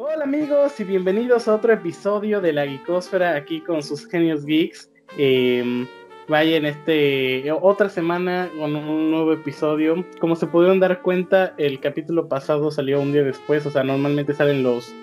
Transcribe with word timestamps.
Hola 0.00 0.22
amigos 0.22 0.78
y 0.78 0.84
bienvenidos 0.84 1.48
a 1.48 1.56
otro 1.56 1.72
episodio 1.72 2.40
de 2.40 2.52
la 2.52 2.64
Geekosfera 2.64 3.34
aquí 3.34 3.60
con 3.60 3.82
sus 3.82 4.06
genios 4.06 4.46
geeks. 4.46 4.88
Eh, 5.18 5.88
vaya 6.28 6.56
en 6.56 6.66
este 6.66 7.50
otra 7.50 7.88
semana 7.88 8.48
con 8.56 8.76
un 8.76 9.10
nuevo 9.10 9.32
episodio. 9.32 10.06
Como 10.20 10.36
se 10.36 10.46
pudieron 10.46 10.78
dar 10.78 11.02
cuenta, 11.02 11.52
el 11.58 11.80
capítulo 11.80 12.28
pasado 12.28 12.70
salió 12.70 13.00
un 13.00 13.12
día 13.12 13.24
después, 13.24 13.66
o 13.66 13.72
sea, 13.72 13.82
normalmente 13.82 14.34
salen 14.34 14.62
los 14.62 14.94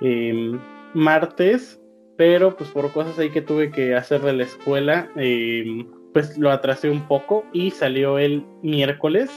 em, 0.00 0.60
martes, 0.94 1.82
pero 2.16 2.56
pues 2.56 2.70
por 2.70 2.92
cosas 2.92 3.18
ahí 3.18 3.30
que 3.30 3.42
tuve 3.42 3.72
que 3.72 3.96
hacer 3.96 4.20
de 4.20 4.34
la 4.34 4.44
escuela, 4.44 5.10
em, 5.16 5.84
pues 6.12 6.38
lo 6.38 6.52
atrasé 6.52 6.90
un 6.90 7.08
poco 7.08 7.44
y 7.52 7.72
salió 7.72 8.20
el 8.20 8.46
miércoles. 8.62 9.32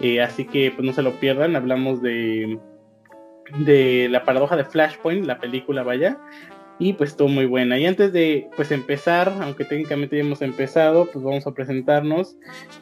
Eh, 0.00 0.20
así 0.20 0.44
que 0.44 0.70
pues 0.70 0.86
no 0.86 0.92
se 0.92 1.02
lo 1.02 1.18
pierdan, 1.18 1.56
hablamos 1.56 2.00
de 2.00 2.60
de 3.58 4.08
la 4.10 4.24
paradoja 4.24 4.56
de 4.56 4.64
Flashpoint, 4.64 5.26
la 5.26 5.38
película 5.38 5.82
vaya, 5.82 6.18
y 6.78 6.92
pues 6.94 7.10
estuvo 7.10 7.28
muy 7.28 7.46
buena. 7.46 7.78
Y 7.78 7.86
antes 7.86 8.12
de 8.12 8.48
pues 8.56 8.72
empezar, 8.72 9.32
aunque 9.40 9.64
técnicamente 9.64 10.16
ya 10.16 10.22
hemos 10.22 10.42
empezado, 10.42 11.06
pues 11.12 11.24
vamos 11.24 11.46
a 11.46 11.52
presentarnos. 11.52 12.36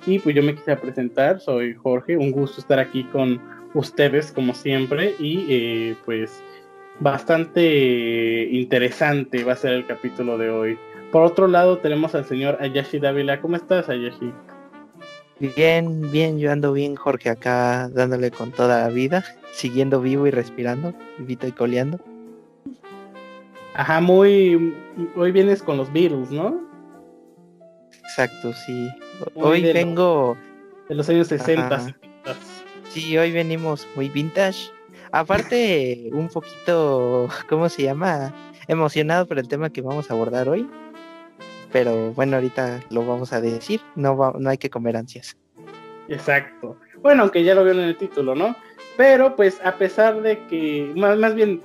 Y 0.06 0.18
pues 0.18 0.34
yo 0.34 0.42
me 0.42 0.54
quise 0.54 0.76
presentar, 0.76 1.40
soy 1.40 1.74
Jorge, 1.74 2.16
un 2.16 2.30
gusto 2.30 2.60
estar 2.60 2.78
aquí 2.78 3.04
con 3.04 3.40
ustedes 3.74 4.32
como 4.32 4.54
siempre 4.54 5.14
y 5.18 5.46
eh, 5.48 5.96
pues 6.04 6.42
bastante 6.98 8.48
interesante 8.50 9.44
va 9.44 9.52
a 9.52 9.56
ser 9.56 9.72
el 9.72 9.86
capítulo 9.86 10.38
de 10.38 10.50
hoy. 10.50 10.78
Por 11.12 11.22
otro 11.22 11.46
lado 11.46 11.78
tenemos 11.78 12.14
al 12.14 12.24
señor 12.24 12.58
Ayashi 12.60 13.00
Dávila. 13.00 13.40
¿Cómo 13.40 13.56
estás 13.56 13.88
Ayashi? 13.88 14.32
Bien, 15.40 16.10
bien, 16.12 16.38
yo 16.38 16.52
ando 16.52 16.74
bien 16.74 16.96
Jorge 16.96 17.30
acá 17.30 17.88
dándole 17.88 18.30
con 18.30 18.52
toda 18.52 18.82
la 18.82 18.88
vida, 18.90 19.24
siguiendo 19.52 20.02
vivo 20.02 20.26
y 20.26 20.30
respirando, 20.30 20.92
vivito 21.16 21.46
y 21.46 21.52
coleando. 21.52 21.98
Ajá, 23.72 24.02
muy. 24.02 24.74
Hoy 25.16 25.32
vienes 25.32 25.62
con 25.62 25.78
los 25.78 25.90
Beatles, 25.94 26.30
¿no? 26.30 26.60
Exacto, 28.04 28.52
sí. 28.52 28.90
hoy 29.34 29.62
vengo. 29.72 30.36
de 30.90 30.94
los 30.94 31.08
años 31.08 31.28
60. 31.28 31.96
Sí, 32.90 33.16
hoy 33.16 33.32
venimos 33.32 33.88
muy 33.96 34.10
vintage. 34.10 34.70
Aparte, 35.10 36.10
un 36.12 36.28
poquito. 36.28 37.28
¿Cómo 37.48 37.70
se 37.70 37.84
llama? 37.84 38.34
Emocionado 38.68 39.26
por 39.26 39.38
el 39.38 39.48
tema 39.48 39.70
que 39.70 39.80
vamos 39.80 40.10
a 40.10 40.14
abordar 40.14 40.50
hoy. 40.50 40.68
Pero 41.72 42.12
bueno, 42.12 42.36
ahorita 42.36 42.80
lo 42.90 43.06
vamos 43.06 43.32
a 43.32 43.40
decir. 43.40 43.80
No, 43.94 44.34
no 44.38 44.50
hay 44.50 44.58
que 44.58 44.70
comer 44.70 44.96
ansias. 44.96 45.36
Exacto. 46.08 46.76
Bueno, 47.02 47.22
aunque 47.22 47.44
ya 47.44 47.54
lo 47.54 47.64
vieron 47.64 47.82
en 47.82 47.88
el 47.88 47.96
título, 47.96 48.34
¿no? 48.34 48.56
Pero 48.96 49.36
pues 49.36 49.60
a 49.64 49.76
pesar 49.76 50.20
de 50.22 50.38
que, 50.48 50.92
más, 50.96 51.16
más 51.16 51.34
bien, 51.34 51.62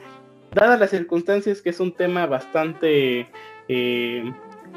dadas 0.53 0.79
las 0.79 0.91
circunstancias 0.91 1.61
que 1.61 1.71
es 1.71 1.79
un 1.79 1.91
tema 1.91 2.25
bastante 2.27 3.27
eh, 3.67 4.33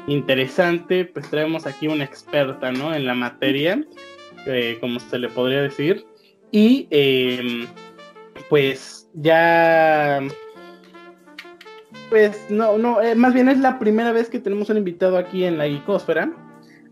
interesante, 0.07 1.05
pues 1.05 1.29
traemos 1.29 1.65
aquí 1.65 1.87
una 1.87 2.03
experta, 2.03 2.71
¿no? 2.71 2.93
En 2.93 3.05
la 3.05 3.13
materia, 3.13 3.83
eh, 4.45 4.77
como 4.81 4.99
se 4.99 5.19
le 5.19 5.29
podría 5.29 5.61
decir. 5.61 6.05
Y 6.51 6.87
em, 6.89 7.67
pues 8.49 9.09
ya... 9.13 10.19
Pues 12.09 12.49
no, 12.49 12.77
no, 12.77 13.01
eh, 13.01 13.15
más 13.15 13.33
bien 13.33 13.49
es 13.49 13.59
la 13.59 13.77
primera 13.77 14.11
vez 14.11 14.29
que 14.29 14.39
tenemos 14.39 14.69
un 14.69 14.77
invitado 14.77 15.17
aquí 15.17 15.43
en 15.43 15.57
la 15.57 15.67
Icósfera. 15.67 16.31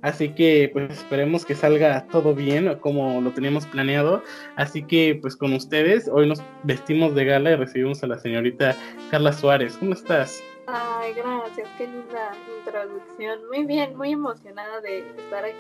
Así 0.04 0.30
que 0.30 0.70
pues 0.72 0.92
esperemos 0.92 1.44
que 1.44 1.56
salga 1.56 2.06
todo 2.08 2.36
bien 2.36 2.76
como 2.80 3.20
lo 3.20 3.32
teníamos 3.32 3.66
planeado. 3.66 4.22
Así 4.56 4.84
que 4.84 5.18
pues 5.20 5.36
con 5.36 5.54
ustedes, 5.54 6.08
hoy 6.08 6.28
nos 6.28 6.42
vestimos 6.64 7.16
de 7.16 7.26
gala 7.26 7.52
y 7.52 7.56
recibimos 7.56 8.04
a 8.04 8.08
la 8.08 8.20
señorita 8.20 8.76
Carla 9.10 9.34
Suárez. 9.34 9.76
¿Cómo 9.78 9.94
estás? 9.94 10.44
Ay, 10.68 11.14
gracias, 11.14 11.68
qué 11.78 11.88
linda 11.88 12.34
introducción. 12.60 13.40
Muy 13.48 13.66
bien, 13.66 13.98
muy 13.98 14.12
emocionada 14.12 14.82
de 14.82 15.00
estar 15.00 15.46
aquí 15.46 15.56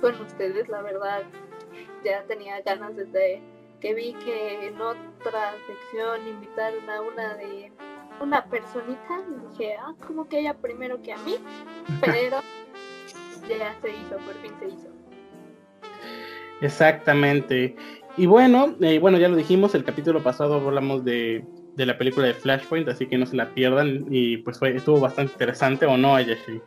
con 0.00 0.20
ustedes, 0.20 0.68
la 0.68 0.82
verdad. 0.82 1.22
Ya 2.04 2.24
tenía 2.24 2.60
ganas 2.62 2.96
desde 2.96 3.40
que 3.80 3.94
vi 3.94 4.14
que 4.24 4.66
en 4.66 4.80
otra 4.80 5.54
sección 5.66 6.26
invitaron 6.26 6.90
a 6.90 7.02
una 7.02 7.34
de 7.36 7.70
una 8.20 8.44
personita 8.44 9.20
y 9.28 9.48
dije, 9.50 9.74
ah, 9.80 9.94
como 10.06 10.28
que 10.28 10.40
ella 10.40 10.54
primero 10.54 11.00
que 11.02 11.12
a 11.12 11.18
mí, 11.18 11.36
pero 12.00 12.40
ya 13.48 13.74
se 13.80 13.90
hizo, 13.90 14.16
por 14.18 14.34
fin 14.42 14.52
se 14.60 14.66
hizo. 14.68 14.88
Exactamente. 16.60 17.74
Y 18.16 18.26
bueno, 18.26 18.76
eh, 18.80 18.98
bueno, 18.98 19.18
ya 19.18 19.28
lo 19.28 19.36
dijimos, 19.36 19.74
el 19.74 19.84
capítulo 19.84 20.22
pasado 20.22 20.54
hablamos 20.54 21.04
de, 21.04 21.44
de, 21.76 21.86
la 21.86 21.96
película 21.96 22.26
de 22.26 22.34
Flashpoint, 22.34 22.88
así 22.88 23.06
que 23.06 23.16
no 23.16 23.26
se 23.26 23.36
la 23.36 23.48
pierdan. 23.54 24.04
Y 24.10 24.38
pues 24.38 24.58
fue, 24.58 24.76
estuvo 24.76 25.00
bastante 25.00 25.32
interesante, 25.32 25.86
¿o 25.86 25.96
no, 25.96 26.14
Ayashi? 26.14 26.60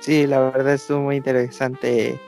Sí, 0.00 0.26
la 0.26 0.40
verdad 0.40 0.74
estuvo 0.74 1.00
muy 1.00 1.16
interesante 1.16 2.18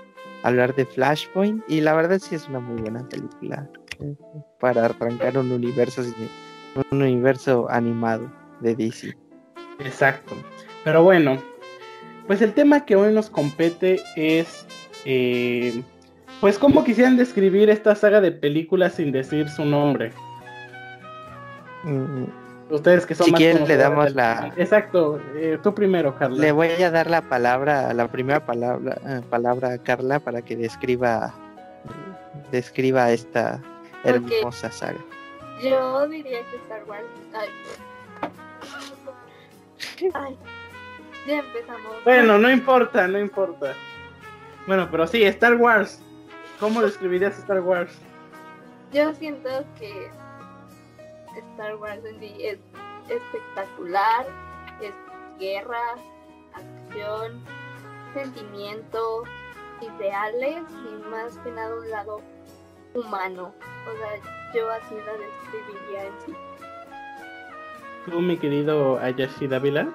hablar 0.43 0.75
de 0.75 0.85
Flashpoint. 0.85 1.63
Y 1.69 1.81
la 1.81 1.95
verdad 1.95 2.19
sí 2.19 2.35
es 2.35 2.49
una 2.49 2.61
muy 2.61 2.81
buena 2.81 3.07
película 3.09 3.69
eh, 4.01 4.15
para 4.59 4.87
arrancar 4.87 5.39
un 5.39 5.53
universo, 5.53 6.03
un 6.91 7.03
universo 7.03 7.67
animado 7.71 8.31
de 8.61 8.75
DC. 8.75 9.17
Exacto. 9.81 10.35
Pero 10.85 11.03
bueno, 11.03 11.39
pues 12.27 12.43
el 12.43 12.53
tema 12.53 12.85
que 12.85 12.97
hoy 12.97 13.13
nos 13.13 13.31
compete 13.31 14.01
es, 14.17 14.67
eh, 15.05 15.83
pues 16.41 16.59
cómo 16.59 16.85
quisieran 16.85 17.17
describir 17.17 17.71
esta 17.71 17.95
saga 17.95 18.21
de 18.21 18.33
películas 18.33 18.95
sin 18.95 19.13
decir 19.13 19.49
su 19.49 19.65
nombre. 19.65 20.13
Mm, 21.85 22.25
Ustedes 22.73 23.05
que 23.05 23.15
son 23.15 23.27
si 23.27 23.33
quieren 23.33 23.69
le 23.69 23.77
damos 23.77 24.15
la... 24.15 24.51
Exacto, 24.57 25.21
eh, 25.37 25.59
tú 25.63 25.75
primero, 25.75 26.17
Carla. 26.17 26.39
Le 26.39 26.53
voy 26.53 26.69
a 26.69 26.91
dar 26.91 27.11
la 27.11 27.21
palabra, 27.21 27.93
la 27.93 28.11
primera 28.11 28.47
palabra, 28.47 28.97
eh, 29.07 29.21
palabra 29.29 29.75
a 29.75 29.79
Carla 29.79 30.19
para 30.21 30.41
que 30.41 30.57
describa, 30.57 31.35
describa 32.51 33.11
esta 33.11 33.61
hermosa 34.05 34.71
saga. 34.73 35.01
Yo 35.63 36.09
diría 36.09 36.41
que 36.51 36.57
Star 36.57 36.85
Wars. 36.85 37.07
Ay. 40.15 40.39
Ya 41.27 41.39
empezamos. 41.39 42.05
Bueno, 42.05 42.39
no 42.39 42.51
importa, 42.51 43.07
no 43.07 43.19
importa. 43.19 43.75
Bueno, 44.67 44.89
pero 44.91 45.07
sí, 45.07 45.23
Star 45.25 45.55
Wars. 45.57 46.01
¿Cómo 46.59 46.83
describirías 46.83 47.39
Star 47.39 47.61
Wars? 47.61 47.93
Yo 48.93 49.13
siento 49.15 49.49
que 49.79 50.11
Star 51.53 51.77
Wars 51.77 52.05
en 52.05 52.19
sí 52.21 52.35
es 52.41 52.59
espectacular, 53.09 54.27
es 54.81 54.95
guerra, 55.39 55.95
acción, 56.55 57.43
sentimiento, 58.15 59.25
ideales 59.81 60.63
y 60.71 61.09
más 61.09 61.39
que 61.39 61.51
nada 61.51 61.75
un 61.75 61.91
lado 61.91 62.21
humano. 62.95 63.53
O 63.87 63.97
sea, 63.99 64.53
yo 64.55 64.71
así 64.71 64.95
la 64.95 65.13
describiría 65.13 66.07
en 66.07 66.13
sí. 66.27 66.33
¿Tú, 68.07 68.21
mi 68.21 68.37
querido 68.37 68.99
Ayashi 68.99 69.47
Dávila? 69.47 69.89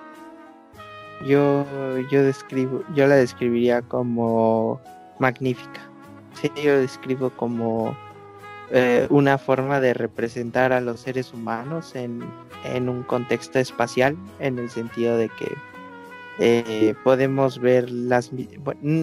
Yo, 1.26 1.66
yo 2.10 2.24
describo, 2.24 2.84
yo 2.94 3.08
la 3.08 3.16
describiría 3.16 3.82
como 3.82 4.80
magnífica. 5.20 5.82
Sí, 6.34 6.52
yo 6.64 6.80
describo 6.80 7.32
como 7.32 7.98
eh, 8.70 9.08
una 9.10 9.38
forma 9.38 9.80
de 9.80 9.94
representar 9.94 10.72
a 10.72 10.80
los 10.80 11.00
seres 11.00 11.34
humanos 11.34 11.96
en, 11.96 12.24
en 12.64 12.88
un 12.88 13.04
contexto 13.04 13.60
espacial, 13.60 14.16
en 14.40 14.60
el 14.60 14.70
sentido 14.70 15.18
de 15.18 15.30
que 15.30 15.56
eh, 16.40 16.94
podemos 17.04 17.60
ver 17.60 17.90
las, 17.90 18.32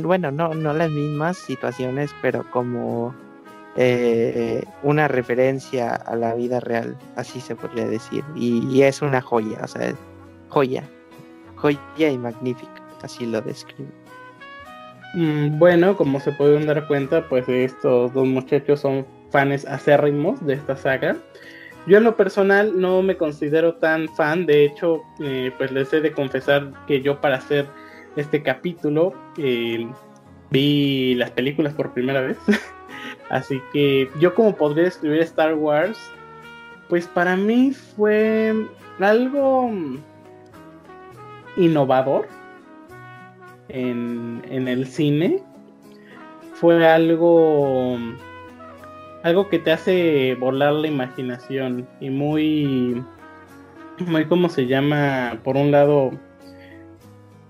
bueno, 0.02 0.30
no, 0.30 0.54
no 0.54 0.72
las 0.72 0.90
mismas 0.90 1.36
situaciones, 1.36 2.14
pero 2.22 2.48
como 2.50 3.12
eh, 3.76 4.64
una 4.82 5.08
referencia 5.08 5.94
a 5.94 6.16
la 6.16 6.34
vida 6.34 6.60
real, 6.60 6.96
así 7.16 7.40
se 7.40 7.56
podría 7.56 7.86
decir. 7.86 8.24
Y, 8.34 8.82
es 8.82 9.02
una 9.02 9.20
joya, 9.20 9.58
o 9.62 9.68
sea, 9.68 9.94
joya 10.48 10.84
joya 11.64 12.10
y 12.10 12.18
magnífica, 12.18 12.82
así 13.02 13.24
lo 13.24 13.40
describo. 13.40 13.90
Mm, 15.14 15.58
bueno, 15.58 15.96
como 15.96 16.20
se 16.20 16.32
pueden 16.32 16.66
dar 16.66 16.86
cuenta, 16.86 17.26
pues 17.28 17.48
estos 17.48 18.12
dos 18.12 18.26
muchachos 18.26 18.80
son 18.80 19.06
fans 19.30 19.64
acérrimos 19.64 20.44
de 20.44 20.54
esta 20.54 20.76
saga. 20.76 21.16
Yo 21.86 21.98
en 21.98 22.04
lo 22.04 22.16
personal 22.16 22.78
no 22.78 23.02
me 23.02 23.16
considero 23.16 23.76
tan 23.76 24.08
fan, 24.14 24.44
de 24.46 24.64
hecho, 24.64 25.02
eh, 25.20 25.52
pues 25.56 25.70
les 25.72 25.92
he 25.92 26.00
de 26.00 26.12
confesar 26.12 26.72
que 26.86 27.00
yo 27.00 27.20
para 27.20 27.36
hacer 27.36 27.66
este 28.16 28.42
capítulo 28.42 29.14
eh, 29.38 29.86
vi 30.50 31.14
las 31.14 31.30
películas 31.30 31.72
por 31.74 31.92
primera 31.94 32.20
vez. 32.20 32.38
Así 33.30 33.60
que 33.72 34.10
yo 34.20 34.34
como 34.34 34.54
podría 34.54 34.84
describir 34.84 35.20
Star 35.20 35.54
Wars, 35.54 35.98
pues 36.88 37.06
para 37.06 37.36
mí 37.36 37.72
fue 37.72 38.68
algo 39.00 39.70
innovador 41.56 42.28
en, 43.68 44.42
el 44.68 44.86
cine. 44.86 45.42
Fue 46.54 46.86
algo, 46.86 47.98
algo 49.22 49.48
que 49.48 49.58
te 49.58 49.72
hace 49.72 50.36
volar 50.38 50.72
la 50.74 50.88
imaginación 50.88 51.88
y 52.00 52.10
muy 52.10 53.02
muy 53.98 54.24
como 54.26 54.48
se 54.48 54.66
llama, 54.66 55.38
por 55.44 55.56
un 55.56 55.70
lado, 55.70 56.10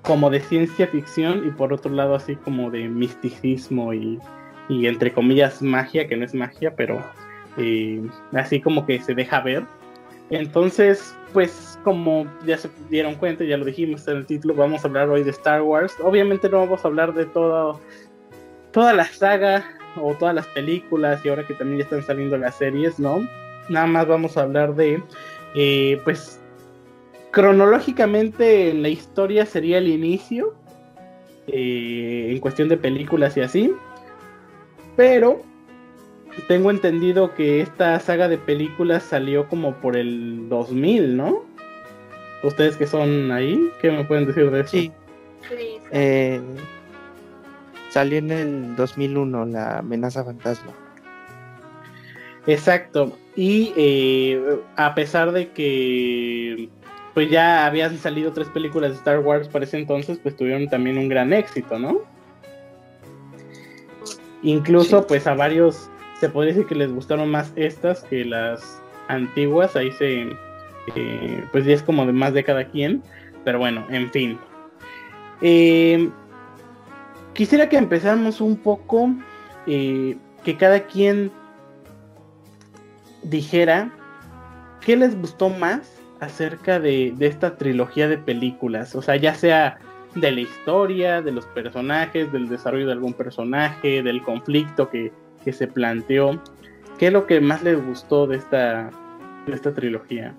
como 0.02 0.28
de 0.30 0.40
ciencia 0.40 0.86
ficción 0.86 1.46
y 1.46 1.50
por 1.50 1.72
otro 1.72 1.90
lado 1.90 2.14
así 2.14 2.36
como 2.36 2.70
de 2.70 2.88
misticismo 2.88 3.94
y, 3.94 4.18
y 4.68 4.86
entre 4.86 5.12
comillas 5.12 5.62
magia, 5.62 6.06
que 6.08 6.16
no 6.16 6.24
es 6.24 6.34
magia, 6.34 6.74
pero 6.76 7.02
eh, 7.56 8.02
así 8.32 8.60
como 8.60 8.86
que 8.86 9.00
se 9.00 9.14
deja 9.14 9.40
ver. 9.40 9.64
Entonces, 10.30 11.14
pues 11.32 11.78
como 11.84 12.26
ya 12.46 12.56
se 12.56 12.70
dieron 12.88 13.14
cuenta, 13.16 13.44
ya 13.44 13.56
lo 13.56 13.64
dijimos 13.64 14.08
en 14.08 14.18
el 14.18 14.26
título, 14.26 14.54
vamos 14.54 14.84
a 14.84 14.88
hablar 14.88 15.08
hoy 15.10 15.22
de 15.22 15.30
Star 15.30 15.62
Wars. 15.62 15.94
Obviamente 16.02 16.48
no 16.48 16.60
vamos 16.60 16.84
a 16.84 16.88
hablar 16.88 17.12
de 17.12 17.26
todo, 17.26 17.80
toda 18.72 18.94
la 18.94 19.04
saga 19.04 19.64
o 20.00 20.14
todas 20.14 20.34
las 20.34 20.46
películas 20.48 21.24
y 21.24 21.28
ahora 21.28 21.46
que 21.46 21.54
también 21.54 21.78
ya 21.78 21.84
están 21.84 22.02
saliendo 22.02 22.38
las 22.38 22.56
series, 22.56 22.98
¿no? 22.98 23.28
Nada 23.68 23.86
más 23.86 24.06
vamos 24.06 24.36
a 24.36 24.42
hablar 24.42 24.74
de, 24.74 25.02
eh, 25.54 26.00
pues, 26.04 26.40
cronológicamente 27.30 28.70
en 28.70 28.82
la 28.82 28.88
historia 28.88 29.46
sería 29.46 29.78
el 29.78 29.88
inicio, 29.88 30.54
eh, 31.46 32.28
en 32.30 32.38
cuestión 32.38 32.68
de 32.68 32.76
películas 32.76 33.36
y 33.36 33.40
así, 33.40 33.72
pero 34.96 35.42
tengo 36.48 36.70
entendido 36.70 37.34
que 37.34 37.60
esta 37.60 37.98
saga 38.00 38.28
de 38.28 38.38
películas 38.38 39.02
salió 39.02 39.48
como 39.48 39.74
por 39.76 39.96
el 39.96 40.48
2000, 40.48 41.16
¿no? 41.16 41.44
Ustedes 42.42 42.76
que 42.76 42.86
son 42.86 43.30
ahí, 43.32 43.70
¿qué 43.80 43.90
me 43.90 44.04
pueden 44.04 44.26
decir 44.26 44.50
de 44.50 44.60
eso? 44.60 44.70
Sí. 44.70 44.92
Eh, 45.92 46.40
salió 47.90 48.18
en 48.18 48.30
el 48.30 48.76
2001 48.76 49.46
la 49.46 49.78
amenaza 49.78 50.24
fantasma. 50.24 50.72
Exacto. 52.46 53.16
Y 53.36 53.72
eh, 53.76 54.60
a 54.76 54.94
pesar 54.94 55.32
de 55.32 55.50
que 55.50 56.68
pues 57.14 57.30
ya 57.30 57.64
habían 57.64 57.96
salido 57.96 58.32
tres 58.32 58.48
películas 58.48 58.90
de 58.90 58.96
Star 58.96 59.20
Wars 59.20 59.48
para 59.48 59.64
ese 59.64 59.78
entonces, 59.78 60.18
pues 60.20 60.36
tuvieron 60.36 60.68
también 60.68 60.98
un 60.98 61.08
gran 61.08 61.32
éxito, 61.32 61.78
¿no? 61.78 62.00
Incluso 64.44 65.06
pues 65.06 65.26
a 65.26 65.34
varios 65.34 65.90
se 66.20 66.28
podría 66.28 66.52
decir 66.52 66.66
que 66.66 66.74
les 66.76 66.92
gustaron 66.92 67.28
más 67.30 67.52
estas 67.56 68.04
que 68.04 68.24
las 68.24 68.80
antiguas, 69.08 69.74
ahí 69.74 69.90
se 69.92 70.28
eh, 70.94 71.44
pues 71.50 71.64
ya 71.64 71.74
es 71.74 71.82
como 71.82 72.06
de 72.06 72.12
más 72.12 72.34
de 72.34 72.44
cada 72.44 72.66
quien, 72.66 73.02
pero 73.44 73.58
bueno, 73.58 73.86
en 73.90 74.10
fin. 74.10 74.38
Eh, 75.40 76.10
quisiera 77.32 77.68
que 77.68 77.76
empezáramos 77.76 78.40
un 78.40 78.56
poco, 78.56 79.10
eh, 79.66 80.16
que 80.44 80.56
cada 80.56 80.80
quien 80.86 81.32
dijera 83.22 83.90
qué 84.80 84.96
les 84.96 85.18
gustó 85.18 85.48
más 85.48 85.90
acerca 86.20 86.78
de, 86.78 87.14
esta 87.20 87.56
trilogía 87.56 88.08
de 88.08 88.18
películas, 88.18 88.94
o 88.94 89.02
sea, 89.02 89.16
ya 89.16 89.34
sea 89.34 89.78
de 90.14 90.32
la 90.32 90.40
historia, 90.40 91.22
de 91.22 91.32
los 91.32 91.46
personajes, 91.46 92.30
del 92.32 92.48
desarrollo 92.48 92.86
de 92.86 92.92
algún 92.92 93.14
personaje, 93.14 94.02
del 94.02 94.22
conflicto 94.22 94.88
que, 94.90 95.12
se 95.52 95.66
planteó. 95.66 96.42
¿Qué 96.98 97.08
es 97.08 97.12
lo 97.12 97.26
que 97.26 97.38
más 97.40 97.62
les 97.62 97.84
gustó 97.84 98.26
de 98.26 98.36
esta, 98.36 98.90
de 99.46 99.52
esta 99.52 99.74
trilogía? 99.74 100.34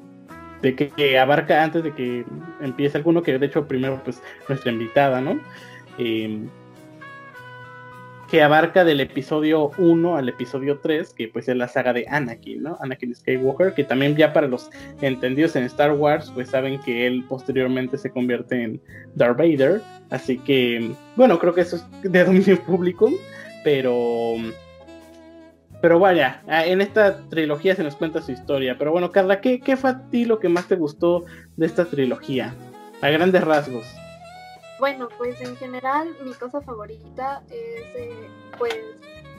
De 0.63 0.75
que, 0.75 1.19
abarca 1.19 1.63
antes 1.63 1.83
de 1.83 1.93
que 1.93 2.25
empiece 2.59 2.97
alguno, 2.97 3.21
que 3.21 3.37
de 3.37 3.45
hecho 3.45 3.67
primero 3.67 4.01
pues 4.03 4.21
nuestra 4.49 4.71
invitada, 4.71 5.21
¿no? 5.21 5.39
Eh, 5.99 6.47
que 8.29 8.41
abarca 8.41 8.83
del 8.83 9.01
episodio 9.01 9.71
1 9.77 10.17
al 10.17 10.29
episodio 10.29 10.79
3, 10.79 11.13
que 11.13 11.27
pues 11.27 11.47
es 11.47 11.55
la 11.55 11.67
saga 11.67 11.93
de 11.93 12.05
Anakin, 12.09 12.63
¿no? 12.63 12.77
Anakin 12.81 13.13
Skywalker, 13.13 13.73
que 13.73 13.83
también 13.83 14.15
ya 14.15 14.33
para 14.33 14.47
los 14.47 14.69
entendidos 15.01 15.55
en 15.55 15.63
Star 15.63 15.91
Wars, 15.91 16.31
pues 16.33 16.49
saben 16.49 16.79
que 16.79 17.05
él 17.05 17.23
posteriormente 17.27 17.97
se 17.97 18.09
convierte 18.09 18.63
en 18.63 18.81
Darth 19.13 19.37
Vader, 19.37 19.81
así 20.09 20.39
que, 20.39 20.91
bueno, 21.15 21.37
creo 21.39 21.53
que 21.53 21.61
eso 21.61 21.75
es 21.75 22.11
de 22.11 22.23
dominio 22.23 22.61
público, 22.65 23.11
pero... 23.63 24.35
Pero 25.81 25.99
vaya, 25.99 26.41
en 26.47 26.81
esta 26.81 27.19
trilogía 27.29 27.75
se 27.75 27.83
nos 27.83 27.95
cuenta 27.95 28.19
su 28.19 28.31
historia. 28.31 28.75
Pero 28.79 28.91
bueno, 28.91 29.11
Carla, 29.11 29.39
¿qué, 29.39 29.59
¿qué 29.59 29.77
fue 29.77 29.91
a 29.91 30.09
ti 30.09 30.25
lo 30.25 30.39
que 30.39 30.49
más 30.49 30.67
te 30.67 30.75
gustó 30.75 31.25
de 31.57 31.67
esta 31.67 31.85
trilogía? 31.85 32.55
A 33.01 33.09
grandes 33.09 33.43
rasgos. 33.43 33.85
Bueno, 34.79 35.07
pues 35.17 35.39
en 35.39 35.55
general 35.55 36.15
mi 36.21 36.33
cosa 36.33 36.61
favorita 36.61 37.43
es 37.49 37.95
eh, 37.95 38.29
pues 38.57 38.75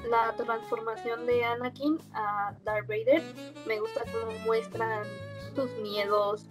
la 0.09 0.33
transformación 0.37 1.27
de 1.27 1.45
Anakin 1.45 1.99
a 2.15 2.55
Darth 2.65 2.89
Vader. 2.89 3.23
Me 3.67 3.79
gusta 3.79 4.03
cómo 4.05 4.33
muestran 4.47 5.05
sus 5.55 5.71
miedos, 5.83 6.47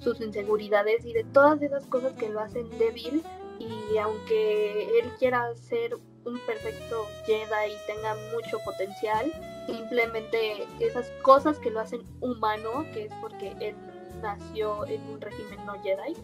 sus 0.00 0.20
inseguridades 0.20 1.04
y 1.04 1.12
de 1.12 1.24
todas 1.24 1.60
esas 1.62 1.84
cosas 1.86 2.12
que 2.12 2.28
lo 2.28 2.40
hacen 2.40 2.68
débil. 2.78 3.24
Y 3.58 3.98
aunque 3.98 5.00
él 5.00 5.10
quiera 5.18 5.52
ser 5.56 5.94
un 6.24 6.38
perfecto 6.46 7.06
Jedi 7.26 7.72
y 7.72 7.92
tenga 7.92 8.14
mucho 8.32 8.58
potencial, 8.64 9.32
simplemente 9.66 10.68
esas 10.78 11.10
cosas 11.22 11.58
que 11.58 11.70
lo 11.70 11.80
hacen 11.80 12.02
humano, 12.20 12.84
que 12.92 13.06
es 13.06 13.12
porque 13.20 13.56
él 13.60 13.74
nació 14.22 14.86
en 14.86 15.02
un 15.10 15.20
régimen 15.20 15.64
no 15.66 15.74
Jedi, 15.82 16.14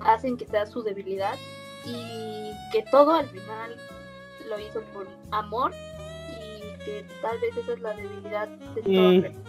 hacen 0.00 0.36
que 0.36 0.46
sea 0.46 0.66
su 0.66 0.82
debilidad 0.82 1.36
y 1.84 2.52
que 2.72 2.82
todo 2.90 3.12
al 3.12 3.28
final 3.28 3.76
lo 4.48 4.58
hizo 4.58 4.82
por 4.92 5.06
amor 5.30 5.72
y 6.30 6.84
que 6.84 7.04
tal 7.22 7.38
vez 7.40 7.56
esa 7.56 7.72
es 7.72 7.80
la 7.80 7.94
debilidad 7.94 8.48
de 8.48 8.82
todo. 8.82 9.44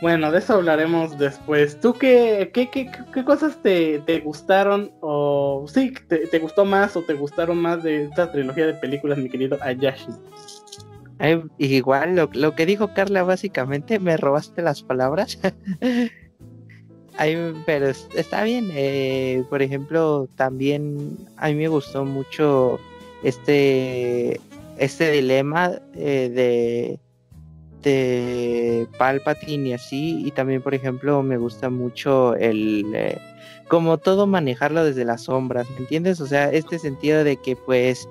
Bueno, 0.00 0.32
de 0.32 0.38
eso 0.38 0.54
hablaremos 0.54 1.18
después. 1.18 1.78
¿Tú 1.78 1.92
qué, 1.92 2.50
qué, 2.54 2.70
qué, 2.70 2.90
qué 3.12 3.24
cosas 3.24 3.60
te, 3.62 3.98
te, 4.00 4.20
gustaron 4.20 4.90
o 5.00 5.66
sí, 5.68 5.92
te, 6.08 6.26
te, 6.26 6.38
gustó 6.38 6.64
más 6.64 6.96
o 6.96 7.02
te 7.02 7.12
gustaron 7.12 7.60
más 7.60 7.82
de 7.82 8.04
esta 8.04 8.32
trilogía 8.32 8.66
de 8.66 8.74
películas, 8.74 9.18
mi 9.18 9.28
querido 9.28 9.58
Ayashi? 9.60 10.08
igual 11.58 12.16
lo, 12.16 12.30
lo 12.32 12.54
que 12.54 12.64
dijo 12.64 12.94
Carla 12.94 13.22
básicamente, 13.24 13.98
me 13.98 14.16
robaste 14.16 14.62
las 14.62 14.82
palabras. 14.82 15.38
pero 17.66 17.88
está 17.88 18.44
bien. 18.44 18.70
Eh, 18.72 19.44
por 19.50 19.62
ejemplo, 19.62 20.28
también 20.36 21.18
a 21.36 21.48
mí 21.48 21.54
me 21.54 21.68
gustó 21.68 22.04
mucho 22.04 22.78
este, 23.22 24.40
este 24.78 25.10
dilema 25.10 25.72
eh, 25.94 26.30
de, 26.34 26.98
de 27.82 28.86
Palpatine 28.98 29.68
y 29.68 29.72
así. 29.74 30.22
Y 30.26 30.30
también, 30.30 30.62
por 30.62 30.74
ejemplo, 30.74 31.22
me 31.22 31.36
gusta 31.36 31.70
mucho 31.70 32.34
el... 32.36 32.84
Eh, 32.94 33.18
como 33.68 33.98
todo 33.98 34.26
manejarlo 34.26 34.84
desde 34.84 35.04
las 35.04 35.24
sombras, 35.24 35.70
¿me 35.70 35.76
entiendes? 35.78 36.20
O 36.20 36.26
sea, 36.26 36.50
este 36.50 36.80
sentido 36.80 37.22
de 37.22 37.36
que 37.36 37.54
pues 37.54 38.08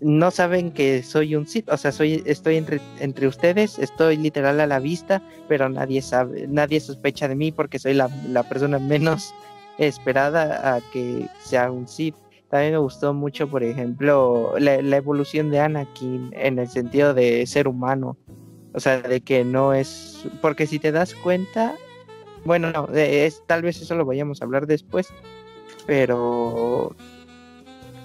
no 0.00 0.30
saben 0.30 0.70
que 0.70 1.02
soy 1.02 1.34
un 1.36 1.46
Sith, 1.46 1.68
o 1.70 1.76
sea, 1.76 1.92
soy, 1.92 2.22
estoy 2.26 2.56
entre, 2.56 2.80
entre, 3.00 3.26
ustedes, 3.26 3.78
estoy 3.78 4.16
literal 4.16 4.60
a 4.60 4.66
la 4.66 4.78
vista, 4.78 5.22
pero 5.48 5.68
nadie 5.68 6.02
sabe, 6.02 6.46
nadie 6.48 6.80
sospecha 6.80 7.28
de 7.28 7.34
mí 7.34 7.52
porque 7.52 7.78
soy 7.78 7.94
la, 7.94 8.10
la 8.28 8.42
persona 8.42 8.78
menos 8.78 9.34
esperada 9.78 10.76
a 10.76 10.80
que 10.92 11.28
sea 11.40 11.70
un 11.70 11.88
Sith. 11.88 12.16
También 12.50 12.72
me 12.72 12.78
gustó 12.78 13.12
mucho, 13.12 13.48
por 13.48 13.64
ejemplo, 13.64 14.54
la, 14.58 14.96
evolución 14.96 15.50
de 15.50 15.60
Anakin 15.60 16.30
en 16.32 16.58
el 16.58 16.68
sentido 16.68 17.12
de 17.12 17.44
ser 17.46 17.66
humano. 17.66 18.16
O 18.72 18.80
sea, 18.80 19.00
de 19.00 19.20
que 19.20 19.44
no 19.44 19.74
es. 19.74 20.26
Porque 20.40 20.66
si 20.66 20.78
te 20.78 20.92
das 20.92 21.14
cuenta. 21.14 21.74
Bueno, 22.44 22.70
no, 22.70 22.88
es, 22.94 23.42
tal 23.48 23.62
vez 23.62 23.82
eso 23.82 23.96
lo 23.96 24.04
vayamos 24.04 24.40
a 24.40 24.44
hablar 24.44 24.66
después. 24.66 25.08
Pero. 25.86 26.94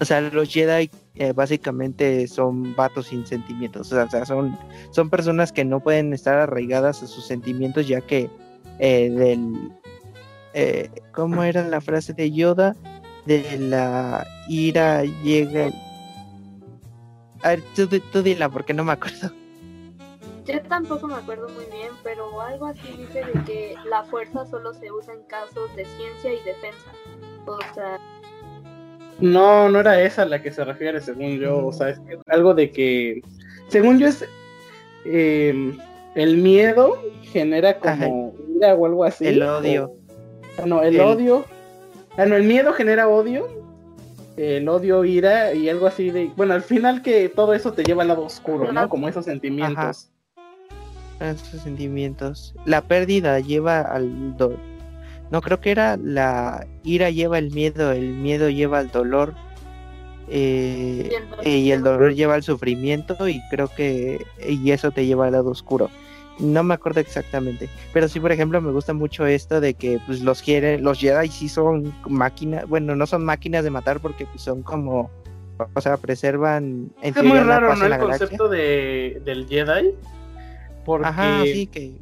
O 0.02 0.04
sea, 0.04 0.20
los 0.20 0.52
Jedi 0.52 0.90
eh, 1.14 1.32
básicamente 1.32 2.26
son 2.26 2.74
vatos 2.74 3.06
sin 3.06 3.24
sentimientos. 3.24 3.92
O 3.92 4.08
sea, 4.08 4.26
son, 4.26 4.58
son 4.90 5.10
personas 5.10 5.52
que 5.52 5.64
no 5.64 5.78
pueden 5.78 6.12
estar 6.12 6.38
arraigadas 6.38 7.04
a 7.04 7.06
sus 7.06 7.24
sentimientos, 7.24 7.86
ya 7.86 8.00
que 8.00 8.28
eh, 8.80 9.10
del. 9.10 9.70
Eh, 10.54 10.90
¿Cómo 11.12 11.44
era 11.44 11.62
la 11.68 11.80
frase 11.80 12.14
de 12.14 12.32
Yoda? 12.32 12.74
De 13.26 13.44
la 13.60 14.26
ira 14.48 15.04
llega. 15.22 15.70
A 17.44 17.50
ver, 17.50 17.62
tú, 17.76 17.86
tú 17.86 18.22
dila 18.24 18.48
porque 18.48 18.74
no 18.74 18.82
me 18.82 18.92
acuerdo. 18.94 19.30
Yo 20.46 20.60
tampoco 20.62 21.06
me 21.06 21.14
acuerdo 21.14 21.48
muy 21.50 21.66
bien, 21.66 21.92
pero 22.02 22.40
algo 22.40 22.66
así 22.66 22.88
dice 22.98 23.24
de 23.24 23.44
que 23.44 23.76
la 23.84 24.02
fuerza 24.02 24.44
solo 24.46 24.74
se 24.74 24.90
usa 24.90 25.14
en 25.14 25.22
casos 25.28 25.76
de 25.76 25.84
ciencia 25.84 26.32
y 26.32 26.42
defensa. 26.42 26.90
O 27.46 27.58
sea, 27.72 28.00
no, 29.20 29.68
no 29.68 29.80
era 29.80 30.02
esa 30.02 30.24
la 30.24 30.42
que 30.42 30.50
se 30.50 30.64
refiere, 30.64 31.00
según 31.00 31.38
yo. 31.38 31.66
O 31.66 31.72
sea, 31.72 31.90
es 31.90 32.00
algo 32.26 32.54
de 32.54 32.70
que, 32.70 33.22
según 33.68 33.98
yo, 33.98 34.08
es 34.08 34.24
em, 35.04 35.78
el 36.14 36.36
miedo 36.36 36.98
genera 37.22 37.78
como 37.78 38.34
ira 38.56 38.74
o 38.74 38.86
algo 38.86 39.04
así. 39.04 39.26
El 39.26 39.42
odio. 39.42 39.92
Ah, 40.58 40.66
no, 40.66 40.82
el, 40.82 41.00
odio. 41.00 41.44
Ah, 42.16 42.26
no, 42.26 42.36
el 42.36 42.44
miedo 42.44 42.72
genera 42.72 43.08
odio. 43.08 43.48
El 44.36 44.68
odio, 44.68 45.04
ira 45.04 45.52
y 45.52 45.68
algo 45.68 45.86
así 45.86 46.10
de. 46.10 46.30
Bueno, 46.36 46.54
al 46.54 46.62
final 46.62 47.02
que 47.02 47.28
todo 47.28 47.54
eso 47.54 47.72
te 47.72 47.84
lleva 47.84 48.02
al 48.02 48.08
lado 48.08 48.24
oscuro, 48.24 48.72
¿no? 48.72 48.88
Como 48.88 49.08
esos 49.08 49.26
sentimientos. 49.26 50.10
esos 51.20 51.60
sentimientos. 51.62 52.54
La 52.64 52.80
pérdida 52.82 53.40
lleva 53.40 53.82
al 53.82 54.36
dolor. 54.36 54.71
No, 55.32 55.40
creo 55.40 55.60
que 55.60 55.70
era 55.70 55.96
la 55.96 56.66
ira 56.84 57.08
lleva 57.08 57.38
el 57.38 57.50
miedo, 57.52 57.90
el 57.90 58.10
miedo 58.12 58.50
lleva 58.50 58.78
al 58.78 58.90
dolor. 58.90 59.32
eh, 60.28 61.08
Y 61.10 61.14
el 61.14 61.28
dolor 61.30 61.46
y 61.46 61.70
el 61.70 61.78
lleva- 61.80 61.90
dolor 61.90 62.14
lleva 62.14 62.34
al 62.34 62.42
sufrimiento 62.42 63.26
y 63.28 63.40
creo 63.50 63.68
que 63.68 64.24
y 64.46 64.70
eso 64.70 64.90
te 64.90 65.06
lleva 65.06 65.26
al 65.26 65.32
lado 65.32 65.48
oscuro. 65.50 65.88
No 66.38 66.62
me 66.62 66.74
acuerdo 66.74 67.00
exactamente, 67.00 67.68
pero 67.94 68.08
sí, 68.08 68.20
por 68.20 68.30
ejemplo, 68.30 68.60
me 68.60 68.72
gusta 68.72 68.92
mucho 68.92 69.26
esto 69.26 69.60
de 69.60 69.72
que 69.74 69.98
pues 70.06 70.20
los 70.20 70.42
quiere, 70.42 70.78
los 70.78 70.98
Jedi 71.00 71.28
sí 71.28 71.48
son 71.48 71.92
máquinas, 72.08 72.68
bueno, 72.68 72.94
no 72.94 73.06
son 73.06 73.24
máquinas 73.24 73.64
de 73.64 73.70
matar 73.70 74.00
porque 74.00 74.26
pues, 74.26 74.42
son 74.42 74.62
como, 74.62 75.10
o 75.74 75.80
sea, 75.80 75.96
preservan. 75.96 76.90
en 77.02 77.14
Es 77.16 77.22
muy 77.22 77.38
raro, 77.40 77.74
¿no? 77.74 77.86
en 77.86 77.92
El 77.92 77.98
concepto 77.98 78.48
de, 78.48 79.20
del 79.24 79.46
Jedi. 79.48 79.90
Porque, 80.84 81.06
Ajá, 81.06 81.42
sí 81.44 81.66
que 81.66 81.92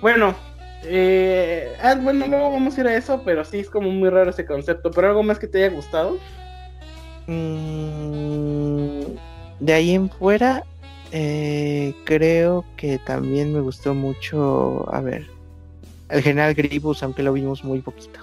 bueno, 0.00 0.34
eh, 0.86 1.72
ah, 1.82 1.94
bueno, 2.00 2.26
luego 2.26 2.50
vamos 2.52 2.76
a 2.76 2.80
ir 2.80 2.86
a 2.88 2.96
eso, 2.96 3.22
pero 3.24 3.44
sí 3.44 3.58
es 3.60 3.70
como 3.70 3.90
muy 3.90 4.08
raro 4.10 4.30
ese 4.30 4.46
concepto. 4.46 4.90
Pero 4.90 5.08
algo 5.08 5.22
más 5.22 5.38
que 5.38 5.46
te 5.48 5.64
haya 5.64 5.74
gustado. 5.74 6.18
Mm, 7.26 9.16
de 9.60 9.72
ahí 9.72 9.90
en 9.94 10.10
fuera, 10.10 10.64
eh, 11.10 11.94
creo 12.04 12.64
que 12.76 12.98
también 13.06 13.52
me 13.52 13.60
gustó 13.60 13.94
mucho, 13.94 14.84
a 14.92 15.00
ver, 15.00 15.26
el 16.10 16.22
general 16.22 16.54
Gribus, 16.54 17.02
aunque 17.02 17.22
lo 17.22 17.32
vimos 17.32 17.64
muy 17.64 17.80
poquito. 17.80 18.20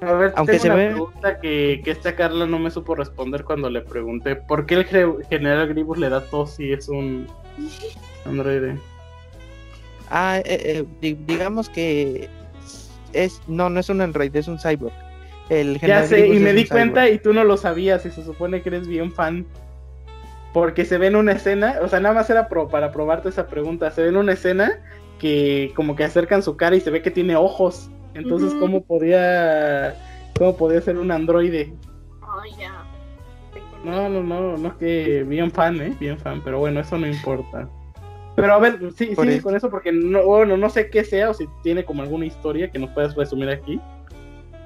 A 0.00 0.12
ver, 0.12 0.32
Aunque 0.36 0.52
tengo 0.52 0.62
se 0.62 0.68
una 0.68 0.76
ve- 0.76 0.90
pregunta 0.92 1.40
que, 1.40 1.82
que 1.84 1.90
esta 1.90 2.14
Carla 2.14 2.46
no 2.46 2.58
me 2.60 2.70
supo 2.70 2.94
responder 2.94 3.44
cuando 3.44 3.68
le 3.68 3.80
pregunté. 3.82 4.36
¿Por 4.36 4.64
qué 4.64 4.74
el 4.74 4.84
ge- 4.84 5.26
general 5.28 5.68
Gribus 5.68 5.98
le 5.98 6.08
da 6.08 6.24
tos 6.28 6.54
si 6.54 6.72
es 6.72 6.88
un 6.88 7.26
androide? 8.24 8.78
Ah, 10.10 10.38
eh, 10.38 10.42
eh, 10.46 10.84
di- 11.00 11.18
digamos 11.26 11.68
que 11.68 12.28
es, 13.12 13.40
no, 13.46 13.68
no 13.70 13.80
es 13.80 13.88
un 13.88 14.00
androide, 14.00 14.38
es 14.38 14.48
un 14.48 14.58
cyborg. 14.58 14.92
El 15.48 15.78
Ya 15.80 16.02
sé, 16.04 16.26
y 16.26 16.38
me 16.38 16.52
di 16.52 16.66
cuenta 16.66 17.02
cyborg. 17.04 17.14
y 17.14 17.18
tú 17.22 17.32
no 17.32 17.44
lo 17.44 17.56
sabías 17.56 18.04
y 18.06 18.10
se 18.10 18.22
supone 18.24 18.62
que 18.62 18.68
eres 18.68 18.86
bien 18.88 19.12
fan. 19.12 19.46
Porque 20.52 20.84
se 20.84 20.98
ve 20.98 21.08
en 21.08 21.16
una 21.16 21.32
escena, 21.32 21.76
o 21.82 21.88
sea, 21.88 22.00
nada 22.00 22.14
más 22.14 22.30
era 22.30 22.48
pro- 22.48 22.68
para 22.68 22.90
probarte 22.90 23.28
esa 23.28 23.46
pregunta. 23.46 23.90
Se 23.90 24.02
ve 24.02 24.08
en 24.08 24.16
una 24.16 24.32
escena 24.32 24.78
que 25.18 25.72
como 25.76 25.94
que 25.94 26.04
acercan 26.04 26.42
su 26.42 26.56
cara 26.56 26.74
y 26.76 26.80
se 26.80 26.90
ve 26.90 27.02
que 27.02 27.10
tiene 27.10 27.36
ojos. 27.36 27.90
Entonces, 28.14 28.50
Ujú. 28.50 28.60
¿cómo 28.60 28.82
podía 28.82 29.94
cómo 30.38 30.56
podía 30.56 30.80
ser 30.80 30.96
un 30.98 31.10
androide? 31.10 31.72
Ay, 32.22 32.50
ya. 32.58 32.72
No, 33.84 34.08
no, 34.08 34.22
no, 34.22 34.56
no 34.56 34.68
es 34.68 34.74
que 34.74 35.22
bien 35.24 35.50
fan, 35.50 35.80
¿eh? 35.80 35.94
Bien 36.00 36.18
fan, 36.18 36.40
pero 36.44 36.58
bueno, 36.58 36.80
eso 36.80 36.96
no 36.98 37.06
importa. 37.06 37.68
Pero 38.40 38.54
a 38.54 38.58
ver, 38.58 38.78
sí, 38.96 39.14
sigue 39.16 39.34
eso. 39.34 39.42
con 39.42 39.56
eso 39.56 39.70
porque 39.70 39.92
no, 39.92 40.24
bueno, 40.24 40.56
no 40.56 40.70
sé 40.70 40.90
qué 40.90 41.04
sea 41.04 41.30
o 41.30 41.34
si 41.34 41.46
tiene 41.62 41.84
como 41.84 42.02
alguna 42.02 42.26
historia 42.26 42.70
que 42.70 42.78
nos 42.78 42.90
puedas 42.90 43.14
resumir 43.14 43.48
aquí. 43.48 43.80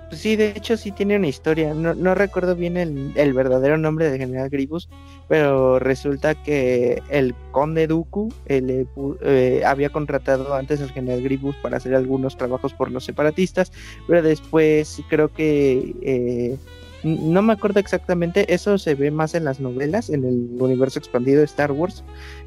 Pues 0.09 0.21
Sí, 0.21 0.37
de 0.37 0.51
hecho 0.51 0.77
sí 0.77 0.93
tiene 0.93 1.17
una 1.17 1.29
historia. 1.29 1.73
No, 1.73 1.95
no 1.95 2.15
recuerdo 2.15 2.55
bien 2.55 2.77
el, 2.77 3.13
el 3.15 3.33
verdadero 3.33 3.79
nombre 3.79 4.11
del 4.11 4.19
general 4.19 4.51
Gribus, 4.51 4.91
pero 5.27 5.79
resulta 5.79 6.35
que 6.35 7.03
el 7.09 7.35
conde 7.51 7.87
Dooku 7.87 8.29
eh, 8.45 8.61
le 8.61 8.85
pu- 8.95 9.17
eh, 9.23 9.63
había 9.65 9.89
contratado 9.89 10.55
antes 10.55 10.83
al 10.83 10.91
general 10.91 11.23
Gribus 11.23 11.57
para 11.57 11.79
hacer 11.79 11.95
algunos 11.95 12.37
trabajos 12.37 12.75
por 12.75 12.91
los 12.91 13.05
separatistas, 13.07 13.73
pero 14.07 14.21
después 14.23 15.01
creo 15.09 15.29
que 15.33 15.95
eh, 16.03 16.57
no 17.05 17.43
me 17.43 17.55
acuerdo 17.55 17.81
exactamente. 17.81 18.53
Eso 18.53 18.77
se 18.79 18.95
ve 18.95 19.11
más 19.11 19.35
en 19.35 19.45
las 19.45 19.59
novelas, 19.61 20.09
en 20.11 20.25
el 20.25 20.49
universo 20.63 20.99
expandido 20.99 21.39
de 21.39 21.47
Star 21.47 21.73
Wars, 21.73 22.05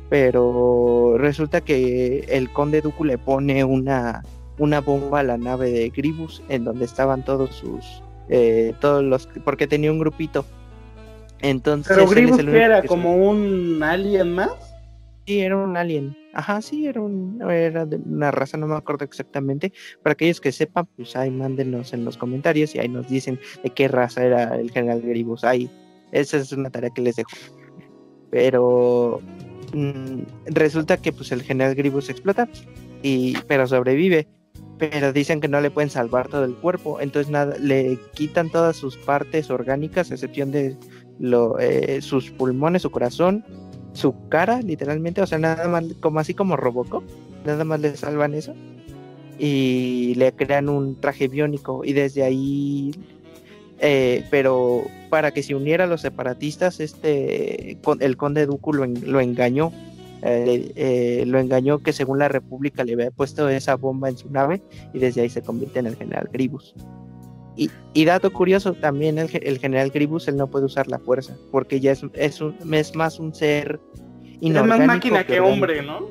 pero 0.09 1.15
resulta 1.17 1.61
que 1.61 2.25
el 2.29 2.51
conde 2.51 2.81
Dooku 2.81 3.03
le 3.03 3.17
pone 3.17 3.63
una 3.63 4.23
una 4.57 4.79
bomba 4.79 5.19
a 5.19 5.23
la 5.23 5.37
nave 5.37 5.69
de 5.71 5.89
Gribus 5.89 6.41
en 6.49 6.63
donde 6.63 6.85
estaban 6.85 7.23
todos 7.25 7.55
sus 7.55 8.01
eh, 8.29 8.73
todos 8.79 9.03
los 9.03 9.27
porque 9.43 9.67
tenía 9.67 9.91
un 9.91 9.99
grupito. 9.99 10.45
Entonces 11.41 11.95
Pero 11.95 12.09
Gribus 12.09 12.37
que 12.37 12.57
era 12.57 12.81
que 12.81 12.87
como 12.87 13.15
un 13.15 13.81
alien 13.83 14.33
más. 14.33 14.51
sí 15.25 15.41
era 15.41 15.57
un 15.57 15.75
alien. 15.75 16.15
Ajá 16.33 16.61
sí 16.61 16.87
era 16.87 17.01
un 17.01 17.41
era 17.49 17.85
de 17.85 17.97
una 17.97 18.31
raza 18.31 18.57
no 18.57 18.67
me 18.67 18.75
acuerdo 18.75 19.05
exactamente. 19.05 19.73
Para 20.01 20.13
aquellos 20.13 20.39
que 20.39 20.51
sepan 20.51 20.87
pues 20.95 21.15
ahí 21.15 21.31
mándenos 21.31 21.93
en 21.93 22.05
los 22.05 22.17
comentarios 22.17 22.73
y 22.75 22.79
ahí 22.79 22.87
nos 22.87 23.09
dicen 23.09 23.39
de 23.63 23.69
qué 23.69 23.87
raza 23.87 24.23
era 24.23 24.55
el 24.55 24.71
general 24.71 25.01
Gribus 25.01 25.43
ahí 25.43 25.69
esa 26.11 26.37
es 26.37 26.51
una 26.53 26.69
tarea 26.69 26.89
que 26.89 27.01
les 27.01 27.17
dejo. 27.17 27.29
Pero 28.29 29.21
mm, 29.75 30.21
resulta 30.47 30.97
que 30.97 31.11
pues 31.11 31.31
el 31.31 31.43
general 31.43 31.75
Gribus 31.75 32.09
explota 32.09 32.47
y 33.03 33.37
pero 33.47 33.67
sobrevive 33.67 34.27
pero 34.77 35.13
dicen 35.13 35.39
que 35.39 35.47
no 35.47 35.61
le 35.61 35.71
pueden 35.71 35.89
salvar 35.89 36.27
todo 36.27 36.43
el 36.43 36.55
cuerpo 36.55 36.99
entonces 36.99 37.31
nada 37.31 37.57
le 37.59 37.99
quitan 38.13 38.49
todas 38.49 38.75
sus 38.75 38.97
partes 38.97 39.49
orgánicas 39.49 40.11
a 40.11 40.15
excepción 40.15 40.51
de 40.51 40.77
lo, 41.19 41.59
eh, 41.59 42.01
sus 42.01 42.31
pulmones 42.31 42.81
su 42.81 42.91
corazón 42.91 43.45
su 43.93 44.27
cara 44.29 44.61
literalmente 44.61 45.21
o 45.21 45.27
sea 45.27 45.37
nada 45.37 45.67
más 45.67 45.85
como 46.01 46.19
así 46.19 46.33
como 46.33 46.57
Robocop 46.57 47.03
nada 47.45 47.63
más 47.63 47.79
le 47.79 47.95
salvan 47.95 48.33
eso 48.33 48.53
y 49.37 50.13
le 50.15 50.33
crean 50.33 50.69
un 50.69 50.99
traje 50.99 51.27
biónico 51.27 51.83
y 51.83 51.93
desde 51.93 52.23
ahí 52.23 52.91
eh, 53.79 54.23
pero 54.31 54.83
para 55.09 55.31
que 55.31 55.43
se 55.43 55.55
uniera 55.55 55.83
a 55.83 55.87
los 55.87 56.01
separatistas 56.01 56.79
este 56.79 57.77
con- 57.83 58.01
el 58.01 58.17
conde 58.17 58.45
Dooku 58.45 58.73
lo, 58.73 58.83
en- 58.83 59.11
lo 59.11 59.19
engañó. 59.19 59.71
Eh, 60.27 60.71
eh, 60.75 61.23
lo 61.27 61.37
engañó 61.39 61.79
que 61.79 61.93
según 61.93 62.17
la 62.17 62.27
república 62.27 62.83
le 62.83 62.93
había 62.93 63.11
puesto 63.11 63.47
esa 63.47 63.75
bomba 63.75 64.09
en 64.09 64.17
su 64.17 64.27
nave 64.31 64.63
y 64.91 64.97
desde 64.97 65.21
ahí 65.21 65.29
se 65.29 65.43
convierte 65.43 65.77
en 65.79 65.85
el 65.85 65.95
general 65.97 66.29
Gribus. 66.33 66.73
Y, 67.55 67.69
y 67.93 68.05
dato 68.05 68.33
curioso 68.33 68.73
también 68.73 69.19
el, 69.19 69.29
ge- 69.29 69.41
el 69.45 69.59
general 69.59 69.91
Gribus 69.91 70.27
él 70.27 70.35
no 70.37 70.47
puede 70.47 70.65
usar 70.65 70.87
la 70.87 70.97
fuerza 70.99 71.35
porque 71.51 71.79
ya 71.79 71.91
es, 71.91 72.01
es, 72.13 72.41
un- 72.41 72.55
es 72.73 72.95
más 72.95 73.19
un 73.19 73.35
ser 73.35 73.79
Es 73.83 74.31
más 74.31 74.41
inorgánico 74.41 74.87
máquina 74.87 75.23
que 75.25 75.39
hombre, 75.39 75.83
¿no? 75.83 76.07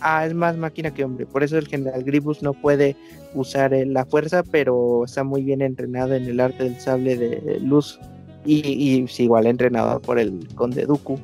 Ah, 0.00 0.26
es 0.26 0.34
más 0.34 0.56
máquina 0.56 0.92
que 0.92 1.04
hombre. 1.04 1.26
Por 1.26 1.42
eso 1.42 1.58
el 1.58 1.66
general 1.66 2.04
Gribus 2.04 2.42
no 2.42 2.52
puede 2.52 2.96
usar 3.34 3.74
eh, 3.74 3.84
la 3.86 4.04
fuerza, 4.04 4.42
pero 4.42 5.04
está 5.04 5.24
muy 5.24 5.42
bien 5.42 5.62
entrenado 5.62 6.14
en 6.14 6.24
el 6.24 6.40
arte 6.40 6.64
del 6.64 6.80
sable 6.80 7.16
de 7.16 7.60
luz. 7.60 7.98
Y, 8.44 9.04
es 9.04 9.20
igual 9.20 9.46
entrenado 9.46 10.00
por 10.00 10.18
el 10.18 10.46
conde 10.54 10.86
Dooku. 10.86 11.18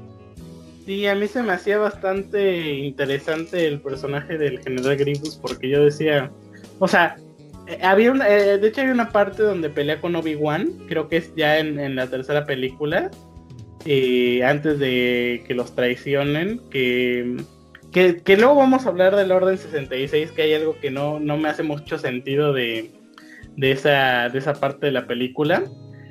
Sí, 0.85 1.07
a 1.07 1.15
mí 1.15 1.27
se 1.27 1.43
me 1.43 1.53
hacía 1.53 1.79
bastante 1.79 2.75
interesante 2.81 3.67
el 3.67 3.81
personaje 3.81 4.37
del 4.37 4.61
general 4.61 4.97
Grievous 4.97 5.37
porque 5.37 5.71
yo 5.71 5.85
decía, 5.85 6.31
o 6.79 6.89
sea, 6.89 7.17
eh, 7.67 7.79
había 7.83 8.11
una, 8.11 8.29
eh, 8.29 8.59
de 8.59 8.69
hecho 8.69 8.83
hay 8.83 8.89
una 8.89 9.11
parte 9.11 9.43
donde 9.43 9.71
pelea 9.71 10.01
con 10.03 10.15
Obi-Wan, 10.15 10.71
creo 10.87 11.09
que 11.09 11.19
es 11.19 11.35
ya 11.35 11.59
en, 11.59 11.97
la 11.97 12.09
tercera 12.09 12.45
película, 12.45 13.11
antes 14.45 14.79
de 14.79 15.45
que 15.47 15.55
los 15.55 15.75
traicionen, 15.75 16.61
que, 16.71 17.37
que, 17.95 18.37
luego 18.37 18.57
vamos 18.57 18.85
a 18.85 18.89
hablar 18.89 19.15
del 19.15 19.31
Orden 19.31 19.57
66, 19.57 20.33
que 20.33 20.43
hay 20.43 20.55
algo 20.55 20.77
que 20.81 20.91
no, 20.91 21.21
no 21.21 21.37
me 21.37 21.49
hace 21.49 21.63
mucho 21.63 21.97
sentido 21.97 22.53
de, 22.53 22.91
de, 23.57 23.71
esa, 23.71 24.29
de 24.29 24.39
esa 24.39 24.55
parte 24.55 24.87
de 24.87 24.93
la 24.93 25.07
película. 25.07 25.63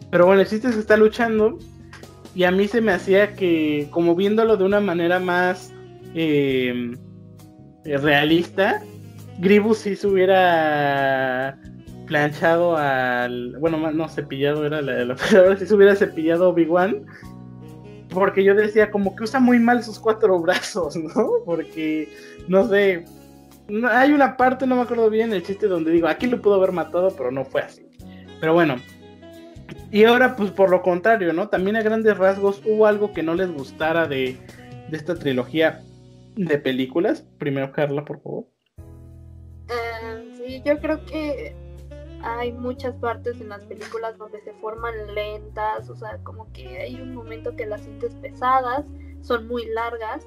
Pero 0.10 0.25
bueno, 0.25 0.42
el 0.42 0.48
chiste 0.48 0.70
es 0.70 0.78
está 0.78 0.96
luchando 0.96 1.60
y 2.34 2.46
a 2.46 2.52
mí 2.52 2.70
se 2.70 2.80
me 2.80 2.94
hacía 2.94 3.36
que, 3.36 3.90
como 3.92 4.16
viéndolo 4.16 4.56
de 4.56 4.63
una 4.63 4.80
manera 4.80 5.20
más 5.20 5.74
eh, 6.16 6.96
realista, 7.84 8.82
Gribus 9.40 9.80
sí 9.80 9.98
se 9.98 10.08
hubiera 10.08 11.60
planchado 12.08 12.78
al. 12.78 13.58
Bueno, 13.60 13.92
no 13.92 14.08
cepillado 14.08 14.66
era 14.66 14.82
la, 14.82 15.04
la 15.04 15.16
palabra, 15.16 15.58
si 15.58 15.66
se 15.66 15.75
hubiera 15.75 15.96
cepillado 15.98 16.50
Obi-Wan. 16.50 17.06
Porque 18.13 18.43
yo 18.43 18.55
decía, 18.55 18.91
como 18.91 19.15
que 19.15 19.24
usa 19.24 19.39
muy 19.39 19.60
mal 19.60 19.84
sus 19.84 20.00
cuatro 20.00 20.39
brazos, 20.39 20.96
¿no? 20.96 21.32
Porque, 21.46 22.10
no 22.48 22.67
sé. 22.67 23.05
hay 23.89 24.12
una 24.12 24.38
parte, 24.38 24.67
no 24.67 24.75
me 24.75 24.82
acuerdo 24.84 25.10
bien, 25.10 25.34
el 25.34 25.43
chiste 25.43 25.67
donde 25.67 25.91
digo, 25.91 26.08
aquí 26.08 26.27
lo 26.27 26.41
pudo 26.41 26.55
haber 26.55 26.72
matado, 26.72 27.13
pero 27.15 27.32
no 27.32 27.46
fue 27.46 27.62
así. 27.62 27.86
Pero 28.39 28.53
bueno, 28.53 28.75
y 29.91 30.05
ahora, 30.05 30.36
pues 30.36 30.51
por 30.51 30.70
lo 30.70 30.82
contrario, 30.82 31.34
¿no? 31.34 31.50
También 31.50 31.75
a 31.75 31.84
grandes 31.84 32.17
rasgos 32.17 32.62
hubo 32.65 32.88
algo 32.88 33.13
que 33.13 33.24
no 33.24 33.36
les 33.36 33.51
gustara 33.51 34.08
de, 34.08 34.38
de 34.89 34.98
esta 34.98 35.15
trilogía 35.15 35.82
de 36.36 36.58
películas. 36.58 37.25
Primero, 37.38 37.72
Carla, 37.72 38.03
por 38.03 38.22
favor. 38.22 38.46
Eh, 39.70 40.34
sí, 40.38 40.62
yo 40.65 40.79
creo 40.79 41.05
que 41.05 41.55
hay 42.24 42.53
muchas 42.53 42.96
partes 42.96 43.39
en 43.42 43.50
las 43.50 43.63
películas 43.65 44.18
donde 44.18 44.42
se 44.42 44.53
forman 44.53 45.13
lentas, 45.13 45.89
o 45.89 45.96
sea, 45.96 46.18
como 46.24 46.51
que 46.53 46.80
hay 46.80 46.96
un 46.96 47.13
momento 47.13 47.56
que 47.56 47.65
las 47.65 47.82
sientes 47.82 48.15
pesadas, 48.15 48.86
son 49.22 49.48
muy 49.48 49.65
largas 49.65 50.25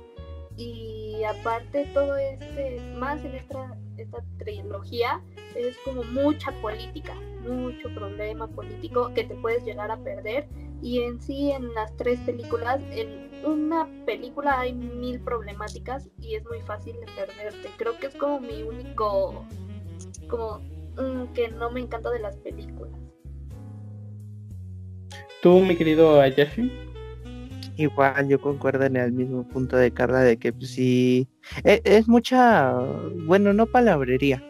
y 0.56 1.22
aparte 1.24 1.86
todo 1.94 2.16
este, 2.16 2.80
más 2.98 3.24
en 3.24 3.34
esta, 3.34 3.78
esta 3.96 4.22
trilogía, 4.38 5.22
es 5.54 5.76
como 5.84 6.02
mucha 6.04 6.52
política, 6.60 7.14
mucho 7.42 7.88
problema 7.94 8.46
político 8.46 9.12
que 9.14 9.24
te 9.24 9.34
puedes 9.36 9.64
llegar 9.64 9.90
a 9.90 9.96
perder 9.96 10.48
Y 10.82 11.00
en 11.00 11.20
sí, 11.20 11.50
en 11.52 11.72
las 11.72 11.94
tres 11.96 12.20
películas, 12.20 12.82
en 12.90 13.30
una 13.44 13.88
película 14.04 14.60
hay 14.60 14.74
mil 14.74 15.18
problemáticas 15.20 16.10
y 16.20 16.34
es 16.34 16.44
muy 16.44 16.60
fácil 16.60 16.94
de 16.96 17.06
perderte. 17.12 17.70
Creo 17.78 17.98
que 17.98 18.08
es 18.08 18.14
como 18.14 18.40
mi 18.40 18.62
único, 18.62 19.46
como 20.28 20.60
que 21.34 21.48
no 21.50 21.70
me 21.70 21.80
encanta 21.80 22.10
de 22.10 22.20
las 22.20 22.36
películas. 22.38 22.92
¿Tú, 25.42 25.60
mi 25.60 25.76
querido 25.76 26.20
Ayashi? 26.20 26.72
Igual 27.76 28.28
yo 28.28 28.40
concuerdo 28.40 28.84
en 28.84 28.96
el 28.96 29.12
mismo 29.12 29.46
punto 29.46 29.76
de 29.76 29.90
Carla 29.90 30.20
de 30.20 30.38
que 30.38 30.52
pues, 30.52 30.70
sí 30.70 31.28
es, 31.62 31.82
es, 31.84 32.08
mucha, 32.08 32.72
bueno, 33.26 33.52
no 33.52 33.66
palabrería, 33.66 34.42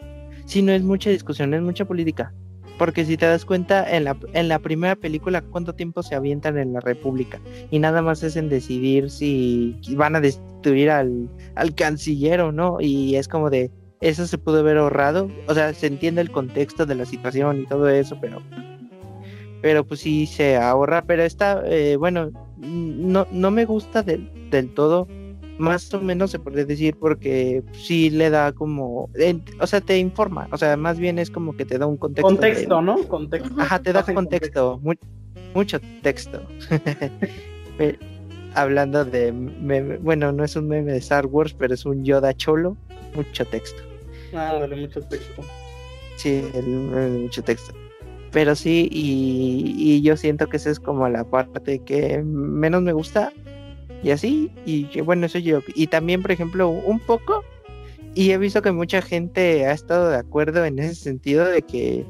sino 0.45 0.71
es 0.71 0.81
mucha 0.81 1.09
discusión, 1.09 1.53
es 1.53 1.61
mucha 1.61 1.85
política. 1.85 2.33
Porque 2.77 3.05
si 3.05 3.17
te 3.17 3.25
das 3.25 3.43
cuenta, 3.43 3.89
en 3.89 4.03
la, 4.03 4.17
en 4.33 4.47
la 4.47 4.59
primera 4.59 4.95
película, 4.95 5.41
¿cuánto 5.41 5.73
tiempo 5.73 6.03
se 6.03 6.13
avientan 6.13 6.57
en 6.59 6.73
la 6.73 6.79
República? 6.79 7.41
Y 7.71 7.79
nada 7.79 8.01
más 8.01 8.21
es 8.21 8.35
en 8.35 8.49
decidir 8.49 9.09
si 9.09 9.75
van 9.95 10.15
a 10.15 10.21
destruir 10.21 10.91
al, 10.91 11.27
al 11.55 11.73
canciller 11.73 12.39
o 12.41 12.51
no. 12.51 12.77
Y 12.79 13.15
es 13.15 13.27
como 13.27 13.49
de, 13.49 13.71
eso 14.01 14.27
se 14.27 14.37
pudo 14.37 14.59
haber 14.59 14.77
ahorrado. 14.77 15.29
O 15.47 15.53
sea, 15.53 15.73
se 15.73 15.87
entiende 15.87 16.21
el 16.21 16.31
contexto 16.31 16.85
de 16.85 16.95
la 16.95 17.05
situación 17.05 17.61
y 17.61 17.65
todo 17.65 17.89
eso, 17.89 18.17
pero 18.19 18.41
pero 19.61 19.85
pues 19.85 20.01
sí 20.01 20.25
se 20.27 20.55
ahorra, 20.55 21.03
pero 21.03 21.23
está, 21.23 21.63
eh, 21.65 21.95
bueno, 21.97 22.31
no, 22.57 23.27
no 23.31 23.51
me 23.51 23.65
gusta 23.65 24.03
del, 24.03 24.29
del 24.49 24.73
todo, 24.73 25.07
más 25.57 25.93
o 25.93 26.01
menos 26.01 26.31
se 26.31 26.39
podría 26.39 26.65
decir, 26.65 26.95
porque 26.99 27.63
sí 27.73 28.09
le 28.09 28.29
da 28.29 28.51
como, 28.51 29.09
o 29.59 29.67
sea, 29.67 29.81
te 29.81 29.97
informa, 29.97 30.47
o 30.51 30.57
sea, 30.57 30.77
más 30.77 30.99
bien 30.99 31.19
es 31.19 31.31
como 31.31 31.55
que 31.55 31.65
te 31.65 31.77
da 31.77 31.85
un 31.85 31.97
contexto. 31.97 32.27
Contexto, 32.27 32.81
¿no? 32.81 33.03
Contexto. 33.07 33.55
Ajá, 33.57 33.79
te 33.79 33.93
da 33.93 34.03
contexto, 34.03 34.79
mucho 35.53 35.79
texto. 36.01 36.41
Hablando 38.53 39.05
de, 39.05 39.31
meme, 39.31 39.97
bueno, 39.97 40.31
no 40.31 40.43
es 40.43 40.55
un 40.55 40.67
meme 40.67 40.91
de 40.91 40.97
Star 40.97 41.27
Wars, 41.27 41.53
pero 41.53 41.73
es 41.73 41.85
un 41.85 42.03
Yoda 42.03 42.33
cholo, 42.33 42.75
mucho 43.17 43.45
texto. 43.45 43.81
Ah, 44.33 44.57
vale, 44.59 44.75
mucho 44.75 45.01
texto. 45.01 45.41
Sí, 46.15 46.43
el, 46.53 46.93
el, 46.93 47.11
mucho 47.23 47.43
texto 47.43 47.73
pero 48.31 48.55
sí, 48.55 48.87
y, 48.91 49.73
y, 49.77 50.01
yo 50.01 50.17
siento 50.17 50.47
que 50.47 50.57
esa 50.57 50.69
es 50.69 50.79
como 50.79 51.07
la 51.09 51.23
parte 51.23 51.79
que 51.79 52.21
menos 52.23 52.81
me 52.81 52.93
gusta, 52.93 53.31
y 54.03 54.11
así, 54.11 54.51
y 54.65 55.01
bueno, 55.01 55.25
eso 55.25 55.39
yo, 55.39 55.61
y 55.73 55.87
también, 55.87 56.21
por 56.21 56.31
ejemplo, 56.31 56.69
un 56.69 56.99
poco, 56.99 57.43
y 58.13 58.31
he 58.31 58.37
visto 58.37 58.61
que 58.61 58.71
mucha 58.71 59.01
gente 59.01 59.65
ha 59.65 59.71
estado 59.71 60.09
de 60.09 60.17
acuerdo 60.17 60.65
en 60.65 60.79
ese 60.79 60.95
sentido 60.95 61.45
de 61.45 61.61
que 61.61 62.05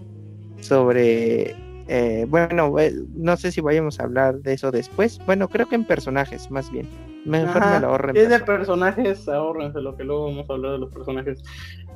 sobre, 0.61 1.55
eh, 1.87 2.25
bueno, 2.27 2.73
no 3.15 3.37
sé 3.37 3.51
si 3.51 3.61
vayamos 3.61 3.99
a 3.99 4.03
hablar 4.03 4.39
de 4.39 4.53
eso 4.53 4.71
después, 4.71 5.19
bueno, 5.25 5.47
creo 5.47 5.67
que 5.69 5.75
en 5.75 5.85
personajes, 5.85 6.49
más 6.51 6.71
bien, 6.71 6.87
mejor 7.27 7.61
Ajá, 7.61 7.75
me 7.75 7.79
lo 7.81 7.87
ahorren. 7.89 8.17
Es 8.17 8.29
de 8.29 8.39
personajes, 8.39 9.27
ahorrense 9.27 9.81
lo 9.81 9.95
que 9.95 10.03
luego 10.03 10.25
vamos 10.25 10.49
a 10.49 10.53
hablar 10.53 10.71
de 10.73 10.79
los 10.79 10.93
personajes. 10.93 11.43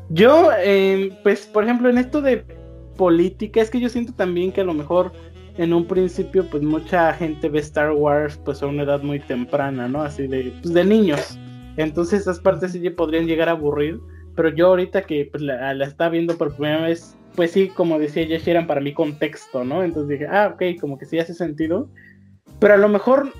Yo, 0.10 0.50
eh, 0.60 1.18
pues, 1.24 1.48
por 1.48 1.64
ejemplo, 1.64 1.90
en 1.90 1.98
esto 1.98 2.22
de 2.22 2.46
política, 2.98 3.62
es 3.62 3.70
que 3.70 3.80
yo 3.80 3.90
siento 3.90 4.14
también 4.14 4.52
que 4.52 4.62
a 4.62 4.66
lo 4.66 4.74
mejor 4.74 5.12
en 5.58 5.74
un 5.74 5.86
principio 5.86 6.46
pues 6.50 6.64
mucha 6.64 7.14
gente 7.14 7.50
ve 7.50 7.60
Star 7.60 7.92
Wars 7.92 8.40
pues 8.44 8.64
a 8.64 8.68
una 8.68 8.84
edad 8.84 9.02
muy 9.02 9.20
temprana, 9.20 9.88
¿no? 9.88 10.02
Así 10.02 10.28
de, 10.28 10.54
pues, 10.62 10.74
de 10.74 10.86
niños. 10.86 11.38
Entonces 11.78 12.22
esas 12.22 12.40
partes 12.40 12.72
sí 12.72 12.90
podrían 12.90 13.26
llegar 13.26 13.50
a 13.50 13.54
aburrir, 13.54 14.00
pero 14.36 14.50
yo 14.50 14.68
ahorita 14.68 15.04
que 15.04 15.28
pues, 15.32 15.44
la, 15.44 15.74
la 15.74 15.86
estaba 15.86 16.10
viendo 16.10 16.38
por 16.38 16.56
primera 16.56 16.82
vez, 16.82 17.18
pues 17.36 17.52
sí, 17.52 17.70
como 17.70 18.00
decía 18.00 18.26
Josh, 18.30 18.48
eran 18.48 18.68
para 18.68 18.82
mí 18.82 18.94
contexto, 18.94 19.64
¿no? 19.64 19.84
Entonces 19.84 20.20
dije, 20.20 20.28
ah, 20.32 20.52
ok, 20.54 20.80
como 20.80 20.98
que 20.98 21.06
sí 21.06 21.20
hace 21.20 21.34
sentido. 21.34 21.90
Pero 22.60 22.74
a 22.74 22.78
lo 22.78 22.90
mejor, 22.90 23.32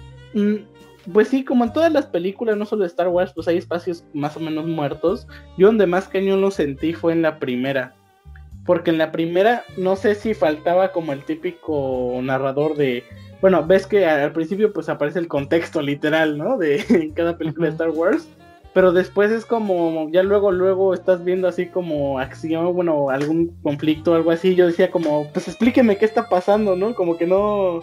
pues 1.12 1.30
sí, 1.30 1.44
como 1.44 1.64
en 1.64 1.74
todas 1.74 1.92
las 1.92 2.06
películas, 2.06 2.58
no 2.58 2.66
solo 2.66 2.82
de 2.82 2.88
Star 2.88 3.08
Wars, 3.08 3.32
pues 3.34 3.48
hay 3.48 3.58
espacios 3.58 4.04
más 4.14 4.38
o 4.38 4.40
menos 4.40 4.66
muertos. 4.66 5.28
Yo 5.58 5.68
donde 5.68 5.88
más 5.88 6.08
cañón 6.08 6.42
lo 6.42 6.52
sentí 6.52 6.94
fue 6.94 7.14
en 7.14 7.22
la 7.22 7.40
primera 7.40 7.96
porque 8.66 8.92
en 8.92 8.98
la 8.98 9.12
primera 9.12 9.64
no 9.78 9.96
sé 9.96 10.16
si 10.16 10.34
faltaba 10.34 10.92
como 10.92 11.14
el 11.14 11.24
típico 11.24 12.20
narrador 12.22 12.76
de 12.76 13.04
bueno 13.42 13.66
ves 13.66 13.88
que 13.88 14.06
al 14.06 14.32
principio 14.34 14.72
pues 14.72 14.90
aparece 14.90 15.20
el 15.20 15.28
contexto 15.28 15.82
literal 15.82 16.38
no 16.38 16.58
de 16.58 16.84
en 16.90 17.12
cada 17.12 17.38
película 17.38 17.68
de 17.68 17.74
Star 17.74 17.90
Wars 17.90 18.28
pero 18.74 18.94
después 18.94 19.32
es 19.32 19.46
como 19.46 20.10
ya 20.12 20.24
luego 20.24 20.52
luego 20.52 20.94
estás 20.94 21.24
viendo 21.24 21.48
así 21.48 21.68
como 21.68 22.20
acción 22.20 22.74
bueno 22.74 23.10
algún 23.10 23.56
conflicto 23.64 24.14
algo 24.14 24.32
así 24.32 24.56
yo 24.56 24.68
decía 24.68 24.92
como 24.92 25.28
pues 25.34 25.48
explíqueme 25.48 25.98
qué 25.98 26.06
está 26.06 26.30
pasando 26.30 26.76
no 26.76 26.94
como 26.94 27.18
que 27.18 27.26
no 27.26 27.82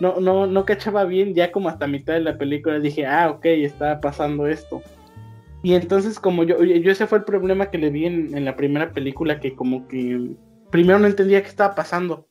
no 0.00 0.20
no 0.20 0.46
no 0.46 0.64
cachaba 0.64 1.04
bien 1.04 1.34
ya 1.34 1.52
como 1.52 1.68
hasta 1.68 1.86
mitad 1.86 2.14
de 2.14 2.20
la 2.20 2.38
película 2.38 2.78
dije 2.78 3.06
ah 3.06 3.30
ok 3.30 3.44
está 3.44 4.00
pasando 4.00 4.46
esto 4.46 4.82
y 5.62 5.74
entonces 5.74 6.18
como 6.18 6.44
yo, 6.44 6.62
yo 6.62 6.90
ese 6.90 7.06
fue 7.06 7.18
el 7.18 7.24
problema 7.24 7.70
que 7.70 7.78
le 7.78 7.90
vi 7.90 8.06
en, 8.06 8.36
en, 8.36 8.44
la 8.44 8.56
primera 8.56 8.92
película, 8.92 9.40
que 9.40 9.54
como 9.54 9.86
que 9.88 10.30
primero 10.70 10.98
no 10.98 11.06
entendía 11.06 11.42
qué 11.42 11.48
estaba 11.48 11.74
pasando. 11.74 12.26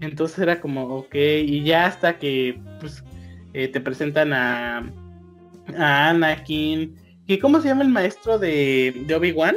Entonces 0.00 0.38
era 0.38 0.60
como, 0.60 0.84
ok, 0.84 1.14
y 1.14 1.64
ya 1.64 1.86
hasta 1.86 2.18
que 2.18 2.60
pues, 2.78 3.04
eh, 3.54 3.68
te 3.68 3.80
presentan 3.80 4.32
a, 4.32 4.78
a 5.76 6.10
Anakin, 6.10 6.96
que 7.26 7.38
¿cómo 7.38 7.60
se 7.60 7.68
llama 7.68 7.82
el 7.82 7.90
maestro 7.90 8.38
de, 8.38 9.04
de 9.06 9.14
Obi-Wan? 9.14 9.56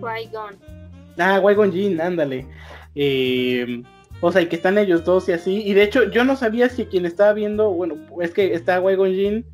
Qui-Gon. 0.00 0.58
Ah, 1.18 1.40
Qui-Gon 1.40 1.72
Jinn, 1.72 2.00
ándale. 2.00 2.46
Eh, 2.96 3.82
o 4.20 4.32
sea, 4.32 4.42
y 4.42 4.46
que 4.46 4.56
están 4.56 4.78
ellos 4.78 5.04
dos 5.04 5.28
y 5.28 5.32
así. 5.32 5.62
Y 5.62 5.74
de 5.74 5.82
hecho 5.82 6.10
yo 6.10 6.24
no 6.24 6.36
sabía 6.36 6.68
si 6.68 6.86
quien 6.86 7.06
estaba 7.06 7.32
viendo, 7.32 7.70
bueno, 7.70 7.96
es 8.20 8.32
que 8.32 8.54
está 8.54 8.80
Qui-Gon 8.80 9.14
Jinn 9.14 9.44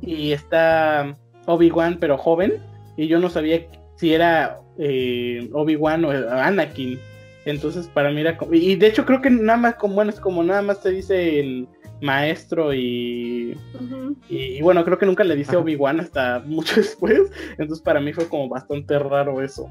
y 0.00 0.32
está... 0.32 1.16
Obi-Wan, 1.46 1.98
pero 2.00 2.18
joven, 2.18 2.54
y 2.96 3.06
yo 3.06 3.18
no 3.18 3.28
sabía 3.28 3.66
si 3.96 4.14
era 4.14 4.58
eh, 4.78 5.48
Obi-Wan 5.52 6.04
o 6.04 6.10
Anakin. 6.10 6.98
Entonces, 7.44 7.88
para 7.88 8.10
mí 8.10 8.20
era 8.20 8.36
como. 8.36 8.54
Y 8.54 8.76
de 8.76 8.86
hecho, 8.86 9.04
creo 9.04 9.20
que 9.20 9.30
nada 9.30 9.58
más, 9.58 9.74
como 9.74 9.96
bueno, 9.96 10.10
es 10.10 10.20
como 10.20 10.42
nada 10.42 10.62
más 10.62 10.80
te 10.80 10.90
dice 10.90 11.40
el 11.40 11.68
maestro 12.00 12.72
y. 12.72 13.54
Uh 13.74 13.78
-huh. 13.78 14.16
y, 14.30 14.36
y, 14.56 14.62
bueno, 14.62 14.82
creo 14.84 14.98
que 14.98 15.04
nunca 15.04 15.24
le 15.24 15.36
dice 15.36 15.56
Obi-Wan 15.56 16.00
hasta 16.00 16.40
mucho 16.46 16.76
después. 16.76 17.30
Entonces, 17.58 17.82
para 17.82 18.00
mí 18.00 18.12
fue 18.14 18.28
como 18.28 18.48
bastante 18.48 18.98
raro 18.98 19.42
eso. 19.42 19.68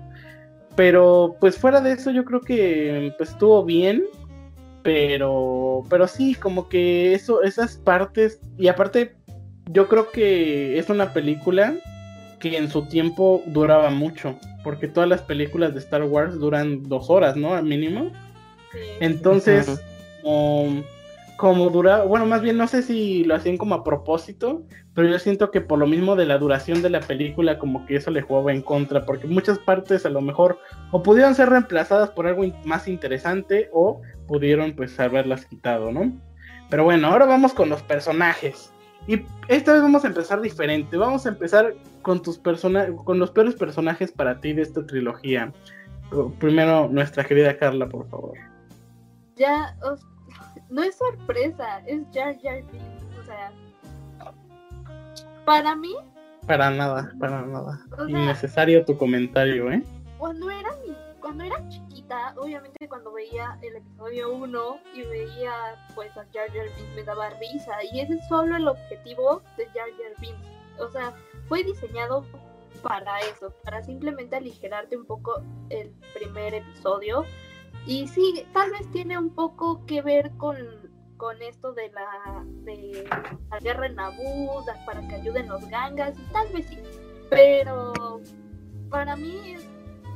Pero, 0.75 1.35
pues 1.39 1.57
fuera 1.57 1.81
de 1.81 1.93
eso, 1.93 2.11
yo 2.11 2.25
creo 2.25 2.41
que 2.41 3.13
pues 3.17 3.31
estuvo 3.31 3.63
bien. 3.63 4.03
Pero, 4.81 5.83
pero 5.89 6.07
sí, 6.07 6.35
como 6.35 6.67
que 6.67 7.13
eso, 7.13 7.41
esas 7.41 7.77
partes. 7.77 8.41
Y 8.57 8.67
aparte, 8.67 9.15
yo 9.71 9.87
creo 9.87 10.11
que 10.11 10.77
es 10.77 10.89
una 10.89 11.13
película 11.13 11.75
que 12.39 12.57
en 12.57 12.69
su 12.69 12.85
tiempo 12.87 13.41
duraba 13.45 13.89
mucho, 13.89 14.37
porque 14.63 14.89
todas 14.89 15.07
las 15.07 15.21
películas 15.21 15.73
de 15.73 15.79
Star 15.79 16.03
Wars 16.03 16.37
duran 16.37 16.83
dos 16.83 17.09
horas, 17.09 17.37
¿no? 17.37 17.53
Al 17.53 17.63
mínimo. 17.63 18.11
Entonces, 18.99 19.81
uh 20.23 20.27
-huh. 20.27 20.67
um, 20.67 20.83
como 21.37 21.69
duraba, 21.69 22.03
bueno, 22.03 22.25
más 22.25 22.41
bien 22.41 22.57
no 22.57 22.67
sé 22.67 22.81
si 22.81 23.23
lo 23.23 23.35
hacían 23.35 23.57
como 23.57 23.75
a 23.75 23.83
propósito, 23.83 24.63
pero 24.93 25.07
yo 25.07 25.17
siento 25.17 25.49
que 25.49 25.61
por 25.61 25.79
lo 25.79 25.87
mismo 25.87 26.15
de 26.15 26.25
la 26.25 26.37
duración 26.37 26.81
de 26.81 26.89
la 26.89 26.99
película, 26.99 27.57
como 27.57 27.85
que 27.85 27.95
eso 27.95 28.11
le 28.11 28.21
jugaba 28.21 28.53
en 28.53 28.61
contra, 28.61 29.05
porque 29.05 29.27
muchas 29.27 29.57
partes 29.59 30.05
a 30.05 30.09
lo 30.09 30.21
mejor 30.21 30.59
o 30.91 31.01
pudieron 31.01 31.33
ser 31.33 31.49
reemplazadas 31.49 32.11
por 32.11 32.27
algo 32.27 32.43
más 32.63 32.87
interesante 32.87 33.69
o 33.73 34.01
pudieron 34.27 34.73
pues 34.73 34.99
haberlas 34.99 35.45
quitado, 35.45 35.91
¿no? 35.91 36.11
Pero 36.69 36.83
bueno, 36.83 37.07
ahora 37.07 37.25
vamos 37.25 37.53
con 37.53 37.69
los 37.69 37.81
personajes. 37.83 38.71
Y 39.07 39.21
esta 39.47 39.73
vez 39.73 39.81
vamos 39.81 40.05
a 40.05 40.07
empezar 40.07 40.41
diferente. 40.41 40.95
Vamos 40.95 41.25
a 41.25 41.29
empezar 41.29 41.73
con 42.01 42.21
tus 42.21 42.37
persona 42.37 42.87
con 43.03 43.19
los 43.19 43.31
peores 43.31 43.55
personajes 43.55 44.11
para 44.11 44.39
ti 44.39 44.53
de 44.53 44.61
esta 44.61 44.85
trilogía. 44.85 45.51
Primero, 46.39 46.87
nuestra 46.89 47.23
querida 47.23 47.57
Carla, 47.57 47.89
por 47.89 48.07
favor. 48.09 48.37
Ya, 49.35 49.75
os... 49.83 50.05
no 50.69 50.83
es 50.83 50.95
sorpresa, 50.95 51.79
es 51.87 52.01
Jar 52.13 52.37
Jar 52.41 52.61
Binks. 52.71 53.19
O 53.19 53.25
sea, 53.25 53.51
para 55.45 55.75
mí. 55.75 55.95
Para 56.47 56.69
nada, 56.71 57.13
para 57.19 57.41
nada. 57.41 57.79
O 57.91 58.07
sea, 58.07 58.09
Innecesario 58.09 58.83
tu 58.85 58.97
comentario, 58.97 59.71
¿eh? 59.71 59.83
Cuando 60.17 60.49
era 60.49 60.69
cuando 61.23 61.45
era 61.45 61.67
chiquita, 61.69 62.33
obviamente 62.35 62.87
cuando 62.89 63.13
veía 63.13 63.57
el 63.61 63.77
episodio 63.77 64.33
1 64.33 64.79
y 64.93 65.03
veía 65.03 65.53
pues 65.95 66.11
a 66.17 66.25
Jar 66.33 66.51
Jar 66.51 66.65
Binks 66.75 66.95
me 66.95 67.03
daba 67.03 67.29
risa 67.29 67.71
y 67.93 68.01
ese 68.01 68.15
es 68.15 68.27
solo 68.27 68.57
el 68.57 68.67
objetivo 68.67 69.41
de 69.57 69.65
Jar 69.67 69.87
Jar 69.97 70.19
Binks. 70.19 70.47
O 70.79 70.89
sea, 70.91 71.13
fue 71.47 71.63
diseñado 71.63 72.25
para 72.81 73.19
eso, 73.19 73.53
para 73.63 73.81
simplemente 73.81 74.35
aligerarte 74.35 74.97
un 74.97 75.05
poco 75.05 75.41
el 75.69 75.91
primer 76.13 76.55
episodio. 76.55 77.25
Y 77.87 78.07
sí, 78.07 78.45
tal 78.53 78.71
vez 78.71 78.91
tiene 78.91 79.17
un 79.17 79.29
poco 79.29 79.85
que 79.85 80.01
ver 80.01 80.31
con, 80.37 80.57
con 81.23 81.41
esto 81.41 81.71
de 81.71 81.89
la, 81.91 82.43
de 82.65 83.07
la 83.49 83.59
guerra 83.59 83.85
en 83.85 83.95
para 83.95 85.07
que 85.07 85.15
ayuden 85.15 85.47
los 85.47 85.65
gangas, 85.69 86.17
tal 86.33 86.49
vez 86.49 86.65
sí. 86.67 86.79
Pero 87.29 88.19
para 88.89 89.15
mí 89.15 89.53
es 89.53 89.65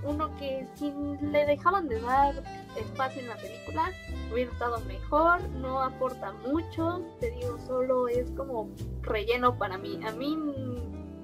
uno 0.04 0.36
que 0.36 0.68
si 0.76 0.94
le 1.22 1.46
dejaban 1.46 1.88
de 1.88 2.02
dar 2.02 2.36
espacio 2.76 3.22
en 3.22 3.30
la 3.30 3.38
película 3.38 3.90
hubiera 4.34 4.52
estado 4.52 4.82
mejor, 4.82 5.48
no 5.62 5.82
aporta 5.82 6.34
mucho, 6.46 7.02
te 7.22 7.32
digo, 7.32 7.58
solo 7.66 8.10
es 8.10 8.30
como 8.32 8.70
relleno 9.04 9.58
para 9.58 9.78
mí. 9.78 10.02
A 10.06 10.12
mí 10.12 10.38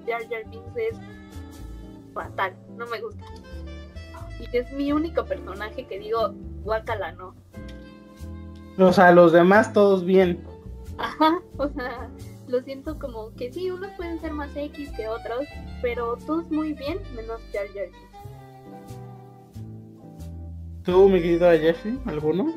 Jar 0.06 0.22
Jar 0.30 0.48
Binks 0.48 0.76
es 0.76 0.96
fatal, 2.14 2.56
no 2.78 2.86
me 2.86 3.02
gusta. 3.02 3.26
Y 4.40 4.56
es 4.56 4.72
mi 4.72 4.92
único 4.92 5.26
personaje 5.26 5.86
que 5.86 5.98
digo, 5.98 6.32
guacala, 6.62 7.12
no. 7.12 7.34
O 8.78 8.92
sea, 8.92 9.12
los 9.12 9.32
demás 9.32 9.72
todos 9.72 10.04
bien. 10.04 10.42
Ajá, 10.98 11.40
o 11.56 11.68
sea, 11.68 12.08
lo 12.48 12.62
siento 12.62 12.98
como 12.98 13.32
que 13.34 13.52
sí, 13.52 13.70
unos 13.70 13.90
pueden 13.96 14.20
ser 14.20 14.32
más 14.32 14.50
X 14.54 14.90
que 14.96 15.08
otros, 15.08 15.46
pero 15.82 16.16
todos 16.26 16.50
muy 16.50 16.72
bien, 16.72 16.98
menos 17.14 17.40
Jar 17.52 17.66
Jar 17.74 17.88
¿Tú, 20.84 21.08
mi 21.08 21.20
querido 21.20 21.50
Jeffy, 21.50 21.98
alguno? 22.04 22.54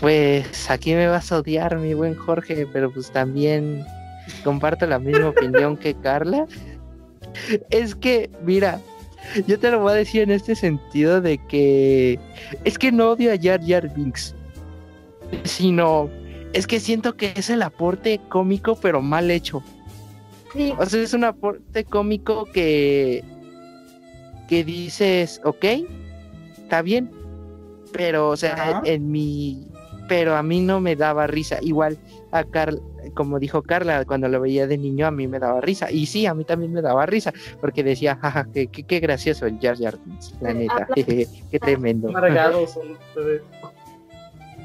Pues 0.00 0.70
aquí 0.70 0.94
me 0.94 1.06
vas 1.06 1.32
a 1.32 1.38
odiar, 1.38 1.78
mi 1.78 1.94
buen 1.94 2.14
Jorge, 2.14 2.66
pero 2.72 2.92
pues 2.92 3.10
también 3.10 3.86
comparto 4.44 4.86
la 4.86 4.98
misma 4.98 5.28
opinión 5.28 5.76
que 5.76 5.94
Carla. 5.94 6.46
Es 7.70 7.94
que, 7.94 8.30
mira, 8.42 8.80
yo 9.46 9.58
te 9.58 9.70
lo 9.70 9.80
voy 9.80 9.92
a 9.92 9.96
decir 9.96 10.22
en 10.22 10.30
este 10.30 10.54
sentido 10.54 11.20
de 11.20 11.38
que 11.46 12.18
es 12.64 12.78
que 12.78 12.92
no 12.92 13.10
odio 13.10 13.32
a 13.32 13.36
Jar 13.40 13.60
Jar 13.64 13.92
Binks, 13.94 14.34
sino 15.44 16.10
es 16.52 16.66
que 16.66 16.80
siento 16.80 17.16
que 17.16 17.32
es 17.36 17.50
el 17.50 17.62
aporte 17.62 18.20
cómico 18.28 18.76
pero 18.76 19.00
mal 19.00 19.30
hecho. 19.30 19.62
Sí. 20.52 20.74
O 20.78 20.84
sea, 20.84 21.02
es 21.02 21.14
un 21.14 21.24
aporte 21.24 21.84
cómico 21.84 22.44
que 22.46 23.24
que 24.48 24.64
dices, 24.64 25.40
ok, 25.44 25.64
está 26.58 26.82
bien, 26.82 27.10
pero 27.92 28.28
o 28.28 28.36
sea, 28.36 28.52
Ajá. 28.52 28.82
en 28.84 29.10
mi 29.10 29.66
pero 30.08 30.36
a 30.36 30.42
mí 30.42 30.60
no 30.60 30.80
me 30.80 30.94
daba 30.94 31.26
risa. 31.26 31.58
Igual 31.62 31.96
a 32.32 32.44
Carla, 32.44 32.80
como 33.14 33.38
dijo 33.38 33.62
Carla, 33.62 34.04
cuando 34.04 34.28
lo 34.28 34.40
veía 34.40 34.66
de 34.66 34.78
niño 34.78 35.06
a 35.06 35.10
mí 35.10 35.28
me 35.28 35.38
daba 35.38 35.60
risa. 35.60 35.90
Y 35.90 36.06
sí, 36.06 36.26
a 36.26 36.34
mí 36.34 36.44
también 36.44 36.72
me 36.72 36.82
daba 36.82 37.06
risa, 37.06 37.32
porque 37.60 37.82
decía, 37.82 38.16
jaja, 38.20 38.46
qué, 38.52 38.66
qué, 38.68 38.84
qué 38.84 39.00
gracioso 39.00 39.46
el 39.46 39.58
Jar 39.60 39.76
Jar 39.78 39.98
Binks, 40.04 40.34
la 40.40 40.54
neta, 40.54 40.88
qué 40.94 41.58
tremendo. 41.60 42.10
Son 42.66 42.92
ustedes. 42.92 43.42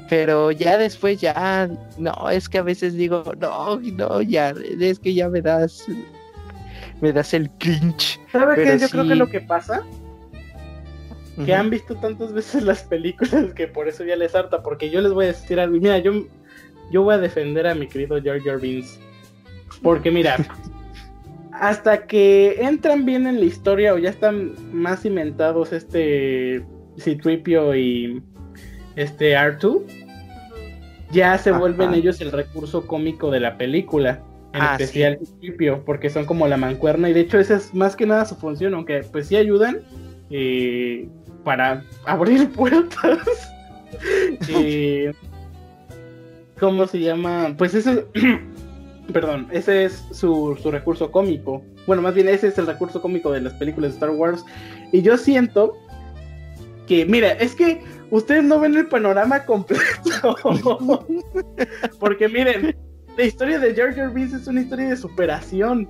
Pero 0.08 0.50
ya 0.50 0.78
después 0.78 1.20
ya, 1.20 1.68
no, 1.98 2.30
es 2.30 2.48
que 2.48 2.58
a 2.58 2.62
veces 2.62 2.94
digo, 2.94 3.22
no, 3.38 3.78
no, 3.78 4.22
ya, 4.22 4.54
es 4.80 4.98
que 4.98 5.12
ya 5.12 5.28
me 5.28 5.42
das, 5.42 5.84
me 7.00 7.12
das 7.12 7.34
el 7.34 7.50
cringe. 7.58 8.18
¿Sabe 8.32 8.54
Pero 8.56 8.72
qué? 8.72 8.78
Yo 8.78 8.88
creo 8.88 9.08
que 9.08 9.14
lo 9.14 9.28
que 9.28 9.40
pasa 9.40 9.84
que 11.44 11.54
han 11.54 11.70
visto 11.70 11.94
tantas 11.96 12.32
veces 12.32 12.62
las 12.64 12.82
películas 12.82 13.52
que 13.54 13.68
por 13.68 13.88
eso 13.88 14.04
ya 14.04 14.16
les 14.16 14.34
harta, 14.34 14.62
porque 14.62 14.90
yo 14.90 15.00
les 15.00 15.12
voy 15.12 15.26
a 15.26 15.28
decir 15.28 15.60
algo. 15.60 15.76
y 15.76 15.80
Mira, 15.80 15.98
yo, 15.98 16.12
yo 16.90 17.02
voy 17.02 17.14
a 17.14 17.18
defender 17.18 17.66
a 17.66 17.74
mi 17.74 17.86
querido 17.86 18.18
Jar 18.22 18.60
Binks. 18.60 18.98
Porque 19.82 20.10
mira, 20.10 20.36
hasta 21.52 22.06
que 22.06 22.56
entran 22.60 23.04
bien 23.04 23.26
en 23.26 23.40
la 23.40 23.46
historia 23.46 23.94
o 23.94 23.98
ya 23.98 24.10
están 24.10 24.52
más 24.72 25.02
cimentados 25.02 25.72
este 25.72 26.64
Citripio 26.98 27.74
y 27.76 28.22
este 28.96 29.36
R2, 29.36 29.64
Ujú. 29.64 29.86
ya 31.12 31.36
se 31.38 31.50
Ajá. 31.50 31.58
vuelven 31.58 31.94
ellos 31.94 32.20
el 32.20 32.32
recurso 32.32 32.86
cómico 32.86 33.30
de 33.30 33.40
la 33.40 33.56
película. 33.56 34.20
En 34.54 34.62
Ah, 34.62 34.76
especial 34.78 35.18
Citripio, 35.22 35.84
porque 35.84 36.08
son 36.08 36.24
como 36.24 36.48
la 36.48 36.56
mancuerna 36.56 37.10
y 37.10 37.12
de 37.12 37.20
hecho 37.20 37.38
esa 37.38 37.56
es 37.56 37.74
más 37.74 37.94
que 37.94 38.06
nada 38.06 38.24
su 38.24 38.34
función, 38.34 38.72
aunque 38.74 39.02
pues 39.12 39.26
sí 39.28 39.36
ayudan 39.36 39.80
eh, 40.30 41.06
para 41.44 41.84
abrir 42.06 42.48
puertas. 42.52 43.18
Eh, 44.50 45.12
¿Cómo 46.58 46.86
se 46.86 47.00
llama? 47.00 47.54
Pues 47.56 47.74
ese, 47.74 48.06
perdón, 49.12 49.48
ese 49.50 49.84
es 49.84 50.04
su, 50.12 50.58
su 50.60 50.70
recurso 50.70 51.10
cómico. 51.10 51.62
Bueno, 51.86 52.02
más 52.02 52.14
bien 52.14 52.28
ese 52.28 52.48
es 52.48 52.58
el 52.58 52.66
recurso 52.66 53.00
cómico 53.00 53.32
de 53.32 53.40
las 53.40 53.54
películas 53.54 53.92
de 53.92 53.94
Star 53.94 54.10
Wars. 54.10 54.44
Y 54.92 55.02
yo 55.02 55.16
siento 55.16 55.76
que, 56.86 57.04
mira, 57.04 57.32
es 57.32 57.54
que 57.54 57.82
ustedes 58.10 58.44
no 58.44 58.58
ven 58.60 58.76
el 58.76 58.86
panorama 58.86 59.44
completo. 59.46 60.36
Porque 62.00 62.28
miren, 62.28 62.76
la 63.16 63.24
historia 63.24 63.58
de 63.58 63.74
Jar 63.74 63.94
Jar 63.94 64.12
Binks 64.12 64.32
es 64.32 64.46
una 64.46 64.62
historia 64.62 64.88
de 64.88 64.96
superación. 64.96 65.88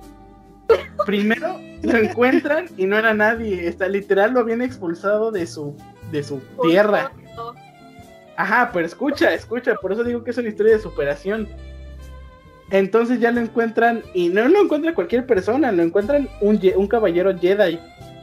Primero 1.05 1.59
lo 1.81 1.97
encuentran 1.97 2.65
y 2.77 2.85
no 2.85 2.97
era 2.97 3.13
nadie. 3.13 3.67
Está 3.67 3.87
literal 3.87 4.33
lo 4.33 4.41
habían 4.41 4.61
expulsado 4.61 5.31
de 5.31 5.47
su 5.47 5.75
de 6.11 6.23
su 6.23 6.41
tierra. 6.61 7.11
Ajá, 8.39 8.69
pero 8.71 8.85
escucha, 8.85 9.33
escucha, 9.33 9.75
por 9.75 9.91
eso 9.91 10.01
digo 10.01 10.23
que 10.23 10.31
es 10.31 10.37
una 10.37 10.47
historia 10.47 10.77
de 10.77 10.81
superación. 10.81 11.45
Entonces 12.71 13.19
ya 13.19 13.31
lo 13.31 13.41
encuentran, 13.41 14.01
y 14.13 14.29
no 14.29 14.47
lo 14.47 14.61
encuentra 14.61 14.93
cualquier 14.93 15.25
persona, 15.25 15.73
lo 15.73 15.83
encuentran 15.83 16.29
un, 16.39 16.57
un 16.77 16.87
caballero 16.87 17.37
Jedi. 17.37 17.77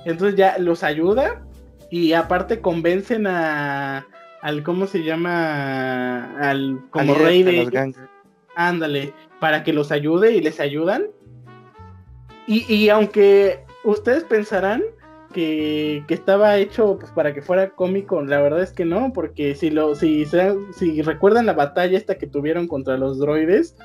Entonces 0.07 0.35
ya 0.35 0.57
los 0.57 0.83
ayuda 0.83 1.43
y 1.91 2.15
aparte 2.15 2.63
convencen 2.63 3.27
a 3.27 4.07
al 4.41 4.63
cómo 4.63 4.87
se 4.87 5.05
llama 5.05 6.35
al 6.41 6.81
como 6.89 7.13
rey 7.13 7.43
de. 7.43 7.93
Ándale, 8.55 9.13
para 9.39 9.65
que 9.65 9.75
los 9.75 9.93
ayude 9.93 10.33
y 10.33 10.41
les 10.41 10.61
ayudan. 10.61 11.09
Y, 12.47 12.65
y 12.75 12.89
aunque 12.89 13.67
ustedes 13.85 14.25
pensarán 14.25 14.83
que, 15.37 16.03
que 16.09 16.14
estaba 16.14 16.57
hecho 16.57 16.96
pues, 16.99 17.12
para 17.12 17.35
que 17.35 17.42
fuera 17.42 17.68
cómico, 17.68 18.22
la 18.22 18.40
verdad 18.40 18.62
es 18.62 18.72
que 18.72 18.87
no, 18.87 19.12
porque 19.12 19.55
si 19.55 19.68
lo, 19.68 19.94
si, 19.94 20.25
si 20.25 21.03
recuerdan 21.03 21.44
la 21.44 21.53
batalla 21.53 21.99
esta 21.99 22.16
que 22.16 22.27
tuvieron 22.27 22.66
contra 22.66 22.96
los 22.96 23.18
droides, 23.18 23.77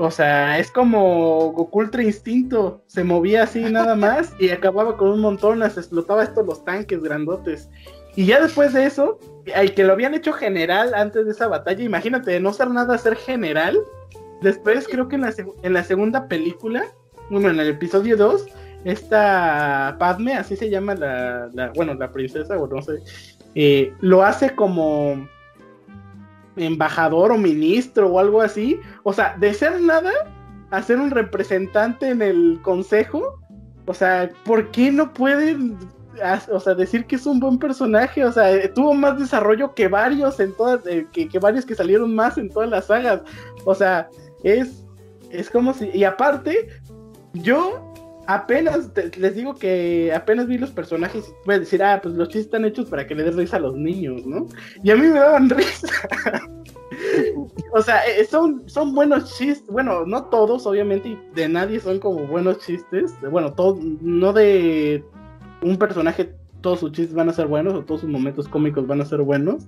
o 0.00 0.10
sea, 0.10 0.58
es 0.58 0.72
como 0.72 1.52
Goku 1.52 1.78
Ultra 1.78 2.02
Instinto, 2.02 2.82
se 2.88 3.04
movía 3.04 3.44
así 3.44 3.60
nada 3.60 3.94
más 3.94 4.34
y 4.40 4.50
acababa 4.50 4.96
con 4.96 5.10
un 5.10 5.20
montón, 5.20 5.60
las 5.60 5.78
explotaba 5.78 6.24
estos 6.24 6.44
los 6.44 6.64
tanques 6.64 7.00
grandotes. 7.00 7.70
Y 8.16 8.26
ya 8.26 8.40
después 8.40 8.72
de 8.72 8.86
eso, 8.86 9.20
que 9.44 9.84
lo 9.84 9.92
habían 9.92 10.14
hecho 10.14 10.32
general 10.32 10.92
antes 10.94 11.24
de 11.24 11.30
esa 11.30 11.46
batalla, 11.46 11.84
imagínate, 11.84 12.32
de 12.32 12.40
no 12.40 12.52
ser 12.52 12.70
nada, 12.70 12.98
ser 12.98 13.14
general. 13.14 13.78
Después 14.42 14.88
creo 14.88 15.06
que 15.06 15.14
en 15.14 15.22
la, 15.22 15.32
en 15.62 15.72
la 15.72 15.84
segunda 15.84 16.26
película, 16.26 16.84
bueno, 17.30 17.50
en 17.50 17.60
el 17.60 17.68
episodio 17.68 18.16
2, 18.16 18.46
esta 18.84 19.96
Padme, 19.98 20.34
así 20.34 20.56
se 20.56 20.70
llama 20.70 20.94
la, 20.94 21.48
bueno, 21.74 21.94
la 21.94 22.12
princesa, 22.12 22.56
o 22.58 22.66
no 22.66 22.82
sé, 22.82 22.98
eh, 23.54 23.92
lo 24.00 24.22
hace 24.22 24.54
como 24.54 25.26
embajador 26.56 27.32
o 27.32 27.38
ministro 27.38 28.08
o 28.08 28.18
algo 28.18 28.40
así. 28.40 28.78
O 29.02 29.12
sea, 29.12 29.36
de 29.38 29.54
ser 29.54 29.80
nada 29.80 30.12
a 30.70 30.82
ser 30.82 30.98
un 30.98 31.10
representante 31.10 32.08
en 32.08 32.22
el 32.22 32.60
consejo. 32.62 33.40
O 33.86 33.94
sea, 33.94 34.30
¿por 34.44 34.70
qué 34.70 34.90
no 34.90 35.12
pueden 35.12 35.76
o 36.52 36.60
sea, 36.60 36.74
decir 36.74 37.06
que 37.06 37.16
es 37.16 37.26
un 37.26 37.40
buen 37.40 37.58
personaje? 37.58 38.24
O 38.24 38.32
sea, 38.32 38.52
eh, 38.52 38.68
tuvo 38.68 38.94
más 38.94 39.18
desarrollo 39.18 39.74
que 39.74 39.88
varios 39.88 40.40
en 40.40 40.52
todas, 40.54 40.86
eh, 40.86 41.06
que, 41.12 41.28
que 41.28 41.38
varios 41.38 41.64
que 41.64 41.74
salieron 41.74 42.14
más 42.14 42.38
en 42.38 42.50
todas 42.50 42.70
las 42.70 42.86
sagas. 42.86 43.22
O 43.64 43.74
sea, 43.74 44.08
es, 44.42 44.84
es 45.30 45.50
como 45.50 45.74
si, 45.74 45.90
y 45.92 46.04
aparte, 46.04 46.68
yo 47.34 47.93
apenas, 48.26 48.90
les 49.16 49.34
digo 49.34 49.54
que 49.54 50.12
apenas 50.14 50.46
vi 50.46 50.58
los 50.58 50.70
personajes, 50.70 51.32
voy 51.44 51.56
a 51.56 51.58
decir, 51.60 51.82
ah, 51.82 52.00
pues 52.02 52.14
los 52.14 52.28
chistes 52.28 52.46
están 52.46 52.64
hechos 52.64 52.86
para 52.88 53.06
que 53.06 53.14
le 53.14 53.24
den 53.24 53.36
risa 53.36 53.56
a 53.56 53.60
los 53.60 53.76
niños, 53.76 54.24
¿no? 54.26 54.46
Y 54.82 54.90
a 54.90 54.96
mí 54.96 55.02
me 55.02 55.18
daban 55.18 55.50
risa. 55.50 55.88
o 57.72 57.82
sea, 57.82 58.06
eh, 58.06 58.24
son, 58.24 58.62
son 58.66 58.94
buenos 58.94 59.36
chistes, 59.36 59.66
bueno, 59.68 60.06
no 60.06 60.24
todos, 60.24 60.66
obviamente, 60.66 61.10
y 61.10 61.18
de 61.34 61.48
nadie 61.48 61.80
son 61.80 61.98
como 61.98 62.26
buenos 62.26 62.58
chistes, 62.58 63.12
bueno, 63.30 63.52
todos, 63.52 63.78
no 63.80 64.32
de 64.32 65.04
un 65.62 65.78
personaje, 65.78 66.34
todos 66.60 66.80
sus 66.80 66.92
chistes 66.92 67.14
van 67.14 67.28
a 67.28 67.34
ser 67.34 67.46
buenos, 67.46 67.74
o 67.74 67.84
todos 67.84 68.02
sus 68.02 68.10
momentos 68.10 68.48
cómicos 68.48 68.86
van 68.86 69.00
a 69.00 69.06
ser 69.06 69.20
buenos, 69.22 69.66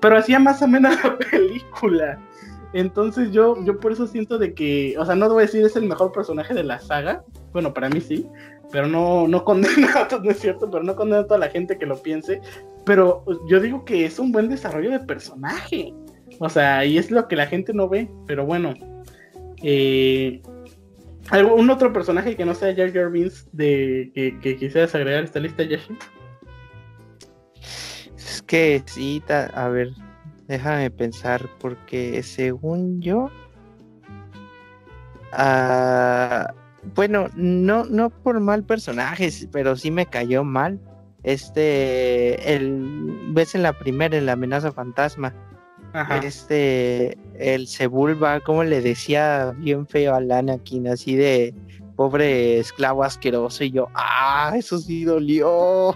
pero 0.00 0.16
hacía 0.16 0.38
más 0.38 0.62
amena 0.62 0.90
la 1.04 1.18
película. 1.18 2.18
Entonces 2.72 3.32
yo, 3.32 3.56
yo 3.64 3.78
por 3.80 3.92
eso 3.92 4.06
siento 4.06 4.38
de 4.38 4.54
que, 4.54 4.96
o 4.98 5.04
sea, 5.04 5.14
no 5.14 5.28
voy 5.28 5.42
a 5.42 5.46
decir 5.46 5.64
es 5.64 5.74
el 5.76 5.84
mejor 5.88 6.12
personaje 6.12 6.54
de 6.54 6.62
la 6.62 6.78
saga, 6.78 7.24
bueno, 7.52 7.74
para 7.74 7.88
mí 7.88 8.00
sí, 8.00 8.26
pero 8.70 8.86
no, 8.86 9.26
no 9.26 9.44
condeno 9.44 9.88
no 10.22 10.30
es 10.30 10.38
cierto, 10.38 10.70
pero 10.70 10.84
no 10.84 10.94
condeno 10.94 11.22
a 11.22 11.26
toda 11.26 11.38
la 11.40 11.48
gente 11.48 11.78
que 11.78 11.86
lo 11.86 12.00
piense, 12.00 12.40
pero 12.84 13.24
yo 13.48 13.60
digo 13.60 13.84
que 13.84 14.04
es 14.04 14.18
un 14.18 14.30
buen 14.30 14.48
desarrollo 14.48 14.90
de 14.90 15.00
personaje, 15.00 15.92
o 16.38 16.48
sea, 16.48 16.84
y 16.84 16.96
es 16.96 17.10
lo 17.10 17.26
que 17.26 17.36
la 17.36 17.46
gente 17.46 17.72
no 17.74 17.88
ve, 17.88 18.08
pero 18.26 18.46
bueno, 18.46 18.72
eh, 19.62 20.40
¿algún 21.30 21.68
otro 21.70 21.92
personaje 21.92 22.36
que 22.36 22.44
no 22.44 22.54
sea 22.54 22.74
Jar 22.74 22.92
Jar 22.92 23.10
Binks 23.10 23.48
de, 23.52 24.12
que, 24.14 24.38
que 24.40 24.56
quisieras 24.56 24.94
agregar 24.94 25.22
a 25.22 25.24
esta 25.24 25.40
lista, 25.40 25.64
Yashi? 25.64 25.96
Es 28.16 28.42
que 28.42 28.82
sí, 28.86 29.22
ta- 29.26 29.50
a 29.54 29.68
ver, 29.68 29.90
déjame 30.50 30.90
pensar, 30.90 31.48
porque 31.60 32.22
según 32.24 33.00
yo, 33.00 33.30
ah, 35.32 36.52
bueno, 36.96 37.28
no, 37.36 37.84
no 37.84 38.10
por 38.10 38.40
mal 38.40 38.64
personaje, 38.64 39.30
pero 39.52 39.76
sí 39.76 39.92
me 39.92 40.06
cayó 40.06 40.42
mal. 40.42 40.80
Este, 41.22 42.54
el, 42.54 43.30
ves 43.32 43.54
en 43.54 43.62
la 43.62 43.74
primera, 43.74 44.16
en 44.16 44.26
la 44.26 44.32
amenaza 44.32 44.72
fantasma, 44.72 45.32
este, 46.22 47.16
el 47.38 47.68
Sebulba, 47.68 48.40
como 48.40 48.64
le 48.64 48.80
decía 48.80 49.54
bien 49.56 49.86
feo 49.86 50.14
a 50.14 50.16
Anakin, 50.16 50.88
así 50.88 51.14
de 51.14 51.54
pobre 52.00 52.60
esclavo 52.60 53.04
asqueroso, 53.04 53.62
y 53.62 53.72
yo, 53.72 53.88
ah, 53.92 54.54
eso 54.56 54.78
sí 54.78 55.04
dolió. 55.04 55.94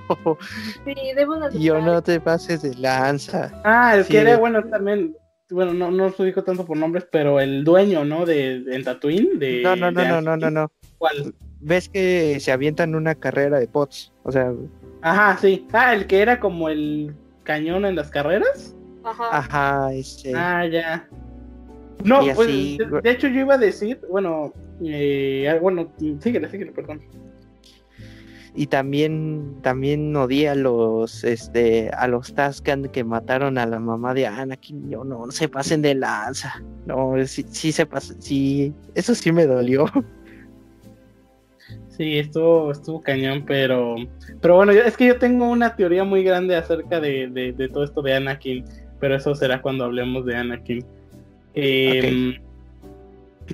Sí, 0.84 0.94
debo 1.16 1.48
Yo 1.52 1.80
no 1.80 2.02
te 2.02 2.20
pases 2.20 2.60
de 2.60 2.74
lanza. 2.74 3.50
Ah, 3.64 3.96
el 3.96 4.04
que 4.04 4.18
era 4.18 4.36
bueno 4.36 4.62
también, 4.64 5.16
bueno, 5.48 5.72
no, 5.72 5.90
no 5.90 6.12
se 6.12 6.24
dijo 6.24 6.44
tanto 6.44 6.66
por 6.66 6.76
nombres, 6.76 7.08
pero 7.10 7.40
el 7.40 7.64
dueño, 7.64 8.04
¿no? 8.04 8.26
De, 8.26 8.64
en 8.68 8.84
Tatooine, 8.84 9.38
de... 9.38 9.62
No, 9.62 9.76
no, 9.76 9.90
no, 9.90 10.04
no, 10.04 10.20
no, 10.20 10.36
no, 10.36 10.50
no. 10.50 10.72
¿Cuál? 10.98 11.34
Ves 11.60 11.88
que 11.88 12.38
se 12.38 12.52
avientan 12.52 12.94
una 12.94 13.14
carrera 13.14 13.58
de 13.58 13.66
pots, 13.66 14.12
o 14.24 14.30
sea... 14.30 14.52
Ajá, 15.00 15.38
sí. 15.40 15.66
Ah, 15.72 15.94
el 15.94 16.06
que 16.06 16.20
era 16.20 16.38
como 16.38 16.68
el 16.68 17.14
cañón 17.44 17.86
en 17.86 17.96
las 17.96 18.10
carreras. 18.10 18.76
Ajá. 19.04 19.38
Ajá, 19.38 19.94
ese. 19.94 20.34
Ah, 20.36 20.66
ya. 20.66 21.08
No, 22.04 22.20
pues, 22.34 22.46
de, 22.46 23.10
hecho 23.10 23.26
yo 23.28 23.40
iba 23.40 23.54
a 23.54 23.58
decir, 23.58 23.98
bueno, 24.10 24.52
eh, 24.82 25.48
ah, 25.48 25.58
bueno, 25.60 25.92
síguele, 26.20 26.48
síguele, 26.50 26.72
perdón. 26.72 27.00
Y 28.56 28.68
también, 28.68 29.56
también 29.62 30.14
odié 30.14 30.48
a 30.48 30.54
los, 30.54 31.24
este, 31.24 31.90
a 31.90 32.06
los 32.06 32.34
Tascan 32.34 32.88
que 32.88 33.02
mataron 33.02 33.58
a 33.58 33.66
la 33.66 33.80
mamá 33.80 34.14
de 34.14 34.28
Anakin. 34.28 34.88
Yo 34.88 35.02
no, 35.02 35.26
no 35.26 35.32
se 35.32 35.48
pasen 35.48 35.82
de 35.82 35.96
lanza. 35.96 36.62
No, 36.86 37.14
sí, 37.26 37.44
sí 37.48 37.72
se 37.72 37.84
pasen, 37.84 38.22
sí, 38.22 38.72
eso 38.94 39.14
sí 39.14 39.32
me 39.32 39.46
dolió. 39.46 39.86
Sí, 41.96 42.18
estuvo, 42.18 42.72
estuvo 42.72 43.00
cañón, 43.00 43.44
pero, 43.46 43.94
pero 44.40 44.56
bueno, 44.56 44.72
es 44.72 44.96
que 44.96 45.06
yo 45.06 45.18
tengo 45.18 45.48
una 45.48 45.76
teoría 45.76 46.02
muy 46.02 46.24
grande 46.24 46.56
acerca 46.56 46.98
de, 46.98 47.28
de, 47.28 47.68
todo 47.68 47.84
esto 47.84 48.02
de 48.02 48.14
Anakin, 48.14 48.64
pero 48.98 49.14
eso 49.14 49.32
será 49.36 49.62
cuando 49.62 49.84
hablemos 49.84 50.26
de 50.26 50.34
Anakin. 50.34 50.84
Em, 51.54 52.34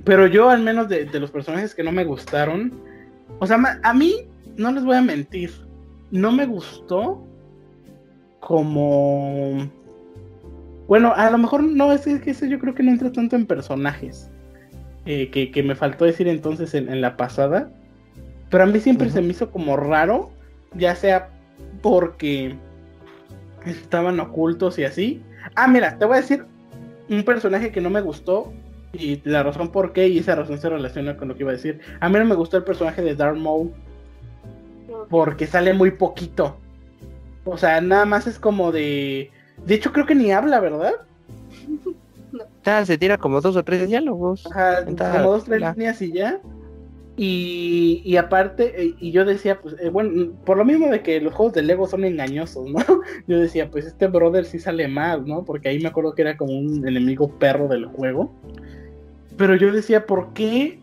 pero 0.04 0.26
yo, 0.26 0.50
al 0.50 0.62
menos 0.62 0.88
de, 0.88 1.06
los 1.18 1.30
personajes 1.30 1.74
que 1.74 1.82
no 1.82 1.92
me 1.92 2.04
gustaron, 2.04 2.72
o 3.38 3.46
sea, 3.46 3.58
a 3.82 3.94
mí, 3.94 4.14
no 4.56 4.72
les 4.72 4.84
voy 4.84 4.96
a 4.96 5.02
mentir, 5.02 5.50
no 6.10 6.32
me 6.32 6.46
gustó 6.46 7.24
como... 8.40 9.70
Bueno, 10.86 11.12
a 11.14 11.30
lo 11.30 11.38
mejor 11.38 11.62
no, 11.62 11.92
es 11.92 12.02
que 12.02 12.30
eso 12.30 12.46
yo 12.46 12.58
creo 12.58 12.74
que 12.74 12.82
no 12.82 12.90
entra 12.90 13.12
tanto 13.12 13.36
en 13.36 13.46
personajes. 13.46 14.30
Eh, 15.06 15.30
que, 15.30 15.62
me 15.62 15.74
faltó 15.74 16.04
decir 16.04 16.28
entonces 16.28 16.74
en, 16.74 17.00
la 17.00 17.16
pasada. 17.16 17.70
Pero 18.50 18.64
a 18.64 18.66
mí 18.66 18.80
siempre 18.80 19.10
se 19.10 19.22
me 19.22 19.28
hizo 19.28 19.50
como 19.50 19.76
raro, 19.76 20.30
ya 20.74 20.94
sea 20.96 21.30
porque 21.80 22.56
estaban 23.64 24.18
ocultos 24.18 24.78
y 24.78 24.84
así. 24.84 25.22
Ah, 25.54 25.68
mira, 25.68 25.96
te 25.98 26.04
voy 26.04 26.18
a 26.18 26.20
decir 26.20 26.44
un 27.08 27.24
personaje 27.24 27.70
que 27.70 27.80
no 27.80 27.90
me 27.90 28.00
gustó 28.00 28.52
y 28.92 29.20
la 29.28 29.42
razón 29.42 29.70
por 29.70 29.92
qué, 29.92 30.08
y 30.08 30.18
esa 30.18 30.34
razón 30.34 30.58
se 30.58 30.68
relaciona 30.68 31.16
con 31.16 31.28
lo 31.28 31.36
que 31.36 31.42
iba 31.42 31.50
a 31.50 31.54
decir. 31.54 31.80
A 32.00 32.08
mí 32.08 32.18
no 32.18 32.24
me 32.24 32.34
gustó 32.34 32.56
el 32.56 32.64
personaje 32.64 33.02
de 33.02 33.14
Darth 33.14 33.36
Maul 33.36 33.72
porque 35.08 35.46
sale 35.46 35.72
muy 35.72 35.92
poquito. 35.92 36.56
O 37.44 37.56
sea, 37.56 37.80
nada 37.80 38.04
más 38.04 38.26
es 38.26 38.38
como 38.38 38.72
de. 38.72 39.30
De 39.64 39.74
hecho, 39.74 39.92
creo 39.92 40.06
que 40.06 40.14
ni 40.14 40.32
habla, 40.32 40.60
¿verdad? 40.60 40.92
No. 42.64 42.86
se 42.86 42.96
tira 42.96 43.18
como 43.18 43.40
dos 43.40 43.56
o 43.56 43.64
tres 43.64 43.88
diálogos. 43.88 44.46
Ajá, 44.46 44.84
como 44.84 45.32
dos 45.32 45.42
o 45.42 45.46
tres 45.46 45.62
líneas 45.62 46.00
y 46.00 46.12
ya. 46.12 46.40
Y, 47.16 48.02
y 48.04 48.16
aparte, 48.16 48.82
eh, 48.82 48.94
y 49.00 49.10
yo 49.10 49.24
decía, 49.24 49.60
pues, 49.60 49.74
eh, 49.80 49.90
bueno, 49.90 50.32
por 50.44 50.56
lo 50.56 50.64
mismo 50.64 50.88
de 50.88 51.02
que 51.02 51.20
los 51.20 51.34
juegos 51.34 51.54
de 51.54 51.62
Lego 51.62 51.88
son 51.88 52.04
engañosos, 52.04 52.70
¿no? 52.70 52.78
Yo 53.26 53.38
decía, 53.38 53.68
pues 53.68 53.84
este 53.84 54.06
brother 54.06 54.44
sí 54.44 54.58
sale 54.58 54.86
más, 54.88 55.20
¿no? 55.26 55.44
Porque 55.44 55.68
ahí 55.68 55.80
me 55.80 55.88
acuerdo 55.88 56.14
que 56.14 56.22
era 56.22 56.36
como 56.36 56.56
un 56.56 56.86
enemigo 56.86 57.28
perro 57.38 57.66
del 57.66 57.86
juego. 57.86 58.32
Pero 59.40 59.56
yo 59.56 59.72
decía, 59.72 60.04
¿por 60.04 60.34
qué 60.34 60.78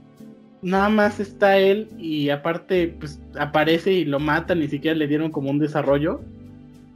nada 0.64 0.90
más 0.90 1.20
está 1.20 1.60
él 1.60 1.92
y 2.00 2.32
aparte, 2.32 2.88
pues 3.00 3.22
aparece 3.40 3.94
y 3.94 4.04
lo 4.04 4.20
mata, 4.20 4.56
ni 4.56 4.68
siquiera 4.68 4.98
le 4.98 5.06
dieron 5.06 5.30
como 5.30 5.52
un 5.52 5.60
desarrollo? 5.60 6.22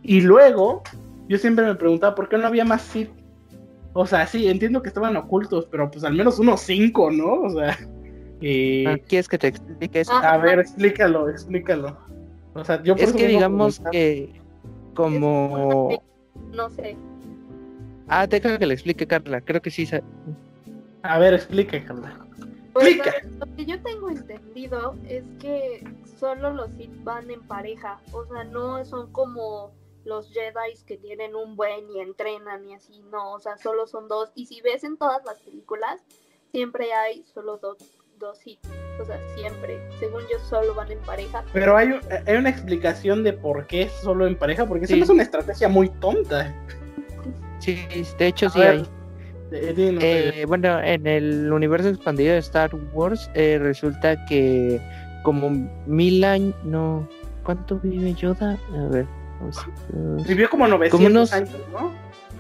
Y 0.02 0.22
luego, 0.22 0.82
yo 1.28 1.38
siempre 1.38 1.64
me 1.64 1.76
preguntaba, 1.76 2.16
¿por 2.16 2.30
qué 2.30 2.40
no 2.40 2.48
había 2.48 2.66
más 2.66 2.82
Sith? 2.82 3.12
O 3.94 4.08
sea, 4.08 4.26
sí, 4.26 4.48
entiendo 4.48 4.82
que 4.82 4.88
estaban 4.88 5.16
ocultos, 5.16 5.68
pero 5.70 5.92
pues 5.92 6.04
al 6.04 6.16
menos 6.16 6.40
unos 6.40 6.62
cinco, 6.62 7.12
¿no? 7.12 7.42
O 7.42 7.50
sea. 7.52 7.78
Ah, 8.88 8.98
¿Quieres 9.08 9.28
que 9.28 9.38
te 9.38 9.50
explique 9.50 10.00
eso? 10.00 10.14
A 10.14 10.36
ver, 10.40 10.58
explícalo, 10.58 11.30
explícalo. 11.30 11.96
O 12.56 12.64
sea, 12.64 12.82
yo 12.82 12.96
es 12.96 13.14
que 13.14 13.28
digamos 13.28 13.80
que 13.92 14.34
como... 14.96 16.02
No 16.52 16.68
sé. 16.72 16.98
Ah, 18.08 18.26
deja 18.26 18.58
que 18.58 18.66
le 18.66 18.74
explique 18.74 19.06
Carla, 19.06 19.42
creo 19.42 19.62
que 19.62 19.70
sí. 19.70 19.88
A 21.04 21.20
ver, 21.20 21.34
explique, 21.34 21.84
Carla. 21.84 22.18
Pues, 22.74 22.98
lo 23.38 23.56
que 23.56 23.66
yo 23.66 23.82
tengo 23.82 24.10
entendido 24.10 24.96
es 25.08 25.24
que 25.40 25.84
solo 26.18 26.52
los 26.52 26.72
Sith 26.72 27.04
van 27.04 27.30
en 27.30 27.42
pareja, 27.42 28.00
o 28.14 28.26
sea, 28.26 28.46
no 28.46 28.86
son 28.86 29.12
como 29.12 29.74
los 30.06 30.32
Jedi 30.32 30.74
que 30.86 30.98
tienen 30.98 31.36
un 31.36 31.56
buen 31.56 31.90
y 31.90 32.00
entrenan 32.00 32.68
y 32.68 32.76
así, 32.76 33.02
no, 33.12 33.34
o 33.34 33.40
sea, 33.40 33.58
solo 33.58 33.88
son 33.88 34.08
dos. 34.08 34.32
Y 34.36 34.46
si 34.46 34.62
ves 34.62 34.84
en 34.84 34.98
todas 34.98 35.24
las 35.26 35.40
películas, 35.40 36.02
siempre 36.52 36.94
hay 36.94 37.24
solo 37.26 37.58
dos 37.58 37.78
dos 38.22 38.40
hits. 38.46 38.70
O 39.02 39.06
sea, 39.06 39.20
siempre. 39.36 39.80
Según 40.00 40.22
yo, 40.32 40.40
solo 40.48 40.74
van 40.76 40.92
en 40.92 41.00
pareja. 41.00 41.44
Pero 41.52 41.76
hay, 41.76 42.00
hay 42.26 42.36
una 42.36 42.50
explicación 42.50 43.24
de 43.24 43.34
por 43.34 43.68
qué 43.68 43.90
solo 43.90 44.28
en 44.28 44.38
pareja, 44.38 44.66
porque 44.66 44.86
eso 44.86 44.96
es 44.96 45.10
una 45.10 45.24
estrategia 45.24 45.68
muy 45.68 45.90
tonta. 45.90 46.54
Sí, 47.60 47.86
de 48.18 48.28
hecho 48.28 48.50
sí 48.50 48.62
hay. 48.62 48.88
Eh, 49.52 50.46
bueno, 50.48 50.80
en 50.82 51.06
el 51.06 51.52
universo 51.52 51.90
expandido 51.90 52.34
de 52.34 52.40
Star 52.40 52.72
Wars 52.94 53.30
eh, 53.34 53.60
resulta 53.62 54.26
que 54.26 54.80
como 55.24 55.50
mil 55.86 56.24
años, 56.24 56.56
no, 56.64 57.08
¿cuánto 57.44 57.80
vive 57.80 58.14
Yoda? 58.14 58.58
A 58.74 58.88
ver. 58.90 59.06
Vivió 60.28 60.50
como 60.50 60.68
900 60.68 61.34
años, 61.34 61.50
¿no? 61.72 61.92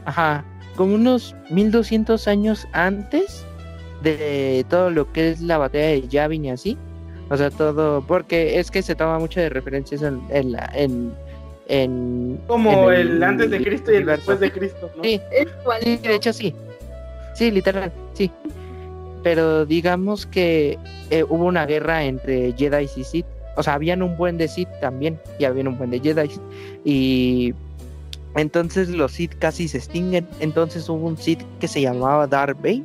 Ajá, 0.05 0.45
como 0.75 0.95
unos 0.95 1.35
1200 1.49 2.27
años 2.27 2.67
antes 2.73 3.45
de 4.03 4.65
todo 4.69 4.89
lo 4.89 5.11
que 5.11 5.31
es 5.31 5.41
la 5.41 5.57
batalla 5.57 5.87
de 5.87 6.07
Yavin 6.07 6.45
y 6.45 6.51
así. 6.51 6.77
O 7.29 7.37
sea, 7.37 7.49
todo, 7.49 8.01
porque 8.05 8.59
es 8.59 8.71
que 8.71 8.81
se 8.81 8.95
toma 8.95 9.17
mucho 9.19 9.39
de 9.39 9.49
referencias 9.49 10.01
en, 10.01 10.21
en, 10.29 10.51
la, 10.51 10.69
en, 10.73 11.13
en 11.67 12.39
como 12.45 12.91
el, 12.91 13.23
antes 13.23 13.49
de 13.49 13.63
Cristo 13.63 13.91
y 13.91 13.97
el 13.97 14.05
después 14.05 14.39
de 14.39 14.51
Cristo, 14.51 14.91
¿no? 14.97 15.03
Sí, 15.03 15.21
sí, 15.81 15.97
de 15.97 16.15
hecho 16.15 16.33
sí. 16.33 16.53
Sí, 17.33 17.51
literal, 17.51 17.91
sí. 18.13 18.31
Pero 19.23 19.65
digamos 19.65 20.25
que 20.25 20.77
eh, 21.09 21.23
hubo 21.23 21.45
una 21.45 21.65
guerra 21.65 22.03
entre 22.03 22.53
Jedi 22.53 22.89
y 22.95 23.03
Sith. 23.03 23.25
O 23.57 23.63
sea, 23.63 23.73
habían 23.75 24.01
un 24.01 24.17
buen 24.17 24.37
de 24.37 24.47
Sith 24.47 24.69
también 24.79 25.19
y 25.37 25.45
habían 25.45 25.67
un 25.67 25.77
buen 25.77 25.91
de 25.91 25.99
Jedi. 25.99 26.29
Y 26.83 27.53
entonces 28.35 28.89
los 28.89 29.11
Sith 29.11 29.33
casi 29.37 29.67
se 29.67 29.77
extinguen. 29.77 30.27
Entonces 30.39 30.87
hubo 30.89 31.05
un 31.05 31.17
Sith 31.17 31.41
que 31.59 31.67
se 31.67 31.81
llamaba 31.81 32.27
Darth 32.27 32.57
Bane 32.61 32.83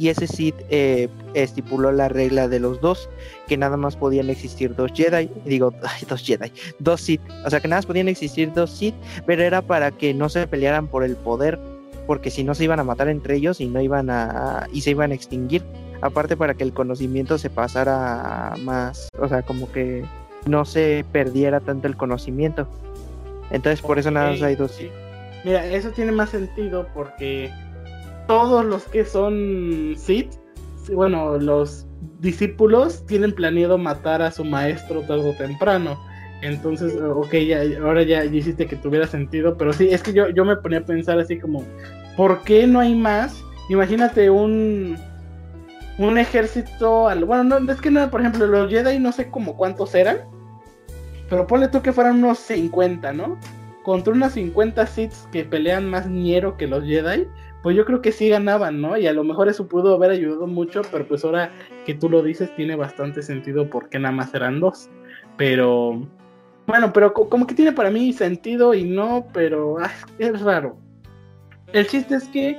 y 0.00 0.08
ese 0.08 0.26
Sith 0.26 0.54
eh, 0.70 1.10
estipuló 1.34 1.92
la 1.92 2.08
regla 2.08 2.48
de 2.48 2.58
los 2.58 2.80
dos, 2.80 3.10
que 3.46 3.58
nada 3.58 3.76
más 3.76 3.96
podían 3.96 4.30
existir 4.30 4.74
dos 4.74 4.92
Jedi, 4.94 5.28
digo, 5.44 5.74
dos 6.08 6.24
Jedi, 6.24 6.50
dos 6.78 7.02
Sith, 7.02 7.20
o 7.44 7.50
sea 7.50 7.60
que 7.60 7.68
nada 7.68 7.80
más 7.80 7.86
podían 7.86 8.08
existir 8.08 8.50
dos 8.54 8.70
Sith, 8.70 8.94
pero 9.26 9.42
era 9.42 9.60
para 9.60 9.90
que 9.90 10.14
no 10.14 10.30
se 10.30 10.46
pelearan 10.46 10.88
por 10.88 11.04
el 11.04 11.16
poder, 11.16 11.60
porque 12.06 12.30
si 12.30 12.44
no 12.44 12.54
se 12.54 12.64
iban 12.64 12.80
a 12.80 12.84
matar 12.84 13.08
entre 13.08 13.36
ellos 13.36 13.60
y 13.60 13.66
no 13.66 13.80
iban 13.80 14.10
a 14.10 14.66
y 14.72 14.80
se 14.80 14.90
iban 14.90 15.12
a 15.12 15.14
extinguir, 15.14 15.62
aparte 16.02 16.36
para 16.36 16.54
que 16.54 16.64
el 16.64 16.72
conocimiento 16.72 17.38
se 17.38 17.50
pasara 17.50 18.54
más, 18.62 19.08
o 19.18 19.28
sea, 19.28 19.42
como 19.42 19.70
que 19.72 20.04
no 20.46 20.64
se 20.64 21.04
perdiera 21.12 21.60
tanto 21.60 21.86
el 21.86 21.96
conocimiento. 21.96 22.68
Entonces 23.50 23.82
por 23.82 23.98
eso 23.98 24.10
nada 24.10 24.30
más 24.30 24.42
hay 24.42 24.56
dos. 24.56 24.78
Mira, 25.44 25.66
eso 25.66 25.90
tiene 25.90 26.12
más 26.12 26.30
sentido 26.30 26.86
porque 26.94 27.50
todos 28.26 28.64
los 28.64 28.84
que 28.84 29.04
son 29.04 29.94
Sith, 29.96 30.32
bueno, 30.94 31.38
los 31.38 31.86
discípulos 32.20 33.04
tienen 33.06 33.32
planeado 33.32 33.78
matar 33.78 34.22
a 34.22 34.30
su 34.30 34.44
maestro 34.44 35.02
tarde 35.02 35.30
o 35.30 35.36
temprano. 35.36 35.98
Entonces, 36.42 36.94
ok, 37.00 37.34
ya, 37.34 37.62
ahora 37.82 38.02
ya, 38.02 38.24
hiciste 38.24 38.66
que 38.66 38.76
tuviera 38.76 39.06
sentido, 39.06 39.56
pero 39.56 39.72
sí, 39.72 39.88
es 39.90 40.02
que 40.02 40.12
yo, 40.12 40.30
yo 40.30 40.44
me 40.44 40.56
ponía 40.56 40.78
a 40.78 40.84
pensar 40.84 41.18
así 41.18 41.38
como, 41.38 41.64
¿por 42.16 42.42
qué 42.42 42.66
no 42.66 42.80
hay 42.80 42.94
más? 42.94 43.42
Imagínate 43.68 44.30
un, 44.30 44.96
un 45.98 46.18
ejército, 46.18 47.08
al, 47.08 47.24
bueno, 47.24 47.44
no, 47.44 47.72
es 47.72 47.80
que 47.80 47.90
no, 47.90 48.10
por 48.10 48.20
ejemplo, 48.20 48.46
los 48.46 48.70
Jedi 48.70 48.98
no 48.98 49.12
sé 49.12 49.30
como 49.30 49.56
cuántos 49.56 49.94
eran, 49.94 50.18
pero 51.28 51.46
ponle 51.46 51.68
tú 51.68 51.82
que 51.82 51.92
fueran 51.92 52.24
unos 52.24 52.38
50, 52.38 53.12
¿no? 53.12 53.38
Contra 53.82 54.12
unos 54.12 54.32
50 54.32 54.86
Sith 54.86 55.12
que 55.30 55.44
pelean 55.44 55.88
más 55.88 56.08
ñero 56.08 56.56
que 56.56 56.66
los 56.66 56.84
Jedi, 56.84 57.26
pues 57.62 57.76
yo 57.76 57.84
creo 57.84 58.00
que 58.00 58.12
sí 58.12 58.28
ganaban, 58.28 58.80
¿no? 58.80 58.96
Y 58.96 59.06
a 59.06 59.12
lo 59.12 59.24
mejor 59.24 59.48
eso 59.48 59.68
pudo 59.68 59.94
haber 59.94 60.10
ayudado 60.10 60.46
mucho, 60.46 60.82
pero 60.90 61.06
pues 61.06 61.24
ahora 61.24 61.52
que 61.84 61.94
tú 61.94 62.08
lo 62.08 62.22
dices 62.22 62.54
tiene 62.56 62.76
bastante 62.76 63.22
sentido 63.22 63.68
porque 63.68 63.98
nada 63.98 64.14
más 64.14 64.34
eran 64.34 64.60
dos. 64.60 64.88
Pero, 65.36 66.06
bueno, 66.70 66.92
pero 66.92 67.12
como 67.12 67.46
que 67.46 67.54
tiene 67.54 67.72
para 67.72 67.90
mí 67.90 68.12
sentido 68.12 68.74
y 68.74 68.84
no, 68.84 69.26
pero 69.32 69.78
ah, 69.78 69.90
es 70.18 70.40
raro. 70.40 70.76
El 71.72 71.86
chiste 71.86 72.14
es 72.16 72.28
que, 72.28 72.58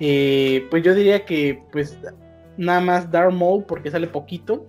eh, 0.00 0.66
pues 0.70 0.82
yo 0.82 0.94
diría 0.94 1.24
que, 1.24 1.62
pues, 1.72 1.98
nada 2.56 2.80
más 2.80 3.10
Dark 3.10 3.32
Maul 3.32 3.64
porque 3.64 3.90
sale 3.90 4.06
poquito. 4.06 4.66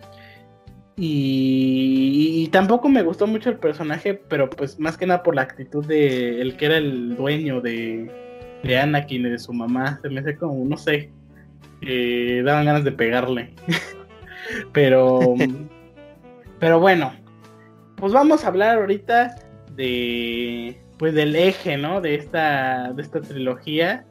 Y, 1.01 2.49
tampoco 2.51 2.89
me 2.89 3.03
gustó 3.03 3.25
mucho 3.25 3.49
el 3.49 3.57
personaje, 3.57 4.15
pero 4.15 4.49
pues 4.49 4.77
más 4.79 4.97
que 4.97 5.05
nada 5.05 5.23
por 5.23 5.33
la 5.33 5.43
actitud 5.43 5.85
de 5.85 6.41
el 6.41 6.57
que 6.57 6.65
era 6.65 6.77
el 6.77 7.15
dueño 7.15 7.61
de, 7.61 8.11
de 8.63 8.77
Anakin 8.77 9.25
y 9.25 9.29
de 9.29 9.39
su 9.39 9.53
mamá. 9.53 9.99
Se 10.01 10.09
me 10.09 10.19
hace 10.19 10.35
como, 10.35 10.65
no 10.65 10.75
sé, 10.75 11.09
eh, 11.81 12.41
daban 12.43 12.65
ganas 12.65 12.83
de 12.83 12.91
pegarle. 12.91 13.53
pero, 14.73 15.35
pero 16.59 16.81
bueno, 16.81 17.13
pues 17.99 18.13
vamos 18.13 18.43
a 18.43 18.47
hablar 18.47 18.77
ahorita 18.77 19.35
de, 19.75 20.79
pues 20.97 21.13
del 21.13 21.35
eje, 21.35 21.77
¿no? 21.77 22.01
De 22.01 22.15
esta, 22.15 22.91
de 22.93 23.01
esta 23.01 23.21
trilogía, 23.21 24.05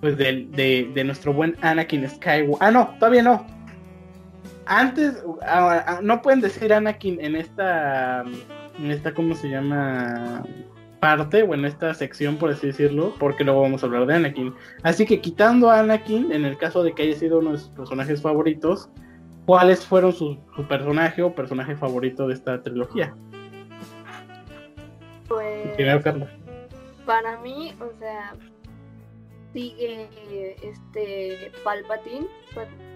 pues 0.00 0.16
de, 0.16 0.46
de, 0.50 0.90
de 0.94 1.04
nuestro 1.04 1.32
buen 1.32 1.56
Anakin 1.62 2.08
Skywalker. 2.08 2.56
Ah, 2.60 2.70
no, 2.70 2.94
todavía 2.98 3.22
no. 3.22 3.46
Antes, 4.66 5.22
ah, 5.42 5.84
ah, 5.86 6.00
no 6.02 6.22
pueden 6.22 6.40
decir 6.40 6.72
Anakin 6.72 7.20
en 7.20 7.36
esta, 7.36 8.22
en 8.78 8.90
esta, 8.90 9.12
¿cómo 9.12 9.34
se 9.34 9.48
llama? 9.48 10.44
parte, 11.00 11.42
o 11.42 11.54
en 11.54 11.64
esta 11.64 11.92
sección, 11.94 12.36
por 12.36 12.50
así 12.50 12.68
decirlo, 12.68 13.14
porque 13.18 13.42
luego 13.42 13.62
vamos 13.62 13.82
a 13.82 13.86
hablar 13.86 14.06
de 14.06 14.14
Anakin. 14.14 14.54
Así 14.82 15.06
que 15.06 15.20
quitando 15.20 15.70
a 15.70 15.80
Anakin, 15.80 16.30
en 16.30 16.44
el 16.44 16.56
caso 16.56 16.84
de 16.84 16.92
que 16.92 17.02
haya 17.02 17.16
sido 17.16 17.38
uno 17.38 17.52
de 17.52 17.58
sus 17.58 17.70
personajes 17.70 18.22
favoritos, 18.22 18.90
¿cuáles 19.46 19.84
fueron 19.84 20.12
su, 20.12 20.38
personaje 20.68 21.22
o 21.22 21.34
personaje 21.34 21.74
favorito 21.74 22.28
de 22.28 22.34
esta 22.34 22.62
trilogía? 22.62 23.14
Pues. 25.76 27.04
Para 27.06 27.38
mí, 27.40 27.74
o 27.80 27.98
sea, 27.98 28.34
sigue 29.52 30.56
este 30.62 31.52
Palpatine. 31.64 32.28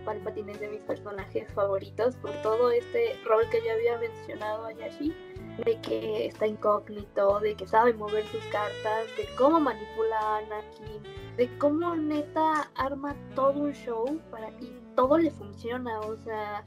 Palpatine 0.04 0.52
es 0.52 0.60
de 0.60 0.68
mis 0.68 0.80
personajes 0.80 1.50
favoritos 1.52 2.16
por 2.16 2.30
todo 2.42 2.70
este 2.70 3.16
rol 3.24 3.44
que 3.50 3.62
ya 3.64 3.72
había 3.72 3.98
mencionado 3.98 4.66
a 4.66 4.72
Yashi 4.72 5.14
de 5.58 5.80
que 5.80 6.26
está 6.26 6.46
incógnito, 6.46 7.38
de 7.40 7.54
que 7.54 7.66
sabe 7.66 7.92
mover 7.94 8.24
sus 8.26 8.44
cartas, 8.46 9.06
de 9.16 9.26
cómo 9.37 9.60
manipula 9.60 10.18
a 10.18 10.38
Anakin, 10.38 11.02
de 11.37 11.58
cómo 11.58 11.94
neta 11.94 12.68
arma 12.74 13.14
todo 13.34 13.60
un 13.60 13.72
show 13.72 14.20
para 14.30 14.48
y 14.60 14.72
todo 14.96 15.18
le 15.18 15.30
funciona, 15.30 16.00
o 16.00 16.16
sea, 16.24 16.64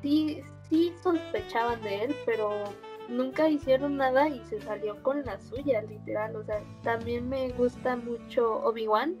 sí, 0.00 0.40
sí 0.68 0.92
sospechaban 1.02 1.80
de 1.82 2.04
él, 2.04 2.16
pero 2.24 2.64
nunca 3.12 3.48
hicieron 3.48 3.96
nada 3.96 4.28
y 4.28 4.42
se 4.44 4.60
salió 4.60 5.02
con 5.02 5.24
la 5.24 5.38
suya, 5.38 5.82
literal, 5.82 6.36
o 6.36 6.44
sea, 6.44 6.62
también 6.82 7.28
me 7.28 7.50
gusta 7.50 7.96
mucho 7.96 8.60
Obi-Wan, 8.64 9.16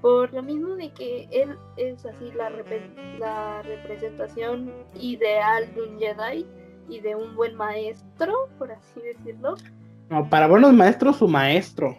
por 0.00 0.32
lo 0.32 0.42
mismo 0.42 0.76
de 0.76 0.92
que 0.92 1.28
él 1.30 1.58
es 1.76 2.04
así 2.04 2.30
la, 2.32 2.50
la 3.18 3.62
representación 3.62 4.72
ideal 4.94 5.72
de 5.74 5.82
un 5.82 5.98
Jedi, 5.98 6.46
y 6.88 7.00
de 7.00 7.14
un 7.14 7.34
buen 7.34 7.56
maestro, 7.56 8.48
por 8.58 8.72
así 8.72 9.00
decirlo. 9.00 9.56
No, 10.10 10.28
para 10.28 10.46
buenos 10.46 10.72
maestros, 10.72 11.16
su 11.16 11.28
maestro. 11.28 11.98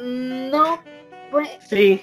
Mm, 0.00 0.50
no, 0.50 0.82
pues. 1.30 1.48
Sí. 1.60 2.00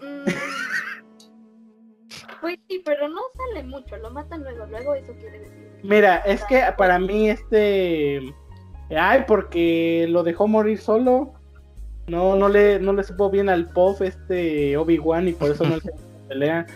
Mm, 0.00 0.24
pues 2.40 2.58
sí, 2.68 2.82
pero 2.84 3.08
no 3.08 3.20
sale 3.34 3.64
mucho, 3.64 3.96
lo 3.98 4.10
matan 4.10 4.42
luego, 4.42 4.66
luego 4.66 4.94
eso 4.94 5.12
quiere 5.14 5.40
decir. 5.40 5.69
Mira, 5.82 6.16
es 6.18 6.44
que 6.44 6.62
para 6.76 6.98
mí 6.98 7.30
este. 7.30 8.20
Ay, 8.96 9.24
porque 9.26 10.06
lo 10.08 10.22
dejó 10.22 10.48
morir 10.48 10.78
solo. 10.78 11.32
No, 12.08 12.34
no 12.34 12.48
le, 12.48 12.80
no 12.80 12.92
le 12.92 13.04
supo 13.04 13.30
bien 13.30 13.48
al 13.48 13.68
POF 13.68 14.02
este 14.02 14.76
Obi-Wan 14.76 15.28
y 15.28 15.32
por 15.32 15.50
eso 15.52 15.64
no 15.64 15.78
se 15.78 15.92
pelea. 16.28 16.66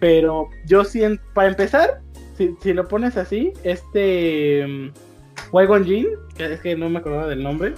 Pero 0.00 0.50
yo 0.66 0.84
siento, 0.84 1.22
para 1.32 1.48
empezar, 1.48 2.02
si, 2.36 2.72
lo 2.72 2.86
pones 2.86 3.16
así, 3.16 3.52
este 3.64 4.64
um, 4.64 5.84
Jin, 5.84 6.08
que 6.36 6.52
es 6.52 6.60
que 6.60 6.76
no 6.76 6.90
me 6.90 6.98
acordaba 6.98 7.28
del 7.28 7.42
nombre, 7.42 7.74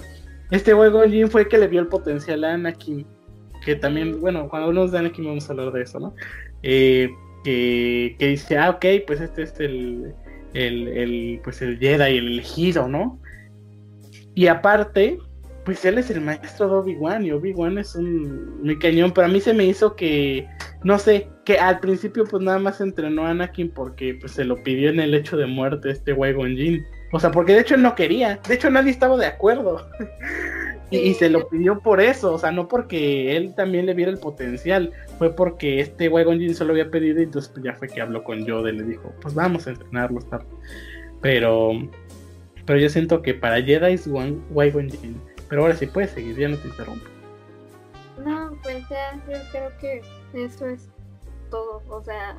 este 0.51 0.75
Qui-Gon 0.75 1.09
Jin 1.09 1.29
fue 1.29 1.41
el 1.41 1.47
que 1.47 1.57
le 1.57 1.67
vio 1.67 1.79
el 1.79 1.87
potencial 1.87 2.43
a 2.43 2.53
Anakin, 2.53 3.05
que 3.63 3.75
también, 3.75 4.19
bueno, 4.19 4.49
cuando 4.49 4.67
hablamos 4.67 4.91
de 4.91 4.99
Anakin 4.99 5.25
vamos 5.25 5.49
a 5.49 5.53
hablar 5.53 5.71
de 5.71 5.81
eso, 5.81 5.99
¿no? 5.99 6.13
Eh, 6.63 7.09
que, 7.43 8.15
que, 8.19 8.27
dice, 8.27 8.57
ah, 8.57 8.71
ok, 8.71 8.85
pues 9.07 9.21
este 9.21 9.43
es 9.43 9.59
el, 9.59 10.13
el, 10.53 10.87
el, 10.87 11.41
pues 11.43 11.61
el 11.61 11.77
Jedi, 11.79 12.17
el 12.17 12.27
elegido, 12.27 12.87
¿no? 12.87 13.19
Y 14.35 14.47
aparte, 14.47 15.17
pues 15.65 15.83
él 15.85 15.97
es 15.97 16.09
el 16.09 16.21
maestro 16.21 16.67
de 16.67 16.73
Obi-Wan 16.75 17.25
y 17.25 17.31
Obi-Wan 17.31 17.77
es 17.77 17.95
un 17.95 18.63
muy 18.63 18.79
cañón, 18.79 19.11
pero 19.13 19.27
a 19.27 19.29
mí 19.29 19.39
se 19.41 19.53
me 19.53 19.65
hizo 19.65 19.95
que, 19.95 20.47
no 20.83 20.97
sé, 20.97 21.27
que 21.45 21.57
al 21.57 21.79
principio 21.79 22.23
pues 22.25 22.41
nada 22.41 22.59
más 22.59 22.81
entrenó 22.81 23.25
a 23.25 23.31
Anakin 23.31 23.69
porque 23.71 24.15
pues 24.15 24.31
se 24.33 24.45
lo 24.45 24.61
pidió 24.63 24.89
en 24.89 24.99
el 24.99 25.13
hecho 25.13 25.37
de 25.37 25.45
muerte 25.45 25.91
este 25.91 26.15
Qui-Gon 26.15 26.55
Jinn. 26.55 26.83
O 27.11 27.19
sea, 27.19 27.31
porque 27.31 27.53
de 27.53 27.61
hecho 27.61 27.75
él 27.75 27.81
no 27.81 27.95
quería, 27.95 28.39
de 28.47 28.53
hecho 28.53 28.69
nadie 28.69 28.91
estaba 28.91 29.17
de 29.17 29.25
acuerdo. 29.25 29.87
y, 30.91 31.13
se 31.15 31.29
lo 31.29 31.47
pidió 31.49 31.79
por 31.79 32.01
eso, 32.01 32.33
o 32.33 32.39
sea, 32.39 32.51
no 32.51 32.67
porque 32.67 33.35
él 33.35 33.53
también 33.55 33.85
le 33.85 33.93
viera 33.93 34.11
el 34.11 34.19
potencial, 34.19 34.91
fue 35.17 35.35
porque 35.35 35.79
este 35.79 36.11
Qui-Gon 36.11 36.39
Jinn 36.39 36.55
se 36.55 36.65
lo 36.65 36.71
había 36.71 36.91
pedido 36.91 37.19
y 37.19 37.23
entonces 37.23 37.51
pues, 37.51 37.63
ya 37.63 37.73
fue 37.73 37.87
que 37.87 38.01
habló 38.01 38.23
con 38.23 38.45
Yoda 38.45 38.69
y 38.69 38.77
le 38.77 38.83
dijo, 38.83 39.13
pues 39.21 39.33
vamos 39.33 39.67
a 39.67 39.71
entrenarlo, 39.71 40.19
está. 40.19 40.39
Pero, 41.21 41.71
pero 42.65 42.79
yo 42.79 42.89
siento 42.89 43.21
que 43.21 43.33
para 43.33 43.61
Jedi 43.61 43.93
es 43.93 44.07
Qui-Gon 44.07 44.89
Jinn 44.89 45.21
pero 45.49 45.63
ahora 45.63 45.75
sí 45.75 45.87
puedes 45.87 46.11
seguir, 46.11 46.37
ya 46.37 46.47
no 46.47 46.57
te 46.57 46.67
interrumpo. 46.67 47.05
No, 48.23 48.51
pues 48.61 48.87
ya, 48.89 49.15
yo 49.27 49.37
creo 49.51 49.71
que 49.79 50.01
eso 50.33 50.67
es 50.67 50.87
todo. 51.49 51.81
O 51.89 52.03
sea, 52.03 52.35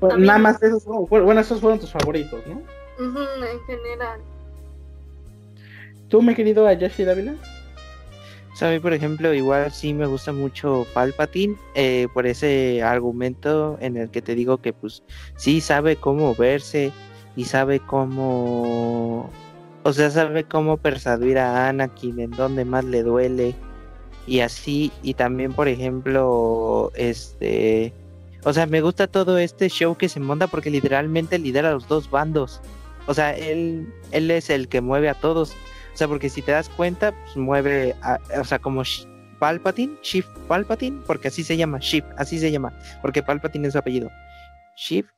pues 0.00 0.18
nada 0.18 0.38
más 0.38 0.62
esos, 0.62 0.84
bueno, 0.84 1.40
esos 1.40 1.60
fueron 1.60 1.80
tus 1.80 1.90
favoritos, 1.90 2.46
¿no? 2.46 2.60
En 2.98 3.60
general. 3.66 4.20
¿Tú, 6.08 6.22
me 6.22 6.34
querido 6.34 6.66
Ayashi 6.66 7.04
Dávila? 7.04 7.34
Sabe, 8.54 8.80
por 8.80 8.92
ejemplo, 8.92 9.32
igual 9.32 9.72
sí 9.72 9.94
me 9.94 10.06
gusta 10.06 10.32
mucho 10.32 10.86
Palpatine 10.92 11.56
eh, 11.74 12.06
por 12.12 12.26
ese 12.26 12.82
argumento 12.82 13.78
en 13.80 13.96
el 13.96 14.10
que 14.10 14.20
te 14.20 14.34
digo 14.34 14.58
que 14.58 14.74
pues 14.74 15.02
sí 15.36 15.62
sabe 15.62 15.96
cómo 15.96 16.34
verse 16.34 16.92
y 17.34 17.44
sabe 17.44 17.80
cómo 17.80 19.30
o 19.84 19.92
sea, 19.92 20.10
sabe 20.10 20.44
cómo 20.44 20.76
persuadir 20.76 21.38
a 21.38 21.68
Anakin 21.68 22.20
en 22.20 22.30
donde 22.30 22.64
más 22.64 22.84
le 22.84 23.02
duele. 23.02 23.54
Y 24.26 24.40
así, 24.40 24.92
y 25.02 25.14
también, 25.14 25.52
por 25.52 25.66
ejemplo, 25.66 26.92
este. 26.94 27.92
O 28.44 28.52
sea, 28.52 28.66
me 28.66 28.80
gusta 28.80 29.08
todo 29.08 29.38
este 29.38 29.68
show 29.68 29.96
que 29.96 30.08
se 30.08 30.20
monta 30.20 30.46
porque 30.46 30.70
literalmente 30.70 31.38
lidera 31.38 31.70
a 31.70 31.72
los 31.72 31.88
dos 31.88 32.10
bandos. 32.10 32.60
O 33.06 33.14
sea, 33.14 33.36
él, 33.36 33.92
él 34.10 34.30
es 34.30 34.50
el 34.50 34.68
que 34.68 34.80
mueve 34.80 35.08
a 35.08 35.14
todos. 35.14 35.52
O 35.94 35.96
sea, 35.96 36.08
porque 36.08 36.28
si 36.28 36.42
te 36.42 36.52
das 36.52 36.68
cuenta, 36.68 37.12
pues 37.12 37.36
mueve, 37.36 37.94
a, 38.02 38.18
o 38.40 38.44
sea, 38.44 38.58
como 38.58 38.82
Palpatine, 39.38 39.96
Shift 40.02 40.28
Palpatine, 40.48 41.00
porque 41.06 41.28
así 41.28 41.42
se 41.42 41.56
llama, 41.56 41.80
así 42.16 42.38
se 42.38 42.50
llama, 42.50 42.72
porque 43.02 43.22
Palpatine 43.22 43.66
es 43.66 43.72
su 43.72 43.78
apellido. 43.78 44.10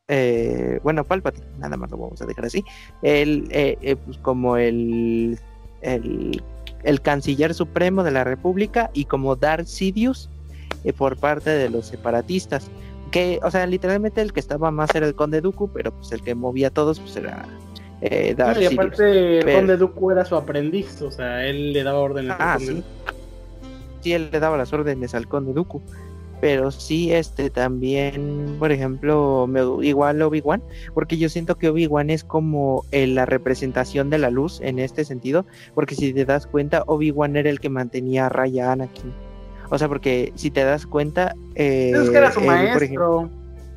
Eh, 0.08 0.80
bueno, 0.82 1.04
Palpatine, 1.04 1.46
nada 1.58 1.76
más 1.76 1.90
lo 1.90 1.98
vamos 1.98 2.20
a 2.20 2.26
dejar 2.26 2.46
así, 2.46 2.64
el, 3.02 3.48
eh, 3.50 3.78
eh, 3.80 3.96
pues 3.96 4.18
como 4.18 4.56
el, 4.56 5.38
el, 5.80 6.42
el, 6.82 7.00
canciller 7.00 7.54
supremo 7.54 8.02
de 8.02 8.10
la 8.10 8.24
República 8.24 8.90
y 8.92 9.06
como 9.06 9.36
Darth 9.36 9.66
Sidious 9.66 10.28
por 10.98 11.16
parte 11.16 11.50
de 11.50 11.70
los 11.70 11.86
separatistas. 11.86 12.68
Que, 13.14 13.38
o 13.44 13.50
sea, 13.52 13.64
literalmente 13.64 14.20
el 14.20 14.32
que 14.32 14.40
estaba 14.40 14.72
más 14.72 14.92
era 14.92 15.06
el 15.06 15.14
Conde 15.14 15.40
Dooku, 15.40 15.70
pero 15.72 15.92
pues 15.92 16.10
el 16.10 16.20
que 16.20 16.34
movía 16.34 16.66
a 16.66 16.70
todos 16.70 16.98
pues 16.98 17.14
era 17.14 17.46
Darth 18.36 18.60
Y 18.60 18.64
aparte 18.66 19.38
el 19.38 19.54
Conde 19.54 19.76
Dooku 19.76 20.10
era 20.10 20.24
su 20.24 20.34
aprendiz, 20.34 21.00
o 21.00 21.12
sea, 21.12 21.46
él 21.46 21.72
le 21.72 21.84
daba 21.84 22.00
órdenes 22.00 22.34
ah, 22.40 22.58
Sí. 22.58 22.82
sí, 24.00 24.14
él 24.14 24.30
le 24.32 24.40
daba 24.40 24.56
las 24.56 24.72
órdenes 24.72 25.14
al 25.14 25.28
Conde 25.28 25.52
Dooku. 25.52 25.80
Pero 26.40 26.72
sí 26.72 27.12
este 27.12 27.50
también 27.50 28.56
por 28.58 28.72
ejemplo 28.72 29.46
me, 29.48 29.60
igual 29.86 30.20
Obi-Wan 30.20 30.60
porque 30.92 31.16
yo 31.16 31.28
siento 31.28 31.54
que 31.54 31.68
Obi-Wan 31.68 32.10
es 32.10 32.24
como 32.24 32.84
eh, 32.90 33.06
la 33.06 33.26
representación 33.26 34.10
de 34.10 34.18
la 34.18 34.30
luz 34.30 34.60
en 34.60 34.80
este 34.80 35.04
sentido 35.04 35.46
porque 35.76 35.94
si 35.94 36.12
te 36.12 36.24
das 36.24 36.48
cuenta 36.48 36.82
Obi-Wan 36.88 37.36
era 37.36 37.48
el 37.48 37.60
que 37.60 37.68
mantenía 37.68 38.26
a 38.26 38.28
raya 38.28 38.70
a 38.70 38.72
Anakin 38.72 39.12
o 39.70 39.78
sea 39.78 39.88
porque 39.88 40.32
si 40.36 40.50
te 40.50 40.64
das 40.64 40.86
cuenta 40.86 41.34
eh, 41.54 41.92
es 41.94 42.10
que 42.10 42.16
era 42.16 42.32
su 42.32 42.40
maestro. 42.40 43.30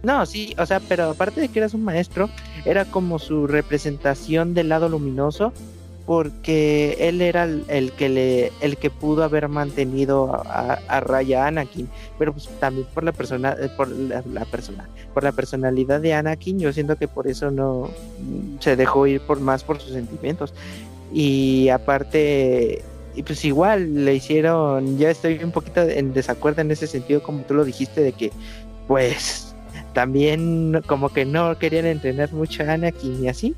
no 0.04 0.26
sí 0.26 0.56
o 0.58 0.66
sea 0.66 0.80
pero 0.80 1.12
aparte 1.12 1.42
de 1.42 1.50
que 1.50 1.60
era 1.60 1.70
su 1.70 1.78
maestro 1.78 2.30
era 2.66 2.86
como 2.86 3.20
su 3.20 3.48
representación 3.48 4.54
del 4.54 4.70
lado 4.70 4.90
luminoso 4.90 5.54
porque 6.08 6.96
él 7.02 7.22
era 7.22 7.44
el, 7.44 7.92
que 7.92 8.08
le 8.08 8.54
el 8.62 8.78
que 8.78 8.90
pudo 8.90 9.26
haber 9.26 9.50
mantenido 9.50 10.34
a, 10.34 10.80
a, 10.88 11.00
raya 11.02 11.44
a 11.44 11.48
Anakin. 11.48 11.90
Pero 12.18 12.32
pues 12.32 12.48
también 12.62 12.88
por 12.94 13.04
la 13.04 13.12
persona 13.12 13.58
eh, 13.60 13.70
por 13.76 13.90
la, 13.90 14.46
persona 14.46 14.88
por 15.14 15.26
la 15.26 15.34
personalidad 15.34 16.00
de 16.00 16.14
Anakin 16.14 16.60
yo 16.60 16.72
siento 16.72 16.96
que 16.96 17.10
por 17.10 17.28
eso 17.28 17.52
no 17.52 17.90
mm, 18.22 18.60
se 18.62 18.78
dejó 18.78 19.06
ir 19.06 19.20
por 19.20 19.42
más 19.42 19.66
por 19.66 19.82
sus 19.82 19.92
sentimientos. 19.92 20.54
Y 21.12 21.68
aparte 21.68 22.84
y 23.18 23.24
pues 23.24 23.44
igual 23.44 24.06
le 24.06 24.16
hicieron 24.16 24.98
ya 24.98 25.10
estoy 25.10 25.44
un 25.44 25.52
poquito 25.52 25.82
en 25.82 26.14
desacuerdo 26.14 26.62
en 26.62 26.72
ese 26.72 26.88
sentido 26.88 27.22
como 27.22 27.42
tú 27.42 27.56
lo 27.56 27.66
dijiste 27.66 28.02
de 28.02 28.14
que 28.14 28.32
pues 28.88 29.56
también 29.94 30.82
como 30.88 31.10
que 31.10 31.26
no 31.26 31.58
querían 31.58 31.86
entrenar 31.86 32.32
mucho 32.32 32.64
a 32.64 32.74
Anakin 32.74 33.24
y 33.24 33.28
así 33.28 33.56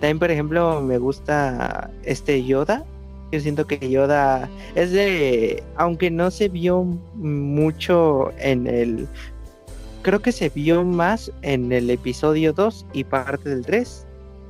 también, 0.00 0.18
por 0.20 0.30
ejemplo, 0.30 0.80
me 0.80 0.98
gusta 0.98 1.90
este 2.04 2.44
Yoda. 2.44 2.84
Yo 3.32 3.40
siento 3.40 3.66
que 3.66 3.90
Yoda 3.90 4.48
es 4.74 4.92
de. 4.92 5.62
Aunque 5.76 6.10
no 6.10 6.30
se 6.30 6.48
vio 6.48 6.84
mucho 7.14 8.30
en 8.38 8.66
el. 8.68 9.08
Creo 10.02 10.20
que 10.20 10.30
se 10.30 10.50
vio 10.50 10.84
más 10.84 11.32
en 11.42 11.72
el 11.72 11.90
episodio 11.90 12.52
2 12.52 12.86
y 12.92 13.04
parte 13.04 13.48
del 13.48 13.66
3 13.66 14.06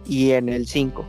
y 0.06 0.32
en 0.32 0.50
el 0.50 0.66
5 0.66 1.04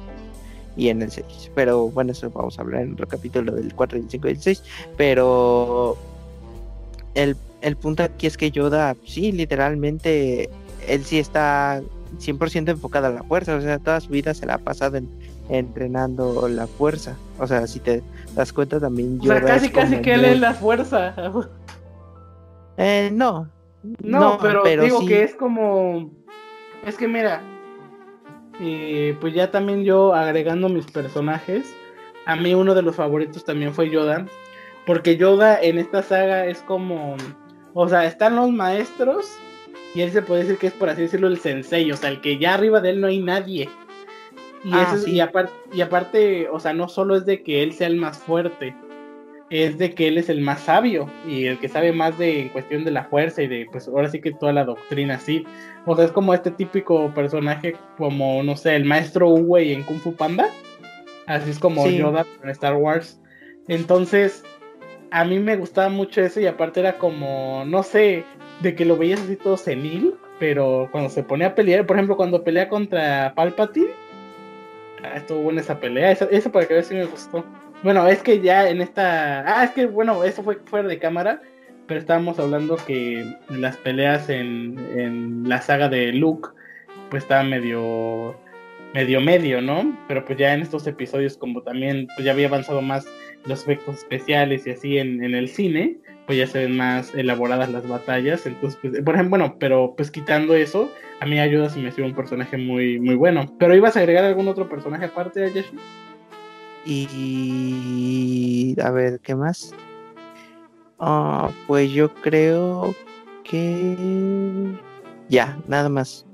y 0.80 0.90
en 0.90 1.02
el 1.02 1.12
6. 1.12 1.52
Pero 1.54 1.90
bueno, 1.90 2.14
eso 2.14 2.30
vamos 2.30 2.58
a 2.58 2.62
hablar 2.62 2.84
en 2.84 2.96
el 2.98 3.08
capítulo 3.08 3.52
del 3.52 3.76
4, 3.76 3.98
el 3.98 4.10
5 4.10 4.28
y 4.28 4.32
el 4.32 4.42
6. 4.42 4.64
Pero 4.96 5.98
el, 7.16 7.36
el 7.62 7.76
punto 7.76 8.04
aquí 8.04 8.28
es 8.28 8.38
que 8.38 8.50
Yoda, 8.50 8.96
sí, 9.06 9.34
literalmente, 9.34 10.50
él 10.88 11.04
sí 11.04 11.20
está 11.20 11.82
100% 12.18 12.70
enfocada 12.70 13.10
a 13.10 13.12
la 13.12 13.24
fuerza, 13.24 13.56
o 13.56 13.62
sea, 13.62 13.78
toda 13.78 14.00
su 14.00 14.10
vida 14.10 14.34
se 14.34 14.46
la 14.46 14.56
ha 14.56 14.58
pasado 14.58 15.00
entrenando 15.50 16.48
la 16.48 16.66
fuerza. 16.66 17.18
O 17.40 17.46
sea, 17.46 17.68
si 17.68 17.82
te 17.82 18.02
das 18.34 18.54
cuenta 18.54 18.80
también 18.80 19.20
yo... 19.20 19.34
O 19.34 19.36
sea, 19.36 19.46
casi, 19.46 19.70
casi 19.70 20.02
que 20.02 20.14
él 20.14 20.24
es 20.24 20.40
la 20.40 20.54
fuerza. 20.54 21.14
Eh, 22.78 23.10
no. 23.12 23.50
no. 24.02 24.38
pero, 24.42 24.64
digo 24.64 25.06
que 25.06 25.24
es 25.24 25.36
como... 25.36 26.10
Es 26.86 26.96
que 26.96 27.10
mira, 27.10 27.42
eh, 28.60 29.16
pues 29.20 29.34
ya 29.34 29.52
también 29.52 29.84
yo 29.84 30.14
agregando 30.14 30.70
mis 30.70 30.86
personajes, 30.86 31.76
a 32.26 32.36
mí 32.36 32.54
uno 32.54 32.76
de 32.76 32.82
los 32.82 32.96
favoritos 32.96 33.44
también 33.44 33.74
fue 33.74 33.90
Yoda, 33.90 34.26
porque 34.86 35.18
Yoda 35.18 35.60
en 35.62 35.78
esta 35.78 36.04
saga 36.04 36.46
es 36.46 36.62
como... 36.62 37.16
O 37.74 37.88
sea, 37.88 38.06
están 38.06 38.36
los 38.36 38.50
maestros 38.50 39.38
y 39.94 40.02
él 40.02 40.12
se 40.12 40.22
puede 40.22 40.44
decir 40.44 40.58
que 40.58 40.68
es, 40.68 40.74
por 40.74 40.90
así 40.90 41.04
decirlo, 41.04 41.28
el 41.28 41.40
sensei, 41.40 41.92
o 41.92 41.98
sea, 41.98 42.10
el 42.10 42.22
que 42.22 42.38
ya 42.38 42.56
arriba 42.56 42.82
de 42.82 42.92
él 42.92 43.02
no 43.02 43.08
hay 43.08 43.20
nadie. 43.20 43.70
Y, 44.64 44.72
ah, 44.74 44.96
y, 45.06 45.20
aparte, 45.20 45.54
y 45.72 45.82
aparte, 45.82 46.50
o 46.50 46.60
sea, 46.60 46.74
no 46.74 46.90
solo 46.90 47.16
es 47.16 47.26
de 47.26 47.44
que 47.44 47.64
él 47.64 47.74
sea 47.74 47.88
el 47.88 47.96
más 47.96 48.18
fuerte, 48.18 48.76
es 49.50 49.78
de 49.78 49.94
que 49.96 50.08
él 50.08 50.18
es 50.18 50.30
el 50.30 50.42
más 50.42 50.62
sabio 50.62 51.10
y 51.28 51.46
el 51.46 51.60
que 51.60 51.70
sabe 51.70 51.92
más 51.92 52.18
de 52.18 52.42
en 52.42 52.50
cuestión 52.50 52.84
de 52.86 52.92
la 52.92 53.06
fuerza 53.06 53.42
y 53.42 53.48
de, 53.48 53.68
pues 53.72 53.88
ahora 53.88 54.10
sí 54.10 54.22
que 54.22 54.32
toda 54.32 54.54
la 54.54 54.66
doctrina 54.66 55.18
sí. 55.20 55.46
O 55.92 55.96
sea, 55.96 56.06
es 56.06 56.12
como 56.12 56.36
este 56.36 56.52
típico 56.52 57.12
personaje 57.16 57.76
como, 57.98 58.44
no 58.44 58.56
sé, 58.56 58.76
el 58.76 58.86
maestro 58.86 59.28
Uwe 59.30 59.74
en 59.74 59.82
Kung 59.82 59.98
Fu 59.98 60.14
Panda. 60.14 60.48
Así 61.26 61.50
es 61.50 61.58
como 61.58 61.90
Yoda 61.90 62.28
en 62.44 62.50
Star 62.52 62.76
Wars. 62.76 63.20
Entonces, 63.68 64.44
a 65.10 65.26
mí 65.26 65.40
me 65.40 65.56
gustaba 65.56 65.90
mucho 65.90 66.22
eso 66.22 66.40
y 66.40 66.46
aparte 66.46 66.82
era 66.82 67.00
como, 67.00 67.64
no 67.66 67.82
sé, 67.82 68.24
de 68.62 68.76
que 68.76 68.86
lo 68.86 68.98
veías 68.98 69.20
así 69.20 69.36
todo 69.36 69.58
senil, 69.58 70.14
pero 70.38 70.90
cuando 70.92 71.10
se 71.10 71.24
ponía 71.24 71.48
a 71.48 71.56
pelear, 71.56 71.88
por 71.88 71.96
ejemplo, 71.96 72.16
cuando 72.16 72.44
pelea 72.44 72.70
contra 72.70 73.34
Palpatine, 73.34 73.90
ah, 75.04 75.18
estuvo 75.18 75.40
buena 75.40 75.62
esa 75.62 75.80
pelea, 75.80 76.12
esa, 76.12 76.26
esa 76.26 76.52
para 76.52 76.68
que 76.68 76.76
ver 76.76 76.84
si 76.84 76.94
me 76.94 77.06
gustó. 77.06 77.44
Bueno, 77.82 78.08
es 78.08 78.22
que 78.22 78.42
ya 78.42 78.70
en 78.70 78.82
esta, 78.82 79.40
ah, 79.40 79.64
es 79.64 79.72
que 79.72 79.88
bueno, 79.88 80.24
eso 80.24 80.44
fue 80.44 80.60
fuera 80.66 80.88
de 80.88 81.00
cámara, 81.00 81.42
pero 81.90 82.00
estábamos 82.00 82.38
hablando 82.38 82.78
que 82.78 83.36
las 83.50 83.76
peleas 83.78 84.30
en, 84.30 84.78
en 84.96 85.50
la 85.50 85.60
saga 85.60 85.90
de 85.90 86.14
Luke, 86.14 86.50
pues 87.10 87.24
estaban 87.24 87.50
medio, 87.50 88.40
medio 88.94 89.20
medio, 89.20 89.60
¿no? 89.60 89.98
Pero 90.08 90.24
pues 90.24 90.38
ya 90.38 90.54
en 90.54 90.62
estos 90.62 90.86
episodios, 90.86 91.36
como 91.36 91.64
también 91.64 92.08
pues 92.16 92.26
ya 92.26 92.32
había 92.32 92.48
avanzado 92.48 92.84
más 92.84 93.08
los 93.46 93.64
efectos 93.64 93.98
especiales 93.98 94.68
y 94.68 94.70
así 94.70 94.98
en, 95.00 95.24
en 95.24 95.34
el 95.34 95.50
cine, 95.50 95.98
pues 96.28 96.38
ya 96.38 96.46
se 96.46 96.60
ven 96.60 96.78
más 96.78 97.16
elaboradas 97.16 97.72
las 97.72 97.88
batallas. 97.88 98.46
Entonces, 98.46 98.80
pues, 98.80 99.02
por 99.02 99.16
ejemplo, 99.16 99.40
bueno, 99.40 99.58
pero 99.60 99.96
pues 99.98 100.12
quitando 100.12 100.54
eso, 100.56 100.92
a 101.22 101.26
mí 101.26 101.40
ayuda 101.40 101.70
si 101.70 101.80
me 101.80 101.92
sido 101.92 102.06
un 102.06 102.14
personaje 102.14 102.56
muy, 102.56 103.00
muy 103.00 103.16
bueno. 103.16 103.52
Pero 103.58 103.76
ibas 103.76 103.98
a 103.98 104.02
agregar 104.02 104.26
algún 104.26 104.48
otro 104.48 104.70
personaje 104.70 105.06
aparte 105.06 105.40
de 105.40 105.48
Ayashi. 105.48 105.76
Y 106.86 108.76
a 108.80 108.92
ver, 108.92 109.20
¿qué 109.22 109.34
más? 109.34 109.74
Ah, 111.00 111.50
pues 111.68 111.92
yo 111.92 112.14
creo 112.16 112.94
que 113.44 113.96
ya, 115.30 115.58
nada 115.68 115.90
más. 115.90 116.26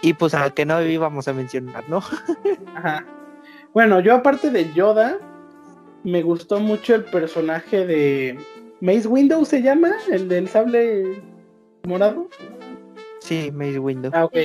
Y 0.00 0.14
pues 0.14 0.34
al 0.34 0.52
que 0.54 0.66
no 0.66 0.82
íbamos 0.82 1.28
a 1.28 1.32
mencionar, 1.32 1.88
¿no? 1.88 1.98
Ajá. 2.74 3.06
Bueno, 3.72 4.00
yo 4.00 4.14
aparte 4.14 4.50
de 4.50 4.72
Yoda, 4.72 5.18
me 6.02 6.22
gustó 6.22 6.60
mucho 6.60 6.94
el 6.94 7.04
personaje 7.04 7.86
de 7.86 8.38
Maze 8.80 9.06
Window 9.06 9.44
se 9.44 9.62
llama, 9.62 9.92
el 10.10 10.28
del 10.28 10.48
sable 10.48 11.22
morado. 11.84 12.28
Sí, 13.20 13.50
Maze 13.52 13.78
Window. 13.78 14.10
Ah, 14.12 14.24
ok. 14.24 14.36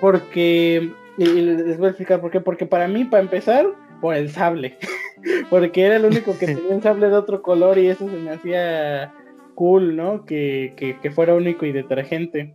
Porque 0.00 0.92
y 1.18 1.24
les 1.24 1.78
voy 1.78 1.86
a 1.86 1.90
explicar 1.90 2.20
por 2.20 2.30
qué, 2.30 2.40
porque 2.40 2.66
para 2.66 2.88
mí, 2.88 3.04
para 3.04 3.22
empezar, 3.22 3.66
por 4.00 4.14
el 4.14 4.30
sable. 4.30 4.76
porque 5.50 5.82
era 5.82 5.96
el 5.96 6.04
único 6.04 6.38
que 6.38 6.46
tenía 6.54 6.74
un 6.74 6.82
sable 6.82 7.08
de 7.08 7.16
otro 7.16 7.42
color 7.42 7.78
y 7.78 7.88
eso 7.88 8.08
se 8.08 8.16
me 8.16 8.30
hacía 8.30 9.12
cool, 9.54 9.96
¿no? 9.96 10.24
Que, 10.24 10.74
que, 11.00 11.10
fuera 11.10 11.34
único 11.34 11.64
y 11.66 11.72
detergente. 11.72 12.54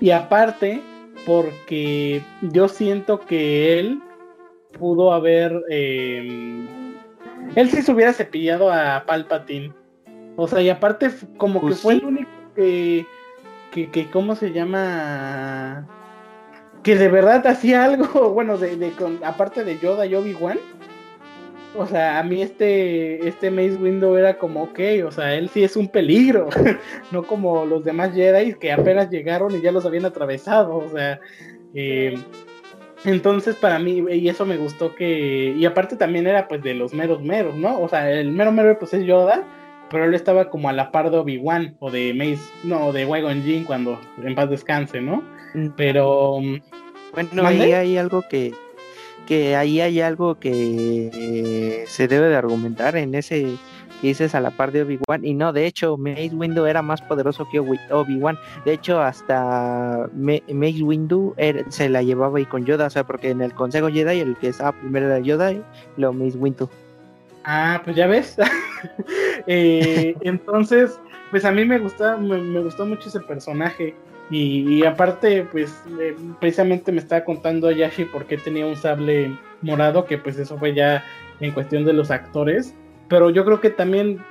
Y 0.00 0.10
aparte, 0.10 0.80
porque 1.26 2.22
yo 2.42 2.68
siento 2.68 3.20
que 3.20 3.78
él 3.78 4.00
pudo 4.78 5.12
haber 5.12 5.52
eh, 5.68 6.66
él 7.54 7.70
sí 7.70 7.82
se 7.82 7.92
hubiera 7.92 8.12
cepillado 8.12 8.72
a 8.72 9.04
Palpatine. 9.06 9.72
O 10.36 10.48
sea, 10.48 10.62
y 10.62 10.70
aparte, 10.70 11.10
como 11.36 11.60
que 11.60 11.68
pues 11.68 11.80
fue 11.80 11.94
el 11.94 12.04
único 12.04 12.30
que, 12.56 13.06
que, 13.70 13.90
que, 13.90 14.10
¿cómo 14.10 14.34
se 14.34 14.52
llama? 14.52 15.86
Que 16.82 16.96
de 16.96 17.08
verdad 17.08 17.46
hacía 17.46 17.84
algo, 17.84 18.30
bueno, 18.32 18.56
de, 18.56 18.76
de 18.76 18.90
con, 18.92 19.22
aparte 19.24 19.64
de 19.64 19.78
Yoda 19.78 20.06
y 20.06 20.14
Obi-Wan. 20.14 20.58
O 21.74 21.86
sea, 21.86 22.18
a 22.18 22.22
mí 22.22 22.42
este, 22.42 23.26
este 23.26 23.50
Maze 23.50 23.76
Window 23.76 24.16
era 24.16 24.36
como, 24.36 24.64
ok, 24.64 24.80
o 25.06 25.10
sea, 25.10 25.34
él 25.34 25.48
sí 25.48 25.64
es 25.64 25.74
un 25.74 25.88
peligro, 25.88 26.48
no 27.12 27.22
como 27.22 27.64
los 27.64 27.84
demás 27.84 28.14
Jedi 28.14 28.54
que 28.54 28.72
apenas 28.72 29.08
llegaron 29.08 29.56
y 29.56 29.62
ya 29.62 29.72
los 29.72 29.86
habían 29.86 30.04
atravesado, 30.04 30.76
o 30.76 30.88
sea, 30.90 31.18
eh, 31.74 32.14
entonces 33.04 33.56
para 33.56 33.78
mí, 33.78 34.04
y 34.10 34.28
eso 34.28 34.44
me 34.44 34.58
gustó 34.58 34.94
que, 34.94 35.54
y 35.56 35.64
aparte 35.64 35.96
también 35.96 36.26
era 36.26 36.46
pues 36.46 36.62
de 36.62 36.74
los 36.74 36.92
meros 36.92 37.22
meros, 37.22 37.56
¿no? 37.56 37.80
O 37.80 37.88
sea, 37.88 38.10
el 38.10 38.32
mero 38.32 38.52
mero 38.52 38.78
pues 38.78 38.92
es 38.92 39.04
Yoda, 39.06 39.42
pero 39.90 40.04
él 40.04 40.14
estaba 40.14 40.50
como 40.50 40.68
a 40.68 40.72
la 40.72 40.92
par 40.92 41.10
de 41.10 41.18
Obi-Wan 41.18 41.76
o 41.80 41.90
de 41.90 42.12
Mace, 42.12 42.52
no, 42.64 42.92
de 42.92 43.06
Qui-Gon 43.06 43.42
Jinn 43.42 43.64
cuando 43.64 43.98
en 44.22 44.34
paz 44.34 44.50
descanse, 44.50 45.00
¿no? 45.00 45.22
Mm. 45.54 45.68
Pero... 45.76 46.38
Bueno, 47.14 47.46
ahí 47.46 47.72
hay 47.72 47.98
algo 47.98 48.22
que, 48.22 48.54
que 49.26 49.56
ahí 49.56 49.80
hay 49.80 50.00
algo 50.00 50.38
que 50.38 51.84
se 51.88 52.08
debe 52.08 52.28
de 52.28 52.36
argumentar 52.36 52.96
en 52.96 53.14
ese 53.14 53.58
dices 54.02 54.34
a 54.34 54.40
la 54.40 54.50
par 54.50 54.72
de 54.72 54.82
Obi-Wan. 54.82 55.24
Y 55.24 55.34
no, 55.34 55.52
de 55.52 55.66
hecho, 55.66 55.96
Mace 55.96 56.30
Windu 56.32 56.66
era 56.66 56.82
más 56.82 57.00
poderoso 57.00 57.46
que 57.50 57.60
Obi-Wan. 57.60 58.38
De 58.64 58.72
hecho, 58.74 59.00
hasta 59.00 60.08
Mace 60.14 60.82
Windu 60.82 61.34
se 61.68 61.88
la 61.88 62.02
llevaba 62.02 62.38
ahí 62.38 62.44
con 62.44 62.64
Yoda. 62.64 62.86
O 62.86 62.90
sea, 62.90 63.04
porque 63.04 63.30
en 63.30 63.40
el 63.40 63.54
Consejo 63.54 63.88
Jedi 63.88 64.20
el 64.20 64.36
que 64.36 64.48
estaba 64.48 64.72
primero 64.72 65.06
era 65.06 65.20
Yoda 65.20 65.52
y 65.52 65.62
lo 65.96 66.12
Mace 66.12 66.36
Windu. 66.36 66.68
Ah, 67.44 67.80
pues 67.84 67.96
ya 67.96 68.06
ves. 68.06 68.36
Eh, 69.46 70.16
entonces, 70.22 70.98
pues 71.30 71.44
a 71.44 71.52
mí 71.52 71.64
me 71.64 71.78
gusta, 71.78 72.16
me, 72.16 72.60
gustó 72.62 72.84
mucho 72.84 73.08
ese 73.08 73.20
personaje. 73.20 73.94
Y, 74.34 74.82
aparte, 74.86 75.46
pues 75.52 75.78
eh, 76.00 76.16
precisamente 76.40 76.90
me 76.90 77.00
estaba 77.00 77.22
contando 77.22 77.68
a 77.68 77.72
Yashi 77.72 78.06
por 78.06 78.24
qué 78.24 78.38
tenía 78.38 78.66
un 78.66 78.76
sable 78.76 79.38
morado, 79.60 80.06
que 80.06 80.16
pues 80.16 80.38
eso 80.38 80.56
fue 80.56 80.74
ya 80.74 81.04
en 81.40 81.52
cuestión 81.52 81.84
de 81.84 81.92
los 81.92 82.10
actores 82.10 82.74
pero 83.12 83.28
yo 83.28 83.44
creo 83.44 83.60
que 83.60 83.68
también, 83.68 84.24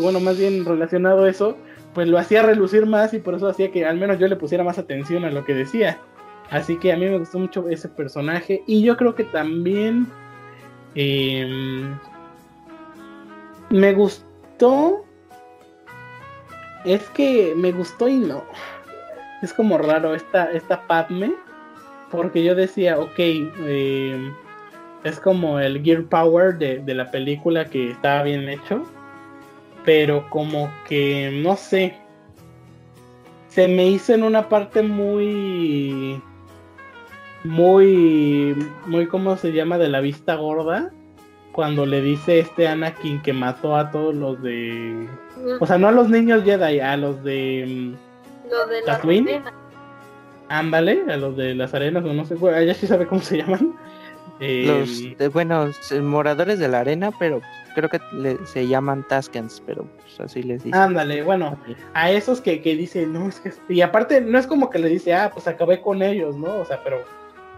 bueno, 0.00 0.20
más 0.20 0.38
bien 0.38 0.64
relacionado 0.64 1.24
a 1.24 1.30
eso, 1.30 1.56
pues 1.94 2.06
lo 2.06 2.16
hacía 2.16 2.44
relucir 2.44 2.86
más 2.86 3.12
y 3.12 3.18
por 3.18 3.34
eso 3.34 3.48
hacía 3.48 3.72
que 3.72 3.84
al 3.84 3.98
menos 3.98 4.20
yo 4.20 4.28
le 4.28 4.36
pusiera 4.36 4.62
más 4.62 4.78
atención 4.78 5.24
a 5.24 5.32
lo 5.32 5.44
que 5.44 5.52
decía. 5.52 5.98
Así 6.48 6.76
que 6.78 6.92
a 6.92 6.96
mí 6.96 7.06
me 7.06 7.18
gustó 7.18 7.40
mucho 7.40 7.68
ese 7.68 7.88
personaje 7.88 8.62
y 8.68 8.82
yo 8.82 8.96
creo 8.96 9.16
que 9.16 9.24
también 9.24 10.06
em, 10.94 11.98
me 13.70 13.92
gustó. 13.94 15.04
Es 16.84 17.02
que 17.10 17.52
me 17.56 17.72
gustó 17.72 18.06
y 18.08 18.18
no. 18.18 18.44
Es 19.44 19.52
como 19.52 19.76
raro 19.76 20.14
esta, 20.14 20.50
esta 20.52 20.86
Padme. 20.86 21.34
porque 22.10 22.42
yo 22.42 22.54
decía, 22.54 22.98
ok, 22.98 23.18
eh, 23.18 24.32
es 25.04 25.20
como 25.20 25.60
el 25.60 25.82
Gear 25.82 26.04
Power 26.04 26.56
de, 26.56 26.78
de 26.78 26.94
la 26.94 27.10
película 27.10 27.66
que 27.66 27.90
estaba 27.90 28.22
bien 28.22 28.48
hecho, 28.48 28.84
pero 29.84 30.28
como 30.30 30.70
que, 30.88 31.42
no 31.42 31.56
sé, 31.56 31.94
se 33.48 33.68
me 33.68 33.86
hizo 33.86 34.14
en 34.14 34.22
una 34.22 34.48
parte 34.48 34.82
muy 34.82 36.20
muy 37.44 38.56
muy 38.86 39.06
cómo 39.06 39.36
se 39.36 39.52
llama 39.52 39.76
de 39.76 39.90
la 39.90 40.00
vista 40.00 40.36
gorda 40.36 40.90
cuando 41.52 41.84
le 41.84 42.00
dice 42.00 42.38
este 42.38 42.66
Anakin 42.66 43.20
que 43.20 43.34
mató 43.34 43.76
a 43.76 43.90
todos 43.90 44.14
los 44.14 44.42
de 44.42 45.06
o 45.60 45.66
sea 45.66 45.76
no 45.76 45.88
a 45.88 45.92
los 45.92 46.08
niños 46.08 46.42
Jedi 46.42 46.80
a 46.80 46.96
los 46.96 47.22
de 47.22 47.94
Lo 48.50 48.66
de 48.66 48.80
la 48.82 48.86
¿Tatooine? 48.86 49.28
arena. 49.36 49.52
ándale 50.48 51.04
a 51.10 51.16
los 51.16 51.36
de 51.36 51.54
las 51.54 51.72
arenas 51.74 52.04
o 52.04 52.12
no 52.12 52.24
sé 52.24 52.36
ella 52.56 52.74
sí 52.74 52.86
sabe 52.86 53.06
cómo 53.06 53.20
se 53.22 53.38
llaman 53.38 53.74
Eh, 54.40 54.64
Los, 54.66 55.16
de- 55.18 55.28
bueno, 55.28 55.70
moradores 56.02 56.58
de 56.58 56.66
la 56.66 56.80
arena, 56.80 57.12
pero 57.20 57.40
creo 57.76 57.88
que 57.88 58.00
le- 58.12 58.44
se 58.46 58.66
llaman 58.66 59.06
Taskens, 59.06 59.62
pero 59.64 59.84
pues, 60.00 60.18
así 60.18 60.42
les 60.42 60.64
dicen. 60.64 60.74
ándale 60.78 61.22
bueno 61.22 61.56
a 61.94 62.10
esos 62.10 62.40
que, 62.40 62.60
que 62.60 62.74
dice 62.74 63.06
no 63.06 63.28
es 63.28 63.38
que 63.38 63.52
y 63.68 63.80
aparte 63.80 64.20
no 64.20 64.36
es 64.38 64.46
como 64.48 64.70
que 64.70 64.80
le 64.80 64.88
dice 64.88 65.14
ah 65.14 65.30
pues 65.32 65.46
acabé 65.46 65.80
con 65.80 66.02
ellos 66.02 66.36
no 66.36 66.58
o 66.58 66.64
sea 66.64 66.82
pero 66.82 67.04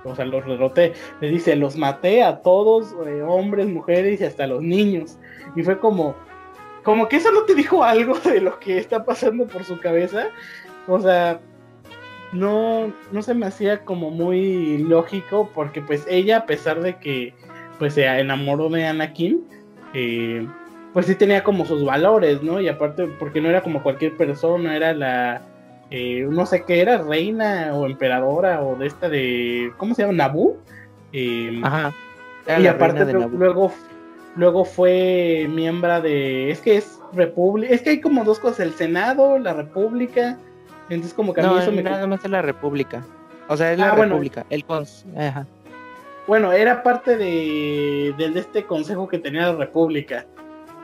o 0.05 0.15
sea 0.15 0.27
los 0.27 0.45
derroté 0.45 0.93
le 1.23 1.31
dice 1.31 1.57
los 1.57 1.77
maté 1.77 2.23
a 2.23 2.43
todos 2.43 2.95
eh, 3.07 3.23
hombres 3.23 3.67
mujeres 3.67 4.21
y 4.21 4.25
hasta 4.25 4.47
los 4.47 4.61
niños 4.63 5.17
y 5.57 5.63
fue 5.63 5.79
como 5.79 6.15
como 6.83 7.09
que 7.09 7.17
eso 7.17 7.33
no 7.33 7.43
te 7.45 7.55
dijo 7.55 7.83
algo 7.83 8.19
de 8.21 8.41
lo 8.43 8.61
que 8.61 8.77
está 8.79 9.03
pasando 9.05 9.47
por 9.47 9.65
su 9.65 9.81
cabeza 9.81 10.29
o 10.89 11.01
sea 11.01 11.41
no 12.33 12.93
no 13.13 13.23
se 13.23 13.35
me 13.35 13.47
hacía 13.47 13.85
como 13.85 14.11
muy 14.11 14.79
lógico 14.79 15.51
porque 15.55 15.81
pues 15.81 16.07
ella 16.09 16.39
a 16.39 16.47
pesar 16.47 16.81
de 16.81 16.97
que 16.97 17.35
pues 17.79 17.95
se 17.95 18.05
enamoró 18.07 18.69
de 18.69 18.85
Anakin 18.87 19.43
eh, 19.95 20.47
pues 20.93 21.07
sí 21.07 21.15
tenía 21.15 21.45
como 21.45 21.67
sus 21.67 21.85
valores, 21.85 22.43
¿no? 22.43 22.59
Y 22.59 22.69
aparte, 22.69 23.07
porque 23.19 23.41
no 23.43 23.51
era 23.51 23.61
como 23.61 23.83
cualquier 23.83 24.17
persona, 24.17 24.75
era 24.75 24.95
la, 24.95 25.43
eh, 25.91 26.27
no 26.31 26.47
sé 26.47 26.65
qué 26.67 26.81
era, 26.81 26.97
reina 26.99 27.71
o 27.75 27.85
emperadora 27.85 28.63
o 28.63 28.77
de 28.77 28.87
esta 28.87 29.11
de, 29.11 29.73
¿cómo 29.77 29.95
se 29.95 30.03
llama? 30.03 30.15
Naboo. 30.15 30.57
Eh, 31.13 31.61
Ajá. 31.63 31.93
Era 32.47 32.61
y 32.61 32.67
aparte 32.67 33.05
reina 33.05 33.07
de 33.07 33.13
lu- 33.13 33.21
Naboo. 33.21 33.37
luego, 33.39 33.73
luego 34.37 34.65
fue 34.65 35.47
miembro 35.51 36.01
de, 36.01 36.51
es 36.51 36.61
que 36.63 36.79
es 36.79 36.99
república, 37.13 37.75
es 37.75 37.83
que 37.83 37.91
hay 37.91 38.01
como 38.01 38.25
dos 38.25 38.39
cosas, 38.39 38.61
el 38.61 38.73
Senado, 38.73 39.39
la 39.39 39.53
república, 39.53 40.39
entonces 40.95 41.15
como 41.15 41.33
que 41.35 41.41
a 41.41 41.45
mí 41.45 41.51
No, 41.51 41.59
eso 41.61 41.73
me... 41.73 41.83
nada 41.83 42.07
más 42.07 42.25
es 42.25 42.31
la 42.31 42.43
República. 42.43 43.05
O 43.49 43.57
sea, 43.57 43.73
es 43.73 43.81
Ah, 43.81 43.87
la 43.89 43.95
bueno. 43.95 44.15
República. 44.15 44.47
El 44.51 44.65
cons... 44.65 45.05
Ajá. 45.17 45.47
Bueno, 46.27 46.53
era 46.53 46.83
parte 46.83 47.17
de, 47.17 48.13
de 48.19 48.33
este 48.39 48.65
consejo 48.65 49.07
que 49.07 49.19
tenía 49.19 49.43
la 49.53 49.57
república. 49.57 50.27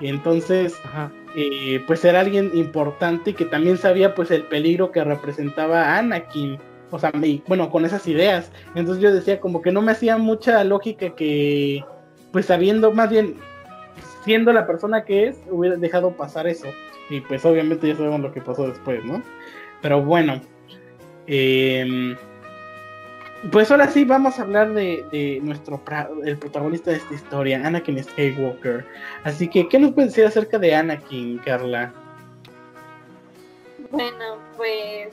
Y 0.01 0.09
entonces, 0.09 0.75
Ajá. 0.85 1.11
eh, 1.37 1.83
pues 1.87 2.05
era 2.05 2.21
alguien 2.21 2.51
importante 2.55 3.31
y 3.31 3.35
que 3.35 3.45
también 3.45 3.77
sabía 3.77 4.15
pues 4.15 4.31
el 4.31 4.45
peligro 4.45 4.93
que 4.93 5.03
representaba 5.03 5.97
Anakin. 5.99 6.59
O 6.91 6.99
sea, 6.99 7.11
bueno, 7.49 7.71
con 7.71 7.85
esas 7.85 8.07
ideas. 8.07 8.53
Entonces 8.75 9.03
yo 9.03 9.13
decía 9.13 9.41
como 9.41 9.63
que 9.63 9.73
no 9.73 9.83
me 9.83 9.93
hacía 9.93 10.17
mucha 10.19 10.63
lógica 10.63 11.11
que, 11.17 11.85
pues 12.33 12.47
sabiendo, 12.47 12.93
más 12.93 13.11
bien, 13.11 13.37
siendo 14.25 14.53
la 14.53 14.67
persona 14.67 15.05
que 15.05 15.27
es, 15.29 15.41
hubiera 15.51 15.77
dejado 15.77 16.13
pasar 16.13 16.47
eso. 16.47 16.67
Y 17.11 17.21
pues 17.21 17.45
obviamente 17.45 17.89
ya 17.89 17.97
sabemos 17.97 18.21
lo 18.21 18.33
que 18.33 18.41
pasó 18.41 18.69
después, 18.69 19.05
¿no? 19.05 19.23
Pero 19.83 20.03
bueno. 20.03 20.41
em, 21.27 22.17
pues 23.51 23.71
ahora 23.71 23.89
sí 23.89 24.05
vamos 24.05 24.39
a 24.39 24.43
hablar 24.43 24.73
de, 24.73 25.05
de 25.11 25.41
nuestro 25.43 25.83
el 26.25 26.39
protagonista 26.39 26.93
de 26.93 26.99
esta 26.99 27.15
historia, 27.15 27.67
Anakin 27.67 28.03
Skywalker. 28.03 28.87
Así 29.25 29.49
que, 29.49 29.69
¿qué 29.69 29.79
nos 29.81 29.93
puedes 29.93 30.13
decir 30.13 30.27
acerca 30.27 30.59
de 30.59 30.75
Anakin, 30.75 31.39
Carla? 31.39 31.93
Bueno, 33.91 34.39
pues 34.57 35.13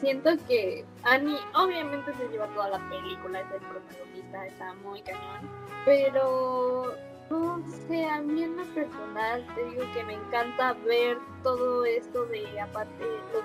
siento 0.00 0.30
que 0.48 0.84
Annie 1.02 1.36
obviamente 1.54 2.12
se 2.14 2.28
lleva 2.28 2.46
toda 2.54 2.70
la 2.70 2.88
película, 2.88 3.40
es 3.40 3.46
el 3.52 3.60
protagonista, 3.60 4.46
está 4.46 4.74
muy 4.74 5.02
cañón, 5.02 5.50
pero 5.84 6.94
no 7.30 7.62
sé, 7.88 8.06
a 8.06 8.20
mí 8.22 8.42
en 8.42 8.56
lo 8.56 8.64
personal 8.74 9.46
te 9.54 9.64
digo 9.66 9.84
que 9.94 10.04
me 10.04 10.14
encanta 10.14 10.72
ver 10.86 11.18
todo 11.42 11.84
esto 11.84 12.24
de 12.26 12.60
aparte 12.60 13.04
los 13.32 13.42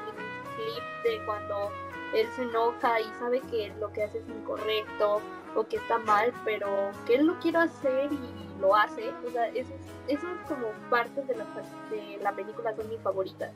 clips 0.56 1.04
de 1.04 1.26
cuando 1.26 1.72
él 2.14 2.28
se 2.36 2.44
enoja 2.44 3.00
y 3.00 3.06
sabe 3.20 3.42
que 3.42 3.74
lo 3.80 3.92
que 3.92 4.04
hace 4.04 4.20
es 4.20 4.30
incorrecto 4.30 5.22
o 5.56 5.68
que 5.68 5.78
está 5.78 5.98
mal, 6.00 6.34
pero 6.44 6.92
que 7.06 7.16
él 7.16 7.28
lo 7.28 7.40
quiere 7.40 7.60
hacer 7.60 8.12
y 8.12 8.60
lo 8.60 8.76
hace, 8.76 9.14
o 9.26 9.32
sea, 9.32 9.48
esos, 9.50 9.76
esos 10.08 10.30
como 10.48 10.68
partes 10.90 11.28
de 11.28 11.36
la, 11.36 11.46
de 11.90 12.20
la 12.22 12.32
película 12.34 12.76
son 12.76 12.90
mis 12.90 13.00
favoritas. 13.02 13.52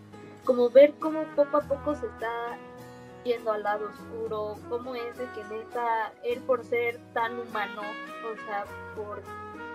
Como 0.45 0.70
ver 0.70 0.93
cómo 1.00 1.24
poco 1.36 1.58
a 1.58 1.62
poco 1.62 1.95
se 1.95 2.08
está 2.08 2.58
yendo 3.24 3.52
al 3.52 3.64
lado 3.64 3.89
oscuro, 3.89 4.58
cómo 4.70 4.95
es 4.95 5.18
de 5.18 5.26
que 5.32 5.43
neta, 5.45 6.14
él 6.24 6.39
por 6.41 6.64
ser 6.64 7.00
tan 7.14 7.39
humano, 7.39 7.82
o 7.82 8.45
sea, 8.45 8.66
por 8.95 9.22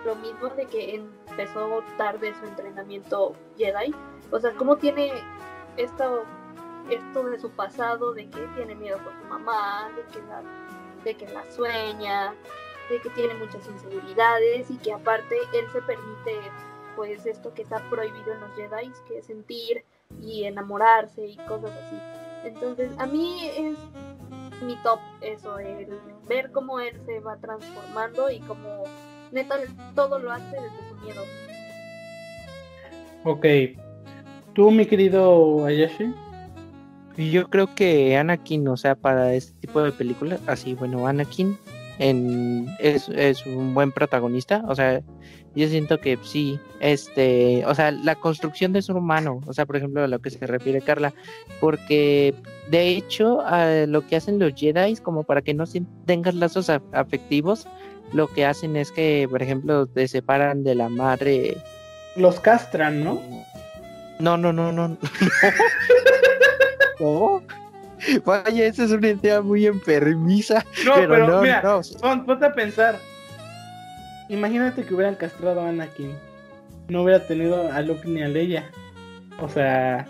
lo 0.05 0.15
mismo 0.15 0.49
de 0.49 0.65
que 0.65 0.95
empezó 0.95 1.83
tarde 1.97 2.33
su 2.39 2.45
entrenamiento 2.45 3.33
Jedi, 3.57 3.93
o 4.31 4.39
sea, 4.39 4.51
cómo 4.55 4.77
tiene 4.77 5.11
esto, 5.77 6.23
esto 6.89 7.23
de 7.23 7.39
su 7.39 7.49
pasado, 7.51 8.13
de 8.13 8.29
que 8.29 8.41
tiene 8.55 8.75
miedo 8.75 8.97
por 8.99 9.13
su 9.13 9.23
mamá, 9.25 9.89
de 9.95 10.03
que 10.13 10.25
la, 10.27 10.41
de 11.03 11.15
que 11.15 11.27
la 11.33 11.51
sueña, 11.51 12.33
de 12.89 12.99
que 13.01 13.09
tiene 13.11 13.33
muchas 13.35 13.67
inseguridades 13.67 14.69
y 14.69 14.77
que 14.77 14.93
aparte 14.93 15.35
él 15.53 15.65
se 15.71 15.81
permite 15.81 16.39
pues 16.95 17.25
esto 17.25 17.53
que 17.53 17.63
está 17.63 17.79
prohibido 17.89 18.33
en 18.33 18.39
los 18.39 18.55
Jedi, 18.55 18.91
que 19.07 19.17
es 19.19 19.25
sentir 19.25 19.83
y 20.21 20.45
enamorarse 20.45 21.27
y 21.27 21.35
cosas 21.47 21.71
así. 21.71 21.97
Entonces, 22.45 22.91
a 22.99 23.05
mí 23.05 23.49
es 23.57 23.77
mi 24.63 24.75
top 24.77 24.99
eso, 25.21 25.59
el 25.59 25.99
ver 26.27 26.51
cómo 26.51 26.79
él 26.79 26.95
se 27.05 27.19
va 27.19 27.35
transformando 27.37 28.29
y 28.29 28.39
cómo 28.41 28.83
neta 29.31 29.57
todo 29.95 30.19
lo 30.19 30.31
hace 30.31 30.55
desde 30.55 30.89
su 30.89 30.95
miedo. 31.03 31.21
Ok. 33.23 33.45
¿Tú, 34.53 34.71
mi 34.71 34.85
querido 34.85 35.65
Ayashi? 35.65 36.13
Yo 37.17 37.49
creo 37.49 37.73
que 37.75 38.17
Anakin, 38.17 38.67
o 38.67 38.75
sea, 38.77 38.95
para 38.95 39.33
este 39.33 39.53
tipo 39.61 39.81
de 39.81 39.91
películas, 39.91 40.39
así, 40.47 40.73
bueno, 40.73 41.07
Anakin 41.07 41.57
en, 41.99 42.67
es, 42.79 43.07
es 43.09 43.45
un 43.45 43.73
buen 43.73 43.91
protagonista, 43.93 44.63
o 44.67 44.75
sea, 44.75 45.01
yo 45.55 45.69
siento 45.69 46.01
que 46.01 46.17
sí, 46.23 46.59
este, 46.81 47.63
o 47.65 47.73
sea, 47.73 47.91
la 47.91 48.15
construcción 48.15 48.73
de 48.73 48.81
ser 48.81 48.97
humano, 48.97 49.39
o 49.47 49.53
sea, 49.53 49.65
por 49.65 49.77
ejemplo, 49.77 50.03
a 50.03 50.07
lo 50.07 50.19
que 50.19 50.29
se 50.29 50.45
refiere 50.45 50.81
Carla, 50.81 51.13
porque 51.61 52.33
de 52.69 52.89
hecho, 52.89 53.39
a 53.39 53.85
lo 53.87 54.05
que 54.05 54.17
hacen 54.17 54.37
los 54.37 54.53
Jedi, 54.53 54.97
como 54.97 55.23
para 55.23 55.41
que 55.41 55.53
no 55.53 55.63
tengas 56.05 56.35
lazos 56.35 56.67
af- 56.69 56.81
afectivos, 56.91 57.65
lo 58.11 58.27
que 58.27 58.45
hacen 58.45 58.75
es 58.75 58.91
que, 58.91 59.25
por 59.31 59.41
ejemplo, 59.41 59.85
te 59.87 60.09
separan 60.09 60.65
de 60.65 60.75
la 60.75 60.89
madre. 60.89 61.55
Los 62.17 62.41
castran, 62.41 63.03
¿no? 63.05 63.21
No, 64.19 64.35
no, 64.37 64.51
no, 64.51 64.73
no. 64.73 64.97
no. 66.99 67.41
Vaya, 68.25 68.65
esa 68.65 68.83
es 68.83 68.91
una 68.91 69.09
idea 69.09 69.41
muy 69.41 69.65
enfermiza. 69.65 70.63
No, 70.85 70.95
pero, 70.95 71.09
pero, 71.09 71.27
no, 71.27 71.41
mira, 71.41 71.61
no. 71.63 72.25
ponte 72.25 72.45
a 72.45 72.53
pensar. 72.53 72.97
Imagínate 74.29 74.83
que 74.83 74.93
hubieran 74.93 75.15
castrado 75.15 75.61
a 75.61 75.69
Anakin. 75.69 76.13
No 76.89 77.03
hubiera 77.03 77.25
tenido 77.25 77.71
a 77.71 77.81
Luke 77.81 78.07
ni 78.07 78.21
a 78.21 78.27
Leia. 78.27 78.69
O 79.41 79.47
sea. 79.49 80.05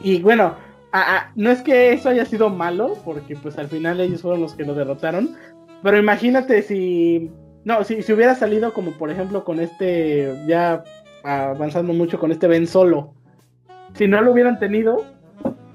Y 0.00 0.20
bueno, 0.20 0.54
a- 0.92 1.16
a- 1.16 1.32
no 1.34 1.50
es 1.50 1.62
que 1.62 1.92
eso 1.92 2.08
haya 2.08 2.24
sido 2.24 2.50
malo, 2.50 2.98
porque 3.04 3.36
pues 3.36 3.58
al 3.58 3.68
final 3.68 4.00
ellos 4.00 4.22
fueron 4.22 4.40
los 4.40 4.54
que 4.54 4.64
lo 4.64 4.74
derrotaron. 4.74 5.36
Pero 5.82 5.98
imagínate 5.98 6.62
si. 6.62 7.30
No, 7.64 7.84
si, 7.84 8.02
si 8.02 8.12
hubiera 8.12 8.34
salido 8.34 8.72
como 8.74 8.92
por 8.92 9.10
ejemplo 9.10 9.44
con 9.44 9.60
este. 9.60 10.34
Ya 10.46 10.84
avanzando 11.24 11.92
mucho 11.92 12.18
con 12.18 12.32
este 12.32 12.48
Ben 12.48 12.66
Solo. 12.66 13.14
Si 13.94 14.06
no 14.08 14.20
lo 14.20 14.32
hubieran 14.32 14.58
tenido. 14.58 15.04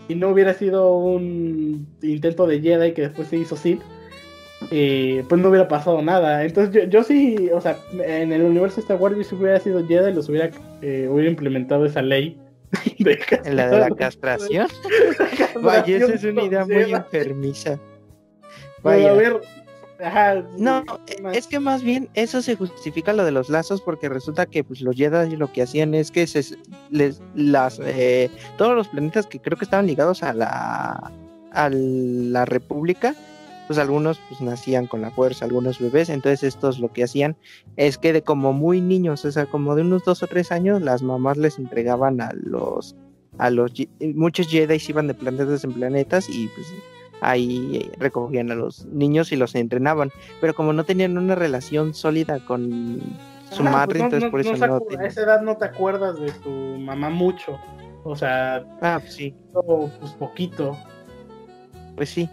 Y 0.08 0.16
no 0.16 0.30
hubiera 0.30 0.54
sido 0.54 0.96
un 0.98 1.88
intento 2.02 2.48
de 2.48 2.62
Jedi 2.62 2.94
que 2.94 3.04
después 3.04 3.28
se 3.28 3.38
hizo 3.38 3.56
Sith 3.56 3.82
eh, 4.72 5.24
pues 5.30 5.40
no 5.42 5.50
hubiera 5.50 5.68
pasado 5.68 6.02
nada. 6.02 6.44
Entonces 6.44 6.74
yo, 6.74 6.90
yo 6.90 7.04
sí, 7.04 7.50
o 7.54 7.62
sea, 7.62 7.78
en 7.94 8.34
el 8.34 8.42
universo 8.44 8.78
de 8.78 8.82
Star 8.82 8.98
Wars 8.98 9.16
yo 9.16 9.24
si 9.24 9.36
hubiera 9.36 9.60
sido 9.60 9.86
Jedi 9.86 10.14
los 10.14 10.30
hubiera, 10.30 10.50
eh, 10.82 11.08
hubiera 11.10 11.30
implementado 11.30 11.86
esa 11.86 12.02
ley 12.02 12.38
de 13.00 13.20
En 13.46 13.56
la 13.56 13.70
de 13.70 13.80
la 13.80 13.90
castración. 13.92 14.68
Vaya, 15.62 15.98
esa 15.98 16.14
es 16.14 16.24
una 16.24 16.44
idea 16.44 16.66
muy 16.66 16.94
enfermiza. 16.94 17.80
Vaya. 18.84 19.12
Vaya. 19.12 19.12
A 19.12 19.14
ver, 19.14 19.42
ajá, 20.04 20.44
No, 20.58 20.84
¿qué 21.06 21.22
más? 21.22 21.36
es 21.36 21.48
que 21.48 21.60
más 21.60 21.84
bien 21.84 22.10
eso 22.14 22.42
se 22.42 22.56
justifica 22.56 23.14
lo 23.14 23.26
de 23.26 23.32
los 23.32 23.50
lazos 23.50 23.82
porque 23.82 24.10
resulta 24.10 24.46
que 24.46 24.64
pues 24.64 24.82
los 24.82 24.96
Jedi 24.96 25.36
lo 25.36 25.52
que 25.52 25.64
hacían 25.64 25.94
es 25.94 26.12
que 26.12 26.28
se 26.28 26.44
les 26.90 27.22
las 27.36 27.80
eh, 27.84 28.30
todos 28.58 28.76
los 28.76 28.88
planetas 28.88 29.26
que 29.28 29.40
creo 29.40 29.58
que 29.58 29.66
estaban 29.66 29.88
ligados 29.88 30.24
a 30.24 30.34
la 30.34 31.12
a 31.52 31.70
la 31.70 32.46
República 32.46 33.16
pues 33.68 33.78
algunos 33.80 34.20
pues 34.30 34.40
nacían 34.42 34.88
con 34.88 35.02
la 35.02 35.12
fuerza, 35.12 35.46
algunos 35.46 35.80
bebés, 35.80 36.10
entonces 36.10 36.44
estos 36.44 36.80
lo 36.80 36.92
que 36.92 37.04
hacían 37.04 37.36
es 37.76 37.98
que 37.98 38.14
de 38.14 38.24
como 38.24 38.54
muy 38.54 38.80
niños, 38.80 39.26
o 39.26 39.32
sea, 39.32 39.46
como 39.46 39.76
de 39.76 39.82
unos 39.82 40.06
dos 40.06 40.24
o 40.24 40.28
tres 40.28 40.52
años, 40.54 40.82
las 40.82 41.04
mamás 41.04 41.38
les 41.38 41.60
entregaban 41.60 42.22
a 42.22 42.32
los, 42.34 42.96
a 43.38 43.50
los, 43.50 43.74
muchos 44.16 44.48
Jedi 44.48 44.82
iban 44.88 45.08
de 45.08 45.14
planetas 45.14 45.66
en 45.66 45.74
planetas 45.74 46.30
y 46.30 46.48
pues 46.48 46.74
ahí 47.22 47.92
recogían 47.98 48.52
a 48.52 48.56
los 48.56 48.86
niños 48.86 49.32
y 49.32 49.36
los 49.36 49.56
entrenaban, 49.56 50.12
pero 50.42 50.54
como 50.54 50.74
no 50.74 50.84
tenían 50.84 51.18
una 51.18 51.36
relación 51.36 51.94
sólida 51.94 52.40
con 52.46 53.00
su 53.52 53.62
Ah, 53.66 53.72
madre, 53.72 53.86
pues 53.88 54.00
no- 54.00 54.06
entonces 54.06 54.24
no- 54.24 54.32
por 54.32 54.40
eso 54.42 54.52
no 54.58 54.68
no, 54.68 54.80
tenían- 54.82 55.02
A 55.02 55.08
esa 55.08 55.22
edad 55.22 55.42
no 55.42 55.58
te 55.58 55.66
acuerdas 55.66 56.20
de 56.20 56.32
tu 56.32 56.50
mamá 56.50 57.10
mucho. 57.10 57.58
O 58.04 58.16
sea, 58.16 58.64
Ah, 58.82 59.00
pues 59.02 59.14
sí, 59.14 59.34
todo, 59.54 59.90
pues 60.00 60.12
poquito. 60.14 60.78
pues 61.96 62.10
sí. 62.10 62.30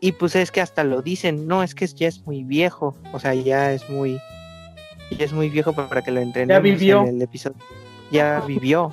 Y 0.00 0.12
pues 0.12 0.36
es 0.36 0.50
que 0.52 0.60
hasta 0.60 0.84
lo 0.84 1.02
dicen, 1.02 1.48
no, 1.48 1.62
es 1.62 1.74
que 1.74 1.86
ya 1.86 2.06
es 2.06 2.24
muy 2.26 2.44
viejo, 2.44 2.94
o 3.12 3.18
sea, 3.18 3.34
ya 3.34 3.72
es 3.72 3.88
muy, 3.90 4.20
ya 5.16 5.24
es 5.24 5.32
muy 5.32 5.48
viejo 5.48 5.72
para 5.72 6.02
que 6.02 6.10
lo 6.12 6.20
vivió. 6.60 7.00
en 7.02 7.08
el 7.16 7.22
episodio. 7.22 7.56
Ya 8.12 8.40
vivió. 8.46 8.92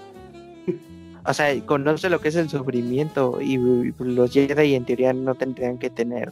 O 1.28 1.34
sea, 1.34 1.60
conoce 1.66 2.10
lo 2.10 2.22
que 2.22 2.28
es 2.28 2.36
el 2.36 2.50
sufrimiento 2.50 3.40
y, 3.42 3.56
y 3.56 3.94
los 4.00 4.32
Jedi 4.32 4.76
en 4.76 4.86
teoría 4.86 5.12
no 5.14 5.34
tendrían 5.36 5.78
que 5.78 5.90
tener 5.90 6.32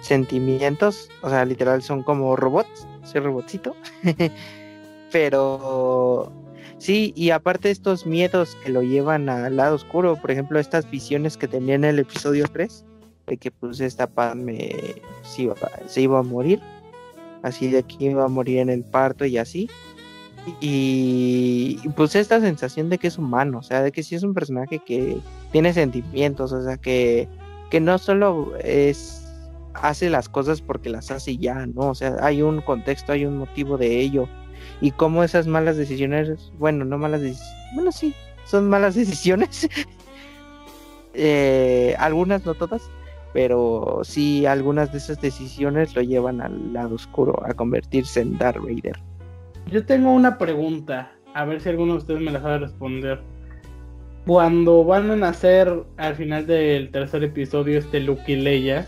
sentimientos, 0.00 1.10
o 1.22 1.30
sea, 1.30 1.44
literal 1.44 1.82
son 1.82 2.02
como 2.02 2.36
robots, 2.36 2.86
soy 3.04 3.20
robotcito. 3.20 3.74
Pero 5.12 6.32
sí, 6.78 7.12
y 7.16 7.30
aparte 7.30 7.70
estos 7.70 8.06
miedos 8.06 8.56
que 8.62 8.70
lo 8.70 8.82
llevan 8.82 9.28
al 9.28 9.56
lado 9.56 9.76
oscuro, 9.76 10.16
por 10.16 10.30
ejemplo, 10.30 10.58
estas 10.58 10.90
visiones 10.90 11.36
que 11.36 11.48
tenía 11.48 11.74
en 11.74 11.84
el 11.84 11.98
episodio 11.98 12.46
3, 12.52 12.84
de 13.26 13.36
que 13.36 13.50
pues 13.50 13.80
esta 13.80 14.06
Padme 14.06 14.96
se 15.22 15.42
iba, 15.42 15.54
se 15.86 16.02
iba 16.02 16.18
a 16.18 16.22
morir, 16.22 16.60
así 17.42 17.68
de 17.68 17.82
que 17.82 18.04
iba 18.04 18.24
a 18.24 18.28
morir 18.28 18.58
en 18.58 18.70
el 18.70 18.84
parto 18.84 19.24
y 19.24 19.38
así. 19.38 19.70
Y, 20.60 21.78
pues 21.96 22.14
esta 22.14 22.40
sensación 22.40 22.88
de 22.88 22.98
que 22.98 23.08
es 23.08 23.18
humano, 23.18 23.58
o 23.58 23.62
sea, 23.62 23.82
de 23.82 23.92
que 23.92 24.02
sí 24.02 24.14
es 24.14 24.22
un 24.22 24.34
personaje 24.34 24.78
que 24.78 25.18
tiene 25.50 25.72
sentimientos, 25.72 26.52
o 26.52 26.62
sea, 26.62 26.76
que, 26.76 27.28
que 27.70 27.80
no 27.80 27.98
solo 27.98 28.56
es 28.62 29.22
hace 29.74 30.08
las 30.08 30.28
cosas 30.28 30.60
porque 30.60 30.88
las 30.88 31.10
hace 31.10 31.36
ya, 31.36 31.66
¿no? 31.66 31.90
O 31.90 31.94
sea, 31.94 32.16
hay 32.20 32.42
un 32.42 32.60
contexto, 32.60 33.12
hay 33.12 33.26
un 33.26 33.38
motivo 33.38 33.76
de 33.76 34.00
ello. 34.00 34.28
Y 34.80 34.92
cómo 34.92 35.24
esas 35.24 35.46
malas 35.46 35.76
decisiones, 35.76 36.52
bueno, 36.58 36.84
no 36.84 36.98
malas 36.98 37.20
decisiones, 37.20 37.74
bueno, 37.74 37.92
sí, 37.92 38.14
son 38.44 38.68
malas 38.68 38.94
decisiones. 38.94 39.68
Eh, 41.14 41.96
algunas, 41.98 42.44
no 42.44 42.54
todas, 42.54 42.82
pero 43.32 44.00
sí 44.04 44.46
algunas 44.46 44.92
de 44.92 44.98
esas 44.98 45.20
decisiones 45.20 45.94
lo 45.94 46.02
llevan 46.02 46.40
al 46.40 46.72
lado 46.72 46.94
oscuro, 46.94 47.42
a 47.44 47.54
convertirse 47.54 48.20
en 48.20 48.38
Darth 48.38 48.60
Vader. 48.60 48.96
Yo 49.70 49.84
tengo 49.84 50.12
una 50.12 50.38
pregunta, 50.38 51.12
a 51.34 51.44
ver 51.44 51.60
si 51.60 51.68
alguno 51.68 51.94
de 51.94 51.98
ustedes 51.98 52.20
me 52.20 52.30
la 52.30 52.40
sabe 52.40 52.58
responder. 52.58 53.20
Cuando 54.24 54.84
van 54.84 55.10
a 55.10 55.16
nacer 55.16 55.72
al 55.96 56.14
final 56.14 56.46
del 56.46 56.90
tercer 56.90 57.24
episodio 57.24 57.78
este 57.78 58.00
Luke 58.00 58.30
y 58.30 58.36
Leia, 58.36 58.86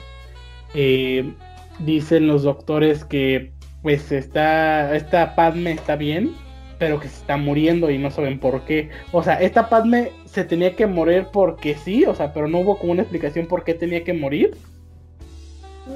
eh, 0.74 1.32
dicen 1.80 2.28
los 2.28 2.44
doctores 2.44 3.04
que 3.04 3.52
pues 3.82 4.10
está 4.12 4.94
esta 4.94 5.34
Padme 5.34 5.72
está 5.72 5.96
bien, 5.96 6.34
pero 6.78 7.00
que 7.00 7.08
se 7.08 7.20
está 7.20 7.36
muriendo 7.36 7.90
y 7.90 7.98
no 7.98 8.10
saben 8.10 8.38
por 8.38 8.64
qué. 8.64 8.90
O 9.10 9.22
sea, 9.22 9.34
esta 9.34 9.68
Padme 9.68 10.12
se 10.26 10.44
tenía 10.44 10.76
que 10.76 10.86
morir 10.86 11.26
porque 11.32 11.74
sí, 11.74 12.04
o 12.04 12.14
sea, 12.14 12.32
pero 12.32 12.46
no 12.46 12.58
hubo 12.60 12.78
como 12.78 12.92
una 12.92 13.02
explicación 13.02 13.46
por 13.46 13.64
qué 13.64 13.74
tenía 13.74 14.04
que 14.04 14.12
morir. 14.12 14.56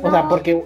O 0.02 0.10
sea, 0.10 0.28
porque 0.28 0.64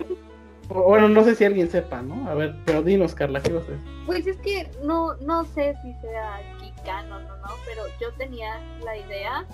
bueno, 0.69 1.09
no 1.09 1.25
sé 1.25 1.35
si 1.35 1.45
alguien 1.45 1.71
sepa, 1.71 2.03
¿no? 2.03 2.29
A 2.29 2.35
ver, 2.35 2.57
pero 2.64 2.83
dinos, 2.83 3.14
Carla, 3.14 3.41
¿qué 3.41 3.53
vas 3.53 3.64
a 3.64 3.73
decir? 3.73 3.85
Pues 4.07 4.27
es 4.27 4.37
que 4.39 4.71
no, 4.83 5.14
no 5.17 5.45
sé 5.45 5.75
si 5.83 5.93
sea 6.01 6.37
aquí 6.37 6.73
canon 6.85 7.25
o 7.25 7.37
no, 7.37 7.49
pero 7.67 7.83
yo 8.01 8.12
tenía 8.14 8.61
la 8.85 8.97
idea 8.97 9.47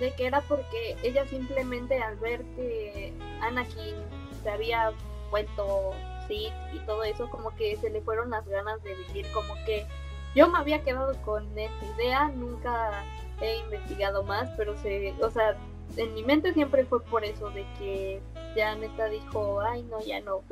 de 0.00 0.12
que 0.12 0.26
era 0.26 0.40
porque 0.42 0.96
ella 1.02 1.26
simplemente 1.26 2.00
al 2.00 2.16
ver 2.16 2.42
que 2.56 3.12
Anakin 3.42 3.96
se 4.42 4.50
había 4.50 4.92
vuelto 5.30 5.92
Sith 6.26 6.52
y 6.72 6.78
todo 6.86 7.04
eso, 7.04 7.28
como 7.30 7.54
que 7.56 7.76
se 7.76 7.90
le 7.90 8.00
fueron 8.00 8.30
las 8.30 8.46
ganas 8.48 8.82
de 8.82 8.94
vivir, 8.94 9.26
como 9.32 9.54
que 9.66 9.86
yo 10.34 10.48
me 10.48 10.58
había 10.58 10.82
quedado 10.82 11.20
con 11.22 11.46
esa 11.58 11.84
idea, 11.96 12.28
nunca 12.28 13.04
he 13.40 13.58
investigado 13.58 14.22
más, 14.22 14.48
pero 14.56 14.76
se, 14.78 15.14
o 15.20 15.30
sea, 15.30 15.56
en 15.96 16.14
mi 16.14 16.22
mente 16.22 16.52
siempre 16.54 16.84
fue 16.84 17.02
por 17.04 17.24
eso, 17.24 17.50
de 17.50 17.64
que 17.78 18.20
ya 18.56 18.74
neta 18.76 19.06
dijo, 19.06 19.60
ay 19.60 19.82
no, 19.90 20.00
ya 20.04 20.20
no, 20.20 20.42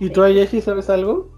¿Y 0.00 0.10
tú, 0.10 0.22
Ayeshi, 0.22 0.60
sabes 0.60 0.90
algo? 0.90 1.30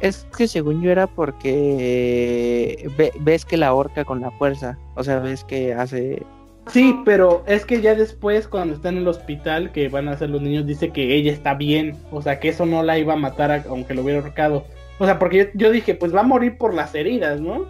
Es 0.00 0.26
que 0.36 0.46
según 0.48 0.82
yo 0.82 0.90
era 0.90 1.06
porque 1.06 2.88
ve- 2.98 3.12
ves 3.20 3.44
que 3.44 3.56
la 3.56 3.72
horca 3.72 4.04
con 4.04 4.20
la 4.20 4.30
fuerza, 4.32 4.78
o 4.94 5.04
sea, 5.04 5.20
ves 5.20 5.44
que 5.44 5.72
hace... 5.72 6.22
Sí, 6.68 7.00
pero 7.04 7.44
es 7.46 7.64
que 7.64 7.80
ya 7.80 7.94
después, 7.94 8.48
cuando 8.48 8.74
está 8.74 8.88
en 8.88 8.98
el 8.98 9.06
hospital, 9.06 9.70
que 9.70 9.88
van 9.88 10.08
a 10.08 10.16
ser 10.16 10.30
los 10.30 10.42
niños, 10.42 10.66
dice 10.66 10.90
que 10.90 11.14
ella 11.14 11.32
está 11.32 11.54
bien. 11.54 11.96
O 12.10 12.20
sea, 12.22 12.40
que 12.40 12.48
eso 12.48 12.66
no 12.66 12.82
la 12.82 12.98
iba 12.98 13.12
a 13.12 13.16
matar 13.16 13.52
a- 13.52 13.64
aunque 13.68 13.94
lo 13.94 14.02
hubiera 14.02 14.20
ahorcado. 14.20 14.64
O 14.98 15.04
sea, 15.04 15.16
porque 15.20 15.38
yo, 15.38 15.44
yo 15.54 15.70
dije, 15.70 15.94
pues 15.94 16.12
va 16.12 16.20
a 16.20 16.24
morir 16.24 16.58
por 16.58 16.74
las 16.74 16.92
heridas, 16.96 17.40
¿no? 17.40 17.66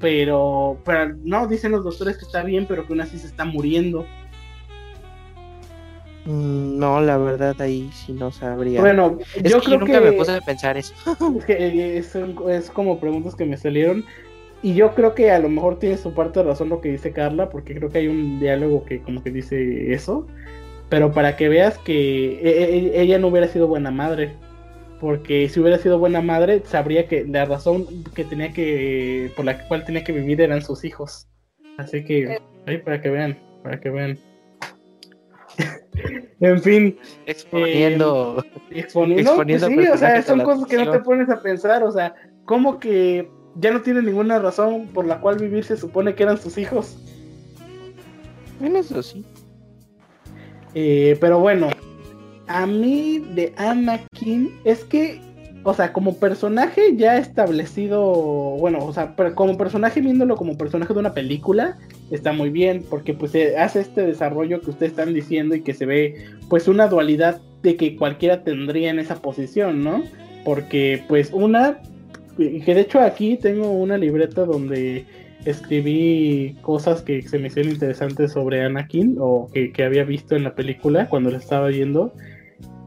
Pero, 0.00 0.78
pero 0.84 1.14
no, 1.22 1.46
dicen 1.46 1.72
los 1.72 1.84
doctores 1.84 2.16
que 2.16 2.24
está 2.24 2.42
bien, 2.42 2.66
pero 2.66 2.86
que 2.86 2.92
aún 2.92 3.02
así 3.02 3.18
se 3.18 3.26
está 3.26 3.44
muriendo. 3.44 4.06
Mm, 6.24 6.78
No, 6.78 7.00
la 7.00 7.18
verdad 7.18 7.60
ahí 7.60 7.90
sí 7.92 8.12
no 8.12 8.32
sabría. 8.32 8.80
Bueno, 8.80 9.18
es 9.34 9.52
yo 9.52 9.60
que 9.60 9.66
creo 9.66 9.78
yo 9.78 9.78
nunca 9.78 10.00
que, 10.00 10.00
me 10.00 10.12
puse 10.12 10.32
a 10.32 10.40
pensar 10.40 10.76
eso. 10.76 10.94
es, 11.38 11.44
que 11.44 11.52
eh, 11.52 11.98
es, 11.98 12.14
es 12.14 12.70
como 12.70 12.98
preguntas 13.00 13.34
que 13.34 13.44
me 13.44 13.56
salieron. 13.56 14.04
Y 14.62 14.74
yo 14.74 14.94
creo 14.94 15.14
que 15.14 15.30
a 15.30 15.38
lo 15.38 15.48
mejor 15.48 15.78
tiene 15.78 15.96
su 15.96 16.12
parte 16.12 16.40
de 16.40 16.46
razón 16.46 16.68
lo 16.68 16.80
que 16.80 16.90
dice 16.90 17.12
Carla, 17.12 17.48
porque 17.48 17.74
creo 17.74 17.90
que 17.90 17.98
hay 17.98 18.08
un 18.08 18.38
diálogo 18.40 18.84
que 18.84 19.02
como 19.02 19.22
que 19.22 19.30
dice 19.30 19.92
eso. 19.92 20.26
Pero 20.88 21.12
para 21.12 21.36
que 21.36 21.48
veas 21.48 21.78
que 21.78 22.40
e- 22.42 22.76
e- 22.96 23.00
ella 23.02 23.18
no 23.18 23.28
hubiera 23.28 23.48
sido 23.48 23.68
buena 23.68 23.90
madre. 23.90 24.36
Porque 25.00 25.48
si 25.48 25.58
hubiera 25.60 25.78
sido 25.78 25.98
buena 25.98 26.20
madre, 26.20 26.62
sabría 26.66 27.08
que 27.08 27.24
la 27.24 27.46
razón 27.46 27.86
que 28.14 28.24
tenía 28.24 28.52
que. 28.52 29.32
por 29.34 29.46
la 29.46 29.66
cual 29.66 29.84
tenía 29.84 30.04
que 30.04 30.12
vivir 30.12 30.40
eran 30.40 30.62
sus 30.62 30.84
hijos. 30.84 31.26
Así 31.78 32.04
que. 32.04 32.38
Ahí 32.66 32.78
para 32.78 33.00
que 33.00 33.08
vean. 33.08 33.38
Para 33.62 33.80
que 33.80 33.88
vean. 33.88 34.18
en 36.40 36.62
fin. 36.62 36.98
Exponiendo. 37.24 38.44
Exponiendo, 38.70 39.32
Exponiendo 39.32 39.66
pues 39.66 39.86
sí, 39.86 39.92
o 39.92 39.96
sea, 39.96 40.22
son 40.22 40.40
cosas 40.42 40.66
que 40.68 40.76
no 40.76 40.90
te 40.90 41.00
pones 41.00 41.30
a 41.30 41.40
pensar, 41.40 41.82
o 41.82 41.90
sea, 41.90 42.14
como 42.44 42.78
que 42.78 43.28
ya 43.56 43.70
no 43.70 43.80
tiene 43.80 44.02
ninguna 44.02 44.38
razón 44.38 44.88
por 44.88 45.06
la 45.06 45.20
cual 45.20 45.38
vivir 45.38 45.64
se 45.64 45.76
supone 45.78 46.14
que 46.14 46.24
eran 46.24 46.38
sus 46.38 46.58
hijos. 46.58 46.98
Bueno, 48.58 48.78
eso 48.78 49.02
sí. 49.02 49.24
Eh, 50.74 51.16
pero 51.20 51.40
bueno, 51.40 51.70
a 52.50 52.66
mí 52.66 53.22
de 53.34 53.52
Anakin 53.56 54.50
es 54.64 54.82
que, 54.84 55.20
o 55.62 55.72
sea, 55.72 55.92
como 55.92 56.16
personaje 56.16 56.96
ya 56.96 57.16
establecido, 57.16 58.02
bueno, 58.58 58.84
o 58.84 58.92
sea, 58.92 59.14
pero 59.14 59.36
como 59.36 59.56
personaje 59.56 60.00
viéndolo 60.00 60.34
como 60.34 60.58
personaje 60.58 60.92
de 60.92 60.98
una 60.98 61.14
película, 61.14 61.78
está 62.10 62.32
muy 62.32 62.50
bien, 62.50 62.84
porque 62.90 63.14
pues 63.14 63.36
eh, 63.36 63.56
hace 63.56 63.80
este 63.80 64.04
desarrollo 64.04 64.60
que 64.60 64.70
ustedes 64.70 64.90
están 64.90 65.14
diciendo 65.14 65.54
y 65.54 65.62
que 65.62 65.74
se 65.74 65.86
ve 65.86 66.24
pues 66.48 66.66
una 66.66 66.88
dualidad 66.88 67.40
de 67.62 67.76
que 67.76 67.94
cualquiera 67.94 68.42
tendría 68.42 68.90
en 68.90 68.98
esa 68.98 69.22
posición, 69.22 69.84
¿no? 69.84 70.02
Porque 70.44 71.04
pues 71.06 71.30
una, 71.32 71.78
que 72.36 72.74
de 72.74 72.80
hecho 72.80 72.98
aquí 72.98 73.36
tengo 73.36 73.70
una 73.70 73.96
libreta 73.96 74.44
donde 74.44 75.04
escribí 75.44 76.56
cosas 76.62 77.00
que 77.02 77.22
se 77.22 77.38
me 77.38 77.46
hicieron 77.46 77.70
interesantes 77.70 78.32
sobre 78.32 78.64
Anakin 78.64 79.18
o 79.20 79.48
que, 79.54 79.70
que 79.70 79.84
había 79.84 80.02
visto 80.02 80.34
en 80.34 80.42
la 80.42 80.56
película 80.56 81.08
cuando 81.08 81.30
la 81.30 81.38
estaba 81.38 81.68
viendo. 81.68 82.12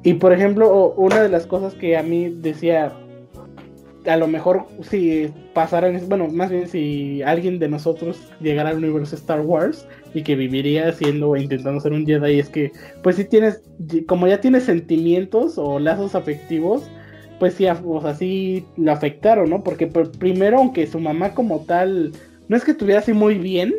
Y 0.04 0.16
por 0.16 0.34
ejemplo, 0.34 0.70
o- 0.70 0.94
una 0.96 1.22
de 1.22 1.30
las 1.30 1.46
cosas 1.46 1.74
que 1.76 1.96
a 1.98 2.04
mí 2.04 2.30
decía, 2.30 2.92
a 4.06 4.18
lo 4.18 4.28
mejor 4.28 4.66
si 4.82 5.30
pasaran, 5.54 5.98
bueno, 6.10 6.28
más 6.28 6.52
bien 6.52 6.68
si 6.68 7.22
alguien 7.22 7.58
de 7.58 7.70
nosotros 7.70 8.20
llegara 8.42 8.72
al 8.72 8.78
universo 8.78 9.16
Star 9.16 9.40
Wars 9.42 9.88
y 10.14 10.24
que 10.24 10.36
viviría 10.36 10.92
siendo, 10.92 11.38
intentando 11.38 11.80
ser 11.80 11.94
un 11.94 12.06
Jedi, 12.06 12.38
es 12.40 12.50
que, 12.50 12.72
pues 13.02 13.16
si 13.16 13.24
tienes, 13.24 13.62
como 14.08 14.28
ya 14.28 14.42
tienes 14.42 14.64
sentimientos 14.64 15.58
o 15.58 15.80
lazos 15.80 16.16
afectivos, 16.16 16.84
pues 17.40 17.54
sí, 17.54 17.66
o 17.86 18.02
sea, 18.02 18.14
sí 18.14 18.66
lo 18.76 18.92
afectaron, 18.92 19.50
¿no? 19.50 19.64
Porque 19.64 19.88
por- 19.88 20.12
primero, 20.12 20.58
aunque 20.58 20.86
su 20.86 21.00
mamá 21.00 21.34
como 21.34 21.62
tal, 21.62 22.12
no 22.50 22.58
es 22.58 22.66
que 22.66 22.72
estuviera 22.72 23.00
así 23.00 23.14
muy 23.14 23.36
bien, 23.36 23.74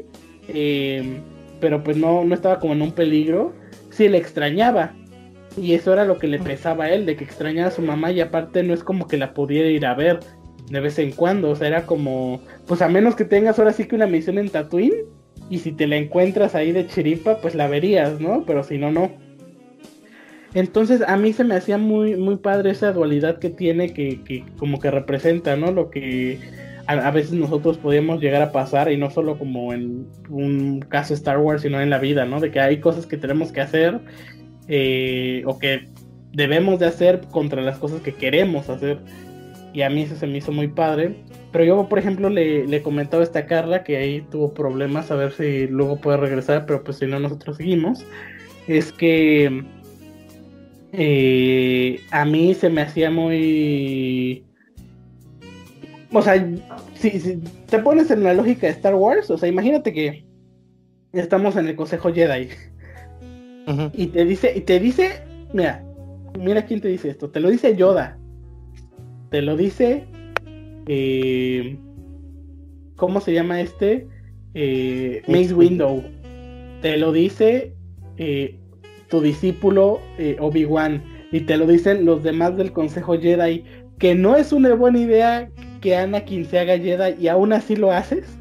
eh, 0.48 1.18
pero 1.60 1.82
pues 1.84 1.96
no, 1.98 2.24
no 2.24 2.34
estaba 2.34 2.58
como 2.58 2.72
en 2.72 2.82
un 2.82 2.92
peligro, 2.92 3.52
sí 3.90 4.08
le 4.08 4.18
extrañaba. 4.18 4.94
Y 5.56 5.74
eso 5.74 5.92
era 5.92 6.04
lo 6.04 6.18
que 6.18 6.26
le 6.26 6.38
pesaba 6.38 6.84
a 6.84 6.92
él, 6.92 7.06
de 7.06 7.16
que 7.16 7.24
extrañaba 7.24 7.68
a 7.68 7.72
su 7.72 7.82
mamá 7.82 8.10
y 8.10 8.20
aparte 8.20 8.62
no 8.62 8.74
es 8.74 8.82
como 8.82 9.06
que 9.06 9.16
la 9.16 9.34
pudiera 9.34 9.68
ir 9.68 9.86
a 9.86 9.94
ver 9.94 10.20
de 10.68 10.80
vez 10.80 10.98
en 10.98 11.12
cuando, 11.12 11.50
o 11.50 11.56
sea, 11.56 11.68
era 11.68 11.86
como, 11.86 12.40
pues 12.66 12.80
a 12.80 12.88
menos 12.88 13.14
que 13.14 13.24
tengas 13.24 13.58
ahora 13.58 13.72
sí 13.72 13.84
que 13.84 13.96
una 13.96 14.06
misión 14.06 14.38
en 14.38 14.48
Tatooine 14.48 15.04
y 15.50 15.58
si 15.58 15.72
te 15.72 15.86
la 15.86 15.96
encuentras 15.96 16.54
ahí 16.54 16.72
de 16.72 16.86
chiripa, 16.86 17.38
pues 17.40 17.54
la 17.54 17.68
verías, 17.68 18.18
¿no? 18.18 18.44
Pero 18.46 18.62
si 18.64 18.78
no, 18.78 18.90
no. 18.90 19.12
Entonces 20.54 21.02
a 21.06 21.16
mí 21.16 21.32
se 21.32 21.44
me 21.44 21.56
hacía 21.56 21.76
muy, 21.76 22.16
muy 22.16 22.36
padre 22.36 22.70
esa 22.70 22.92
dualidad 22.92 23.38
que 23.38 23.50
tiene, 23.50 23.92
que, 23.92 24.22
que 24.22 24.44
como 24.56 24.78
que 24.78 24.90
representa, 24.90 25.56
¿no? 25.56 25.70
Lo 25.70 25.90
que 25.90 26.38
a, 26.86 27.10
veces 27.10 27.32
nosotros 27.32 27.78
podíamos 27.78 28.20
llegar 28.20 28.42
a 28.42 28.52
pasar, 28.52 28.90
y 28.90 28.96
no 28.96 29.10
solo 29.10 29.38
como 29.38 29.72
en 29.72 30.06
un 30.28 30.80
caso 30.80 31.14
Star 31.14 31.38
Wars, 31.38 31.62
sino 31.62 31.80
en 31.80 31.90
la 31.90 31.98
vida, 31.98 32.24
¿no? 32.24 32.40
De 32.40 32.50
que 32.50 32.60
hay 32.60 32.78
cosas 32.78 33.06
que 33.06 33.16
tenemos 33.16 33.52
que 33.52 33.60
hacer 33.60 34.00
eh, 34.68 35.42
o 35.46 35.58
que 35.58 35.88
debemos 36.32 36.78
de 36.78 36.86
hacer 36.86 37.20
contra 37.30 37.62
las 37.62 37.78
cosas 37.78 38.00
que 38.02 38.14
queremos 38.14 38.68
hacer. 38.68 38.98
Y 39.72 39.82
a 39.82 39.90
mí 39.90 40.02
eso 40.02 40.16
se 40.16 40.26
me 40.26 40.38
hizo 40.38 40.52
muy 40.52 40.68
padre. 40.68 41.16
Pero 41.52 41.64
yo, 41.64 41.88
por 41.88 41.98
ejemplo, 41.98 42.30
le, 42.30 42.66
le 42.66 42.82
comentaba 42.82 43.22
a 43.22 43.26
esta 43.26 43.46
Carla 43.46 43.84
que 43.84 43.96
ahí 43.96 44.20
tuvo 44.30 44.54
problemas, 44.54 45.10
a 45.10 45.14
ver 45.14 45.32
si 45.32 45.66
luego 45.68 46.00
puede 46.00 46.16
regresar, 46.16 46.66
pero 46.66 46.82
pues 46.82 46.98
si 46.98 47.06
no, 47.06 47.20
nosotros 47.20 47.56
seguimos. 47.56 48.04
Es 48.66 48.92
que 48.92 49.64
eh, 50.96 52.00
a 52.12 52.24
mí 52.24 52.54
se 52.54 52.70
me 52.70 52.82
hacía 52.82 53.10
muy... 53.10 54.44
O 56.12 56.22
sea, 56.22 56.46
si, 56.94 57.40
te 57.68 57.78
pones 57.80 58.10
en 58.12 58.22
la 58.22 58.34
lógica 58.34 58.68
de 58.68 58.74
Star 58.74 58.94
Wars, 58.94 59.28
o 59.30 59.36
sea, 59.36 59.48
imagínate 59.48 59.92
que 59.92 60.24
estamos 61.12 61.56
en 61.56 61.66
el 61.66 61.74
Consejo 61.74 62.12
Jedi. 62.12 62.48
Y 63.94 64.08
te 64.08 64.24
dice, 64.24 64.52
y 64.54 64.60
te 64.60 64.78
dice, 64.78 65.22
mira, 65.52 65.84
mira 66.38 66.66
quién 66.66 66.80
te 66.80 66.88
dice 66.88 67.10
esto, 67.10 67.30
te 67.30 67.40
lo 67.40 67.50
dice 67.50 67.76
Yoda. 67.76 68.18
Te 69.30 69.42
lo 69.42 69.56
dice 69.56 70.04
eh, 70.86 71.76
¿cómo 72.96 73.20
se 73.20 73.32
llama 73.32 73.60
este? 73.60 74.06
Eh, 74.54 75.22
Mace 75.26 75.54
Window. 75.54 76.02
Te 76.82 76.96
lo 76.96 77.12
dice 77.12 77.74
eh, 78.18 78.58
tu 79.08 79.20
discípulo 79.20 80.00
eh, 80.18 80.36
Obi-Wan 80.38 81.02
y 81.32 81.40
te 81.40 81.56
lo 81.56 81.66
dicen 81.66 82.04
los 82.04 82.22
demás 82.22 82.56
del 82.56 82.72
Consejo 82.72 83.18
Jedi, 83.18 83.64
que 83.98 84.14
no 84.14 84.36
es 84.36 84.52
una 84.52 84.74
buena 84.74 84.98
idea 84.98 85.50
que 85.80 85.96
Anakin 85.96 86.44
se 86.44 86.58
haga 86.58 86.78
Jedi 86.78 87.22
y 87.22 87.28
aún 87.28 87.52
así 87.52 87.76
lo 87.76 87.90
haces. 87.90 88.38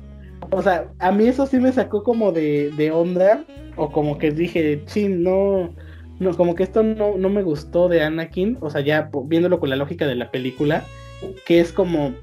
O 0.55 0.61
sea, 0.61 0.91
a 0.99 1.11
mí 1.11 1.27
eso 1.27 1.45
sí 1.47 1.59
me 1.59 1.71
sacó 1.71 2.03
como 2.03 2.31
de, 2.31 2.71
de 2.77 2.91
onda, 2.91 3.43
o 3.75 3.91
como 3.91 4.17
que 4.17 4.31
dije, 4.31 4.81
chin, 4.85 5.23
no, 5.23 5.73
no, 6.19 6.37
como 6.37 6.55
que 6.55 6.63
esto 6.63 6.83
no, 6.83 7.17
no 7.17 7.29
me 7.29 7.41
gustó 7.41 7.89
de 7.89 8.03
Anakin, 8.03 8.57
o 8.61 8.69
sea, 8.69 8.81
ya 8.81 9.09
viéndolo 9.25 9.59
con 9.59 9.69
la 9.69 9.75
lógica 9.75 10.05
de 10.05 10.15
la 10.15 10.29
película, 10.29 10.83
que 11.45 11.59
es 11.59 11.71
como, 11.71 12.13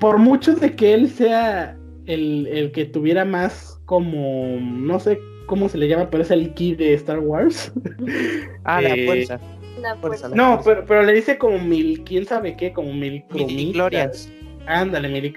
por 0.00 0.18
mucho 0.18 0.54
de 0.54 0.74
que 0.74 0.94
él 0.94 1.08
sea 1.08 1.76
el, 2.06 2.46
el 2.48 2.72
que 2.72 2.86
tuviera 2.86 3.24
más 3.24 3.80
como, 3.84 4.58
no 4.60 4.98
sé 4.98 5.18
cómo 5.46 5.68
se 5.68 5.78
le 5.78 5.88
llama, 5.88 6.10
pero 6.10 6.22
es 6.22 6.30
el 6.30 6.52
ki 6.54 6.74
de 6.74 6.94
Star 6.94 7.18
Wars. 7.20 7.72
Ah, 8.64 8.82
la 8.82 8.90
eh, 8.90 9.06
fuerza. 9.06 9.40
La 9.80 9.96
fuerza. 9.96 10.28
no, 10.28 10.60
Pero, 10.62 10.84
pero 10.86 11.02
le 11.02 11.14
dice 11.14 11.38
como 11.38 11.58
mil, 11.58 12.04
quién 12.04 12.26
sabe 12.26 12.54
qué, 12.54 12.72
como 12.72 12.92
mil 12.92 13.24
Glorians. 13.30 14.30
Ándale, 14.66 15.08
mil 15.08 15.32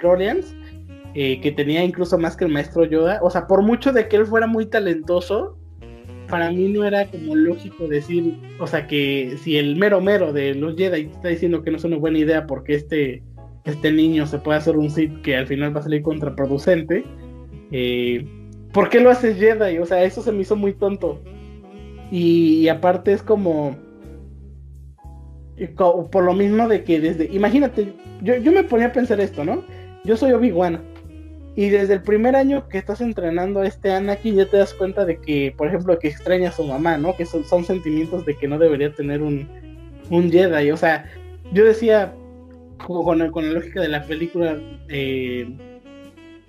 eh, 1.14 1.42
que 1.42 1.52
tenía 1.52 1.84
incluso 1.84 2.18
más 2.18 2.38
que 2.38 2.46
el 2.46 2.52
maestro 2.52 2.86
Yoda. 2.86 3.20
O 3.22 3.30
sea, 3.30 3.48
por 3.48 3.62
mucho 3.62 3.92
de 3.92 4.08
que 4.08 4.16
él 4.18 4.26
fuera 4.26 4.48
muy 4.48 4.66
talentoso, 4.66 5.58
para 6.32 6.50
mí 6.50 6.70
no 6.70 6.86
era 6.86 7.06
como 7.08 7.36
lógico 7.36 7.88
decir, 7.88 8.38
o 8.60 8.66
sea, 8.66 8.88
que 8.88 9.38
si 9.44 9.58
el 9.58 9.76
mero 9.76 10.00
mero 10.00 10.32
de 10.32 10.56
los 10.56 10.78
Jedi 10.78 11.10
está 11.12 11.28
diciendo 11.28 11.62
que 11.62 11.72
no 11.72 11.78
es 11.78 11.84
una 11.84 11.98
buena 11.98 12.20
idea 12.20 12.48
porque 12.48 12.76
este, 12.76 13.22
este 13.66 13.92
niño 13.92 14.26
se 14.26 14.40
puede 14.40 14.60
hacer 14.60 14.78
un 14.78 14.90
Sith 14.90 15.22
que 15.22 15.36
al 15.36 15.46
final 15.46 15.76
va 15.76 15.82
a 15.82 15.84
salir 15.84 16.02
contraproducente, 16.02 17.04
eh, 17.72 18.26
¿por 18.72 18.90
qué 18.90 19.02
lo 19.02 19.12
haces 19.12 19.38
Jedi? 19.38 19.78
O 19.80 19.86
sea, 19.86 20.04
eso 20.04 20.22
se 20.22 20.32
me 20.32 20.42
hizo 20.42 20.56
muy 20.56 20.74
tonto. 20.74 21.22
Y, 22.12 22.68
aparte 22.68 23.14
es 23.14 23.24
como, 23.24 23.78
por 26.12 26.24
lo 26.24 26.34
mismo 26.34 26.68
de 26.68 26.84
que 26.84 27.00
desde, 27.00 27.30
imagínate, 27.32 27.94
yo, 28.22 28.36
yo 28.38 28.52
me 28.52 28.64
ponía 28.64 28.88
a 28.88 28.92
pensar 28.92 29.22
esto, 29.22 29.46
¿no? 29.46 29.64
Yo 30.04 30.18
soy 30.18 30.32
Obi-Wan. 30.32 30.91
Y 31.56 31.70
desde 31.70 31.96
el 31.96 32.02
primer 32.02 32.36
año 32.36 32.68
que 32.70 32.78
estás 32.78 33.02
entrenando 33.02 33.62
a 33.62 33.68
este 33.68 33.92
Anakin 33.92 34.36
ya 34.36 34.46
te 34.46 34.58
das 34.58 34.74
cuenta 34.74 35.04
de 35.06 35.18
que, 35.18 35.54
por 35.58 35.68
ejemplo, 35.68 36.00
que 36.00 36.08
extraña 36.08 36.50
a 36.50 36.54
su 36.54 36.64
mamá, 36.64 36.98
¿no? 36.98 37.16
Que 37.16 37.26
son, 37.26 37.44
son 37.44 37.66
sentimientos 37.66 38.26
de 38.26 38.36
que 38.36 38.48
no 38.48 38.58
debería 38.58 38.94
tener 38.94 39.22
un, 39.22 39.50
un 40.10 40.32
Jedi. 40.32 40.72
O 40.72 40.78
sea, 40.78 41.12
yo 41.52 41.66
decía, 41.66 42.14
con, 42.78 43.32
con 43.32 43.48
la 43.48 43.54
lógica 43.54 43.82
de 43.82 43.90
la 43.90 44.06
película, 44.06 44.58
eh, 44.88 45.50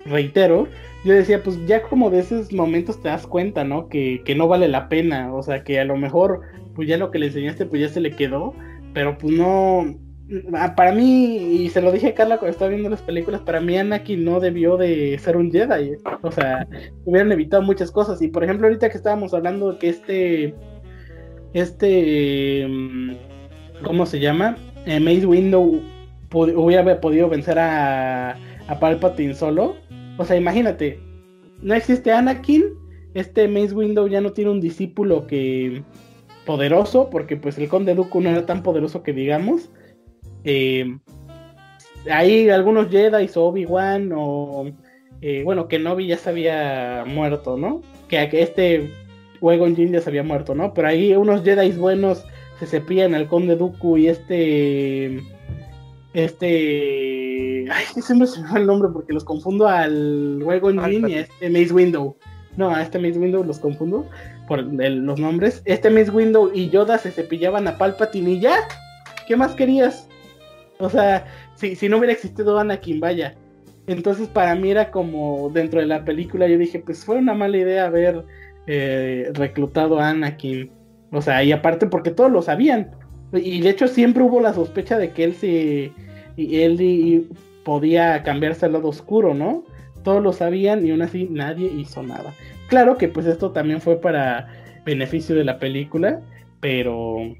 reitero, 0.05 0.67
yo 1.03 1.13
decía, 1.13 1.43
pues 1.43 1.65
ya 1.65 1.81
como 1.81 2.09
de 2.09 2.19
esos 2.19 2.53
momentos 2.53 3.01
te 3.01 3.09
das 3.09 3.27
cuenta, 3.27 3.65
¿no? 3.65 3.89
Que, 3.89 4.21
que 4.23 4.35
no 4.35 4.47
vale 4.47 4.69
la 4.69 4.87
pena, 4.87 5.33
o 5.33 5.43
sea, 5.43 5.63
que 5.63 5.79
a 5.79 5.85
lo 5.85 5.97
mejor, 5.97 6.41
pues 6.75 6.87
ya 6.87 6.97
lo 6.97 7.11
que 7.11 7.19
le 7.19 7.27
enseñaste, 7.27 7.65
pues 7.65 7.81
ya 7.81 7.89
se 7.89 7.99
le 7.99 8.11
quedó, 8.11 8.53
pero 8.93 9.17
pues 9.17 9.33
no, 9.33 9.97
para 10.75 10.93
mí, 10.93 11.35
y 11.37 11.69
se 11.69 11.81
lo 11.81 11.91
dije 11.91 12.07
a 12.07 12.13
Carla 12.13 12.37
cuando 12.37 12.51
estaba 12.51 12.69
viendo 12.69 12.89
las 12.89 13.01
películas, 13.01 13.41
para 13.41 13.59
mí 13.59 13.77
Anakin 13.77 14.23
no 14.23 14.39
debió 14.39 14.77
de 14.77 15.17
ser 15.19 15.37
un 15.37 15.51
Jedi, 15.51 15.97
o 16.21 16.31
sea, 16.31 16.67
hubieran 17.05 17.31
evitado 17.31 17.61
muchas 17.61 17.91
cosas, 17.91 18.21
y 18.21 18.29
por 18.29 18.43
ejemplo 18.43 18.67
ahorita 18.67 18.89
que 18.89 18.97
estábamos 18.97 19.33
hablando 19.33 19.73
de 19.73 19.79
que 19.79 19.89
este, 19.89 20.55
este, 21.53 22.65
mm, 22.67 23.11
¿cómo 23.83 24.05
se 24.05 24.19
llama? 24.19 24.57
Eh, 24.85 24.99
Maze 24.99 25.25
Window 25.25 25.81
hubiera 26.31 26.99
podido 26.99 27.29
vencer 27.29 27.59
a, 27.59 28.31
a 28.67 28.79
Palpatine 28.79 29.33
solo, 29.33 29.75
o 30.17 30.25
sea, 30.25 30.37
imagínate, 30.37 30.99
no 31.61 31.73
existe 31.73 32.11
Anakin, 32.11 32.63
este 33.13 33.47
Mace 33.47 33.73
Window 33.73 34.07
ya 34.07 34.21
no 34.21 34.31
tiene 34.31 34.51
un 34.51 34.61
discípulo 34.61 35.27
que 35.27 35.83
poderoso, 36.45 37.09
porque 37.09 37.37
pues 37.37 37.57
el 37.57 37.67
Conde 37.67 37.95
Dooku 37.95 38.21
no 38.21 38.29
era 38.29 38.45
tan 38.45 38.63
poderoso 38.63 39.03
que 39.03 39.13
digamos. 39.13 39.69
Eh, 40.43 40.97
hay 42.09 42.49
algunos 42.49 42.89
Jedi 42.89 43.29
o 43.35 43.41
Obi-Wan 43.43 44.11
o 44.15 44.65
eh, 45.21 45.41
bueno, 45.43 45.67
que 45.67 45.79
Nobi 45.79 46.07
ya 46.07 46.17
se 46.17 46.29
había 46.29 47.05
muerto, 47.07 47.57
¿no? 47.57 47.81
Que, 48.09 48.29
este 48.33 48.91
Wagon 49.39 49.75
Jin 49.75 49.93
ya 49.93 50.01
se 50.01 50.09
había 50.09 50.23
muerto, 50.23 50.53
¿no? 50.53 50.73
Pero 50.73 50.89
ahí 50.89 51.15
unos 51.15 51.43
Jedi 51.43 51.71
buenos 51.71 52.25
se 52.59 52.65
cepillan 52.65 53.15
al 53.15 53.27
Conde 53.27 53.55
Dooku 53.55 53.97
y 53.97 54.07
este 54.07 55.21
este. 56.13 57.65
Ay, 57.71 57.85
siempre 58.01 58.27
se 58.27 58.41
me 58.41 58.49
va 58.49 58.59
el 58.59 58.67
nombre 58.67 58.89
porque 58.93 59.13
los 59.13 59.23
confundo 59.23 59.67
al 59.67 60.41
juego 60.43 60.69
en 60.69 61.07
y 61.07 61.13
a 61.13 61.19
este 61.21 61.49
Maze 61.49 61.73
Window. 61.73 62.15
No, 62.55 62.69
a 62.69 62.83
este 62.83 62.99
Maze 62.99 63.17
Window 63.17 63.43
los 63.43 63.59
confundo 63.59 64.07
por 64.47 64.63
los 64.63 65.19
nombres. 65.19 65.61
Este 65.65 65.89
Maze 65.89 66.11
Window 66.11 66.51
y 66.53 66.69
Yoda 66.69 66.97
se 66.99 67.11
cepillaban 67.11 67.67
a 67.67 67.77
Palpatine 67.77 68.31
y 68.31 68.39
ya. 68.41 68.55
¿Qué 69.27 69.35
más 69.35 69.55
querías? 69.55 70.07
O 70.83 70.89
sea, 70.89 71.25
si, 71.55 71.75
si 71.75 71.89
no 71.89 71.97
hubiera 71.97 72.13
existido 72.13 72.57
Anakin, 72.59 72.99
vaya. 72.99 73.35
Entonces 73.87 74.27
para 74.27 74.55
mí 74.55 74.71
era 74.71 74.91
como 74.91 75.49
dentro 75.49 75.79
de 75.79 75.87
la 75.87 76.05
película 76.05 76.47
yo 76.47 76.57
dije, 76.57 76.79
pues 76.79 77.03
fue 77.03 77.17
una 77.17 77.33
mala 77.33 77.57
idea 77.57 77.85
haber 77.85 78.23
eh, 78.67 79.29
reclutado 79.33 79.99
a 79.99 80.09
Anakin. 80.09 80.71
O 81.11 81.21
sea, 81.21 81.43
y 81.43 81.51
aparte 81.51 81.87
porque 81.87 82.11
todos 82.11 82.31
lo 82.31 82.41
sabían. 82.41 82.91
Y 83.33 83.61
de 83.61 83.69
hecho 83.69 83.87
siempre 83.87 84.23
hubo 84.23 84.39
la 84.39 84.53
sospecha 84.53 84.97
de 84.97 85.11
que 85.11 85.23
él 85.23 85.33
se 85.33 85.91
y 86.35 86.61
él 86.61 87.29
podía 87.63 88.23
cambiarse 88.23 88.65
al 88.65 88.73
lado 88.73 88.89
oscuro, 88.89 89.33
¿no? 89.33 89.63
Todos 90.03 90.21
lo 90.21 90.33
sabían 90.33 90.85
y 90.85 90.91
aún 90.91 91.01
así 91.01 91.27
nadie 91.29 91.67
hizo 91.67 92.03
nada. 92.03 92.33
Claro 92.67 92.97
que 92.97 93.07
pues 93.07 93.25
esto 93.25 93.51
también 93.51 93.81
fue 93.81 93.99
para 94.01 94.47
beneficio 94.85 95.35
de 95.35 95.43
la 95.43 95.59
película, 95.59 96.21
pero 96.59 97.35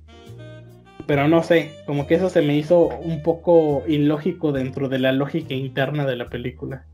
pero 1.06 1.28
no 1.28 1.44
sé, 1.44 1.72
como 1.86 2.08
que 2.08 2.16
eso 2.16 2.30
se 2.30 2.42
me 2.42 2.58
hizo 2.58 2.88
un 2.88 3.22
poco 3.24 3.84
ilógico 3.88 4.52
dentro 4.52 4.90
de 4.90 5.00
la 5.00 5.12
lógica 5.12 5.54
interna 5.54 6.06
de 6.06 6.16
la 6.16 6.30
película. 6.30 6.86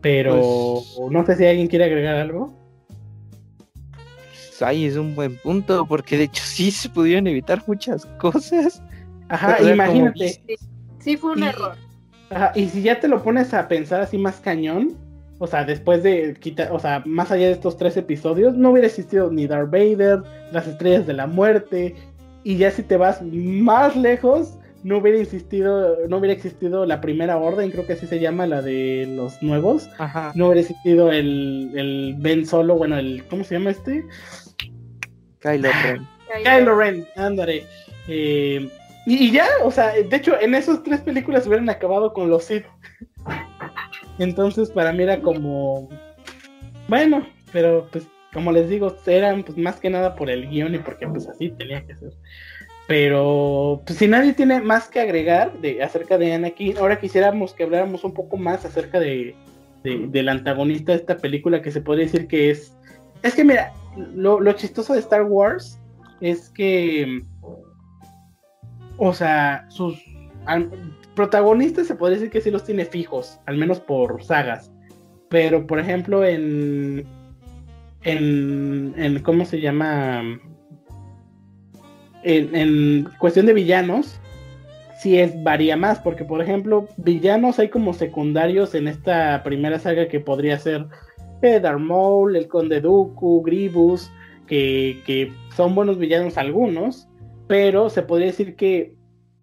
Pero 0.00 0.34
pues 0.34 1.10
no 1.10 1.26
sé 1.26 1.36
si 1.36 1.46
alguien 1.46 1.68
quiere 1.68 1.86
agregar 1.86 2.16
algo. 2.16 2.54
Ay, 4.60 4.86
es 4.86 4.96
un 4.96 5.14
buen 5.14 5.36
punto, 5.36 5.86
porque 5.86 6.16
de 6.16 6.24
hecho 6.24 6.42
sí 6.44 6.70
se 6.70 6.88
pudieron 6.88 7.26
evitar 7.26 7.62
muchas 7.66 8.06
cosas. 8.18 8.82
Ajá, 9.28 9.60
imagínate. 9.60 10.40
Sí, 11.00 11.16
fue 11.16 11.32
un 11.32 11.42
error. 11.42 11.76
Ajá, 12.30 12.52
y 12.54 12.68
si 12.68 12.82
ya 12.82 12.98
te 12.98 13.08
lo 13.08 13.22
pones 13.22 13.52
a 13.54 13.68
pensar 13.68 14.00
así 14.00 14.18
más 14.18 14.40
cañón, 14.40 14.96
o 15.38 15.46
sea, 15.46 15.64
después 15.64 16.02
de 16.02 16.34
quitar, 16.40 16.72
o 16.72 16.78
sea, 16.78 17.02
más 17.04 17.30
allá 17.30 17.46
de 17.46 17.52
estos 17.52 17.76
tres 17.76 17.96
episodios, 17.96 18.54
no 18.54 18.70
hubiera 18.70 18.88
existido 18.88 19.30
ni 19.30 19.46
Darth 19.46 19.70
Vader, 19.70 20.22
las 20.52 20.66
estrellas 20.66 21.06
de 21.06 21.12
la 21.12 21.26
muerte, 21.26 21.94
y 22.42 22.56
ya 22.56 22.70
si 22.70 22.82
te 22.82 22.96
vas 22.96 23.20
más 23.22 23.96
lejos, 23.96 24.58
no 24.82 24.98
hubiera 24.98 25.18
existido, 25.18 25.96
no 26.08 26.18
hubiera 26.18 26.32
existido 26.32 26.86
la 26.86 27.00
primera 27.00 27.36
orden, 27.38 27.70
creo 27.72 27.86
que 27.86 27.94
así 27.94 28.06
se 28.06 28.20
llama, 28.20 28.46
la 28.46 28.62
de 28.62 29.06
los 29.16 29.42
nuevos. 29.42 29.88
Ajá. 29.98 30.32
No 30.36 30.46
hubiera 30.46 30.60
existido 30.60 31.10
el, 31.10 31.72
el 31.74 32.14
Ben 32.18 32.46
Solo, 32.46 32.76
bueno, 32.76 32.96
el, 32.96 33.24
¿cómo 33.28 33.42
se 33.42 33.56
llama 33.56 33.70
este? 33.70 34.04
Kylo 35.40 35.70
Ren. 35.82 36.06
Kylo 36.44 36.78
Ren, 36.78 37.06
ándale. 37.16 37.64
Eh, 38.06 38.70
y, 39.06 39.30
ya, 39.32 39.46
o 39.64 39.70
sea, 39.70 39.92
de 39.92 40.16
hecho, 40.16 40.40
en 40.40 40.54
esas 40.54 40.82
tres 40.82 41.00
películas 41.00 41.46
hubieran 41.46 41.68
acabado 41.68 42.12
con 42.12 42.30
los 42.30 42.44
Sith. 42.44 42.64
Entonces, 44.18 44.70
para 44.70 44.92
mí 44.92 45.02
era 45.02 45.20
como. 45.20 45.88
Bueno, 46.88 47.26
pero 47.52 47.88
pues 47.90 48.06
como 48.32 48.52
les 48.52 48.68
digo, 48.68 48.94
eran 49.06 49.42
pues 49.44 49.56
más 49.56 49.80
que 49.80 49.88
nada 49.88 50.14
por 50.14 50.28
el 50.28 50.48
guion 50.50 50.74
y 50.74 50.78
porque 50.78 51.08
pues 51.08 51.26
así 51.26 51.48
tenía 51.50 51.86
que 51.86 51.96
ser. 51.96 52.12
Pero 52.86 53.82
pues, 53.86 53.98
si 53.98 54.06
nadie 54.06 54.34
tiene 54.34 54.60
más 54.60 54.88
que 54.88 55.00
agregar 55.00 55.58
de, 55.60 55.82
acerca 55.82 56.18
de 56.18 56.34
Anakin, 56.34 56.76
ahora 56.76 57.00
quisiéramos 57.00 57.54
que 57.54 57.64
habláramos 57.64 58.04
un 58.04 58.12
poco 58.12 58.36
más 58.36 58.64
acerca 58.66 59.00
de, 59.00 59.34
del 59.82 60.28
antagonista 60.28 60.92
de 60.92 60.98
esta 60.98 61.16
película 61.16 61.62
que 61.62 61.72
se 61.72 61.80
podría 61.80 62.04
decir 62.04 62.28
que 62.28 62.50
es... 62.50 62.76
Es 63.22 63.34
que 63.34 63.42
mira, 63.42 63.72
lo 64.14 64.52
chistoso 64.52 64.92
de 64.92 65.00
Star 65.00 65.22
Wars 65.22 65.80
es 66.20 66.50
que... 66.50 67.22
O 68.98 69.12
sea, 69.12 69.64
sus 69.68 69.98
protagonistas 71.16 71.88
se 71.88 71.96
podría 71.96 72.18
decir 72.18 72.30
que 72.30 72.40
sí 72.40 72.50
los 72.52 72.62
tiene 72.62 72.84
fijos, 72.84 73.40
al 73.46 73.56
menos 73.56 73.80
por 73.80 74.22
sagas. 74.22 74.70
Pero, 75.28 75.66
por 75.66 75.80
ejemplo, 75.80 76.24
en, 76.24 77.04
en, 78.02 78.94
en 78.96 79.22
¿cómo 79.22 79.44
se 79.44 79.60
llama? 79.60 80.22
En, 82.22 82.54
en, 82.54 83.08
cuestión 83.18 83.46
de 83.46 83.54
villanos, 83.54 84.20
sí 85.00 85.18
es, 85.18 85.42
varía 85.42 85.76
más, 85.76 85.98
porque, 85.98 86.24
por 86.24 86.40
ejemplo, 86.40 86.86
villanos 86.98 87.58
hay 87.58 87.70
como 87.70 87.92
secundarios 87.92 88.74
en 88.74 88.86
esta 88.86 89.42
primera 89.42 89.78
saga 89.78 90.08
que 90.08 90.20
podría 90.20 90.58
ser 90.58 90.86
eh, 91.42 91.58
Darth 91.58 91.80
Maul, 91.80 92.36
el 92.36 92.46
Conde 92.46 92.80
Dooku, 92.80 93.42
Grievous, 93.42 94.10
que, 94.46 95.02
que 95.06 95.32
son 95.56 95.74
buenos 95.74 95.98
villanos 95.98 96.36
algunos, 96.36 97.08
pero 97.48 97.90
se 97.90 98.02
podría 98.02 98.28
decir 98.28 98.54
que 98.54 98.94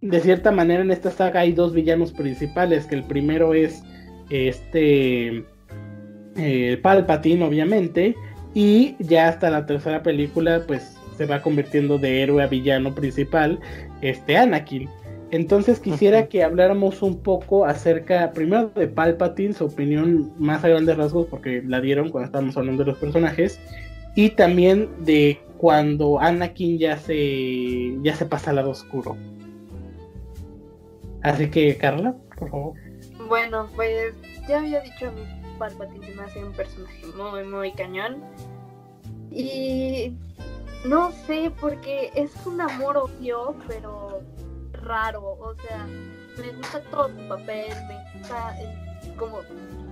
de 0.04 0.20
cierta 0.20 0.52
manera 0.52 0.82
en 0.84 0.92
esta 0.92 1.12
saga 1.12 1.40
hay 1.40 1.54
dos 1.54 1.74
villanos 1.74 2.12
principales, 2.12 2.86
que 2.86 2.96
el 2.96 3.04
primero 3.04 3.54
es 3.54 3.84
este 4.30 5.46
eh, 6.36 6.78
Palpatine 6.82 7.46
obviamente 7.46 8.16
y 8.54 8.96
ya 9.00 9.30
hasta 9.30 9.50
la 9.50 9.66
tercera 9.66 10.04
película 10.04 10.64
pues 10.68 10.98
se 11.18 11.26
va 11.26 11.42
convirtiendo 11.42 11.98
de 11.98 12.22
héroe 12.22 12.44
a 12.44 12.48
villano 12.48 12.94
principal 12.94 13.60
este 14.02 14.36
Anakin. 14.36 14.90
Entonces 15.32 15.80
quisiera 15.80 16.28
que 16.28 16.44
habláramos 16.44 17.02
un 17.02 17.20
poco 17.24 17.66
acerca 17.66 18.34
primero 18.34 18.72
de 18.76 18.88
Palpatine, 18.88 19.54
su 19.54 19.66
opinión 19.66 20.34
más 20.38 20.66
a 20.66 20.68
grandes 20.68 20.98
rasgos 20.98 21.28
porque 21.28 21.64
la 21.66 21.80
dieron 21.80 22.10
cuando 22.10 22.26
estábamos 22.26 22.58
hablando 22.58 22.84
de 22.84 22.92
los 22.92 23.00
personajes 23.00 23.58
y 24.16 24.32
también 24.32 24.90
de 25.06 25.40
cuando 25.58 26.20
Anakin 26.20 26.78
ya 26.78 26.98
se 26.98 27.96
ya 28.02 28.14
se 28.16 28.26
pasa 28.26 28.50
al 28.50 28.58
lado 28.58 28.72
oscuro. 28.72 29.16
Así 31.24 31.50
que, 31.50 31.78
Carla, 31.78 32.16
por 32.38 32.50
favor. 32.50 32.74
Bueno, 33.28 33.70
pues 33.76 34.14
ya 34.48 34.60
había 34.60 34.82
dicho 34.82 35.08
a 35.08 35.12
mi 35.12 35.22
Palpatine 35.58 36.08
se 36.08 36.16
me 36.16 36.24
hace 36.24 36.44
un 36.44 36.52
personaje 36.52 37.06
muy, 37.16 37.44
muy 37.46 37.72
cañón. 37.72 38.22
Y 39.32 40.18
no 40.86 41.12
sé, 41.26 41.52
porque 41.62 42.12
es 42.14 42.32
un 42.46 42.60
amor 42.60 42.98
obvio, 42.98 43.56
pero 43.68 44.22
raro. 44.74 45.38
O 45.40 45.56
sea, 45.66 45.88
me 46.38 46.52
gusta 46.58 46.82
todo 46.92 47.10
su 47.10 47.28
papel, 47.28 47.74
me 47.88 48.20
gusta 48.20 48.56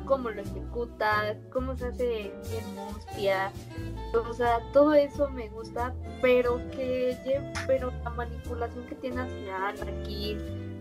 cómo, 0.06 0.30
lo 0.30 0.42
ejecuta, 0.42 1.38
cómo 1.54 1.76
se 1.78 1.88
hace 1.88 2.32
bien 2.50 2.76
mustia. 2.76 3.52
O 4.30 4.34
sea, 4.34 4.60
todo 4.74 4.94
eso 4.94 5.30
me 5.30 5.48
gusta, 5.50 5.94
pero 6.22 6.58
que 6.72 7.18
pero 7.66 7.92
la 8.04 8.10
manipulación 8.10 8.86
que 8.88 8.96
tiene 8.96 9.22
hacia 9.22 9.70
aquí 9.70 10.38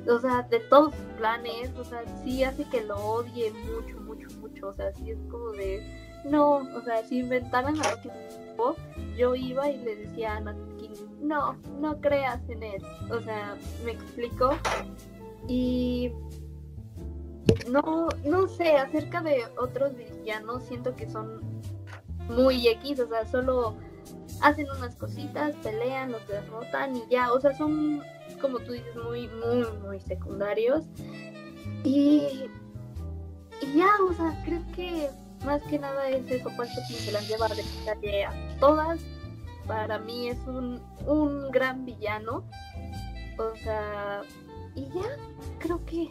o 0.09 0.19
sea, 0.19 0.43
de 0.43 0.61
todos 0.61 0.95
sus 0.95 1.05
planes, 1.17 1.71
o 1.77 1.85
sea, 1.85 2.03
sí 2.23 2.45
hace 2.45 2.65
que 2.65 2.83
lo 2.83 2.97
odie 2.97 3.53
mucho, 3.53 4.01
mucho, 4.01 4.29
mucho, 4.41 4.69
o 4.69 4.73
sea, 4.73 4.93
sí 4.95 5.11
es 5.11 5.19
como 5.31 5.51
de, 5.53 5.83
no, 6.25 6.57
o 6.57 6.83
sea, 6.83 7.05
si 7.05 7.19
inventaran 7.19 7.77
algo 7.81 8.03
que 8.03 8.11
yo 9.17 9.35
iba 9.35 9.69
y 9.71 9.79
le 9.79 9.97
decía 9.97 10.35
a 10.35 10.37
Anakin, 10.37 10.93
no, 11.21 11.57
no 11.81 12.01
creas 12.01 12.41
en 12.49 12.63
él, 12.63 12.83
o 13.11 13.21
sea, 13.21 13.57
me 13.85 13.93
explico, 13.93 14.51
y 15.49 16.13
no, 17.69 18.09
no 18.25 18.49
sé, 18.49 18.77
acerca 18.77 19.23
de 19.23 19.45
otros 19.59 19.93
villanos, 19.97 20.65
siento 20.65 20.95
que 20.95 21.09
son 21.09 21.41
muy 22.29 22.69
X, 22.69 23.01
o 23.01 23.09
sea, 23.09 23.27
solo 23.27 23.77
hacen 24.43 24.67
unas 24.77 24.95
cositas, 24.97 25.55
pelean, 25.57 26.13
los 26.13 26.27
derrotan 26.29 26.97
y 26.97 27.03
ya, 27.11 27.33
o 27.33 27.41
sea, 27.41 27.57
son 27.57 28.03
como 28.41 28.59
tú 28.61 28.73
dices, 28.73 28.95
muy, 28.97 29.29
muy, 29.29 29.67
muy 29.83 30.01
secundarios. 30.01 30.85
Y, 31.85 32.49
y 33.63 33.77
ya, 33.77 33.89
o 34.09 34.13
sea, 34.13 34.43
creo 34.45 34.63
que 34.75 35.09
más 35.45 35.63
que 35.63 35.79
nada 35.79 36.09
es 36.11 36.31
eso, 36.31 36.51
que 36.89 36.95
se 36.95 37.13
las 37.13 37.29
lleva 37.29 37.49
de 37.49 37.63
calle 37.85 38.25
a 38.25 38.33
todas. 38.59 39.01
Para 39.67 39.99
mí 39.99 40.29
es 40.29 40.39
un, 40.47 40.81
un 41.07 41.51
gran 41.51 41.85
villano. 41.85 42.45
O 43.39 43.57
sea, 43.57 44.23
y 44.75 44.83
ya, 44.83 45.17
creo 45.59 45.85
que 45.87 46.09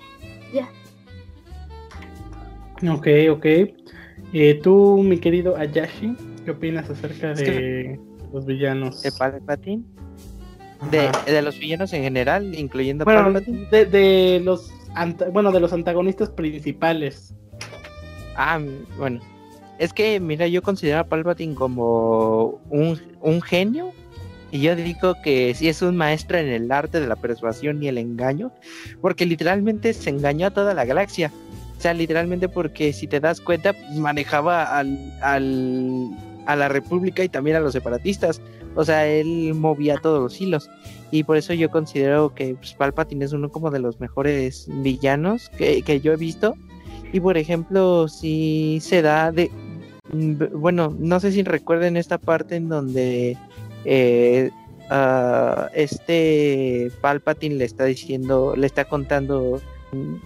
ya. 0.54 0.70
Ok, 2.92 3.08
ok. 3.32 3.46
Eh, 4.34 4.60
tú, 4.64 5.02
mi 5.04 5.20
querido 5.20 5.56
Ayashi, 5.58 6.16
¿qué 6.46 6.52
opinas 6.52 6.90
acerca 6.90 7.34
de 7.34 8.00
los 8.32 8.46
villanos? 8.46 9.02
¿De 9.02 9.12
Palpatine? 9.12 9.84
De, 10.92 11.42
los 11.42 11.60
villanos 11.60 11.92
en 11.94 12.04
general, 12.04 12.56
incluyendo 12.56 13.04
bueno, 13.04 13.42
de, 13.42 13.86
de, 13.86 14.40
los 14.44 14.72
bueno, 15.32 15.52
de 15.52 15.60
los 15.60 15.74
antagonistas 15.74 16.30
principales. 16.30 17.34
Ah, 18.36 18.60
bueno. 18.98 19.20
Es 19.78 19.94
que, 19.94 20.20
mira, 20.20 20.48
yo 20.48 20.62
considero 20.62 21.00
a 21.00 21.04
Palpatine 21.06 21.56
como 21.56 22.60
un, 22.70 23.00
un 23.22 23.42
genio. 23.42 23.92
Y 24.52 24.62
yo 24.62 24.76
digo 24.76 25.16
que 25.24 25.54
sí 25.54 25.70
es 25.70 25.82
un 25.82 25.96
maestro 25.96 26.38
en 26.38 26.48
el 26.48 26.72
arte 26.72 27.00
de 27.00 27.08
la 27.08 27.16
persuasión 27.16 27.84
y 27.84 27.88
el 27.88 27.98
engaño. 27.98 28.52
Porque 29.02 29.26
literalmente 29.26 29.94
se 29.94 30.10
engañó 30.10 30.48
a 30.48 30.52
toda 30.52 30.74
la 30.74 30.86
galaxia. 30.86 31.32
O 31.78 31.82
sea, 31.82 31.94
literalmente 31.94 32.50
porque 32.50 32.92
si 32.92 33.08
te 33.08 33.20
das 33.20 33.40
cuenta, 33.40 33.74
manejaba 33.96 34.78
al, 34.78 35.14
al, 35.22 36.10
a 36.46 36.56
la 36.56 36.68
República 36.68 37.24
y 37.24 37.30
también 37.30 37.56
a 37.56 37.62
los 37.62 37.74
separatistas. 37.74 38.42
O 38.76 38.86
sea, 38.86 39.08
él 39.08 39.54
movía 39.56 39.98
todos 39.98 40.22
los 40.22 40.40
hilos. 40.40 40.70
Y 41.12 41.24
por 41.24 41.38
eso 41.38 41.54
yo 41.54 41.70
considero 41.70 42.34
que 42.34 42.56
pues, 42.56 42.74
Palpatine 42.74 43.26
es 43.26 43.34
uno 43.34 43.50
como 43.50 43.72
de 43.72 43.80
los 43.80 44.00
mejores 44.00 44.68
villanos 44.70 45.50
que, 45.58 46.02
yo 46.02 46.14
he 46.14 46.18
visto. 46.18 46.56
Y 47.12 47.20
por 47.20 47.38
ejemplo, 47.38 48.08
si 48.08 48.80
se 48.82 49.02
da 49.02 49.32
de... 49.32 49.50
Mm, 50.14 50.60
bueno, 50.60 50.96
no 50.98 51.20
sé 51.20 51.32
si 51.32 51.44
recuerden 51.44 51.98
esta 51.98 52.18
parte 52.18 52.56
en 52.56 52.70
donde 52.70 53.38
eh, 53.86 54.52
este 55.74 56.92
Palpatine 57.02 57.56
le 57.56 57.66
está 57.66 57.86
diciendo, 57.86 58.54
le 58.56 58.66
está 58.68 58.86
contando 58.86 59.62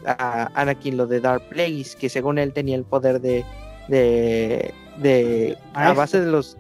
a 0.06 0.50
Anakin 0.56 0.98
lo 0.98 1.08
de 1.08 1.20
Dark 1.20 1.48
Plagueis, 1.50 1.96
que 1.96 2.10
según 2.10 2.38
él 2.38 2.54
tenía 2.54 2.76
el 2.76 2.84
poder 2.84 3.22
de, 3.22 3.46
de, 3.88 4.74
de 5.02 5.58
a 5.74 5.94
base 5.94 6.22
de 6.22 6.32
los 6.32 6.58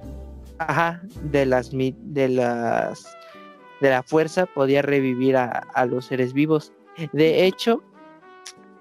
ajá, 0.68 1.01
de 1.24 1.45
las 1.45 1.72
de 1.72 2.30
las 2.30 3.18
de 3.82 3.89
la 3.89 4.03
fuerza 4.03 4.45
podía 4.45 4.82
revivir 4.82 5.36
a, 5.36 5.86
los 5.86 6.05
seres 6.05 6.34
vivos. 6.34 6.72
De 7.11 7.45
hecho, 7.45 7.84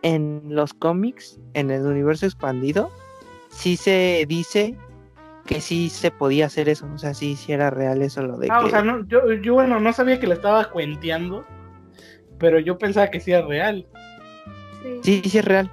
en 0.02 0.42
los 0.48 0.74
cómics, 0.74 1.40
en 1.54 1.70
el 1.70 1.84
universo 1.84 2.26
expandido, 2.26 2.90
sí 3.48 3.76
se 3.76 4.24
dice 4.28 4.76
que 5.46 5.60
sí 5.60 5.90
se 5.90 6.12
podía 6.12 6.46
hacer 6.46 6.68
eso, 6.68 6.86
o 6.94 6.98
sea, 6.98 7.14
sí, 7.14 7.34
sí 7.34 7.52
era 7.52 7.70
real 7.70 8.00
eso 8.00 8.22
lo 8.22 8.38
de 8.38 8.46
ah, 8.48 8.60
o 8.60 8.70
sea, 8.70 8.82
no, 8.82 9.04
yo, 9.08 9.32
yo, 9.32 9.54
bueno, 9.54 9.80
no 9.80 9.92
sabía 9.92 10.20
que 10.20 10.28
le 10.28 10.34
estaba 10.34 10.70
cuenteando, 10.70 11.44
pero 12.38 12.60
yo 12.60 12.78
pensaba 12.78 13.10
que 13.10 13.18
sí 13.18 13.32
era 13.32 13.44
real. 13.44 13.86
Sí, 15.02 15.22
sí, 15.24 15.38
es 15.38 15.44
real. 15.44 15.68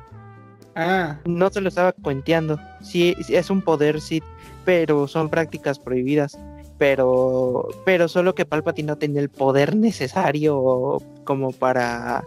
Ah. 0.75 1.19
No 1.25 1.51
se 1.51 1.61
lo 1.61 1.69
estaba 1.69 1.91
cuenteando, 1.91 2.59
sí, 2.81 3.15
es 3.29 3.49
un 3.51 3.61
poder, 3.61 4.01
sí, 4.01 4.23
pero 4.69 5.07
son 5.07 5.29
prácticas 5.29 5.79
prohibidas. 5.79 6.37
Pero, 6.77 7.69
pero 7.85 8.07
solo 8.07 8.35
que 8.35 8.45
Palpatine 8.45 8.85
no 8.85 8.97
tenía 8.99 9.19
el 9.19 9.29
poder 9.29 9.75
necesario 9.75 11.01
como 11.23 11.51
para, 11.53 12.23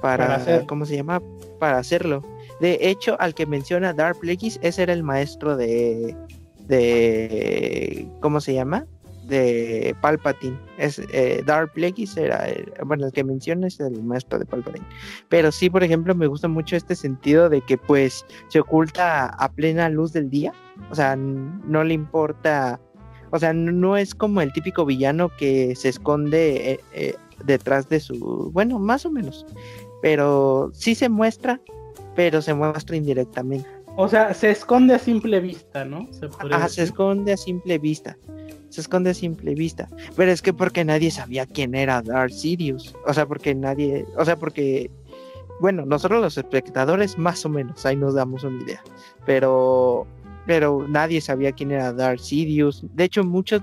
para, 0.00 0.34
hacer. 0.34 0.64
¿cómo 0.64 0.86
se 0.86 0.96
llama? 0.96 1.20
Para 1.58 1.76
hacerlo. 1.76 2.22
De 2.58 2.78
hecho, 2.80 3.20
al 3.20 3.34
que 3.34 3.44
menciona 3.44 3.92
Dark 3.92 4.18
Plagueis, 4.18 4.58
ese 4.62 4.84
era 4.84 4.94
el 4.94 5.02
maestro 5.02 5.58
de, 5.58 6.16
de, 6.68 8.08
¿cómo 8.20 8.40
se 8.40 8.54
llama? 8.54 8.86
De 9.26 9.96
Palpatine. 10.00 10.58
Es, 10.78 11.00
eh, 11.12 11.42
Dark 11.46 11.72
Plagueis 11.72 12.16
era, 12.16 12.48
el, 12.48 12.72
bueno, 12.84 13.06
el 13.06 13.12
que 13.12 13.24
menciona 13.24 13.66
es 13.66 13.80
el 13.80 14.02
maestro 14.02 14.38
de 14.38 14.46
Palpatine. 14.46 14.86
Pero 15.28 15.50
sí, 15.50 15.70
por 15.70 15.82
ejemplo, 15.82 16.14
me 16.14 16.26
gusta 16.26 16.48
mucho 16.48 16.76
este 16.76 16.94
sentido 16.94 17.48
de 17.48 17.60
que 17.62 17.78
pues 17.78 18.26
se 18.48 18.60
oculta 18.60 19.26
a 19.26 19.50
plena 19.50 19.88
luz 19.88 20.12
del 20.12 20.28
día 20.28 20.52
o 20.90 20.94
sea, 20.94 21.16
no 21.16 21.84
le 21.84 21.94
importa. 21.94 22.80
O 23.30 23.38
sea, 23.38 23.52
no 23.52 23.96
es 23.96 24.14
como 24.14 24.40
el 24.40 24.52
típico 24.52 24.84
villano 24.84 25.28
que 25.28 25.74
se 25.74 25.88
esconde 25.88 26.72
eh, 26.72 26.80
eh, 26.92 27.14
detrás 27.44 27.88
de 27.88 28.00
su. 28.00 28.50
Bueno, 28.52 28.78
más 28.78 29.04
o 29.06 29.10
menos. 29.10 29.44
Pero 30.02 30.70
sí 30.72 30.94
se 30.94 31.08
muestra, 31.08 31.60
pero 32.14 32.42
se 32.42 32.54
muestra 32.54 32.96
indirectamente. 32.96 33.68
O 33.96 34.08
sea, 34.08 34.34
se 34.34 34.50
esconde 34.50 34.94
a 34.94 34.98
simple 34.98 35.40
vista, 35.40 35.84
¿no? 35.84 36.08
Se 36.12 36.28
ah, 36.50 36.68
se 36.68 36.82
esconde 36.82 37.32
a 37.32 37.36
simple 37.36 37.78
vista. 37.78 38.16
Se 38.74 38.80
esconde 38.80 39.10
a 39.10 39.14
simple 39.14 39.54
vista. 39.54 39.88
Pero 40.16 40.32
es 40.32 40.42
que 40.42 40.52
porque 40.52 40.84
nadie 40.84 41.12
sabía 41.12 41.46
quién 41.46 41.76
era 41.76 42.02
Darth 42.02 42.32
Sidious. 42.32 42.92
O 43.06 43.14
sea, 43.14 43.24
porque 43.24 43.54
nadie. 43.54 44.04
O 44.16 44.24
sea, 44.24 44.34
porque. 44.34 44.90
Bueno, 45.60 45.86
nosotros 45.86 46.20
los 46.20 46.36
espectadores, 46.36 47.16
más 47.16 47.46
o 47.46 47.48
menos, 47.48 47.86
ahí 47.86 47.94
nos 47.94 48.14
damos 48.14 48.42
una 48.42 48.60
idea. 48.64 48.82
Pero. 49.24 50.08
Pero 50.44 50.88
nadie 50.88 51.20
sabía 51.20 51.52
quién 51.52 51.70
era 51.70 51.92
Darth 51.92 52.18
Sidious. 52.18 52.84
De 52.94 53.04
hecho, 53.04 53.22
muchos 53.22 53.62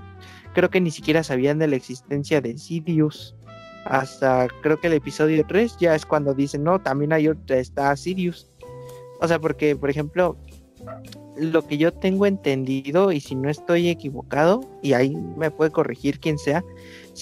creo 0.54 0.70
que 0.70 0.80
ni 0.80 0.90
siquiera 0.90 1.22
sabían 1.22 1.58
de 1.58 1.68
la 1.68 1.76
existencia 1.76 2.40
de 2.40 2.56
Sidious. 2.56 3.36
Hasta 3.84 4.48
creo 4.62 4.80
que 4.80 4.86
el 4.86 4.94
episodio 4.94 5.44
3 5.46 5.76
ya 5.78 5.94
es 5.94 6.06
cuando 6.06 6.32
dicen, 6.32 6.64
no, 6.64 6.80
también 6.80 7.12
hay 7.12 7.28
otra, 7.28 7.58
está 7.58 7.94
Sidious. 7.94 8.50
O 9.20 9.28
sea, 9.28 9.38
porque, 9.38 9.76
por 9.76 9.90
ejemplo, 9.90 10.38
lo 11.36 11.66
que 11.66 11.78
yo 11.78 11.92
tengo 11.92 12.26
entendido, 12.26 13.12
y 13.12 13.20
si 13.20 13.34
no 13.34 13.48
estoy 13.48 13.88
equivocado, 13.88 14.60
y 14.82 14.92
ahí 14.92 15.16
me 15.36 15.50
puede 15.50 15.70
corregir 15.70 16.20
quien 16.20 16.38
sea, 16.38 16.64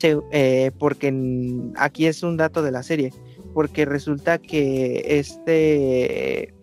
eh, 0.03 0.71
porque 0.79 1.15
aquí 1.77 2.07
es 2.07 2.23
un 2.23 2.37
dato 2.37 2.63
de 2.63 2.73
la 2.73 2.83
serie, 2.83 3.13
porque 3.55 3.85
resulta 3.85 4.39
que 4.39 5.05
este... 5.07 6.55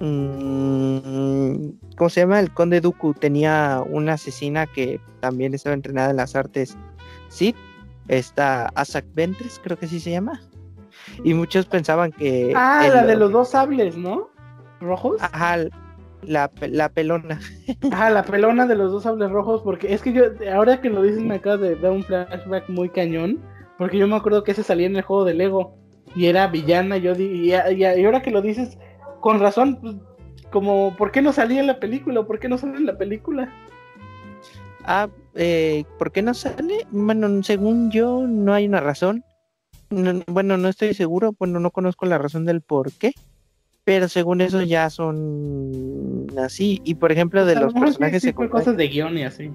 Mm, 0.00 1.72
¿Cómo 1.96 2.08
se 2.08 2.20
llama? 2.20 2.40
El 2.40 2.54
conde 2.54 2.80
Dooku 2.80 3.12
tenía 3.12 3.84
una 3.86 4.14
asesina 4.14 4.66
que 4.66 4.98
también 5.20 5.52
estaba 5.52 5.74
entrenada 5.74 6.10
en 6.10 6.16
las 6.16 6.34
artes 6.34 6.78
Sí, 7.30 7.54
Esta 8.08 8.66
Asak 8.74 9.06
Ventres, 9.14 9.60
creo 9.62 9.78
que 9.78 9.86
sí 9.86 10.00
se 10.00 10.10
llama. 10.10 10.42
Y 11.24 11.32
muchos 11.32 11.66
pensaban 11.66 12.12
que. 12.12 12.52
Ah, 12.54 12.88
la 12.92 13.06
de 13.06 13.16
los 13.16 13.32
dos 13.32 13.50
sables, 13.50 13.96
¿no? 13.96 14.28
¿Rojos? 14.80 15.16
Ajá, 15.20 15.58
la, 16.22 16.50
la 16.60 16.88
pelona. 16.88 17.40
Ajá, 17.92 18.10
la 18.10 18.22
pelona 18.22 18.66
de 18.66 18.76
los 18.76 18.92
dos 18.92 19.04
sables 19.04 19.30
rojos, 19.30 19.62
porque 19.62 19.92
es 19.92 20.02
que 20.02 20.12
yo, 20.12 20.24
ahora 20.52 20.80
que 20.80 20.90
lo 20.90 21.02
dices, 21.02 21.20
me 21.20 21.36
acaba 21.36 21.56
de 21.56 21.76
dar 21.76 21.92
un 21.92 22.04
flashback 22.04 22.68
muy 22.68 22.88
cañón, 22.88 23.40
porque 23.78 23.98
yo 23.98 24.06
me 24.06 24.16
acuerdo 24.16 24.44
que 24.44 24.52
ese 24.52 24.62
salía 24.62 24.86
en 24.86 24.96
el 24.96 25.02
juego 25.02 25.24
de 25.24 25.34
Lego 25.34 25.76
y 26.14 26.26
era 26.26 26.46
villana. 26.46 26.96
Yo 26.96 27.14
y, 27.14 27.52
y, 27.52 27.84
ahora 28.04 28.22
que 28.22 28.30
lo 28.30 28.42
dices, 28.42 28.78
con 29.20 29.40
razón, 29.40 29.78
pues, 29.80 29.96
como, 30.50 30.96
¿por 30.96 31.12
qué 31.12 31.22
no 31.22 31.32
salía 31.32 31.60
en 31.60 31.66
la 31.66 31.80
película? 31.80 32.24
¿Por 32.24 32.38
qué 32.38 32.48
no 32.48 32.58
sale 32.58 32.76
en 32.76 32.86
la 32.86 32.98
película? 32.98 33.52
Ah, 34.84 35.08
eh, 35.34 35.84
¿por 35.98 36.10
qué 36.10 36.22
no 36.22 36.34
sale? 36.34 36.86
Bueno, 36.90 37.42
según 37.42 37.90
yo, 37.90 38.26
no 38.26 38.52
hay 38.52 38.66
una 38.66 38.80
razón 38.80 39.24
bueno, 40.26 40.56
no 40.56 40.68
estoy 40.68 40.94
seguro, 40.94 41.34
bueno, 41.38 41.58
no 41.58 41.70
conozco 41.70 42.06
la 42.06 42.18
razón 42.18 42.44
del 42.44 42.62
por 42.62 42.92
qué, 42.92 43.12
pero 43.90 44.06
según 44.06 44.40
eso 44.40 44.62
ya 44.62 44.88
son 44.88 46.24
así. 46.38 46.80
Y 46.84 46.94
por 46.94 47.10
ejemplo, 47.10 47.44
de 47.44 47.56
los 47.56 47.74
personajes 47.74 48.22
sí, 48.22 48.32
cosas 48.32 48.76
de 48.76 48.86
guion 48.86 49.18
y 49.18 49.24
así. 49.24 49.50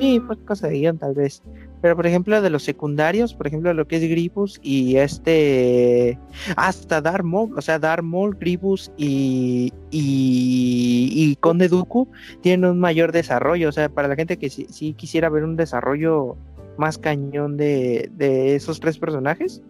Sí, 0.00 0.18
fue 0.26 0.42
cosa 0.46 0.68
de 0.68 0.78
guion 0.78 0.96
tal 0.96 1.12
vez. 1.12 1.42
Pero 1.82 1.94
por 1.94 2.06
ejemplo, 2.06 2.40
de 2.40 2.48
los 2.48 2.62
secundarios, 2.62 3.34
por 3.34 3.46
ejemplo, 3.46 3.74
lo 3.74 3.86
que 3.86 3.96
es 3.96 4.02
Gribus 4.08 4.58
y 4.62 4.96
este. 4.96 6.18
Hasta 6.56 7.02
Darth 7.02 7.22
Maul, 7.22 7.52
o 7.54 7.60
sea, 7.60 7.78
Darth 7.78 8.02
Maul, 8.02 8.34
Gribus 8.34 8.90
y, 8.96 9.74
y, 9.90 11.36
Conde 11.40 11.68
Dooku 11.68 12.08
tienen 12.40 12.70
un 12.70 12.80
mayor 12.80 13.12
desarrollo. 13.12 13.68
O 13.68 13.72
sea, 13.72 13.90
para 13.90 14.08
la 14.08 14.16
gente 14.16 14.38
que 14.38 14.48
sí 14.48 14.94
quisiera 14.94 15.28
ver 15.28 15.44
un 15.44 15.56
desarrollo 15.56 16.38
más 16.78 16.96
cañón 16.96 17.58
de, 17.58 18.10
esos 18.54 18.80
tres 18.80 18.98
personajes, 18.98 19.60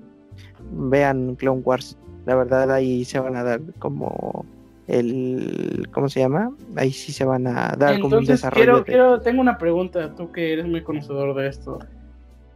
vean 0.70 1.34
Clone 1.34 1.62
Wars. 1.64 1.98
La 2.26 2.34
verdad 2.34 2.70
ahí 2.70 3.04
se 3.04 3.18
van 3.18 3.36
a 3.36 3.42
dar 3.42 3.60
como 3.78 4.44
el 4.86 5.88
¿cómo 5.92 6.08
se 6.08 6.20
llama? 6.20 6.52
Ahí 6.76 6.92
sí 6.92 7.12
se 7.12 7.24
van 7.24 7.46
a 7.46 7.74
dar 7.76 8.00
como 8.00 8.18
un 8.18 8.24
desarrollo. 8.24 8.84
Quiero, 8.84 9.20
tengo 9.20 9.40
una 9.40 9.58
pregunta, 9.58 10.14
tú 10.14 10.30
que 10.32 10.52
eres 10.52 10.66
muy 10.66 10.82
conocedor 10.82 11.34
de 11.34 11.48
esto. 11.48 11.78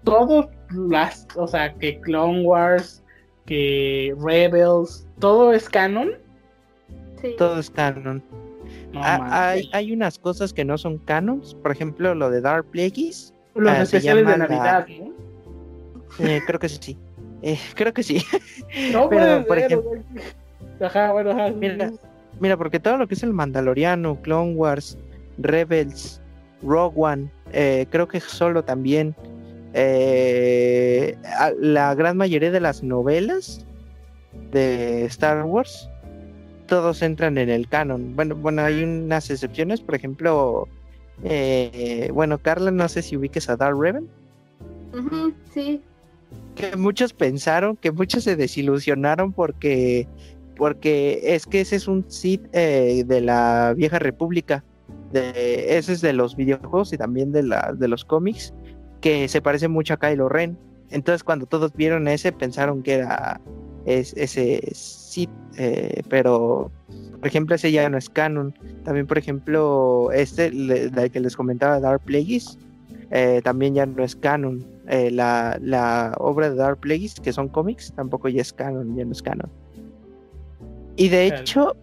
Todos 0.03 0.49
las, 0.71 1.27
o 1.37 1.47
sea, 1.47 1.73
que 1.75 1.99
Clone 2.01 2.43
Wars, 2.43 3.03
que 3.47 4.15
Rebels, 4.21 5.07
todo 5.19 5.53
es 5.53 5.69
canon? 5.69 6.11
Sí. 7.21 7.35
Todo 7.39 7.59
es 7.59 7.71
canon. 7.71 8.23
Ah, 8.95 9.51
hay, 9.51 9.71
hay, 9.73 9.93
unas 9.93 10.19
cosas 10.19 10.53
que 10.53 10.65
no 10.65 10.77
son 10.79 10.99
canons, 10.99 11.55
por 11.55 11.73
ejemplo, 11.73 12.15
lo 12.15 12.31
de 12.31 12.41
Dark 12.41 12.67
Plagueis 12.67 13.35
los 13.55 13.73
ah, 13.73 13.83
especiales 13.83 14.27
de 14.27 14.37
Navidad, 14.37 14.87
¿no? 14.89 15.13
Eh, 16.19 16.41
creo 16.47 16.59
que 16.59 16.69
sí. 16.69 16.97
Eh, 17.47 17.59
creo 17.75 17.93
que 17.93 18.03
sí. 18.03 18.23
No, 18.93 19.09
pero 19.09 19.47
por 19.47 19.59
ejemplo. 19.59 19.91
Ajá, 20.81 21.13
bueno, 21.13 21.31
ajá. 21.31 21.51
Mira, 21.51 21.93
mira, 22.41 22.57
porque 22.57 22.81
todo 22.81 22.97
lo 22.97 23.07
que 23.07 23.15
es 23.15 23.23
el 23.23 23.33
Mandaloriano, 23.33 24.21
Clone 24.23 24.55
Wars, 24.55 24.99
Rebels, 25.39 26.21
Rogue 26.63 26.95
One, 26.97 27.31
eh, 27.53 27.87
creo 27.91 28.09
que 28.09 28.21
solo 28.21 28.65
también. 28.65 29.15
la 31.61 31.95
gran 31.95 32.17
mayoría 32.17 32.51
de 32.51 32.61
las 32.61 32.83
novelas 32.83 33.65
de 34.51 35.05
Star 35.05 35.45
Wars, 35.45 35.91
todos 36.67 37.03
entran 37.03 37.37
en 37.37 37.51
el 37.51 37.69
canon. 37.69 38.17
Bueno, 38.17 38.35
bueno, 38.37 38.63
hay 38.63 38.83
unas 38.83 39.31
excepciones, 39.31 39.83
por 39.83 39.95
ejemplo, 39.95 40.67
eh, 41.23 42.11
bueno, 42.13 42.39
Carla, 42.39 42.71
no 42.71 42.89
sé 42.89 43.03
si 43.03 43.17
ubiques 43.17 43.51
a 43.51 43.57
Dark 43.57 43.77
Raven. 43.79 44.09
sí. 45.53 45.83
Que 46.55 46.77
muchos 46.77 47.13
pensaron, 47.13 47.77
que 47.77 47.93
muchos 47.93 48.25
se 48.25 48.37
desilusionaron 48.37 49.33
porque, 49.33 50.07
porque 50.57 51.21
es 51.23 51.47
que 51.47 51.61
ese 51.61 51.77
es 51.77 51.89
un 51.89 52.05
Sith 52.09 52.47
eh, 52.53 53.05
de 53.07 53.21
la 53.21 53.75
vieja 53.77 53.99
república. 53.99 54.65
De, 55.13 55.77
ese 55.79 55.93
es 55.93 56.01
de 56.01 56.13
los 56.13 56.37
videojuegos 56.37 56.93
y 56.93 56.99
también 56.99 57.33
de, 57.33 57.43
la, 57.43 57.73
de 57.77 57.89
los 57.89 58.05
cómics, 58.05 58.53
que 59.01 59.29
se 59.29 59.41
parece 59.41 59.69
mucho 59.69 59.95
a 59.95 59.97
Kylo 59.99 60.29
Ren. 60.29 60.59
Entonces 60.91 61.25
cuando 61.25 61.47
todos 61.47 61.73
vieron 61.75 62.07
ese 62.09 62.31
pensaron 62.33 62.83
que 62.83 62.95
era 62.95 63.41
ese 63.85 64.61
Sith, 64.73 65.31
eh, 65.57 66.03
pero 66.09 66.71
por 67.25 67.29
ejemplo, 67.29 67.55
ese 67.55 67.73
ya 67.73 67.89
no 67.89 67.97
es 67.97 68.11
canon. 68.11 68.53
También, 68.85 69.07
por 69.07 69.17
ejemplo, 69.17 70.11
este, 70.13 70.49
el 70.49 71.11
que 71.11 71.21
les 71.21 71.35
comentaba, 71.35 71.81
Dark 71.81 72.03
Plagueis, 72.03 72.59
eh, 73.11 73.41
también 73.43 73.75
ya 73.75 73.87
no 73.87 74.05
es 74.05 74.15
canon. 74.15 74.63
Eh, 74.89 75.11
la, 75.11 76.15
obra 76.19 76.51
de 76.51 76.57
Dark 76.57 76.81
Plagueis, 76.81 77.15
que 77.15 77.33
son 77.33 77.49
cómics, 77.49 77.93
tampoco 77.97 78.29
ya 78.29 78.43
es 78.43 78.53
canon, 78.53 78.97
ya 78.97 79.05
no 79.05 79.13
es 79.13 79.23
canon. 79.23 79.51
Y 80.97 81.09
de 81.09 81.27
hecho, 81.27 81.77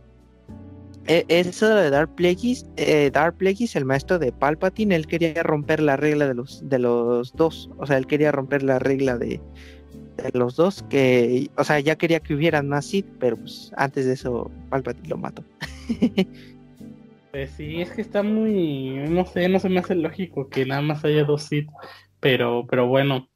e, 1.07 1.25
eso 1.27 1.67
de 1.75 1.89
Dark 1.89 2.13
Plagueis, 2.15 2.65
eh, 2.77 3.09
Dark 3.11 3.37
Plagueis, 3.37 3.75
el 3.75 3.85
maestro 3.85 4.19
de 4.19 4.31
Palpatine, 4.31 4.95
él 4.95 5.07
quería 5.07 5.41
romper 5.43 5.81
la 5.81 5.97
regla 5.97 6.27
de 6.27 6.35
los, 6.35 6.67
de 6.69 6.79
los 6.79 7.33
dos. 7.33 7.69
O 7.77 7.87
sea, 7.87 7.97
él 7.97 8.05
quería 8.05 8.31
romper 8.31 8.63
la 8.63 8.77
regla 8.79 9.17
de, 9.17 9.41
los 10.33 10.55
dos, 10.55 10.83
que, 10.89 11.49
o 11.57 11.63
sea, 11.63 11.79
ya 11.79 11.95
quería 11.95 12.19
que 12.19 12.35
hubieran 12.35 12.67
más 12.67 12.85
Sith, 12.85 13.07
pero 13.19 13.37
pues 13.37 13.71
antes 13.75 14.05
de 14.05 14.13
eso 14.13 14.51
Palpatine 14.69 15.09
lo 15.09 15.17
mató. 15.17 15.43
pues 17.31 17.49
sí, 17.51 17.81
es 17.81 17.89
que 17.89 18.01
está 18.01 18.21
muy, 18.21 18.91
no 19.09 19.25
sé, 19.25 19.49
no 19.49 19.59
se 19.59 19.69
me 19.69 19.79
hace 19.79 19.95
lógico 19.95 20.47
que 20.49 20.65
nada 20.65 20.81
más 20.83 21.03
haya 21.03 21.23
dos 21.23 21.43
Sith, 21.43 21.67
pero, 22.21 22.65
pero 22.69 22.87
bueno. 22.87 23.27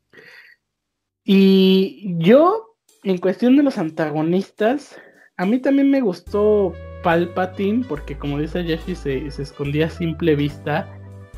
Y 1.26 2.16
yo, 2.20 2.78
en 3.04 3.18
cuestión 3.18 3.58
de 3.58 3.64
los 3.64 3.78
antagonistas, 3.78 4.98
a 5.36 5.46
mí 5.46 5.60
también 5.60 5.92
me 5.92 6.00
gustó 6.00 6.72
Palpatine, 7.04 7.84
porque 7.90 8.18
como 8.18 8.40
dice 8.40 8.64
Jesse, 8.64 8.98
se, 8.98 9.30
se 9.30 9.44
escondía 9.44 9.88
a 9.88 9.90
simple 9.90 10.36
vista. 10.36 10.90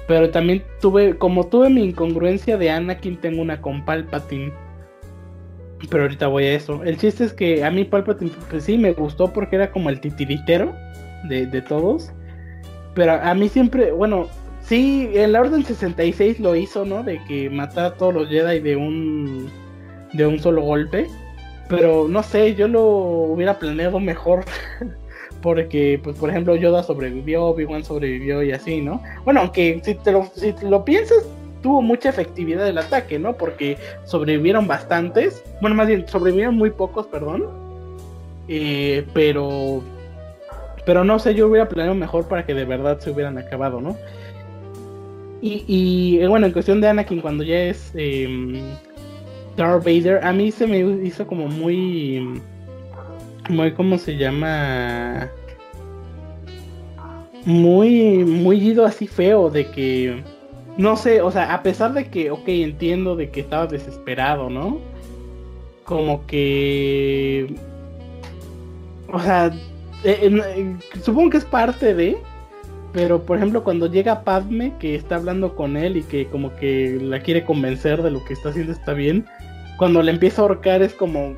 Pero 0.07 0.29
también 0.29 0.63
tuve, 0.79 1.17
como 1.17 1.47
tuve 1.47 1.69
mi 1.69 1.83
incongruencia 1.83 2.57
de 2.57 2.69
Anakin, 2.69 3.17
tengo 3.17 3.41
una 3.41 3.59
con 3.61 3.83
Palpatine 3.83 4.53
pero 5.89 6.03
ahorita 6.03 6.27
voy 6.27 6.45
a 6.45 6.53
eso. 6.55 6.83
El 6.83 6.97
chiste 6.97 7.23
es 7.23 7.33
que 7.33 7.63
a 7.63 7.71
mí 7.71 7.85
Palpatine, 7.85 8.31
pues 8.49 8.63
sí, 8.63 8.77
me 8.77 8.93
gustó 8.93 9.31
porque 9.31 9.57
era 9.57 9.71
como 9.71 9.89
el 9.89 9.99
titiritero 9.99 10.73
de, 11.29 11.45
de 11.45 11.61
todos. 11.61 12.11
Pero 12.95 13.13
a 13.13 13.33
mí 13.35 13.47
siempre, 13.47 13.91
bueno, 13.91 14.27
sí, 14.67 15.09
en 15.13 15.31
la 15.31 15.41
Orden 15.41 15.65
66 15.65 16.39
lo 16.39 16.55
hizo, 16.55 16.85
¿no? 16.85 17.03
De 17.03 17.23
que 17.25 17.49
matara 17.49 17.87
a 17.87 17.93
todos 17.95 18.13
los 18.13 18.29
Jedi 18.29 18.59
de 18.59 18.75
un, 18.75 19.49
de 20.13 20.25
un 20.25 20.39
solo 20.39 20.61
golpe. 20.61 21.07
Pero 21.69 22.07
no 22.07 22.23
sé, 22.23 22.55
yo 22.55 22.67
lo 22.67 22.83
hubiera 22.83 23.59
planeado 23.59 23.99
mejor. 23.99 24.45
porque, 25.41 25.99
pues, 26.03 26.17
por 26.17 26.29
ejemplo, 26.29 26.55
Yoda 26.55 26.83
sobrevivió, 26.83 27.45
Obi-Wan 27.45 27.83
sobrevivió 27.83 28.43
y 28.43 28.51
así, 28.51 28.81
¿no? 28.81 29.01
Bueno, 29.23 29.41
aunque 29.41 29.79
si 29.83 29.95
te 29.95 30.11
lo, 30.11 30.29
si 30.35 30.53
te 30.53 30.67
lo 30.67 30.83
piensas, 30.83 31.25
tuvo 31.61 31.81
mucha 31.81 32.09
efectividad 32.09 32.67
el 32.67 32.77
ataque, 32.77 33.19
¿no? 33.19 33.33
Porque 33.33 33.77
sobrevivieron 34.05 34.67
bastantes, 34.67 35.43
bueno, 35.61 35.75
más 35.75 35.87
bien 35.87 36.07
sobrevivieron 36.07 36.55
muy 36.55 36.71
pocos, 36.71 37.07
perdón, 37.07 37.45
eh, 38.47 39.05
pero, 39.13 39.81
pero 40.85 41.03
no 41.03 41.19
sé, 41.19 41.35
yo 41.35 41.47
hubiera 41.47 41.67
planeado 41.67 41.95
mejor 41.95 42.27
para 42.27 42.45
que 42.45 42.53
de 42.53 42.65
verdad 42.65 42.99
se 42.99 43.11
hubieran 43.11 43.37
acabado, 43.37 43.81
¿no? 43.81 43.97
Y, 45.41 45.63
y 45.67 46.19
eh, 46.19 46.27
bueno, 46.27 46.47
en 46.47 46.53
cuestión 46.53 46.81
de 46.81 46.87
Anakin, 46.87 47.21
cuando 47.21 47.43
ya 47.43 47.59
es 47.59 47.91
eh, 47.95 48.61
Darth 49.55 49.85
Vader, 49.85 50.23
a 50.23 50.33
mí 50.33 50.51
se 50.51 50.65
me 50.65 50.79
hizo 51.05 51.27
como 51.27 51.47
muy, 51.47 52.41
muy, 53.49 53.71
¿cómo 53.73 53.97
se 53.97 54.17
llama? 54.17 55.29
muy, 57.47 58.25
muy 58.25 58.57
ido 58.57 58.85
así 58.85 59.07
feo 59.07 59.49
de 59.49 59.67
que, 59.67 60.21
no 60.77 60.97
sé, 60.97 61.21
o 61.21 61.31
sea, 61.31 61.53
a 61.53 61.63
pesar 61.63 61.93
de 61.93 62.09
que, 62.09 62.29
ok, 62.29 62.43
entiendo 62.45 63.15
de 63.15 63.29
que 63.29 63.39
estaba 63.39 63.67
desesperado, 63.67 64.49
¿no? 64.49 64.79
Como 65.85 66.27
que, 66.27 67.55
o 69.09 69.17
sea, 69.17 69.53
eh, 70.03 70.75
supongo 71.01 71.29
que 71.29 71.37
es 71.37 71.45
parte 71.45 71.93
de, 71.93 72.17
pero 72.93 73.25
por 73.25 73.37
ejemplo 73.37 73.63
cuando 73.63 73.87
llega 73.87 74.23
Padme 74.23 74.73
que 74.79 74.95
está 74.95 75.15
hablando 75.15 75.55
con 75.55 75.77
él 75.77 75.97
y 75.97 76.03
que 76.03 76.27
como 76.27 76.55
que 76.55 76.97
la 77.01 77.19
quiere 77.21 77.43
convencer 77.43 78.01
de 78.01 78.11
lo 78.11 78.23
que 78.25 78.33
está 78.33 78.49
haciendo 78.49 78.71
está 78.71 78.93
bien, 78.93 79.25
cuando 79.77 80.01
le 80.01 80.11
empieza 80.11 80.41
a 80.41 80.45
ahorcar 80.45 80.81
es 80.81 80.93
como, 80.93 81.35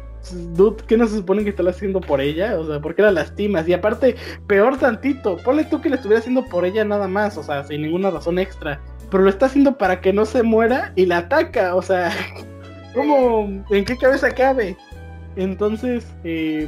dude, 0.53 0.83
¿qué 0.87 0.97
no 0.97 1.07
se 1.07 1.17
supone 1.17 1.43
que 1.43 1.49
está 1.49 1.67
haciendo 1.69 2.01
por 2.01 2.21
ella? 2.21 2.59
O 2.59 2.65
sea, 2.65 2.79
¿por 2.79 2.95
qué 2.95 3.01
la 3.01 3.11
lastimas? 3.11 3.67
Y 3.67 3.73
aparte, 3.73 4.15
peor 4.47 4.77
tantito, 4.77 5.37
ponle 5.37 5.65
tú 5.65 5.81
que 5.81 5.89
le 5.89 5.95
estuviera 5.95 6.19
haciendo 6.19 6.45
por 6.45 6.65
ella 6.65 6.83
nada 6.85 7.07
más, 7.07 7.37
o 7.37 7.43
sea, 7.43 7.63
sin 7.63 7.81
ninguna 7.81 8.11
razón 8.11 8.39
extra, 8.39 8.79
pero 9.09 9.23
lo 9.23 9.29
está 9.29 9.47
haciendo 9.47 9.77
para 9.77 10.01
que 10.01 10.13
no 10.13 10.25
se 10.25 10.43
muera 10.43 10.93
y 10.95 11.05
la 11.05 11.19
ataca, 11.19 11.75
o 11.75 11.81
sea, 11.81 12.11
¿cómo, 12.93 13.63
en 13.69 13.85
qué 13.85 13.97
cabeza 13.97 14.31
cabe? 14.31 14.77
Entonces, 15.35 16.07
eh, 16.23 16.67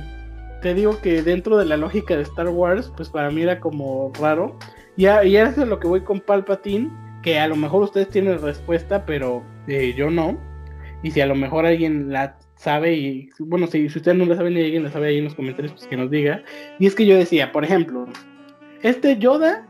te 0.62 0.74
digo 0.74 1.00
que 1.02 1.22
dentro 1.22 1.58
de 1.58 1.66
la 1.66 1.78
lógica 1.78 2.16
de 2.16 2.24
Star 2.24 2.50
Wars, 2.50 2.92
pues 2.96 3.10
para 3.10 3.32
mí 3.32 3.42
era 3.42 3.60
como 3.60 4.12
raro. 4.20 4.58
Y, 4.96 5.08
y 5.08 5.36
eso 5.36 5.62
es 5.64 5.68
lo 5.68 5.80
que 5.80 5.88
voy 5.88 6.02
con 6.02 6.20
Palpatine, 6.20 6.90
que 7.24 7.40
a 7.40 7.48
lo 7.48 7.56
mejor 7.56 7.84
ustedes 7.84 8.10
tienen 8.10 8.42
respuesta, 8.42 9.06
pero 9.06 9.44
eh, 9.68 9.94
yo 9.96 10.10
no. 10.10 10.38
Y 11.04 11.12
si 11.12 11.22
a 11.22 11.26
lo 11.26 11.36
mejor 11.36 11.66
alguien 11.66 12.12
la 12.12 12.38
sabe, 12.56 12.94
y 12.94 13.30
bueno, 13.40 13.68
si, 13.68 13.90
si 13.90 13.98
ustedes 13.98 14.18
no 14.18 14.26
la 14.26 14.36
saben 14.36 14.56
y 14.56 14.64
alguien 14.64 14.84
la 14.84 14.92
sabe 14.92 15.08
ahí 15.08 15.18
en 15.18 15.26
los 15.26 15.36
comentarios, 15.36 15.74
pues 15.74 15.88
que 15.88 15.98
nos 15.98 16.12
diga. 16.12 16.44
Y 16.80 16.86
es 16.86 16.96
que 16.96 17.06
yo 17.06 17.18
decía, 17.18 17.52
por 17.52 17.64
ejemplo, 17.64 18.06
este 18.84 19.18
Yoda 19.18 19.66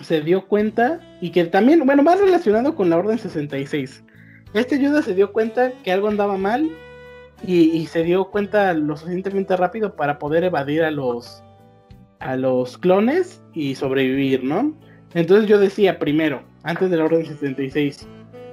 se 0.00 0.20
dio 0.22 0.46
cuenta, 0.48 1.00
y 1.20 1.30
que 1.30 1.44
también, 1.44 1.84
bueno, 1.84 2.02
va 2.02 2.16
relacionado 2.16 2.74
con 2.74 2.90
la 2.90 2.96
Orden 2.96 3.18
66. 3.18 4.02
Este 4.54 4.78
Yoda 4.78 5.02
se 5.02 5.14
dio 5.14 5.32
cuenta 5.32 5.72
que 5.82 5.92
algo 5.92 6.08
andaba 6.08 6.36
mal 6.36 6.70
y, 7.44 7.86
se 7.86 8.04
dio 8.04 8.26
cuenta 8.26 8.72
lo 8.74 8.96
suficientemente 8.96 9.56
rápido 9.56 9.96
para 9.96 10.18
poder 10.18 10.44
evadir 10.44 10.82
a 10.82 10.90
los 10.90 11.42
a 12.20 12.36
los 12.36 12.78
clones 12.78 13.42
y 13.52 13.74
sobrevivir, 13.74 14.44
¿no? 14.44 14.76
Entonces 15.14 15.48
yo 15.48 15.58
decía 15.58 15.98
primero, 15.98 16.42
antes 16.62 16.88
de 16.88 16.96
la 16.96 17.04
Orden 17.04 17.26
66, 17.26 18.06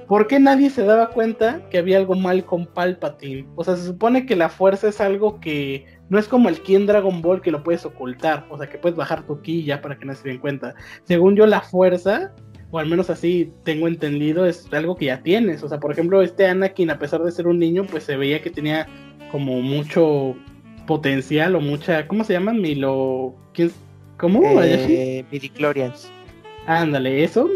¿por 0.07 0.25
qué 0.25 0.39
nadie 0.39 0.71
se 0.71 0.83
daba 0.83 1.11
cuenta 1.11 1.61
que 1.69 1.77
había 1.77 1.97
algo 1.97 2.15
mal 2.15 2.43
con 2.45 2.65
Palpatine? 2.65 3.47
O 3.55 3.63
sea, 3.63 3.75
se 3.75 3.85
supone 3.85 4.25
que 4.25 4.35
la 4.35 4.49
fuerza 4.49 4.87
es 4.89 4.99
algo 4.99 5.39
que 5.39 5.85
no 6.09 6.17
es 6.17 6.27
como 6.27 6.49
el 6.49 6.59
ki 6.61 6.75
en 6.75 6.87
Dragon 6.87 7.21
Ball 7.21 7.41
que 7.41 7.51
lo 7.51 7.63
puedes 7.63 7.85
ocultar, 7.85 8.47
o 8.49 8.57
sea, 8.57 8.67
que 8.67 8.79
puedes 8.79 8.97
bajar 8.97 9.25
tu 9.27 9.39
ki 9.39 9.63
ya 9.63 9.81
para 9.81 9.99
que 9.99 10.05
nadie 10.05 10.19
se 10.19 10.29
den 10.29 10.39
cuenta. 10.39 10.73
Según 11.03 11.35
yo, 11.35 11.45
la 11.45 11.61
fuerza 11.61 12.33
o 12.71 12.79
al 12.79 12.87
menos 12.87 13.09
así 13.09 13.51
tengo 13.63 13.87
entendido, 13.87 14.45
es 14.45 14.71
algo 14.71 14.95
que 14.95 15.05
ya 15.05 15.21
tienes. 15.21 15.63
O 15.63 15.69
sea, 15.69 15.79
por 15.79 15.91
ejemplo, 15.91 16.21
este 16.21 16.45
Anakin, 16.45 16.91
a 16.91 16.99
pesar 16.99 17.23
de 17.23 17.31
ser 17.31 17.47
un 17.47 17.59
niño, 17.59 17.85
pues 17.85 18.03
se 18.03 18.15
veía 18.15 18.41
que 18.41 18.49
tenía 18.49 18.87
como 19.31 19.61
mucho 19.61 20.35
potencial 20.85 21.55
o 21.55 21.61
mucha. 21.61 22.07
¿Cómo 22.07 22.23
se 22.23 22.33
llaman? 22.33 22.61
Milo. 22.61 23.35
¿Quién? 23.53 23.71
¿Cómo? 24.17 24.41
Eh, 24.61 25.25
Midichlorians. 25.31 26.11
Ándale, 26.65 27.23
eso. 27.23 27.49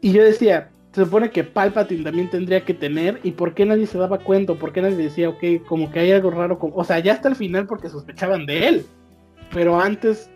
Y 0.00 0.12
yo 0.12 0.22
decía, 0.22 0.70
se 0.92 1.04
supone 1.04 1.30
que 1.30 1.44
Palpatine 1.44 2.04
también 2.04 2.28
tendría 2.28 2.64
que 2.64 2.74
tener, 2.74 3.20
¿y 3.22 3.32
por 3.32 3.54
qué 3.54 3.64
nadie 3.64 3.86
se 3.86 3.98
daba 3.98 4.18
cuenta? 4.18 4.54
¿Por 4.54 4.72
qué 4.72 4.82
nadie 4.82 4.96
decía, 4.96 5.28
ok, 5.28 5.64
como 5.66 5.90
que 5.90 6.00
hay 6.00 6.12
algo 6.12 6.30
raro? 6.30 6.58
Con... 6.58 6.72
O 6.74 6.84
sea, 6.84 6.98
ya 6.98 7.14
hasta 7.14 7.28
el 7.28 7.36
final 7.36 7.66
porque 7.66 7.88
sospechaban 7.88 8.46
de 8.46 8.68
él. 8.68 8.86
Pero 9.52 9.80
antes 9.80 10.30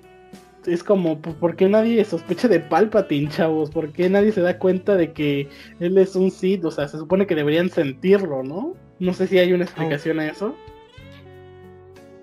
es 0.67 0.83
como, 0.83 1.21
pues, 1.21 1.37
¿por 1.37 1.57
qué 1.57 1.69
nadie 1.69 2.05
sospecha 2.05 2.49
de 2.49 2.61
Palpatine, 2.61 3.31
chavos? 3.31 3.71
¿Por 3.71 3.93
qué 3.93 4.09
nadie 4.11 4.33
se 4.33 4.41
da 4.41 4.59
cuenta 4.59 4.97
de 4.97 5.13
que 5.13 5.49
él 5.81 5.97
es 5.99 6.17
un 6.17 6.31
Sith? 6.31 6.65
O 6.65 6.71
sea, 6.71 6.89
se 6.89 6.99
supone 6.99 7.27
que 7.27 7.35
deberían 7.35 7.71
sentirlo, 7.71 8.43
¿no? 8.43 8.75
No 8.99 9.13
sé 9.15 9.27
si 9.27 9.39
hay 9.39 9.53
una 9.53 9.65
explicación 9.65 10.21
a 10.21 10.27
eso. 10.27 10.55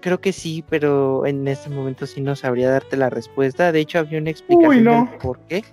Creo 0.01 0.19
que 0.19 0.33
sí, 0.33 0.63
pero 0.69 1.25
en 1.25 1.47
este 1.47 1.69
momento 1.69 2.05
sí 2.05 2.19
no 2.19 2.35
sabría 2.35 2.69
darte 2.69 2.97
la 2.97 3.09
respuesta. 3.09 3.71
De 3.71 3.79
hecho, 3.79 3.99
había 3.99 4.19
una 4.19 4.31
explicación 4.31 4.69
Uy, 4.69 4.81
no. 4.81 5.09
por 5.21 5.39
qué. 5.47 5.63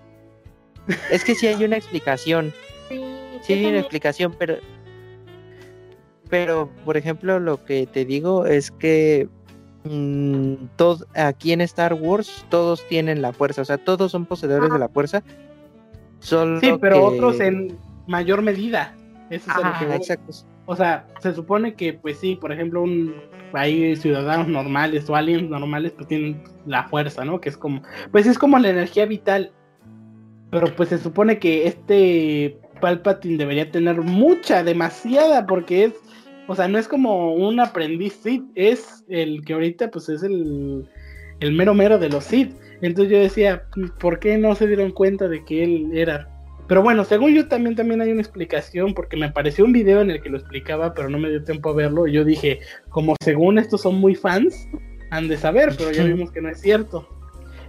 Es 1.10 1.24
que 1.24 1.34
sí 1.34 1.46
hay 1.46 1.64
una 1.64 1.76
explicación. 1.76 2.52
Sí, 3.42 3.52
hay 3.52 3.66
una 3.66 3.80
explicación, 3.80 4.34
pero... 4.38 4.58
Pero, 6.28 6.70
por 6.84 6.96
ejemplo, 6.96 7.40
lo 7.40 7.64
que 7.64 7.86
te 7.86 8.04
digo 8.04 8.46
es 8.46 8.70
que 8.70 9.28
Mm, 9.84 10.54
aquí 11.14 11.52
en 11.52 11.62
Star 11.62 11.94
Wars 11.94 12.44
todos 12.50 12.86
tienen 12.88 13.22
la 13.22 13.32
fuerza, 13.32 13.62
o 13.62 13.64
sea, 13.64 13.78
todos 13.78 14.12
son 14.12 14.26
poseedores 14.26 14.70
de 14.70 14.78
la 14.78 14.88
fuerza. 14.88 15.22
Solo 16.18 16.60
sí, 16.60 16.72
pero 16.80 17.02
otros 17.04 17.40
en 17.40 17.78
mayor 18.06 18.42
medida. 18.42 18.94
Eso 19.30 19.50
es 20.28 20.46
O 20.66 20.76
sea, 20.76 21.06
se 21.20 21.32
supone 21.32 21.74
que, 21.74 21.94
pues 21.94 22.18
sí, 22.18 22.36
por 22.36 22.52
ejemplo, 22.52 22.82
un, 22.82 23.14
hay 23.52 23.96
ciudadanos 23.96 24.48
normales 24.48 25.08
o 25.08 25.16
aliens 25.16 25.48
normales, 25.48 25.92
pues 25.92 26.08
tienen 26.08 26.42
la 26.66 26.84
fuerza, 26.88 27.24
¿no? 27.24 27.40
Que 27.40 27.48
es 27.48 27.56
como, 27.56 27.82
pues 28.12 28.26
es 28.26 28.38
como 28.38 28.58
la 28.58 28.68
energía 28.68 29.06
vital. 29.06 29.52
Pero 30.50 30.74
pues 30.74 30.88
se 30.88 30.98
supone 30.98 31.38
que 31.38 31.68
este 31.68 32.58
Palpatine 32.80 33.38
debería 33.38 33.70
tener 33.70 34.00
mucha, 34.02 34.64
demasiada, 34.64 35.46
porque 35.46 35.84
es 35.84 35.94
o 36.50 36.56
sea, 36.56 36.66
no 36.66 36.78
es 36.78 36.88
como 36.88 37.32
un 37.32 37.60
aprendiz 37.60 38.12
Sith, 38.24 38.42
es 38.56 39.04
el 39.08 39.44
que 39.44 39.52
ahorita 39.52 39.88
pues 39.92 40.08
es 40.08 40.24
el, 40.24 40.84
el 41.38 41.52
mero 41.52 41.74
mero 41.74 41.96
de 41.96 42.08
los 42.08 42.24
Sith. 42.24 42.52
Entonces 42.82 43.12
yo 43.12 43.20
decía, 43.20 43.62
¿por 44.00 44.18
qué 44.18 44.36
no 44.36 44.56
se 44.56 44.66
dieron 44.66 44.90
cuenta 44.90 45.28
de 45.28 45.44
que 45.44 45.62
él 45.62 45.90
era? 45.94 46.28
Pero 46.66 46.82
bueno, 46.82 47.04
según 47.04 47.34
yo 47.34 47.46
también, 47.46 47.76
también 47.76 48.00
hay 48.00 48.10
una 48.10 48.20
explicación, 48.20 48.94
porque 48.94 49.16
me 49.16 49.26
apareció 49.26 49.64
un 49.64 49.70
video 49.70 50.00
en 50.00 50.10
el 50.10 50.20
que 50.20 50.28
lo 50.28 50.38
explicaba, 50.38 50.92
pero 50.92 51.08
no 51.08 51.18
me 51.18 51.30
dio 51.30 51.44
tiempo 51.44 51.70
a 51.70 51.74
verlo. 51.74 52.08
Y 52.08 52.14
yo 52.14 52.24
dije, 52.24 52.58
como 52.88 53.14
según 53.22 53.60
estos 53.60 53.82
son 53.82 54.00
muy 54.00 54.16
fans, 54.16 54.66
han 55.10 55.28
de 55.28 55.36
saber, 55.36 55.76
pero 55.78 55.92
ya 55.92 56.02
vimos 56.02 56.32
que 56.32 56.40
no 56.40 56.48
es 56.48 56.60
cierto. 56.60 57.08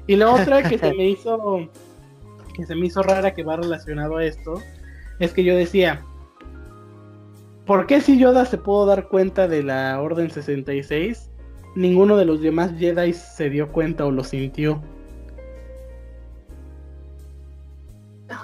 Y 0.07 0.15
la 0.15 0.31
otra 0.31 0.63
que 0.63 0.79
se 0.79 0.91
me 0.95 1.07
hizo, 1.07 1.69
que 2.55 2.65
se 2.65 2.73
me 2.73 2.87
hizo 2.87 3.03
rara 3.03 3.35
que 3.35 3.43
va 3.43 3.57
relacionado 3.57 4.17
a 4.17 4.25
esto, 4.25 4.59
es 5.19 5.33
que 5.33 5.43
yo 5.43 5.55
decía, 5.55 6.03
¿Por 7.65 7.85
qué 7.85 8.01
si 8.01 8.17
Yoda 8.17 8.45
se 8.45 8.57
pudo 8.57 8.85
dar 8.85 9.07
cuenta 9.07 9.47
de 9.47 9.63
la 9.63 10.01
Orden 10.01 10.29
66? 10.29 11.29
Ninguno 11.75 12.17
de 12.17 12.25
los 12.25 12.41
demás 12.41 12.71
Jedi 12.77 13.13
se 13.13 13.49
dio 13.49 13.67
cuenta 13.67 14.05
o 14.05 14.11
lo 14.11 14.23
sintió. 14.23 14.81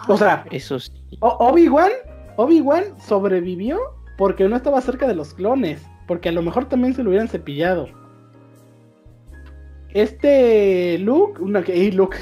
O 0.08 0.18
sea, 0.18 0.46
eso 0.52 0.78
Obi-Wan, 1.20 1.92
Obi-Wan 2.36 2.84
sobrevivió 3.00 3.80
porque 4.18 4.48
no 4.48 4.56
estaba 4.56 4.82
cerca 4.82 5.08
de 5.08 5.16
los 5.16 5.34
clones, 5.34 5.86
porque 6.08 6.30
a 6.30 6.32
lo 6.32 6.42
mejor 6.42 6.66
también 6.66 6.94
se 6.94 7.04
lo 7.04 7.10
hubieran 7.10 7.28
cepillado. 7.28 7.88
Este 9.94 10.98
Luke, 11.00 11.42
una 11.42 11.64
que 11.64 11.92
Luke, 11.92 12.18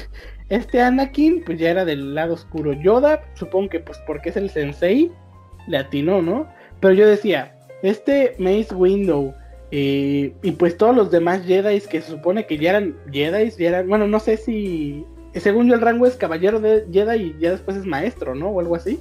este 0.48 0.80
Anakin, 0.80 1.42
pues 1.44 1.58
ya 1.58 1.70
era 1.70 1.84
del 1.84 2.14
lado 2.14 2.34
oscuro. 2.34 2.72
Yoda, 2.72 3.22
supongo 3.34 3.68
que 3.68 3.80
pues 3.80 3.98
porque 4.06 4.30
es 4.30 4.36
el 4.36 4.50
sensei, 4.50 5.12
le 5.66 5.78
atinó, 5.78 6.22
¿no? 6.22 6.46
Pero 6.80 6.94
yo 6.94 7.06
decía, 7.06 7.56
este 7.82 8.34
Mace 8.38 8.74
Window 8.74 9.34
eh, 9.70 10.32
y 10.42 10.52
pues 10.52 10.76
todos 10.76 10.94
los 10.94 11.10
demás 11.10 11.42
Jedi 11.44 11.80
que 11.80 12.00
se 12.00 12.10
supone 12.10 12.46
que 12.46 12.58
ya 12.58 12.70
eran 12.70 12.94
Jedi, 13.10 13.50
ya 13.50 13.68
eran, 13.68 13.88
bueno, 13.88 14.06
no 14.06 14.20
sé 14.20 14.36
si, 14.36 15.04
según 15.34 15.68
yo 15.68 15.74
el 15.74 15.80
rango 15.80 16.06
es 16.06 16.16
caballero 16.16 16.60
de 16.60 16.86
Jedi 16.92 17.16
y 17.16 17.36
ya 17.40 17.50
después 17.50 17.76
es 17.76 17.84
maestro, 17.84 18.34
¿no? 18.34 18.48
O 18.48 18.60
algo 18.60 18.76
así. 18.76 19.00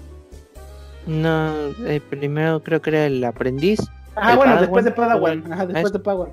No, 1.06 1.54
eh, 1.86 2.02
primero 2.10 2.62
creo 2.64 2.82
que 2.82 2.90
era 2.90 3.06
el 3.06 3.24
aprendiz. 3.24 3.80
Ah, 4.16 4.36
bueno, 4.36 4.60
después 4.60 4.86
de 4.86 4.92
Padawan. 4.92 5.52
Ajá, 5.52 5.68
después 5.68 5.94
de 5.94 6.00
Padawan. 6.00 6.32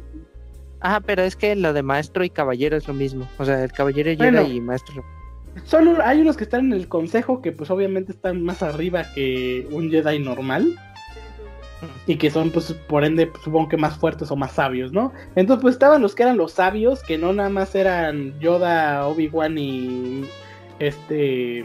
Ajá, 0.80 1.00
pero 1.00 1.22
es 1.22 1.36
que 1.36 1.54
lo 1.54 1.72
de 1.72 1.82
maestro 1.82 2.24
y 2.24 2.30
caballero 2.30 2.76
es 2.76 2.88
lo 2.88 2.94
mismo. 2.94 3.28
O 3.38 3.44
sea, 3.44 3.62
el 3.62 3.70
caballero 3.70 4.10
Jedi 4.16 4.56
y 4.56 4.60
maestro. 4.60 5.04
Solo 5.64 5.98
hay 6.02 6.22
unos 6.22 6.38
que 6.38 6.44
están 6.44 6.66
en 6.66 6.72
el 6.72 6.88
consejo 6.88 7.42
que 7.42 7.52
pues 7.52 7.70
obviamente 7.70 8.12
están 8.12 8.42
más 8.42 8.62
arriba 8.62 9.04
que 9.14 9.68
un 9.70 9.90
Jedi 9.90 10.18
normal 10.18 10.74
y 12.06 12.16
que 12.16 12.30
son 12.30 12.50
pues 12.50 12.72
por 12.88 13.04
ende 13.04 13.26
pues, 13.26 13.42
supongo 13.44 13.68
que 13.68 13.76
más 13.76 13.96
fuertes 13.96 14.30
o 14.30 14.36
más 14.36 14.52
sabios, 14.52 14.92
¿no? 14.92 15.12
Entonces 15.34 15.62
pues 15.62 15.74
estaban 15.74 16.02
los 16.02 16.14
que 16.14 16.24
eran 16.24 16.36
los 16.36 16.52
sabios, 16.52 17.02
que 17.02 17.18
no 17.18 17.32
nada 17.32 17.48
más 17.48 17.74
eran 17.74 18.38
Yoda, 18.40 19.06
Obi-Wan 19.06 19.58
y 19.58 20.24
este 20.78 21.64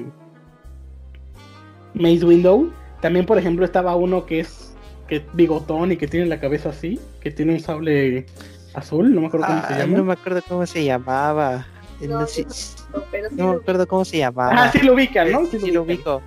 Mace 1.94 2.26
Window. 2.26 2.72
También 3.02 3.26
por 3.26 3.38
ejemplo 3.38 3.65
estaba 3.65 3.95
uno 3.95 4.26
que 4.26 4.39
es 4.41 4.76
que 5.07 5.26
bigotón 5.34 5.91
y 5.91 5.98
que 5.98 6.07
tiene 6.07 6.26
la 6.26 6.39
cabeza 6.39 6.69
así, 6.69 6.99
que 7.22 7.31
tiene 7.31 7.53
un 7.53 7.60
sable 7.60 8.26
azul, 8.73 9.14
no 9.14 9.22
me 9.22 9.27
acuerdo 9.27 9.48
cómo 9.48 9.61
se 9.68 9.73
llama. 9.73 9.98
No 9.98 10.03
me 10.03 10.14
acuerdo 10.14 10.41
cómo 10.48 10.65
se 10.65 10.84
llamaba. 10.84 11.65
No, 12.02 13.53
me 13.53 13.56
acuerdo 13.57 13.88
cómo 13.88 14.06
se 14.06 14.18
llamaba. 14.19 14.65
Ah, 14.65 14.72
sí 14.72 14.80
lo 14.80 14.94
ubican, 14.94 15.31
¿no? 15.31 15.45
Sí, 15.45 15.72
lo, 15.72 15.81
ubico. 15.81 16.22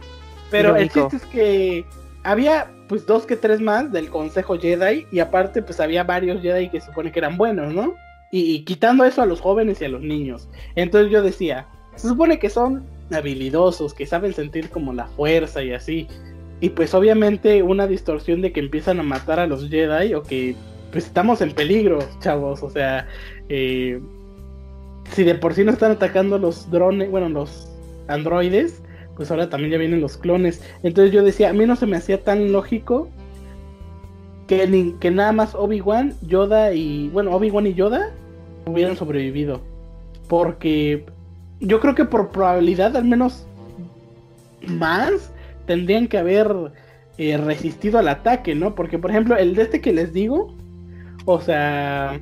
Pero 0.51 0.75
el 0.75 0.91
chiste 0.91 1.17
es 1.17 1.27
que 1.27 1.85
había 2.25 2.71
pues 2.89 3.07
dos 3.07 3.27
que 3.27 3.37
tres 3.37 3.61
más 3.61 3.93
del 3.93 4.11
Consejo 4.11 4.59
Jedi 4.59 5.07
y 5.11 5.21
aparte 5.21 5.63
pues 5.63 5.81
había 5.81 6.05
varios 6.05 6.43
Jedi 6.43 6.69
que 6.69 6.81
se 6.81 6.87
supone 6.87 7.13
que 7.13 7.21
eran 7.21 7.37
buenos, 7.37 7.73
¿no? 7.73 7.95
y, 8.31 8.61
quitando 8.65 9.05
eso 9.05 9.23
a 9.23 9.27
los 9.27 9.41
jóvenes 9.41 9.81
y 9.81 9.85
a 9.85 9.89
los 9.89 10.03
niños. 10.03 10.49
Entonces 10.77 11.11
yo 11.11 11.23
decía, 11.23 11.67
se 11.97 12.09
supone 12.09 12.39
que 12.39 12.51
son 12.51 12.85
habilidosos, 13.13 13.93
que 13.93 14.07
saben 14.07 14.33
sentir 14.33 14.71
como 14.71 14.93
la 14.93 15.07
fuerza 15.07 15.63
y 15.63 15.73
así. 15.73 16.07
Y 16.61 16.71
pues 16.71 16.95
obviamente 16.95 17.63
una 17.63 17.87
distorsión 17.87 18.41
de 18.43 18.53
que 18.53 18.61
empiezan 18.61 19.01
a 19.01 19.03
matar 19.03 19.41
a 19.41 19.47
los 19.47 19.69
Jedi 19.69 20.15
o 20.15 20.23
que 20.23 20.55
pues 20.93 21.07
estamos 21.07 21.41
en 21.41 21.53
peligro, 21.53 21.99
chavos. 22.21 22.63
O 22.63 22.71
sea, 22.71 23.09
eh, 23.49 24.01
si 25.13 25.25
de 25.25 25.35
por 25.35 25.55
sí 25.55 25.65
no 25.65 25.73
están 25.73 25.93
atacando 25.93 26.39
los 26.39 26.71
drones, 26.71 27.11
bueno, 27.11 27.29
los 27.29 27.69
androides, 28.07 28.83
pues 29.21 29.31
ahora 29.31 29.51
también 29.51 29.73
ya 29.73 29.77
vienen 29.77 30.01
los 30.01 30.17
clones. 30.17 30.63
Entonces 30.83 31.13
yo 31.13 31.23
decía, 31.23 31.51
a 31.51 31.53
mí 31.53 31.67
no 31.67 31.77
se 31.77 31.85
me 31.85 31.99
hacía 31.99 32.25
tan 32.25 32.53
lógico 32.53 33.11
que, 34.47 34.95
que 34.99 35.11
nada 35.11 35.31
más 35.33 35.55
Obi-Wan, 35.55 36.15
Yoda 36.23 36.73
y, 36.73 37.11
bueno, 37.11 37.31
Obi-Wan 37.33 37.67
y 37.67 37.75
Yoda 37.75 38.13
hubieran 38.65 38.97
sobrevivido. 38.97 39.61
Porque 40.27 41.05
yo 41.61 41.81
creo 41.81 41.95
que 41.95 42.07
por 42.07 42.31
probabilidad 42.31 42.97
al 42.97 43.05
menos 43.05 43.47
más 44.67 45.35
tendrían 45.67 46.09
que 46.09 46.17
haber 46.17 46.73
eh, 47.19 47.37
resistido 47.37 47.99
al 47.99 48.09
ataque, 48.09 48.55
¿no? 48.55 48.75
Porque 48.75 48.99
por 48.99 49.11
ejemplo 49.11 49.37
el 49.37 49.55
de 49.55 49.65
este 49.65 49.83
que 49.83 49.93
les 49.93 50.15
digo, 50.15 50.57
o 51.27 51.43
sea, 51.43 52.19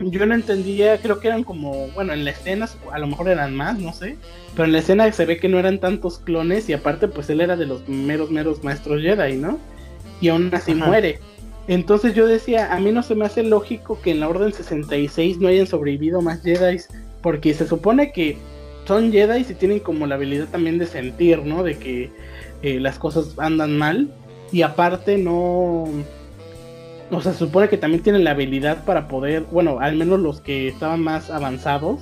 yo 0.00 0.24
no 0.26 0.34
entendía, 0.34 0.98
creo 0.98 1.20
que 1.20 1.28
eran 1.28 1.44
como, 1.44 1.88
bueno, 1.88 2.12
en 2.12 2.24
la 2.24 2.30
escena 2.30 2.68
a 2.90 2.98
lo 2.98 3.06
mejor 3.06 3.28
eran 3.28 3.54
más, 3.54 3.78
no 3.78 3.92
sé, 3.92 4.16
pero 4.54 4.64
en 4.64 4.72
la 4.72 4.78
escena 4.78 5.10
se 5.12 5.26
ve 5.26 5.38
que 5.38 5.48
no 5.48 5.58
eran 5.58 5.78
tantos 5.78 6.18
clones 6.18 6.68
y 6.68 6.72
aparte 6.72 7.08
pues 7.08 7.28
él 7.30 7.40
era 7.40 7.56
de 7.56 7.66
los 7.66 7.86
meros, 7.88 8.30
meros 8.30 8.64
maestros 8.64 9.02
Jedi, 9.02 9.36
¿no? 9.36 9.58
Y 10.20 10.28
aún 10.28 10.50
así 10.54 10.74
muere. 10.74 11.20
Entonces 11.68 12.14
yo 12.14 12.26
decía, 12.26 12.74
a 12.74 12.80
mí 12.80 12.90
no 12.92 13.02
se 13.02 13.14
me 13.14 13.26
hace 13.26 13.42
lógico 13.42 14.00
que 14.00 14.10
en 14.10 14.20
la 14.20 14.28
Orden 14.28 14.52
66 14.52 15.38
no 15.38 15.48
hayan 15.48 15.66
sobrevivido 15.66 16.22
más 16.22 16.42
Jedi, 16.42 16.78
porque 17.22 17.54
se 17.54 17.66
supone 17.66 18.12
que 18.12 18.38
son 18.86 19.12
Jedi 19.12 19.42
y 19.42 19.54
tienen 19.54 19.80
como 19.80 20.06
la 20.06 20.16
habilidad 20.16 20.48
también 20.48 20.78
de 20.78 20.86
sentir, 20.86 21.44
¿no? 21.44 21.62
De 21.62 21.78
que 21.78 22.10
eh, 22.62 22.80
las 22.80 22.98
cosas 22.98 23.34
andan 23.38 23.76
mal 23.76 24.10
y 24.50 24.62
aparte 24.62 25.16
no 25.18 25.86
o 27.10 27.20
sea, 27.20 27.32
se 27.32 27.38
supone 27.38 27.68
que 27.68 27.76
también 27.76 28.02
tienen 28.02 28.24
la 28.24 28.32
habilidad 28.32 28.84
para 28.84 29.08
poder, 29.08 29.44
bueno, 29.50 29.78
al 29.80 29.96
menos 29.96 30.20
los 30.20 30.40
que 30.40 30.68
estaban 30.68 31.02
más 31.02 31.30
avanzados, 31.30 32.00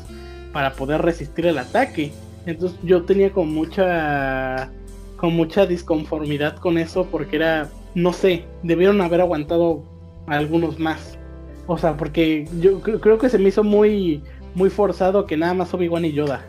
para 0.52 0.72
poder 0.72 1.02
resistir 1.02 1.46
el 1.46 1.58
ataque. 1.58 2.12
Entonces 2.46 2.78
yo 2.82 3.04
tenía 3.04 3.32
con 3.32 3.52
mucha, 3.52 4.70
con 5.16 5.34
mucha 5.34 5.66
disconformidad 5.66 6.56
con 6.56 6.78
eso 6.78 7.06
porque 7.06 7.36
era, 7.36 7.68
no 7.94 8.12
sé, 8.12 8.44
debieron 8.62 9.00
haber 9.00 9.20
aguantado 9.20 9.82
algunos 10.26 10.78
más. 10.78 11.18
O 11.66 11.76
sea, 11.76 11.96
porque 11.96 12.48
yo 12.60 12.80
creo 12.80 13.18
que 13.18 13.28
se 13.28 13.38
me 13.38 13.50
hizo 13.50 13.62
muy, 13.62 14.22
muy 14.54 14.70
forzado 14.70 15.26
que 15.26 15.36
nada 15.36 15.54
más 15.54 15.72
Obi-Wan 15.74 16.04
y 16.06 16.12
Yoda. 16.12 16.44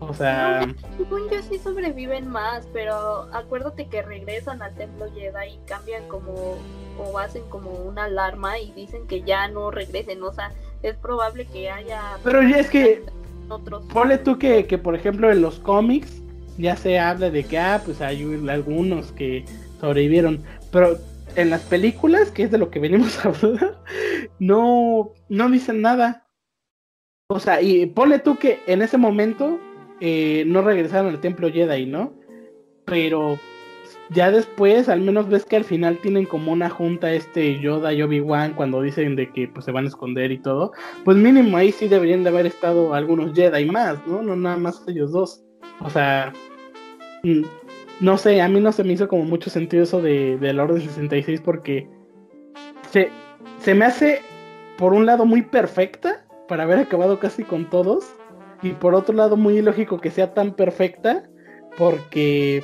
O 0.00 0.14
sea. 0.14 0.66
según 0.96 1.28
yo 1.30 1.42
sí 1.42 1.58
sobreviven 1.58 2.26
más, 2.26 2.66
pero 2.72 3.28
acuérdate 3.32 3.86
que 3.86 4.02
regresan 4.02 4.62
al 4.62 4.74
templo 4.74 5.06
Jedi 5.14 5.54
y 5.54 5.58
cambian 5.66 6.08
como. 6.08 6.56
O 7.00 7.18
hacen 7.18 7.42
como 7.48 7.70
una 7.70 8.04
alarma 8.04 8.58
y 8.58 8.72
dicen 8.72 9.06
que 9.06 9.22
ya 9.22 9.48
no 9.48 9.70
regresen. 9.70 10.22
O 10.22 10.32
sea, 10.32 10.52
es 10.82 10.96
probable 10.96 11.46
que 11.46 11.70
haya. 11.70 12.18
Pero 12.24 12.42
ya 12.42 12.58
es 12.58 12.70
que. 12.70 13.02
Otros. 13.48 13.84
Ponle 13.92 14.18
tú 14.18 14.38
que, 14.38 14.66
que, 14.66 14.78
por 14.78 14.94
ejemplo, 14.94 15.30
en 15.30 15.42
los 15.42 15.58
cómics 15.58 16.22
ya 16.56 16.76
se 16.76 16.98
habla 16.98 17.30
de 17.30 17.44
que, 17.44 17.58
ah, 17.58 17.82
pues 17.84 18.00
hay 18.00 18.22
algunos 18.48 19.12
que 19.12 19.44
sobrevivieron. 19.80 20.42
Pero 20.70 20.98
en 21.36 21.50
las 21.50 21.62
películas, 21.62 22.30
que 22.30 22.44
es 22.44 22.50
de 22.50 22.58
lo 22.58 22.70
que 22.70 22.80
venimos 22.80 23.18
a 23.24 23.28
hablar, 23.28 23.78
no, 24.38 25.12
no 25.28 25.50
dicen 25.50 25.80
nada. 25.80 26.26
O 27.28 27.40
sea, 27.40 27.62
y 27.62 27.86
ponle 27.86 28.18
tú 28.18 28.36
que 28.36 28.60
en 28.66 28.82
ese 28.82 28.98
momento 28.98 29.58
eh, 30.00 30.44
no 30.46 30.62
regresaron 30.62 31.12
al 31.12 31.20
templo 31.20 31.50
Jedi, 31.50 31.86
¿no? 31.86 32.12
Pero 32.84 33.38
ya 34.10 34.30
después, 34.30 34.88
al 34.88 35.00
menos 35.00 35.28
ves 35.28 35.44
que 35.44 35.56
al 35.56 35.64
final 35.64 35.98
tienen 35.98 36.26
como 36.26 36.52
una 36.52 36.68
junta 36.68 37.12
este 37.12 37.60
Yoda 37.60 37.92
y 37.92 38.02
Obi-Wan 38.02 38.54
cuando 38.54 38.82
dicen 38.82 39.14
de 39.16 39.30
que 39.32 39.48
pues 39.48 39.64
se 39.64 39.72
van 39.72 39.84
a 39.84 39.88
esconder 39.88 40.32
y 40.32 40.38
todo. 40.38 40.72
Pues 41.04 41.16
mínimo 41.16 41.56
ahí 41.56 41.70
sí 41.70 41.86
deberían 41.88 42.24
de 42.24 42.30
haber 42.30 42.46
estado 42.46 42.94
algunos 42.94 43.32
Jedi 43.34 43.66
más, 43.66 44.04
¿no? 44.06 44.22
No 44.22 44.34
nada 44.34 44.56
más 44.56 44.82
ellos 44.88 45.12
dos. 45.12 45.44
O 45.80 45.90
sea, 45.90 46.32
mm, 47.22 47.42
no 48.00 48.18
sé, 48.18 48.40
a 48.40 48.48
mí 48.48 48.60
no 48.60 48.72
se 48.72 48.84
me 48.84 48.94
hizo 48.94 49.06
como 49.06 49.24
mucho 49.24 49.48
sentido 49.48 49.84
eso 49.84 50.02
de, 50.02 50.38
de 50.38 50.52
la 50.52 50.64
Orden 50.64 50.80
66 50.80 51.40
porque 51.40 51.88
se, 52.90 53.10
se 53.58 53.74
me 53.74 53.84
hace 53.84 54.22
por 54.76 54.92
un 54.92 55.06
lado 55.06 55.24
muy 55.24 55.42
perfecta 55.42 56.26
para 56.48 56.64
haber 56.64 56.80
acabado 56.80 57.20
casi 57.20 57.44
con 57.44 57.70
todos 57.70 58.12
y 58.62 58.72
por 58.72 58.94
otro 58.94 59.14
lado, 59.14 59.36
muy 59.36 59.58
ilógico 59.58 60.00
que 60.00 60.10
sea 60.10 60.34
tan 60.34 60.54
perfecta, 60.54 61.28
porque 61.78 62.62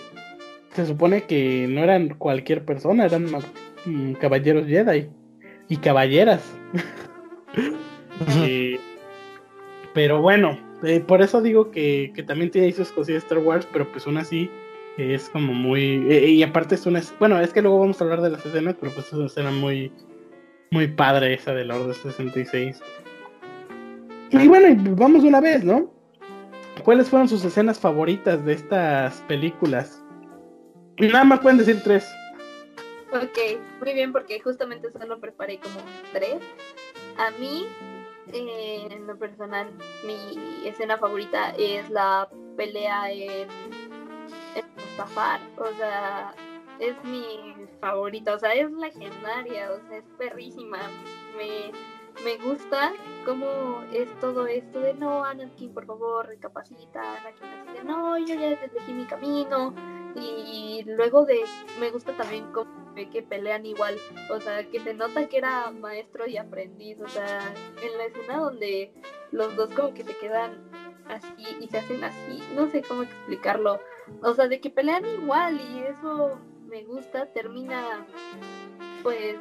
se 0.76 0.86
supone 0.86 1.24
que 1.24 1.66
no 1.68 1.82
eran 1.82 2.10
cualquier 2.10 2.64
persona, 2.64 3.06
eran 3.06 3.26
mm, 3.86 4.12
caballeros 4.14 4.66
Jedi 4.66 5.08
y 5.68 5.76
caballeras. 5.78 6.42
Eh, 8.38 8.80
pero 9.92 10.22
bueno, 10.22 10.58
eh, 10.82 11.00
por 11.00 11.20
eso 11.20 11.42
digo 11.42 11.70
que, 11.70 12.12
también 12.26 12.50
tiene 12.50 12.72
sus 12.72 12.90
cosillas 12.90 13.24
Star 13.24 13.38
Wars, 13.38 13.68
pero 13.70 13.86
pues 13.92 14.06
aún 14.06 14.16
así 14.16 14.50
es 14.96 15.28
como 15.28 15.52
muy. 15.52 16.06
Eh, 16.10 16.30
y 16.30 16.42
aparte 16.42 16.76
es 16.76 16.86
una. 16.86 17.02
Bueno, 17.18 17.38
es 17.40 17.52
que 17.52 17.60
luego 17.60 17.78
vamos 17.78 18.00
a 18.00 18.04
hablar 18.04 18.22
de 18.22 18.30
las 18.30 18.46
escenas, 18.46 18.76
pero 18.80 18.90
pues 18.92 19.08
es 19.08 19.12
una 19.12 19.26
escena 19.26 19.50
muy. 19.50 19.92
Muy 20.70 20.88
padre 20.88 21.34
esa 21.34 21.52
de 21.52 21.66
la 21.66 21.76
Orden 21.76 21.94
66. 21.94 22.80
Y 24.30 24.48
bueno, 24.48 24.94
vamos 24.96 25.22
una 25.22 25.40
vez, 25.40 25.62
¿no? 25.62 25.92
¿Cuáles 26.84 27.08
fueron 27.08 27.28
sus 27.28 27.44
escenas 27.44 27.78
favoritas 27.78 28.44
de 28.44 28.54
estas 28.54 29.22
películas? 29.28 30.02
Nada 30.98 31.24
más 31.24 31.40
pueden 31.40 31.58
decir 31.58 31.80
tres. 31.82 32.10
Ok, 33.12 33.60
muy 33.80 33.94
bien, 33.94 34.12
porque 34.12 34.40
justamente 34.40 34.90
solo 34.92 35.20
preparé 35.20 35.58
como 35.58 35.80
tres. 36.12 36.38
A 37.18 37.30
mí, 37.32 37.66
eh, 38.32 38.88
en 38.90 39.06
lo 39.06 39.16
personal, 39.16 39.68
mi 40.04 40.66
escena 40.66 40.98
favorita 40.98 41.50
es 41.58 41.88
la 41.90 42.28
pelea 42.56 43.10
en, 43.12 43.48
en 44.54 44.64
Mustafar. 44.74 45.40
O 45.58 45.76
sea, 45.76 46.34
es 46.80 47.02
mi 47.04 47.54
favorita, 47.80 48.34
o 48.34 48.38
sea, 48.38 48.52
es 48.52 48.70
legendaria, 48.72 49.70
o 49.72 49.88
sea, 49.88 49.98
es 49.98 50.04
perrísima. 50.18 50.78
Me 51.36 51.72
me 52.24 52.36
gusta 52.38 52.92
cómo 53.24 53.82
es 53.92 54.08
todo 54.20 54.46
esto 54.46 54.80
de 54.80 54.94
no, 54.94 55.24
Anakin, 55.24 55.72
por 55.72 55.86
favor, 55.86 56.26
recapacita, 56.26 57.00
Anakin 57.18 57.48
así 57.48 57.78
de 57.78 57.84
no, 57.84 58.18
yo 58.18 58.34
ya 58.34 58.48
elegí 58.48 58.92
mi 58.92 59.04
camino. 59.04 59.74
Y 60.18 60.82
luego 60.86 61.26
de, 61.26 61.40
me 61.78 61.90
gusta 61.90 62.16
también 62.16 62.50
cómo 62.52 62.70
ve 62.94 63.10
que 63.10 63.22
pelean 63.22 63.66
igual, 63.66 63.98
o 64.30 64.40
sea, 64.40 64.64
que 64.70 64.80
se 64.80 64.94
nota 64.94 65.28
que 65.28 65.36
era 65.36 65.70
maestro 65.70 66.26
y 66.26 66.38
aprendiz, 66.38 66.98
o 67.02 67.08
sea, 67.08 67.54
en 67.82 67.98
la 67.98 68.04
escena 68.04 68.38
donde 68.38 68.94
los 69.30 69.54
dos 69.56 69.70
como 69.72 69.92
que 69.92 70.04
se 70.04 70.16
quedan 70.16 70.70
así 71.10 71.44
y 71.60 71.68
se 71.68 71.78
hacen 71.78 72.02
así, 72.02 72.42
no 72.54 72.70
sé 72.70 72.82
cómo 72.82 73.02
explicarlo, 73.02 73.78
o 74.22 74.32
sea, 74.32 74.48
de 74.48 74.58
que 74.60 74.70
pelean 74.70 75.04
igual 75.04 75.60
y 75.60 75.80
eso 75.80 76.38
me 76.66 76.84
gusta, 76.84 77.26
termina 77.32 78.06
pues 79.02 79.36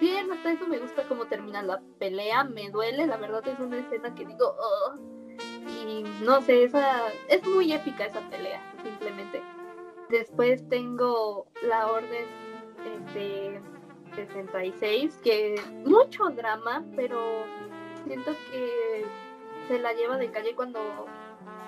bien, 0.00 0.30
hasta 0.32 0.52
eso 0.52 0.66
me 0.66 0.78
gusta 0.78 1.06
cómo 1.08 1.26
termina 1.26 1.62
la 1.62 1.80
pelea, 1.98 2.44
me 2.44 2.70
duele, 2.70 3.06
la 3.06 3.16
verdad 3.16 3.46
es 3.46 3.58
una 3.58 3.78
escena 3.78 4.14
que 4.14 4.24
digo, 4.24 4.56
oh, 4.58 4.96
y 5.68 6.04
no 6.24 6.40
sé, 6.42 6.64
esa 6.64 7.08
es 7.28 7.46
muy 7.46 7.72
épica 7.72 8.06
esa 8.06 8.20
pelea, 8.30 8.60
simplemente. 8.82 9.42
Después 10.10 10.68
tengo 10.68 11.46
la 11.62 11.90
orden 11.90 12.26
de 13.14 13.60
66, 14.14 15.20
que 15.22 15.60
mucho 15.84 16.28
drama, 16.30 16.84
pero 16.94 17.44
siento 18.04 18.32
que 18.50 19.04
se 19.68 19.78
la 19.78 19.92
lleva 19.94 20.16
de 20.18 20.30
calle 20.30 20.54
cuando 20.54 21.06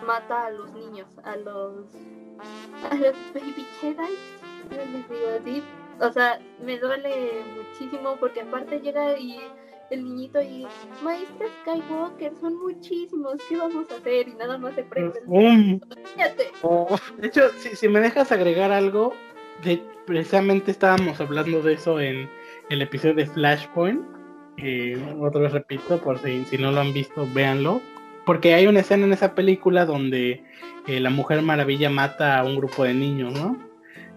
mata 0.07 0.47
a 0.47 0.51
los 0.51 0.71
niños, 0.73 1.09
a 1.25 1.37
los 1.37 1.87
a 2.91 2.95
los 2.95 3.17
baby 3.33 3.67
Jedi, 3.81 4.15
les 4.71 5.09
digo 5.09 5.29
así, 5.41 5.63
o 6.01 6.13
sea, 6.13 6.41
me 6.65 6.79
duele 6.79 7.43
muchísimo 7.57 8.17
porque 8.19 8.43
aparte 8.43 8.81
llega 8.81 9.19
y 9.19 9.39
el 9.91 10.05
niñito 10.05 10.41
y 10.43 10.67
maestra 11.03 11.47
Skywalker 11.63 12.33
son 12.41 12.57
muchísimos, 12.57 13.37
¿qué 13.49 13.57
vamos 13.57 13.91
a 13.91 13.97
hacer? 13.97 14.29
Y 14.29 14.35
nada 14.35 14.59
más 14.59 14.75
se 14.75 14.83
prende. 14.83 15.21
Oh, 16.63 16.99
de 17.19 17.27
hecho, 17.27 17.49
si, 17.59 17.89
me 17.89 18.01
dejas 18.01 18.33
agregar 18.33 18.73
algo, 18.73 19.15
de, 19.63 19.81
precisamente 20.07 20.71
estábamos 20.71 21.21
hablando 21.21 21.63
de 21.63 21.75
eso 21.75 22.01
en 22.01 22.29
el 22.69 22.83
episodio 22.83 23.15
de 23.15 23.27
Flashpoint. 23.27 24.03
Eh, 24.59 24.97
otra 25.21 25.43
vez 25.43 25.53
repito, 25.53 25.99
por 25.99 26.19
si, 26.19 26.45
si 26.47 26.59
no 26.59 26.73
lo 26.73 26.81
han 26.81 26.93
visto, 26.93 27.27
véanlo. 27.33 27.81
Porque 28.25 28.55
hay 28.55 28.67
una 28.67 28.81
escena 28.81 29.07
en 29.07 29.13
esa 29.13 29.37
película 29.37 29.85
donde 29.85 30.43
eh, 30.89 30.99
la 30.99 31.11
Mujer 31.11 31.43
Maravilla 31.43 31.91
mata 31.91 32.39
a 32.39 32.45
un 32.45 32.57
grupo 32.57 32.83
de 32.83 32.95
niños, 32.95 33.33
¿no? 33.35 33.66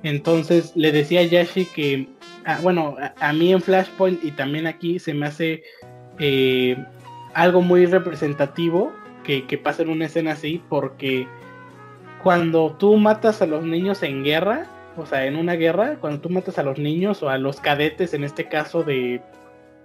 Entonces 0.03 0.71
le 0.75 0.91
decía 0.91 1.21
a 1.21 1.23
Yashi 1.23 1.65
que, 1.65 2.07
ah, 2.45 2.59
bueno, 2.61 2.95
a, 3.19 3.33
mí 3.33 3.51
en 3.51 3.61
Flashpoint 3.61 4.23
y 4.23 4.31
también 4.31 4.65
aquí 4.67 4.99
se 4.99 5.13
me 5.13 5.25
hace 5.25 5.63
eh, 6.19 6.77
algo 7.33 7.61
muy 7.61 7.85
representativo 7.85 8.93
que, 9.23 9.45
que 9.45 9.61
en 9.79 9.89
una 9.89 10.05
escena 10.05 10.31
así, 10.31 10.61
porque 10.69 11.27
cuando 12.23 12.75
tú 12.79 12.97
matas 12.97 13.41
a 13.41 13.45
los 13.45 13.63
niños 13.63 14.01
en 14.03 14.23
guerra, 14.23 14.67
o 14.97 15.05
sea, 15.05 15.25
en 15.25 15.35
una 15.35 15.53
guerra, 15.53 15.97
cuando 15.99 16.21
tú 16.21 16.29
matas 16.29 16.57
a 16.57 16.63
los 16.63 16.77
niños 16.77 17.21
o 17.23 17.29
a 17.29 17.37
los 17.37 17.59
cadetes, 17.59 18.13
en 18.13 18.23
este 18.23 18.47
caso 18.47 18.83
de 18.83 19.21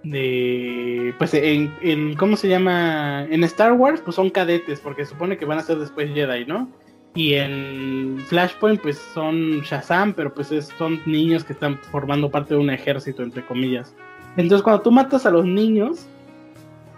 de 0.05 1.13
pues 1.17 1.33
en, 1.33 1.75
en, 1.81 2.15
cómo 2.15 2.37
se 2.37 2.47
llama 2.47 3.25
en 3.29 3.43
Star 3.43 3.73
Wars 3.73 4.01
pues 4.01 4.15
son 4.15 4.29
cadetes 4.29 4.79
porque 4.79 5.03
supone 5.03 5.35
que 5.35 5.45
van 5.45 5.57
a 5.57 5.63
ser 5.63 5.79
después 5.79 6.13
Jedi 6.13 6.45
no 6.45 6.69
y 7.15 7.35
en 7.35 8.21
Flashpoint 8.27 8.81
pues 8.81 8.97
son 9.13 9.61
Shazam 9.61 10.13
pero 10.13 10.33
pues 10.33 10.49
son 10.77 11.01
niños 11.05 11.43
que 11.43 11.53
están 11.53 11.79
formando 11.91 12.29
parte 12.29 12.53
de 12.53 12.59
un 12.59 12.69
ejército 12.69 13.23
entre 13.23 13.43
comillas. 13.45 13.95
Entonces 14.37 14.61
cuando 14.61 14.83
tú 14.83 14.91
matas 14.91 15.25
a 15.25 15.31
los 15.31 15.45
niños 15.45 16.05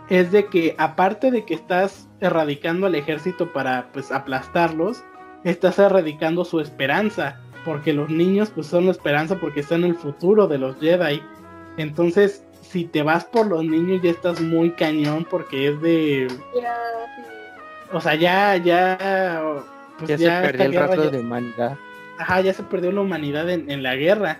es 0.10 0.31
de 0.31 0.48
que 0.48 0.76
aparte 0.80 1.30
de 1.31 1.45
que 1.45 1.53
estás 1.53 2.10
erradicando 2.19 2.88
al 2.88 2.95
ejército 2.95 3.53
para 3.53 3.89
pues 3.94 4.11
aplastarlos 4.11 5.03
estás 5.44 5.77
erradicando 5.77 6.44
su 6.44 6.60
esperanza 6.60 7.39
porque 7.64 7.94
los 7.94 8.10
niños 8.10 8.49
pues 8.49 8.65
son 8.68 8.85
la 8.85 8.91
esperanza 8.91 9.35
porque 9.35 9.60
están 9.60 9.84
en 9.84 9.91
el 9.91 9.95
futuro 9.95 10.48
de 10.48 10.57
los 10.57 10.80
Jedi. 10.80 11.22
Entonces 11.77 12.44
si 12.64 12.85
te 12.85 13.03
vas 13.03 13.23
por 13.26 13.45
los 13.45 13.64
niños 13.64 14.02
ya 14.02 14.10
estás 14.10 14.41
muy 14.41 14.72
cañón 14.72 15.27
porque 15.30 15.68
es 15.68 15.81
de... 15.81 16.27
O 17.94 18.02
sea, 18.02 18.15
ya, 18.15 18.57
ya... 18.57 19.64
Pues 19.98 20.19
ya, 20.19 20.41
se 20.41 20.48
perdió 20.48 20.65
el 20.65 20.74
rastro 20.76 21.10
de 21.10 21.19
humanidad. 21.19 21.78
Ajá, 22.18 22.41
ya 22.41 22.53
se 22.53 22.64
perdió 22.64 22.91
la 22.91 23.02
humanidad 23.02 23.49
en, 23.49 23.84
la 23.84 23.95
guerra. 23.95 24.40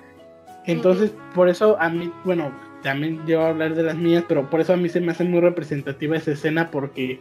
Entonces, 0.66 1.14
por 1.34 1.50
eso 1.50 1.78
a 1.80 1.90
mí, 1.90 2.12
bueno, 2.24 2.52
también 2.84 3.26
yo 3.26 3.42
a 3.42 3.50
hablar 3.50 3.76
de 3.76 3.84
las 3.84 3.96
mías, 3.96 4.24
pero 4.28 4.50
por 4.50 4.60
eso 4.60 4.74
a 4.74 4.78
mí 4.78 4.90
se 4.90 5.00
me 5.00 5.12
hace 5.12 5.24
muy 5.24 5.40
representativa 5.40 6.18
esa 6.18 6.32
escena 6.32 6.70
porque, 6.72 7.20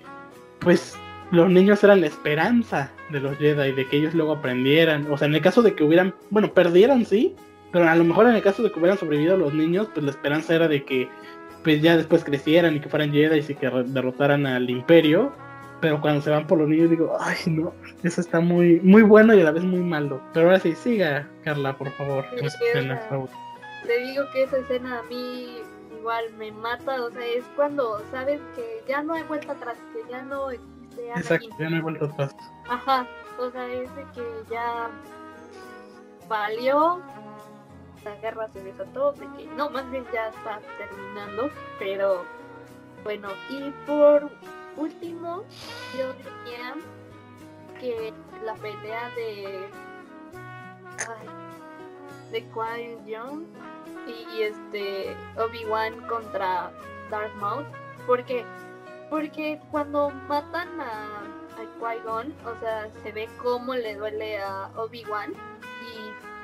pues, 0.60 0.96
los 1.30 1.50
niños 1.50 1.82
eran 1.84 2.00
la 2.00 2.06
esperanza 2.06 2.90
de 3.10 3.20
los 3.20 3.36
Jedi, 3.38 3.72
de 3.72 3.86
que 3.86 3.96
ellos 3.98 4.14
luego 4.14 4.32
aprendieran. 4.32 5.10
O 5.10 5.16
sea, 5.16 5.28
en 5.28 5.34
el 5.34 5.40
caso 5.40 5.62
de 5.62 5.74
que 5.74 5.84
hubieran, 5.84 6.14
bueno, 6.30 6.52
perdieran, 6.52 7.04
sí, 7.04 7.34
pero 7.72 7.88
a 7.88 7.96
lo 7.96 8.04
mejor 8.04 8.26
en 8.26 8.36
el 8.36 8.42
caso 8.42 8.62
de 8.62 8.70
que 8.70 8.78
hubieran 8.78 8.98
sobrevivido 8.98 9.36
los 9.36 9.52
niños, 9.52 9.88
pues 9.92 10.04
la 10.04 10.10
esperanza 10.10 10.54
era 10.54 10.68
de 10.68 10.84
que 10.84 11.08
pues 11.62 11.82
ya 11.82 11.96
después 11.96 12.22
crecieran 12.22 12.76
y 12.76 12.80
que 12.80 12.88
fueran 12.88 13.12
Jedi 13.12 13.40
y 13.40 13.54
que 13.54 13.68
derrotaran 13.68 14.46
al 14.46 14.70
imperio. 14.70 15.32
Pero 15.80 16.00
cuando 16.00 16.22
se 16.22 16.30
van 16.30 16.46
por 16.46 16.58
los 16.58 16.68
niños 16.68 16.90
digo, 16.90 17.16
ay 17.20 17.36
no, 17.46 17.72
eso 18.02 18.20
está 18.20 18.40
muy, 18.40 18.80
muy 18.80 19.02
bueno 19.02 19.34
y 19.34 19.40
a 19.40 19.44
la 19.44 19.50
vez 19.50 19.64
muy 19.64 19.80
malo. 19.80 20.20
Pero 20.32 20.46
ahora 20.46 20.60
sí, 20.60 20.74
siga 20.74 21.28
Carla, 21.44 21.76
por 21.76 21.90
favor. 21.92 22.24
Te 23.86 23.98
digo 24.00 24.24
que 24.32 24.42
esa 24.44 24.58
escena 24.58 24.98
a 24.98 25.02
mí 25.04 25.58
igual 25.98 26.24
me 26.38 26.52
mata, 26.52 27.02
o 27.02 27.10
sea, 27.10 27.26
es 27.26 27.44
cuando 27.56 28.00
sabes 28.10 28.40
que 28.54 28.82
ya 28.88 29.02
no 29.02 29.14
hay 29.14 29.22
vuelta 29.24 29.52
atrás, 29.52 29.76
que 29.92 30.10
ya 30.10 30.22
no 30.22 30.50
existe 30.50 30.76
Exacto, 31.16 31.48
ya 31.58 31.68
no 31.68 31.76
hay 31.76 31.82
vuelta 31.82 32.06
atrás. 32.06 32.36
Ajá, 32.68 33.06
o 33.38 33.50
sea, 33.50 33.66
es 33.68 33.94
de 33.96 34.02
que 34.14 34.24
ya 34.50 34.88
valió, 36.28 37.00
la 38.04 38.16
guerra 38.16 38.48
se 38.48 38.62
desató, 38.62 39.12
de 39.12 39.26
que 39.36 39.46
no, 39.56 39.70
más 39.70 39.90
bien 39.90 40.04
ya 40.12 40.28
está 40.28 40.60
terminando, 40.78 41.50
pero 41.78 42.24
bueno, 43.04 43.28
y 43.50 43.70
por 43.86 44.30
último, 44.76 45.44
yo 45.98 46.12
diría 46.14 46.74
que 47.80 48.12
la 48.44 48.54
pelea 48.54 49.10
de 49.10 49.68
de 52.30 52.42
Qui 52.42 53.10
Young 53.10 53.44
y, 54.06 54.42
este 54.42 55.16
Obi-Wan 55.36 56.06
contra 56.08 56.72
Darth 57.10 57.34
Maul, 57.36 57.66
porque 58.06 58.44
porque 59.10 59.60
cuando 59.70 60.10
matan 60.28 60.80
a, 60.80 61.22
a 61.22 61.78
Qui-Gon, 61.78 62.34
o 62.44 62.60
sea, 62.60 62.90
se 63.02 63.12
ve 63.12 63.28
cómo 63.40 63.74
le 63.74 63.94
duele 63.94 64.38
a 64.42 64.70
Obi-Wan 64.76 65.32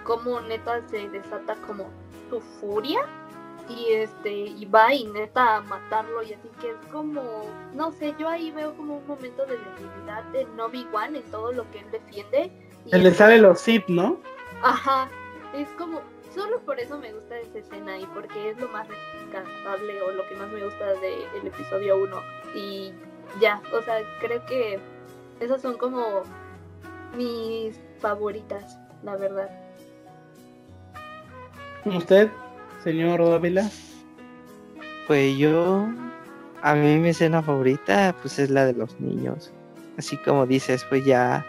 como 0.04 0.40
neta 0.40 0.86
se 0.88 1.08
desata 1.08 1.54
como 1.66 1.88
su 2.28 2.40
furia 2.40 3.06
y 3.68 3.92
este 3.92 4.30
y 4.32 4.64
va 4.66 4.94
y 4.94 5.04
neta 5.04 5.56
a 5.56 5.60
matarlo 5.62 6.22
y 6.22 6.32
así 6.32 6.48
que 6.60 6.70
es 6.70 6.86
como 6.90 7.22
no 7.74 7.92
sé 7.92 8.14
yo 8.18 8.28
ahí 8.28 8.50
veo 8.50 8.74
como 8.76 8.98
un 8.98 9.06
momento 9.06 9.44
de 9.46 9.58
debilidad 9.58 10.24
de 10.32 10.44
Novi 10.56 10.86
Wan 10.92 11.16
en 11.16 11.22
todo 11.30 11.52
lo 11.52 11.70
que 11.70 11.80
él 11.80 11.90
defiende 11.90 12.50
y 12.86 12.96
le 12.96 13.12
sale 13.12 13.38
los 13.38 13.60
Sith 13.60 13.86
no 13.88 14.18
ajá 14.62 15.08
es 15.54 15.68
como 15.78 16.00
solo 16.34 16.60
por 16.60 16.80
eso 16.80 16.98
me 16.98 17.12
gusta 17.12 17.38
esa 17.38 17.58
escena 17.58 17.98
y 17.98 18.06
porque 18.06 18.50
es 18.50 18.58
lo 18.58 18.68
más 18.68 18.88
rescatable 18.88 20.02
o 20.02 20.12
lo 20.12 20.26
que 20.28 20.34
más 20.36 20.48
me 20.50 20.64
gusta 20.64 20.86
del 20.94 21.46
episodio 21.46 21.96
1 21.96 22.16
y 22.54 22.92
ya 23.40 23.62
o 23.72 23.82
sea 23.82 24.00
creo 24.20 24.44
que 24.46 24.80
esas 25.40 25.62
son 25.62 25.76
como 25.76 26.22
mis 27.16 27.78
favoritas 28.00 28.78
la 29.02 29.16
verdad. 29.16 29.50
¿Usted, 31.84 32.30
señor 32.82 33.24
Dávila? 33.24 33.70
Pues 35.06 35.36
yo, 35.36 35.86
a 36.62 36.74
mí 36.74 36.98
mi 36.98 37.10
escena 37.10 37.42
favorita, 37.42 38.14
pues 38.20 38.38
es 38.38 38.50
la 38.50 38.66
de 38.66 38.74
los 38.74 38.98
niños. 39.00 39.52
Así 39.98 40.16
como 40.18 40.46
dices, 40.46 40.84
pues 40.88 41.04
ya, 41.04 41.44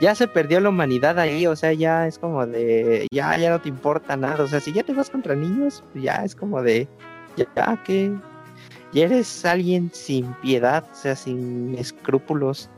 ya 0.00 0.14
se 0.14 0.28
perdió 0.28 0.60
la 0.60 0.68
humanidad 0.68 1.18
ahí, 1.18 1.46
o 1.46 1.56
sea, 1.56 1.72
ya 1.72 2.06
es 2.06 2.18
como 2.18 2.46
de, 2.46 3.06
ya, 3.10 3.36
ya 3.38 3.50
no 3.50 3.60
te 3.60 3.68
importa 3.68 4.16
nada, 4.16 4.44
o 4.44 4.48
sea, 4.48 4.60
si 4.60 4.72
ya 4.72 4.82
te 4.82 4.92
vas 4.92 5.10
contra 5.10 5.34
niños, 5.34 5.82
pues 5.92 6.04
ya 6.04 6.24
es 6.24 6.34
como 6.34 6.62
de, 6.62 6.86
ya 7.36 7.82
que, 7.84 8.14
ya 8.92 9.04
eres 9.04 9.44
alguien 9.44 9.90
sin 9.92 10.32
piedad, 10.34 10.84
o 10.90 10.94
sea, 10.94 11.16
sin 11.16 11.74
escrúpulos. 11.76 12.70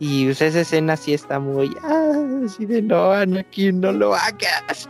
Y 0.00 0.26
pues, 0.26 0.42
esa 0.42 0.60
escena 0.60 0.96
sí 0.96 1.14
está 1.14 1.38
muy, 1.38 1.74
ah, 1.82 2.12
así 2.44 2.66
de 2.66 2.82
no, 2.82 3.12
aquí 3.12 3.72
no 3.72 3.92
lo 3.92 4.14
hagas 4.14 4.88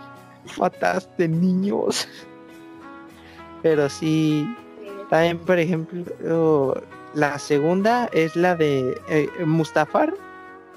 mataste 0.56 1.28
niños. 1.28 2.08
Pero 3.62 3.88
sí, 3.88 4.48
también 5.10 5.38
por 5.38 5.58
ejemplo, 5.58 6.82
la 7.14 7.38
segunda 7.38 8.08
es 8.12 8.36
la 8.36 8.54
de 8.54 9.00
eh, 9.08 9.28
Mustafar, 9.44 10.14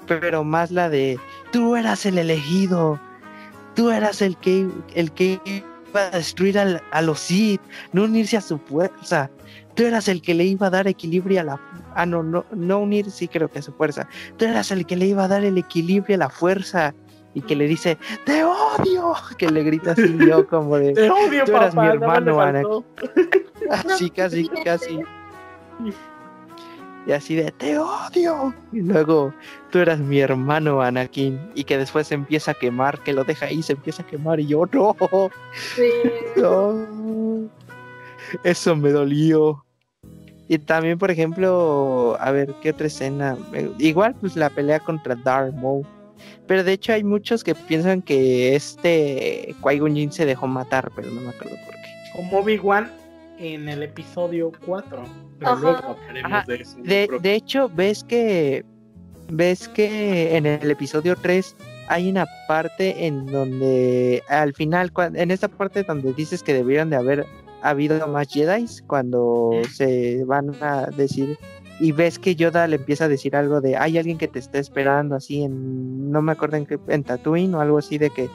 pero 0.06 0.44
más 0.44 0.70
la 0.70 0.88
de 0.88 1.18
tú 1.52 1.76
eras 1.76 2.06
el 2.06 2.18
elegido, 2.18 2.98
tú 3.74 3.90
eras 3.90 4.22
el 4.22 4.36
que, 4.38 4.68
el 4.94 5.12
que 5.12 5.40
iba 5.44 6.06
a 6.06 6.10
destruir 6.10 6.58
a 6.58 7.02
los 7.02 7.20
Sith, 7.20 7.60
no 7.92 8.04
unirse 8.04 8.36
a 8.36 8.40
su 8.40 8.58
fuerza, 8.58 9.30
tú 9.74 9.84
eras 9.84 10.08
el 10.08 10.22
que 10.22 10.34
le 10.34 10.44
iba 10.44 10.66
a 10.66 10.70
dar 10.70 10.88
equilibrio 10.88 11.40
a 11.40 11.44
la... 11.44 11.60
Ah, 11.94 12.06
no, 12.06 12.22
no, 12.22 12.44
no 12.52 12.78
unir, 12.78 13.10
sí 13.10 13.28
creo 13.28 13.48
que 13.48 13.58
a 13.58 13.62
su 13.62 13.72
fuerza, 13.72 14.08
tú 14.38 14.46
eras 14.46 14.70
el 14.70 14.86
que 14.86 14.96
le 14.96 15.06
iba 15.06 15.24
a 15.24 15.28
dar 15.28 15.44
el 15.44 15.58
equilibrio 15.58 16.16
a 16.16 16.18
la 16.18 16.30
fuerza 16.30 16.94
y 17.34 17.42
que 17.42 17.56
le 17.56 17.66
dice, 17.66 17.98
te 18.24 18.44
odio, 18.44 19.14
que 19.38 19.50
le 19.50 19.62
grita 19.62 19.92
así 19.92 20.16
yo 20.26 20.46
como 20.46 20.76
de, 20.76 20.92
te 20.92 21.10
odio, 21.10 21.44
tú 21.44 21.56
eras 21.56 21.74
mi 21.74 21.86
hermano, 21.86 22.40
Anakin. 22.40 22.84
Así, 23.70 24.10
casi, 24.10 24.48
casi. 24.64 25.00
Y 27.06 27.12
así 27.12 27.34
de, 27.34 27.50
te 27.52 27.78
odio. 27.78 28.54
Y 28.72 28.80
luego, 28.82 29.32
tú 29.70 29.78
eras 29.78 29.98
mi 29.98 30.20
hermano, 30.20 30.82
Anakin. 30.82 31.50
Y 31.54 31.64
que 31.64 31.78
después 31.78 32.06
se 32.06 32.14
empieza 32.14 32.52
a 32.52 32.54
quemar, 32.54 33.00
que 33.00 33.12
lo 33.12 33.24
deja 33.24 33.46
ahí, 33.46 33.62
se 33.62 33.72
empieza 33.72 34.02
a 34.02 34.06
quemar. 34.06 34.40
Y 34.40 34.46
yo, 34.46 34.64
no. 34.72 34.96
Sí. 35.74 35.88
No. 36.36 37.48
Eso 38.44 38.76
me 38.76 38.90
dolió. 38.90 39.64
Y 40.48 40.58
también, 40.58 40.98
por 40.98 41.10
ejemplo, 41.10 42.16
a 42.20 42.30
ver, 42.30 42.54
¿qué 42.60 42.70
otra 42.70 42.86
escena? 42.86 43.36
Igual, 43.78 44.14
pues 44.20 44.36
la 44.36 44.50
pelea 44.50 44.80
contra 44.80 45.14
Darth 45.14 45.54
Maul 45.54 45.86
pero 46.46 46.64
de 46.64 46.72
hecho 46.72 46.92
hay 46.92 47.04
muchos 47.04 47.44
que 47.44 47.54
piensan 47.54 48.02
que 48.02 48.54
este 48.54 49.54
Qui-Gon 49.62 49.94
Jinn 49.94 50.12
se 50.12 50.26
dejó 50.26 50.46
matar, 50.46 50.90
pero 50.94 51.10
no 51.10 51.20
me 51.20 51.30
acuerdo 51.30 51.56
por 51.64 51.74
qué. 51.74 51.90
Como 52.14 52.38
Obi-Wan 52.38 52.90
en 53.38 53.68
el 53.68 53.82
episodio 53.82 54.52
4. 54.66 55.04
Pero 55.38 55.56
luego 55.56 55.96
de 56.46 56.54
eso. 56.54 56.76
De, 56.82 57.34
hecho, 57.34 57.68
ves 57.68 58.04
que 58.04 58.64
ves 59.28 59.68
que 59.68 60.36
en 60.36 60.46
el 60.46 60.70
episodio 60.70 61.16
3 61.16 61.56
hay 61.88 62.08
una 62.08 62.26
parte 62.46 63.06
en 63.06 63.26
donde 63.26 64.22
al 64.28 64.54
final, 64.54 64.92
en 65.14 65.30
esta 65.30 65.48
parte 65.48 65.82
donde 65.82 66.12
dices 66.12 66.42
que 66.42 66.54
debieron 66.54 66.90
de 66.90 66.96
haber 66.96 67.26
habido 67.62 68.06
más 68.08 68.28
Jedi, 68.28 68.66
cuando 68.86 69.52
se 69.72 70.24
van 70.24 70.52
a 70.60 70.86
decir 70.86 71.38
y 71.82 71.90
ves 71.90 72.20
que 72.20 72.36
Yoda 72.36 72.68
le 72.68 72.76
empieza 72.76 73.06
a 73.06 73.08
decir 73.08 73.34
algo 73.34 73.60
de 73.60 73.76
hay 73.76 73.98
alguien 73.98 74.16
que 74.16 74.28
te 74.28 74.38
está 74.38 74.60
esperando 74.60 75.16
así 75.16 75.42
en 75.42 76.12
no 76.12 76.22
me 76.22 76.30
acuerdo 76.30 76.56
en 76.56 76.64
qué 76.64 76.78
en 76.86 77.02
Tatooine 77.02 77.52
o 77.56 77.60
algo 77.60 77.78
así 77.78 77.98
de 77.98 78.10
que 78.10 78.30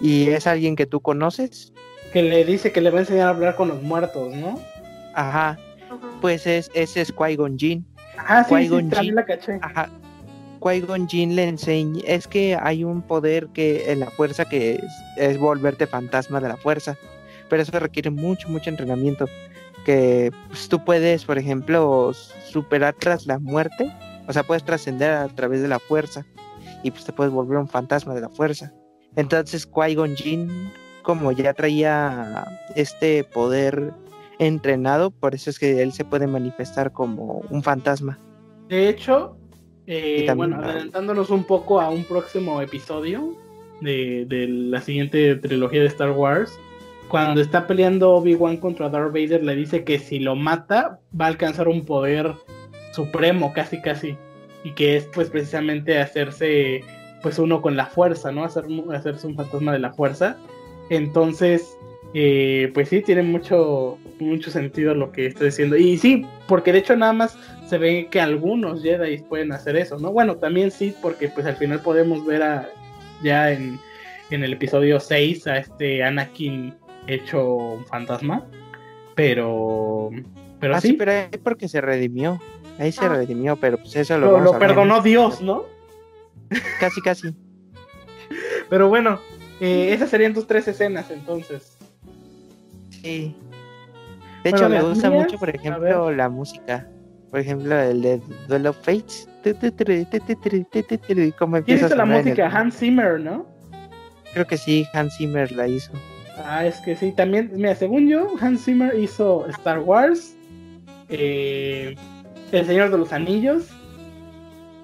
y 0.00 0.28
es 0.30 0.48
alguien 0.48 0.74
que 0.74 0.86
tú 0.86 0.98
conoces 1.00 1.72
que 2.12 2.24
le 2.24 2.44
dice 2.44 2.72
que 2.72 2.80
le 2.80 2.90
va 2.90 2.98
a 2.98 3.02
enseñar 3.02 3.28
a 3.28 3.30
hablar 3.30 3.54
con 3.54 3.68
los 3.68 3.80
muertos 3.80 4.34
no 4.34 4.58
ajá, 5.14 5.56
pues 6.20 6.48
es 6.48 6.68
ese 6.74 7.02
es 7.02 7.12
Qui 7.12 7.36
Gon 7.36 7.56
Jinn. 7.56 7.86
Ah 8.18 8.44
sí, 8.44 8.68
sí 8.68 9.10
la 9.12 9.24
caché. 9.24 9.60
Ajá. 9.62 9.88
Qui 10.60 10.80
Gon 10.80 11.08
Jinn 11.08 11.36
le 11.36 11.44
enseña 11.44 12.02
es 12.04 12.26
que 12.26 12.58
hay 12.60 12.82
un 12.82 13.02
poder 13.02 13.46
que 13.54 13.92
en 13.92 14.00
la 14.00 14.10
fuerza 14.10 14.46
que 14.46 14.74
es, 14.74 14.92
es 15.16 15.38
volverte 15.38 15.86
fantasma 15.86 16.40
de 16.40 16.48
la 16.48 16.56
fuerza 16.56 16.98
pero 17.50 17.62
eso 17.62 17.78
requiere 17.78 18.08
mucho, 18.08 18.48
mucho 18.48 18.70
entrenamiento. 18.70 19.26
Que 19.90 20.30
pues, 20.46 20.68
tú 20.68 20.84
puedes, 20.84 21.24
por 21.24 21.36
ejemplo, 21.36 22.12
superar 22.46 22.94
tras 22.94 23.26
la 23.26 23.40
muerte, 23.40 23.92
o 24.28 24.32
sea, 24.32 24.44
puedes 24.44 24.62
trascender 24.62 25.10
a 25.10 25.26
través 25.26 25.62
de 25.62 25.66
la 25.66 25.80
fuerza 25.80 26.24
y 26.84 26.92
pues 26.92 27.04
te 27.04 27.12
puedes 27.12 27.32
volver 27.32 27.58
un 27.58 27.66
fantasma 27.66 28.14
de 28.14 28.20
la 28.20 28.28
fuerza. 28.28 28.72
Entonces, 29.16 29.68
Qui-Gon 29.68 30.14
Jinn, 30.14 30.70
como 31.02 31.32
ya 31.32 31.54
traía 31.54 32.46
este 32.76 33.24
poder 33.24 33.92
entrenado, 34.38 35.10
por 35.10 35.34
eso 35.34 35.50
es 35.50 35.58
que 35.58 35.82
él 35.82 35.92
se 35.92 36.04
puede 36.04 36.28
manifestar 36.28 36.92
como 36.92 37.42
un 37.50 37.60
fantasma. 37.64 38.16
De 38.68 38.90
hecho, 38.90 39.36
eh, 39.88 40.32
bueno, 40.36 40.60
adelantándonos 40.62 41.30
un 41.30 41.42
poco 41.42 41.80
a 41.80 41.90
un 41.90 42.04
próximo 42.04 42.62
episodio 42.62 43.36
de, 43.80 44.24
de, 44.28 44.46
la 44.46 44.80
siguiente 44.82 45.34
trilogía 45.34 45.80
de 45.80 45.88
Star 45.88 46.12
Wars, 46.12 46.56
cuando 47.10 47.40
está 47.40 47.66
peleando 47.66 48.12
Obi-Wan 48.12 48.56
contra 48.56 48.88
Darth 48.88 49.12
Vader, 49.12 49.44
le 49.44 49.56
dice 49.56 49.84
que 49.84 49.98
si 49.98 50.20
lo 50.20 50.36
mata, 50.36 51.00
va 51.20 51.26
a 51.26 51.28
alcanzar 51.28 51.68
un 51.68 51.84
poder 51.84 52.32
supremo, 52.92 53.52
casi 53.52 53.82
casi, 53.82 54.16
y 54.64 54.70
que 54.72 54.96
es 54.96 55.04
pues 55.12 55.28
precisamente 55.28 55.98
hacerse 55.98 56.82
pues 57.22 57.38
uno 57.38 57.60
con 57.60 57.76
la 57.76 57.86
fuerza, 57.86 58.30
¿no? 58.30 58.44
Hacer, 58.44 58.64
hacerse 58.94 59.26
un 59.26 59.34
fantasma 59.34 59.72
de 59.72 59.80
la 59.80 59.92
fuerza. 59.92 60.36
Entonces, 60.88 61.76
eh, 62.14 62.70
pues 62.74 62.88
sí, 62.88 63.02
tiene 63.02 63.22
mucho, 63.22 63.98
mucho 64.20 64.50
sentido 64.50 64.94
lo 64.94 65.10
que 65.10 65.26
estoy 65.26 65.46
diciendo. 65.46 65.76
Y 65.76 65.98
sí, 65.98 66.24
porque 66.46 66.72
de 66.72 66.78
hecho 66.78 66.96
nada 66.96 67.12
más 67.12 67.36
se 67.68 67.76
ve 67.76 68.08
que 68.10 68.20
algunos 68.20 68.82
Jedi 68.82 69.18
pueden 69.18 69.52
hacer 69.52 69.76
eso, 69.76 69.98
¿no? 69.98 70.12
Bueno, 70.12 70.36
también 70.36 70.70
sí, 70.70 70.94
porque 71.02 71.28
pues 71.28 71.44
al 71.44 71.56
final 71.56 71.80
podemos 71.80 72.24
ver 72.24 72.42
a, 72.42 72.68
ya 73.22 73.52
en, 73.52 73.78
en 74.30 74.44
el 74.44 74.52
episodio 74.52 75.00
6 75.00 75.46
a 75.46 75.58
este 75.58 76.02
Anakin 76.02 76.74
hecho 77.06 77.54
un 77.54 77.84
fantasma. 77.86 78.46
Pero, 79.14 80.10
pero 80.58 80.76
ah, 80.76 80.80
sí. 80.80 80.94
pero 80.94 81.12
es 81.12 81.38
porque 81.42 81.68
se 81.68 81.80
redimió. 81.80 82.40
Ahí 82.78 82.92
se 82.92 83.04
ah. 83.04 83.10
redimió, 83.10 83.56
pero 83.56 83.78
pues 83.78 83.94
eso 83.96 84.18
lo, 84.18 84.40
lo 84.40 84.58
perdonó 84.58 85.02
Dios, 85.02 85.40
¿no? 85.42 85.64
Casi, 86.80 87.00
casi. 87.02 87.34
Pero 88.68 88.88
bueno, 88.88 89.20
eh, 89.60 89.92
esas 89.92 90.10
serían 90.10 90.32
tus 90.32 90.46
tres 90.46 90.66
escenas 90.68 91.10
entonces. 91.10 91.76
Sí. 93.02 93.36
De 94.44 94.50
hecho, 94.50 94.68
me 94.68 94.80
gusta 94.80 95.10
mucho, 95.10 95.38
por 95.38 95.50
ejemplo, 95.50 96.10
la 96.10 96.28
música. 96.28 96.88
Por 97.30 97.40
ejemplo, 97.40 97.78
el 97.78 98.02
de 98.02 98.20
Duel 98.48 98.66
of 98.66 98.76
Fates. 98.78 99.28
¿Cómo 101.38 101.56
empieza 101.56 101.86
hizo 101.86 101.94
la 101.94 102.04
música? 102.04 102.48
Hans 102.48 102.78
Zimmer, 102.78 103.20
¿no? 103.20 103.46
Creo 104.32 104.46
que 104.46 104.56
sí, 104.56 104.86
Hans 104.92 105.16
Zimmer 105.16 105.50
la 105.52 105.68
hizo. 105.68 105.92
Ah, 106.44 106.66
es 106.66 106.78
que 106.80 106.96
sí, 106.96 107.12
también, 107.12 107.50
mira, 107.54 107.74
según 107.74 108.08
yo, 108.08 108.34
Hans 108.40 108.64
Zimmer 108.64 108.98
hizo 108.98 109.46
Star 109.48 109.80
Wars, 109.80 110.36
eh, 111.08 111.94
El 112.52 112.66
Señor 112.66 112.90
de 112.90 112.98
los 112.98 113.12
Anillos 113.12 113.68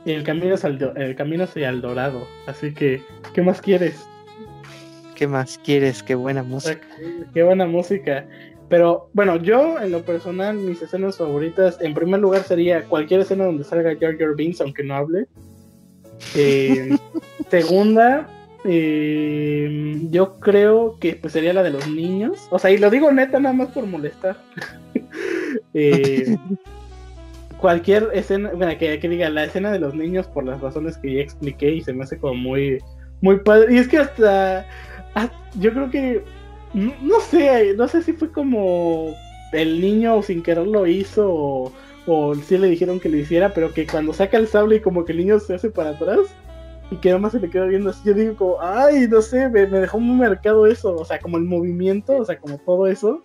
y 0.04 0.12
El 0.12 0.24
Camino 0.24 0.54
hacia 0.54 0.68
el, 0.68 0.92
el 0.96 1.16
Camino 1.16 1.44
hacia 1.44 1.68
el 1.68 1.80
Dorado. 1.80 2.26
Así 2.46 2.72
que, 2.72 3.02
¿qué 3.34 3.42
más 3.42 3.60
quieres? 3.60 4.06
¿Qué 5.14 5.26
más 5.26 5.58
quieres? 5.64 6.02
Qué 6.02 6.14
buena 6.14 6.42
música. 6.42 6.86
Qué 7.32 7.42
buena 7.42 7.66
música. 7.66 8.26
Pero 8.68 9.08
bueno, 9.12 9.36
yo 9.36 9.80
en 9.80 9.92
lo 9.92 10.02
personal, 10.02 10.56
mis 10.56 10.82
escenas 10.82 11.16
favoritas, 11.16 11.78
en 11.80 11.94
primer 11.94 12.20
lugar 12.20 12.42
sería 12.42 12.84
cualquier 12.84 13.20
escena 13.20 13.44
donde 13.44 13.64
salga 13.64 13.96
Jar 13.98 14.34
Binks, 14.36 14.60
aunque 14.60 14.82
no 14.84 14.94
hable. 14.94 15.26
Eh, 16.34 16.96
segunda, 17.50 18.26
eh, 18.66 19.98
yo 20.10 20.38
creo 20.40 20.98
que 20.98 21.16
pues, 21.16 21.32
sería 21.32 21.52
la 21.52 21.62
de 21.62 21.70
los 21.70 21.88
niños. 21.88 22.48
O 22.50 22.58
sea, 22.58 22.70
y 22.70 22.78
lo 22.78 22.90
digo 22.90 23.10
neta 23.12 23.38
nada 23.38 23.54
más 23.54 23.68
por 23.68 23.86
molestar. 23.86 24.36
Eh, 25.72 26.36
cualquier 27.60 28.10
escena, 28.12 28.50
bueno, 28.54 28.76
que, 28.78 28.98
que, 28.98 29.08
diga 29.08 29.28
la 29.30 29.44
escena 29.44 29.70
de 29.70 29.78
los 29.78 29.94
niños 29.94 30.26
por 30.26 30.44
las 30.44 30.60
razones 30.60 30.96
que 30.98 31.14
ya 31.14 31.20
expliqué 31.20 31.70
y 31.70 31.82
se 31.82 31.92
me 31.92 32.04
hace 32.04 32.18
como 32.18 32.34
muy, 32.34 32.78
muy 33.20 33.38
padre. 33.40 33.74
Y 33.74 33.78
es 33.78 33.88
que 33.88 33.98
hasta, 33.98 34.66
yo 35.58 35.72
creo 35.72 35.90
que, 35.90 36.24
no, 36.74 37.20
sé, 37.20 37.74
no 37.74 37.88
sé 37.88 38.02
si 38.02 38.12
fue 38.12 38.32
como 38.32 39.14
el 39.52 39.80
niño 39.80 40.22
sin 40.22 40.42
querer 40.42 40.66
lo 40.66 40.86
hizo 40.86 41.30
o, 41.30 41.72
o 42.06 42.34
si 42.34 42.58
le 42.58 42.68
dijeron 42.68 43.00
que 43.00 43.08
lo 43.08 43.16
hiciera, 43.16 43.54
pero 43.54 43.72
que 43.72 43.86
cuando 43.86 44.12
saca 44.12 44.36
el 44.36 44.48
sable 44.48 44.76
y 44.76 44.80
como 44.80 45.04
que 45.04 45.12
el 45.12 45.18
niño 45.18 45.38
se 45.40 45.54
hace 45.54 45.70
para 45.70 45.90
atrás 45.90 46.20
y 46.90 46.96
que 46.96 47.16
más 47.18 47.32
se 47.32 47.40
le 47.40 47.50
queda 47.50 47.66
viendo 47.66 47.90
así. 47.90 48.00
Yo 48.04 48.14
digo 48.14 48.36
como, 48.36 48.60
ay, 48.60 49.08
no 49.08 49.20
sé, 49.20 49.48
me, 49.48 49.66
dejó 49.66 49.98
muy 49.98 50.16
marcado 50.16 50.66
eso, 50.66 50.94
o 50.94 51.04
sea, 51.04 51.18
como 51.18 51.36
el 51.36 51.44
movimiento, 51.44 52.16
o 52.16 52.24
sea, 52.24 52.38
como 52.38 52.58
todo 52.58 52.86
eso. 52.86 53.22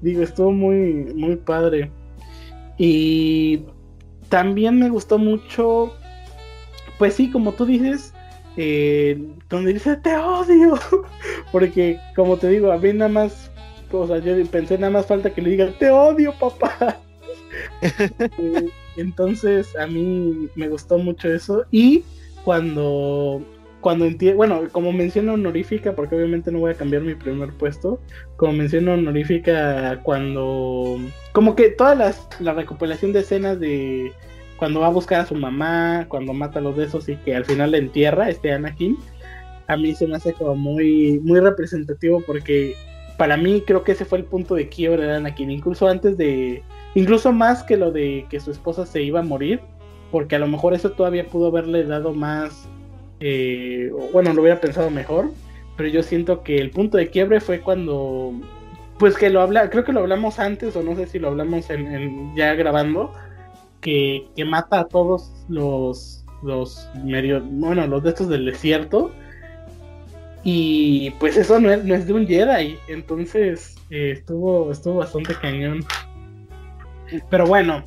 Digo, 0.00 0.22
estuvo 0.22 0.52
muy, 0.52 1.12
muy 1.14 1.36
padre. 1.36 1.90
Y 2.78 3.64
también 4.28 4.78
me 4.78 4.88
gustó 4.88 5.18
mucho, 5.18 5.92
pues 6.98 7.14
sí, 7.14 7.30
como 7.30 7.52
tú 7.52 7.64
dices, 7.64 8.12
eh, 8.56 9.22
donde 9.48 9.74
dice 9.74 9.96
te 9.96 10.16
odio, 10.16 10.78
porque 11.52 11.98
como 12.14 12.36
te 12.36 12.48
digo, 12.48 12.72
a 12.72 12.78
mí 12.78 12.92
nada 12.92 13.10
más, 13.10 13.50
o 13.92 14.06
sea, 14.06 14.18
yo 14.18 14.34
pensé 14.46 14.78
nada 14.78 14.92
más 14.92 15.06
falta 15.06 15.32
que 15.32 15.42
le 15.42 15.50
diga 15.50 15.70
te 15.78 15.90
odio, 15.90 16.34
papá. 16.38 17.00
Eh, 18.38 18.68
entonces, 18.96 19.74
a 19.76 19.86
mí 19.86 20.48
me 20.56 20.68
gustó 20.68 20.98
mucho 20.98 21.32
eso. 21.32 21.64
Y 21.70 22.04
cuando 22.46 23.42
cuando 23.80 24.04
entiendo, 24.04 24.36
bueno, 24.36 24.62
como 24.72 24.92
mención 24.92 25.28
honorífica, 25.28 25.94
porque 25.94 26.16
obviamente 26.16 26.50
no 26.50 26.60
voy 26.60 26.72
a 26.72 26.76
cambiar 26.76 27.02
mi 27.02 27.14
primer 27.14 27.52
puesto, 27.52 28.00
como 28.36 28.52
mención 28.52 28.88
honorífica 28.88 30.00
cuando, 30.02 30.98
como 31.32 31.54
que 31.54 31.70
toda 31.70 31.94
las, 31.94 32.28
la 32.40 32.52
recopilación 32.52 33.12
de 33.12 33.20
escenas 33.20 33.60
de 33.60 34.12
cuando 34.58 34.80
va 34.80 34.86
a 34.86 34.90
buscar 34.90 35.20
a 35.20 35.26
su 35.26 35.34
mamá, 35.34 36.06
cuando 36.08 36.32
mata 36.32 36.58
a 36.58 36.62
los 36.62 36.76
de 36.76 36.84
esos 36.84 37.08
y 37.08 37.16
que 37.16 37.36
al 37.36 37.44
final 37.44 37.72
le 37.72 37.78
entierra 37.78 38.28
este 38.28 38.52
Anakin, 38.52 38.96
a 39.66 39.76
mí 39.76 39.94
se 39.94 40.06
me 40.06 40.16
hace 40.16 40.32
como 40.32 40.56
muy, 40.56 41.20
muy 41.22 41.40
representativo 41.40 42.22
porque 42.26 42.74
para 43.18 43.36
mí 43.36 43.62
creo 43.66 43.84
que 43.84 43.92
ese 43.92 44.04
fue 44.04 44.18
el 44.18 44.24
punto 44.24 44.54
de 44.54 44.68
quiebre 44.68 45.04
de 45.04 45.16
Anakin, 45.16 45.50
incluso 45.50 45.86
antes 45.86 46.16
de, 46.16 46.62
incluso 46.94 47.32
más 47.32 47.62
que 47.62 47.76
lo 47.76 47.90
de 47.90 48.26
que 48.30 48.40
su 48.40 48.50
esposa 48.50 48.86
se 48.86 49.02
iba 49.02 49.20
a 49.20 49.24
morir, 49.24 49.60
porque 50.10 50.36
a 50.36 50.38
lo 50.38 50.46
mejor 50.46 50.74
eso 50.74 50.92
todavía 50.92 51.26
pudo 51.26 51.48
haberle 51.48 51.84
dado 51.84 52.12
más, 52.12 52.68
eh, 53.20 53.90
bueno, 54.12 54.32
lo 54.32 54.42
hubiera 54.42 54.60
pensado 54.60 54.90
mejor, 54.90 55.30
pero 55.76 55.88
yo 55.88 56.02
siento 56.02 56.42
que 56.42 56.58
el 56.58 56.70
punto 56.70 56.96
de 56.96 57.08
quiebre 57.08 57.40
fue 57.40 57.60
cuando, 57.60 58.32
pues 58.98 59.16
que 59.16 59.30
lo 59.30 59.40
habla, 59.40 59.68
creo 59.70 59.84
que 59.84 59.92
lo 59.92 60.00
hablamos 60.00 60.38
antes 60.38 60.74
o 60.76 60.82
no 60.82 60.96
sé 60.96 61.06
si 61.06 61.18
lo 61.18 61.28
hablamos 61.28 61.68
en, 61.70 62.34
ya 62.34 62.54
grabando, 62.54 63.12
que, 63.80 64.26
que, 64.36 64.44
mata 64.44 64.80
a 64.80 64.88
todos 64.88 65.32
los, 65.48 66.24
los 66.42 66.88
medio, 67.04 67.42
bueno, 67.42 67.86
los 67.86 68.02
de 68.02 68.10
estos 68.10 68.28
del 68.28 68.46
desierto. 68.46 69.12
Y 70.48 71.10
pues 71.18 71.36
eso 71.36 71.58
no 71.58 71.72
es, 71.72 72.06
de 72.06 72.12
un 72.12 72.24
Jedi, 72.24 72.78
entonces 72.86 73.74
eh, 73.90 74.12
estuvo, 74.12 74.70
estuvo 74.70 74.96
bastante 74.98 75.34
cañón. 75.34 75.84
Pero 77.28 77.46
bueno, 77.46 77.82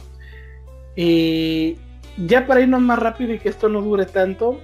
eh, 0.97 1.77
ya 2.25 2.45
para 2.45 2.61
irnos 2.61 2.81
más 2.81 2.99
rápido 2.99 3.33
y 3.33 3.39
que 3.39 3.49
esto 3.49 3.69
no 3.69 3.81
dure 3.81 4.05
tanto, 4.05 4.59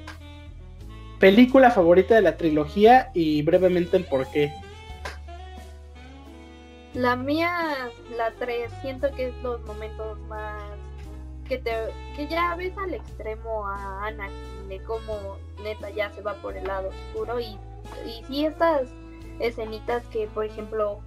película 1.20 1.72
favorita 1.72 2.16
de 2.16 2.22
la 2.22 2.38
trilogía 2.38 3.12
y 3.14 3.42
brevemente 3.42 3.98
el 3.98 4.06
por 4.06 4.28
qué. 4.28 4.54
La 6.94 7.16
mía, 7.16 7.90
la 8.16 8.32
3, 8.32 8.72
siento 8.82 9.12
que 9.12 9.28
es 9.28 9.36
los 9.44 9.62
momentos 9.66 10.20
más 10.28 10.62
que 11.48 11.60
te 11.60 11.72
que 12.16 12.28
ya 12.28 12.56
ves 12.56 12.76
al 12.78 12.96
extremo 12.96 13.68
a 13.68 14.08
Anakin 14.08 14.68
de 14.68 14.82
cómo 14.82 15.38
neta 15.62 15.92
ya 15.92 16.12
se 16.12 16.22
va 16.22 16.34
por 16.36 16.58
el 16.58 16.66
lado 16.66 16.90
oscuro 16.90 17.40
y 17.40 17.60
y 18.04 18.24
sí 18.28 18.46
estas 18.46 18.90
escenitas 19.40 20.04
que 20.08 20.28
por 20.28 20.46
ejemplo 20.46 21.02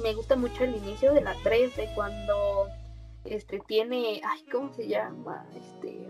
me 0.00 0.14
gusta 0.14 0.36
mucho 0.36 0.62
el 0.62 0.76
inicio 0.76 1.12
de 1.12 1.22
la 1.22 1.34
3 1.42 1.76
de 1.76 1.88
cuando 1.96 2.68
este 3.24 3.60
tiene, 3.66 4.20
ay, 4.24 4.44
¿cómo 4.50 4.72
se 4.72 4.88
llama? 4.88 5.46
Este, 5.54 6.08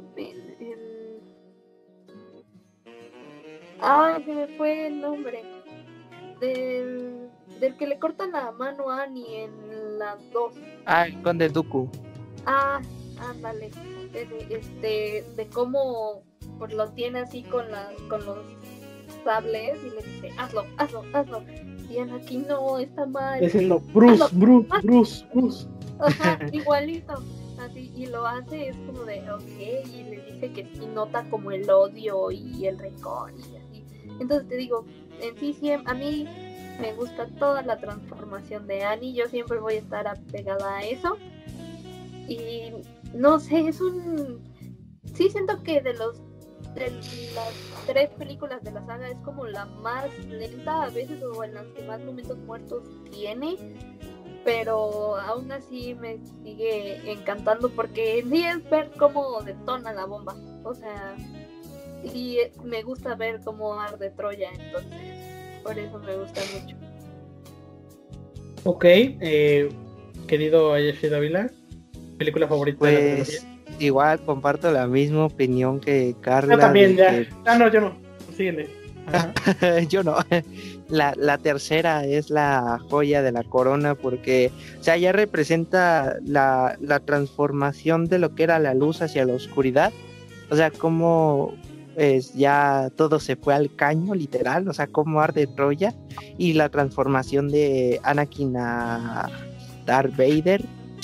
Ay, 3.81 4.23
se 4.24 4.32
me 4.35 4.47
fue 4.57 4.87
el 4.89 5.01
nombre. 5.01 5.43
Del, 6.39 7.31
del 7.59 7.77
que 7.77 7.87
le 7.87 7.99
cortan 7.99 8.32
la 8.32 8.51
mano 8.53 8.91
a 8.91 9.03
Annie 9.03 9.45
en 9.45 9.99
la 9.99 10.16
2. 10.32 10.55
Ah, 10.87 11.07
el 11.07 11.20
conde 11.23 11.49
Dooku. 11.49 11.91
Ah, 12.47 12.81
ándale. 13.31 13.70
este, 14.51 15.24
de 15.37 15.49
cómo 15.53 16.23
pues, 16.59 16.73
lo 16.73 16.91
tiene 16.93 17.20
así 17.20 17.43
con, 17.43 17.70
la, 17.70 17.93
con 18.09 18.24
los 18.24 18.39
sables 19.24 19.78
y 19.84 19.90
le 19.90 20.02
dice, 20.02 20.30
hazlo, 20.38 20.64
hazlo, 20.76 21.02
hazlo. 21.12 21.42
Y 21.88 21.98
aquí 21.98 22.38
no, 22.38 22.78
está 22.78 23.06
mal. 23.06 23.40
Diciendo, 23.40 23.80
Bruce, 23.92 24.24
Bruce, 24.32 24.68
Bruce, 24.82 25.26
Bruce. 25.34 25.68
Ajá, 25.98 26.38
igualito. 26.52 27.14
Así, 27.59 27.92
y 27.94 28.06
lo 28.06 28.26
hace, 28.26 28.68
es 28.68 28.76
como 28.86 29.05
de, 29.05 29.20
ok, 29.30 29.86
y 29.92 30.05
le 30.05 30.22
dice 30.32 30.52
que 30.52 30.66
sí 30.72 30.86
nota 30.94 31.28
como 31.28 31.51
el 31.51 31.68
odio 31.68 32.30
y 32.30 32.66
el 32.66 32.78
rencor 32.78 33.32
y 33.32 33.56
así. 33.56 33.84
Entonces 34.18 34.48
te 34.48 34.56
digo, 34.56 34.86
en 35.20 35.36
sí, 35.36 35.52
sí, 35.52 35.70
a 35.72 35.94
mí 35.94 36.26
me 36.80 36.94
gusta 36.94 37.26
toda 37.38 37.62
la 37.62 37.78
transformación 37.78 38.66
de 38.66 38.82
Annie, 38.82 39.12
yo 39.12 39.28
siempre 39.28 39.59
voy 39.59 39.74
a 39.74 39.78
estar 39.78 40.06
apegada 40.09 40.78
a 40.78 40.84
eso. 40.84 41.18
Y 42.28 42.72
no 43.14 43.38
sé, 43.38 43.68
es 43.68 43.80
un... 43.80 44.40
Sí 45.14 45.28
siento 45.28 45.62
que 45.62 45.80
de 45.80 45.94
los 45.94 46.22
de 46.74 46.90
las 47.34 47.52
tres 47.86 48.10
películas 48.10 48.62
de 48.62 48.72
la 48.72 48.84
saga 48.86 49.09
es 49.09 49.18
como 49.24 49.47
la 49.47 49.64
más 49.66 50.06
lenta 50.28 50.84
a 50.84 50.90
veces 50.90 51.22
o 51.22 51.42
en 51.44 51.55
las 51.55 51.66
que 51.68 51.82
más 51.82 52.01
momentos 52.01 52.38
muertos 52.38 52.84
tiene 53.10 53.56
pero 54.44 55.16
aún 55.16 55.52
así 55.52 55.94
me 55.94 56.18
sigue 56.42 57.10
encantando 57.10 57.70
porque 57.70 58.20
en 58.20 58.30
sí 58.30 58.44
es 58.44 58.70
ver 58.70 58.90
cómo 58.98 59.42
detona 59.42 59.92
la 59.92 60.06
bomba. 60.06 60.34
O 60.64 60.74
sea 60.74 61.16
y 62.02 62.38
me 62.64 62.82
gusta 62.82 63.14
ver 63.14 63.40
cómo 63.44 63.78
arde 63.78 64.10
Troya 64.10 64.51
entonces 64.52 65.62
por 65.62 65.78
eso 65.78 65.98
me 65.98 66.16
gusta 66.16 66.40
mucho. 66.55 66.76
Ok 68.64 68.84
eh, 68.86 69.68
querido 70.26 70.72
Ayashi 70.72 71.09
Davila 71.09 71.51
película 72.16 72.48
favorita 72.48 72.86
de 72.86 73.18
la 73.18 73.24
Pues 73.24 73.49
igual 73.81 74.20
comparto 74.20 74.70
la 74.70 74.86
misma 74.86 75.24
opinión 75.27 75.81
que 75.81 76.15
Carla. 76.20 76.55
Yo 76.55 76.61
también, 76.61 76.97
ya. 76.97 77.11
que- 77.11 77.28
Ah, 77.47 77.57
no, 77.59 77.69
yo 77.69 77.81
no. 77.81 77.93
Síguele. 78.36 78.69
Ajá. 79.07 79.32
yo 79.89 80.02
no. 80.05 80.16
La, 80.89 81.15
la 81.16 81.39
tercera 81.39 82.05
es 82.05 82.31
la 82.31 82.78
joya 82.90 83.23
de 83.23 83.32
la 83.32 83.43
corona 83.44 83.94
porque, 83.94 84.51
o 84.78 84.82
sea, 84.82 84.97
ya 84.97 85.12
representa 85.12 86.16
la, 86.24 86.77
la 86.81 87.01
transformación 87.01 88.07
de 88.07 88.19
lo 88.19 88.35
que 88.35 88.43
era 88.44 88.59
la 88.59 88.74
luz 88.74 89.02
hacia 89.02 89.24
la 89.24 89.35
oscuridad. 89.35 89.93
O 90.51 90.57
sea, 90.57 90.70
cómo 90.70 91.55
pues, 91.94 92.35
ya 92.35 92.90
todo 92.97 93.20
se 93.20 93.36
fue 93.36 93.55
al 93.55 93.74
caño, 93.74 94.15
literal. 94.15 94.69
O 94.69 94.73
sea, 94.73 94.86
cómo 94.89 95.20
arde 95.20 95.47
Troya. 95.47 95.94
Y 96.39 96.52
la 96.55 96.69
transformación 96.69 97.48
de 97.48 98.01
Anakin 98.02 98.57
a 98.57 99.28
Darth 99.86 100.16
Vader. 100.16 100.62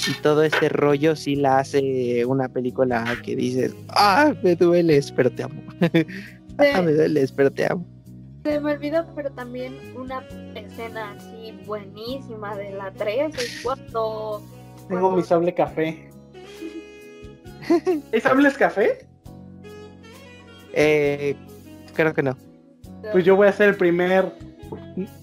Y 0.09 0.15
todo 0.23 0.43
este 0.45 0.69
rollo 0.69 1.17
sí 1.17 1.37
la 1.37 1.59
hace 1.59 2.25
una 2.27 2.49
película 2.49 3.17
que 3.25 3.35
dices, 3.35 3.75
ah, 3.89 4.35
me 4.43 4.55
dueles, 4.55 5.11
pero 5.11 5.31
te 5.31 5.43
amo. 5.43 5.63
ah, 6.59 6.83
me 6.83 6.93
dueles, 6.93 7.33
pero 7.33 7.51
te 7.51 7.67
amo. 7.67 7.85
Se 8.45 8.61
me 8.61 8.75
olvidó, 8.75 9.05
pero 9.17 9.31
también 9.33 9.75
una 9.97 10.23
escena 10.55 11.13
así 11.13 11.53
buenísima 11.67 12.57
de 12.57 12.73
la 12.73 12.93
3 12.93 13.35
es 13.37 13.61
cuando... 13.65 14.43
Tengo 14.89 15.01
cuando- 15.01 15.17
mi 15.17 15.23
sable 15.25 15.53
café. 15.53 16.09
¿Es 18.13 18.23
sables 18.23 18.57
café? 18.57 19.07
Eh, 20.73 21.35
creo 21.95 22.15
que 22.15 22.23
no. 22.23 22.37
Pues 23.11 23.25
yo 23.25 23.35
voy 23.35 23.49
a 23.49 23.53
ser 23.53 23.71
el 23.71 23.77
primer 23.77 24.33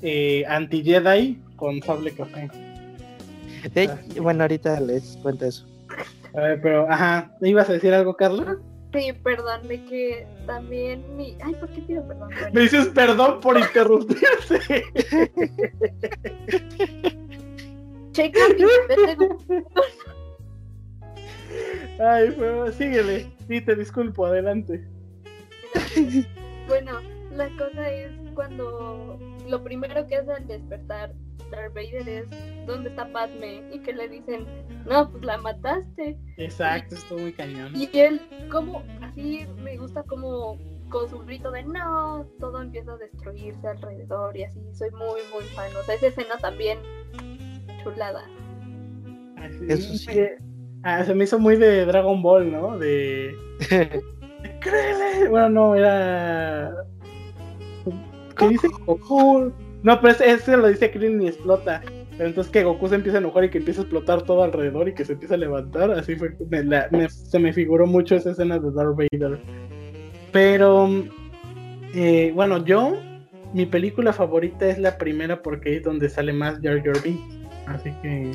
eh, 0.01 0.43
anti-Jedi 0.47 1.41
con 1.55 1.81
sable 1.81 2.11
café. 2.11 2.49
De- 3.73 4.19
bueno, 4.21 4.43
ahorita 4.43 4.79
les 4.79 5.17
cuento 5.21 5.45
eso. 5.45 5.65
A 6.35 6.41
ver, 6.41 6.61
pero, 6.61 6.89
ajá. 6.91 7.31
¿Me 7.39 7.49
ibas 7.49 7.69
a 7.69 7.73
decir 7.73 7.93
algo, 7.93 8.15
Carla? 8.15 8.57
Sí, 8.93 9.11
perdón, 9.23 9.67
de 9.67 9.83
que 9.85 10.27
también 10.45 11.15
mi... 11.17 11.35
Ay, 11.43 11.53
¿por 11.55 11.69
qué 11.69 11.81
pido 11.81 12.07
perdón? 12.07 12.29
Bueno, 12.31 12.49
Me 12.53 12.61
dices 12.61 12.87
perdón 12.89 13.39
por 13.41 13.57
interrumpirse. 13.57 14.59
checa 18.11 18.39
mi 18.49 18.63
Ay, 21.99 22.35
pero 22.37 22.71
síguele. 22.71 23.31
Sí, 23.47 23.61
te 23.61 23.75
disculpo, 23.75 24.25
adelante. 24.25 24.83
Bueno, 26.67 26.99
la 27.31 27.49
cosa 27.57 27.89
es 27.91 28.11
cuando 28.33 29.19
lo 29.47 29.63
primero 29.63 30.05
que 30.07 30.15
hace 30.17 30.31
al 30.31 30.47
despertar 30.47 31.13
Darth 31.53 31.73
Vader 31.73 32.09
es 32.09 32.25
¿dónde 32.65 32.89
está 32.89 33.11
Padme? 33.11 33.63
Y 33.71 33.79
que 33.79 33.93
le 33.93 34.09
dicen, 34.09 34.45
no, 34.85 35.09
pues 35.09 35.23
la 35.23 35.37
mataste. 35.37 36.17
Exacto, 36.37 36.95
estuvo 36.95 37.19
muy 37.19 37.33
cañón. 37.33 37.71
Y 37.75 37.89
él, 37.97 38.21
como, 38.51 38.83
así 39.01 39.45
me 39.63 39.77
gusta 39.77 40.03
como 40.03 40.57
con 40.89 41.09
su 41.09 41.19
grito 41.19 41.51
de 41.51 41.63
no, 41.63 42.25
todo 42.39 42.61
empieza 42.61 42.93
a 42.93 42.97
destruirse 42.97 43.67
alrededor 43.67 44.35
y 44.37 44.43
así, 44.43 44.59
soy 44.73 44.91
muy, 44.91 45.21
muy 45.33 45.43
fan. 45.55 45.75
O 45.75 45.83
sea, 45.83 45.95
esa 45.95 46.07
escena 46.07 46.37
también 46.41 46.79
chulada. 47.83 48.23
Así, 49.37 49.65
Eso 49.69 49.93
sí. 49.97 50.19
Ah, 50.83 51.03
se 51.03 51.15
me 51.15 51.23
hizo 51.23 51.39
muy 51.39 51.55
de 51.55 51.85
Dragon 51.85 52.21
Ball, 52.21 52.51
¿no? 52.51 52.77
De. 52.77 53.35
¡Créele! 54.59 55.29
Bueno, 55.29 55.49
no, 55.49 55.75
era. 55.75 56.73
¿Qué 58.37 58.49
dice 58.49 58.67
Goku? 58.85 59.53
No, 59.83 59.99
pero 60.01 60.13
ese, 60.13 60.31
ese 60.31 60.57
lo 60.57 60.67
dice 60.67 60.89
Krillin 60.91 61.21
y 61.21 61.27
explota. 61.27 61.81
Pero 62.17 62.29
entonces 62.29 62.51
que 62.51 62.63
Goku 62.63 62.87
se 62.87 62.95
empieza 62.95 63.17
a 63.17 63.21
enojar 63.21 63.43
y 63.43 63.49
que 63.49 63.57
empieza 63.57 63.81
a 63.81 63.83
explotar 63.83 64.21
todo 64.21 64.43
alrededor 64.43 64.87
y 64.87 64.93
que 64.93 65.03
se 65.05 65.13
empieza 65.13 65.33
a 65.35 65.37
levantar. 65.37 65.91
Así 65.91 66.15
fue. 66.15 66.35
me 66.49 66.63
la- 66.63 66.87
me- 66.91 67.09
se 67.09 67.39
me 67.39 67.51
figuró 67.53 67.85
mucho 67.87 68.15
esa 68.15 68.31
escena 68.31 68.59
de 68.59 68.71
Darth 68.71 68.95
Vader. 68.95 69.39
Pero. 70.31 70.89
eh, 71.95 72.31
bueno, 72.33 72.63
yo. 72.65 72.97
Mi 73.53 73.67
película 73.67 74.13
favorita 74.13 74.67
es 74.67 74.79
la 74.79 74.97
primera 74.97 75.43
porque 75.43 75.77
es 75.77 75.83
donde 75.83 76.09
sale 76.09 76.33
más 76.33 76.59
Jar 76.63 76.81
Jar 76.83 77.01
Binks. 77.03 77.21
Así 77.67 77.91
que. 78.01 78.31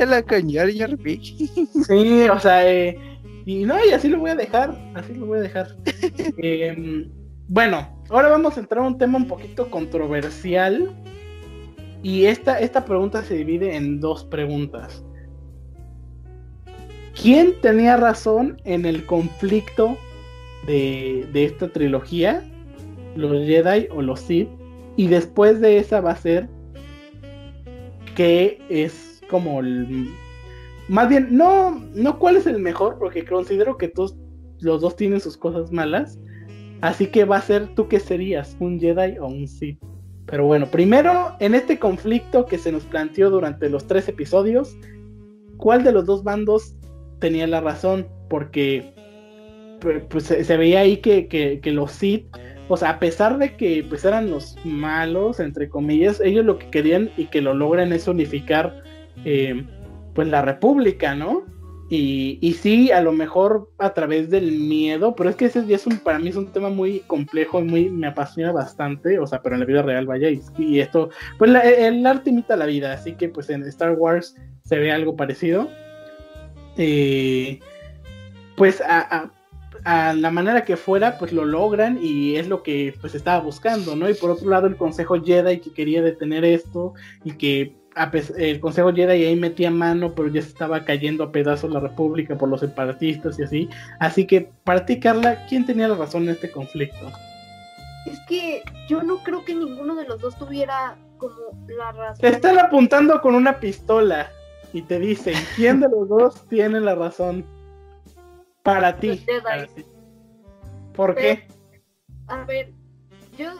A 0.00 0.06
la 0.06 0.22
cañar 0.22 0.70
y 0.70 0.82
Arby. 0.82 1.20
Sí, 1.86 2.26
o 2.28 2.38
sea, 2.40 2.68
eh, 2.70 2.96
y 3.44 3.64
no, 3.64 3.74
y 3.84 3.92
así 3.92 4.08
lo 4.08 4.18
voy 4.18 4.30
a 4.30 4.34
dejar, 4.36 4.74
así 4.94 5.14
lo 5.14 5.26
voy 5.26 5.38
a 5.38 5.42
dejar. 5.42 5.68
Em, 6.38 7.08
bueno, 7.48 8.02
ahora 8.08 8.28
vamos 8.28 8.56
a 8.56 8.60
entrar 8.60 8.84
a 8.84 8.86
un 8.86 8.98
tema 8.98 9.18
un 9.18 9.26
poquito 9.26 9.70
controversial. 9.70 10.94
Y 12.02 12.26
esta, 12.26 12.60
esta 12.60 12.84
pregunta 12.84 13.24
se 13.24 13.34
divide 13.34 13.74
en 13.74 14.00
dos 14.00 14.24
preguntas. 14.24 15.04
¿Quién 17.20 17.60
tenía 17.60 17.96
razón 17.96 18.60
en 18.64 18.86
el 18.86 19.04
conflicto 19.04 19.98
de, 20.66 21.28
de 21.32 21.44
esta 21.44 21.68
trilogía? 21.68 22.48
¿Los 23.16 23.44
Jedi 23.44 23.88
o 23.90 24.02
los 24.02 24.20
Sith? 24.20 24.48
Y 24.96 25.08
después 25.08 25.60
de 25.60 25.78
esa 25.78 26.00
va 26.00 26.12
a 26.12 26.16
ser 26.16 26.48
que 28.14 28.60
es 28.68 29.20
como 29.28 29.60
el, 29.60 30.08
más 30.88 31.08
bien, 31.08 31.28
no, 31.36 31.70
no 31.94 32.18
cuál 32.18 32.36
es 32.36 32.46
el 32.46 32.58
mejor, 32.58 32.98
porque 32.98 33.24
considero 33.24 33.76
que 33.76 33.88
todos 33.88 34.16
los 34.60 34.80
dos 34.80 34.96
tienen 34.96 35.20
sus 35.20 35.36
cosas 35.36 35.70
malas. 35.70 36.18
Así 36.80 37.06
que 37.08 37.24
va 37.24 37.36
a 37.38 37.42
ser 37.42 37.68
tú 37.74 37.88
que 37.88 37.98
serías, 38.00 38.56
un 38.60 38.78
Jedi 38.78 39.18
o 39.18 39.26
un 39.26 39.48
Sith. 39.48 39.78
Pero 40.26 40.44
bueno, 40.46 40.66
primero, 40.66 41.32
en 41.40 41.54
este 41.54 41.78
conflicto 41.78 42.44
que 42.46 42.58
se 42.58 42.70
nos 42.70 42.84
planteó 42.84 43.30
durante 43.30 43.68
los 43.70 43.86
tres 43.86 44.08
episodios, 44.08 44.76
¿cuál 45.56 45.82
de 45.84 45.92
los 45.92 46.04
dos 46.06 46.22
bandos 46.22 46.74
tenía 47.18 47.46
la 47.46 47.60
razón? 47.60 48.06
Porque 48.28 48.92
pu- 49.80 50.06
pues, 50.08 50.24
se, 50.24 50.56
veía 50.56 50.80
ahí 50.80 50.98
que, 50.98 51.26
que- 51.28 51.60
que 51.60 51.72
los 51.72 51.92
Sith, 51.92 52.26
o 52.68 52.76
sea, 52.76 52.90
a 52.90 52.98
pesar 52.98 53.38
de 53.38 53.56
que 53.56 53.84
pues 53.88 54.04
eran 54.04 54.30
los 54.30 54.56
malos, 54.64 55.40
entre 55.40 55.68
comillas, 55.70 56.20
ellos 56.20 56.44
lo 56.44 56.58
que 56.58 56.68
querían 56.68 57.10
y 57.16 57.24
que 57.24 57.40
lo 57.40 57.54
logran 57.54 57.92
es 57.94 58.06
unificar 58.06 58.82
eh, 59.24 59.64
pues 60.14 60.28
la 60.28 60.42
república, 60.42 61.14
¿no? 61.14 61.44
Y, 61.90 62.38
y 62.42 62.52
sí, 62.52 62.90
a 62.92 63.00
lo 63.00 63.12
mejor 63.12 63.70
a 63.78 63.94
través 63.94 64.28
del 64.28 64.52
miedo, 64.52 65.14
pero 65.16 65.30
es 65.30 65.36
que 65.36 65.46
ese 65.46 65.64
es 65.72 65.86
un, 65.86 65.98
para 65.98 66.18
mí 66.18 66.28
es 66.28 66.36
un 66.36 66.52
tema 66.52 66.68
muy 66.68 67.00
complejo 67.06 67.62
muy, 67.62 67.88
me 67.88 68.06
apasiona 68.08 68.52
bastante, 68.52 69.18
o 69.18 69.26
sea, 69.26 69.40
pero 69.40 69.54
en 69.54 69.60
la 69.60 69.66
vida 69.66 69.80
real, 69.82 70.04
vaya, 70.06 70.28
y, 70.28 70.42
y 70.58 70.80
esto, 70.80 71.08
pues 71.38 71.50
la- 71.50 71.62
el 71.62 72.04
arte 72.06 72.28
imita 72.28 72.56
la 72.56 72.66
vida, 72.66 72.92
así 72.92 73.14
que 73.14 73.30
pues 73.30 73.48
en 73.48 73.62
Star 73.64 73.92
Wars 73.92 74.36
se 74.64 74.78
ve 74.78 74.92
algo 74.92 75.16
parecido. 75.16 75.70
Eh, 76.76 77.58
pues 78.56 78.80
a, 78.80 79.00
a- 79.00 79.32
a 79.84 80.12
la 80.12 80.30
manera 80.30 80.64
que 80.64 80.76
fuera, 80.76 81.18
pues 81.18 81.32
lo 81.32 81.44
logran 81.44 81.98
y 82.02 82.36
es 82.36 82.48
lo 82.48 82.62
que 82.62 82.92
pues 83.00 83.14
estaba 83.14 83.40
buscando, 83.42 83.94
¿no? 83.96 84.10
Y 84.10 84.14
por 84.14 84.30
otro 84.30 84.50
lado 84.50 84.66
el 84.66 84.76
Consejo 84.76 85.22
Jedi 85.22 85.60
que 85.60 85.72
quería 85.72 86.02
detener 86.02 86.44
esto 86.44 86.94
y 87.24 87.32
que 87.32 87.76
el 88.36 88.60
Consejo 88.60 88.92
Jedi 88.92 89.24
ahí 89.24 89.36
metía 89.36 89.70
mano, 89.70 90.14
pero 90.14 90.28
ya 90.28 90.42
se 90.42 90.48
estaba 90.48 90.84
cayendo 90.84 91.24
a 91.24 91.32
pedazos 91.32 91.70
la 91.70 91.80
República 91.80 92.36
por 92.36 92.48
los 92.48 92.60
separatistas 92.60 93.38
y 93.38 93.42
así. 93.42 93.68
Así 94.00 94.26
que 94.26 94.50
para 94.64 94.86
ti, 94.86 95.00
Carla, 95.00 95.44
¿quién 95.48 95.66
tenía 95.66 95.88
la 95.88 95.96
razón 95.96 96.24
en 96.24 96.30
este 96.30 96.50
conflicto? 96.50 97.10
es 98.08 98.20
que 98.20 98.62
yo 98.88 99.02
no 99.02 99.18
creo 99.22 99.44
que 99.44 99.54
ninguno 99.54 99.94
de 99.94 100.06
los 100.06 100.20
dos 100.20 100.36
tuviera 100.36 100.96
como 101.18 101.34
la 101.68 101.92
razón. 101.92 102.20
Te 102.20 102.28
están 102.28 102.58
apuntando 102.58 103.20
con 103.20 103.34
una 103.34 103.58
pistola 103.60 104.30
y 104.72 104.82
te 104.82 104.98
dicen, 104.98 105.34
¿quién 105.56 105.80
de 105.80 105.88
los 105.88 106.08
dos 106.08 106.46
tiene 106.48 106.80
la 106.80 106.94
razón? 106.94 107.44
Para 108.62 108.96
ti. 108.96 109.24
Para 109.42 109.66
ti. 109.66 109.84
¿Por 110.94 111.14
qué? 111.14 111.46
A 112.26 112.44
ver, 112.44 112.72
yo 113.36 113.52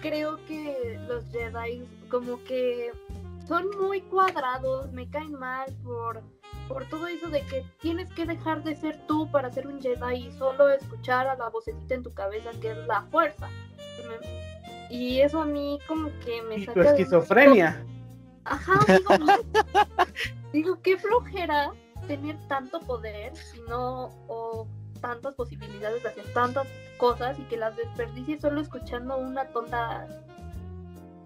creo 0.00 0.38
que 0.46 0.98
los 1.08 1.24
Jedi 1.30 1.84
como 2.10 2.42
que 2.44 2.90
son 3.48 3.70
muy 3.80 4.02
cuadrados, 4.02 4.92
me 4.92 5.08
caen 5.10 5.32
mal 5.32 5.74
por, 5.82 6.22
por 6.68 6.84
todo 6.88 7.06
eso 7.06 7.28
de 7.28 7.40
que 7.46 7.64
tienes 7.80 8.12
que 8.12 8.26
dejar 8.26 8.62
de 8.62 8.76
ser 8.76 9.00
tú 9.06 9.30
para 9.30 9.50
ser 9.50 9.66
un 9.66 9.80
Jedi 9.80 10.26
y 10.28 10.32
solo 10.32 10.68
escuchar 10.68 11.26
a 11.26 11.34
la 11.36 11.48
vocecita 11.48 11.94
en 11.94 12.02
tu 12.02 12.12
cabeza 12.12 12.50
que 12.60 12.72
es 12.72 12.86
la 12.86 13.02
fuerza. 13.10 13.48
Y 14.90 15.20
eso 15.20 15.40
a 15.42 15.44
mí 15.46 15.78
como 15.86 16.10
que 16.24 16.42
me 16.42 16.56
Y 16.56 16.66
tu 16.66 16.72
saca 16.72 16.80
de- 16.82 16.88
esquizofrenia. 16.90 17.84
Ajá, 18.44 18.80
digo, 18.86 19.14
digo, 20.52 20.82
qué 20.82 20.96
flojera 20.96 21.72
tener 22.06 22.36
tanto 22.48 22.80
poder 22.80 23.32
y 23.54 23.60
no, 23.68 24.06
o 24.28 24.66
tantas 25.00 25.34
posibilidades 25.34 26.02
de 26.02 26.08
hacer 26.08 26.32
tantas 26.32 26.66
cosas 26.96 27.38
y 27.38 27.42
que 27.44 27.56
las 27.58 27.76
desperdicies 27.76 28.40
solo 28.40 28.60
escuchando 28.60 29.16
una 29.18 29.46
tonta 29.48 30.06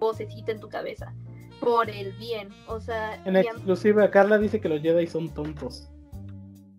vocecita 0.00 0.50
en 0.52 0.60
tu 0.60 0.68
cabeza. 0.68 1.14
Por 1.62 1.88
el 1.88 2.12
bien, 2.14 2.48
o 2.66 2.80
sea, 2.80 3.22
En 3.24 3.36
exclusiva, 3.36 4.10
Carla 4.10 4.36
dice 4.36 4.60
que 4.60 4.68
los 4.68 4.82
Jedi 4.82 5.06
son 5.06 5.32
tontos. 5.32 5.88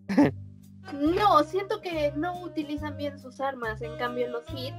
no, 0.92 1.42
siento 1.44 1.80
que 1.80 2.12
no 2.16 2.42
utilizan 2.42 2.96
bien 2.96 3.18
sus 3.18 3.40
armas, 3.40 3.80
en 3.80 3.96
cambio 3.96 4.28
los 4.28 4.44
Sith 4.46 4.74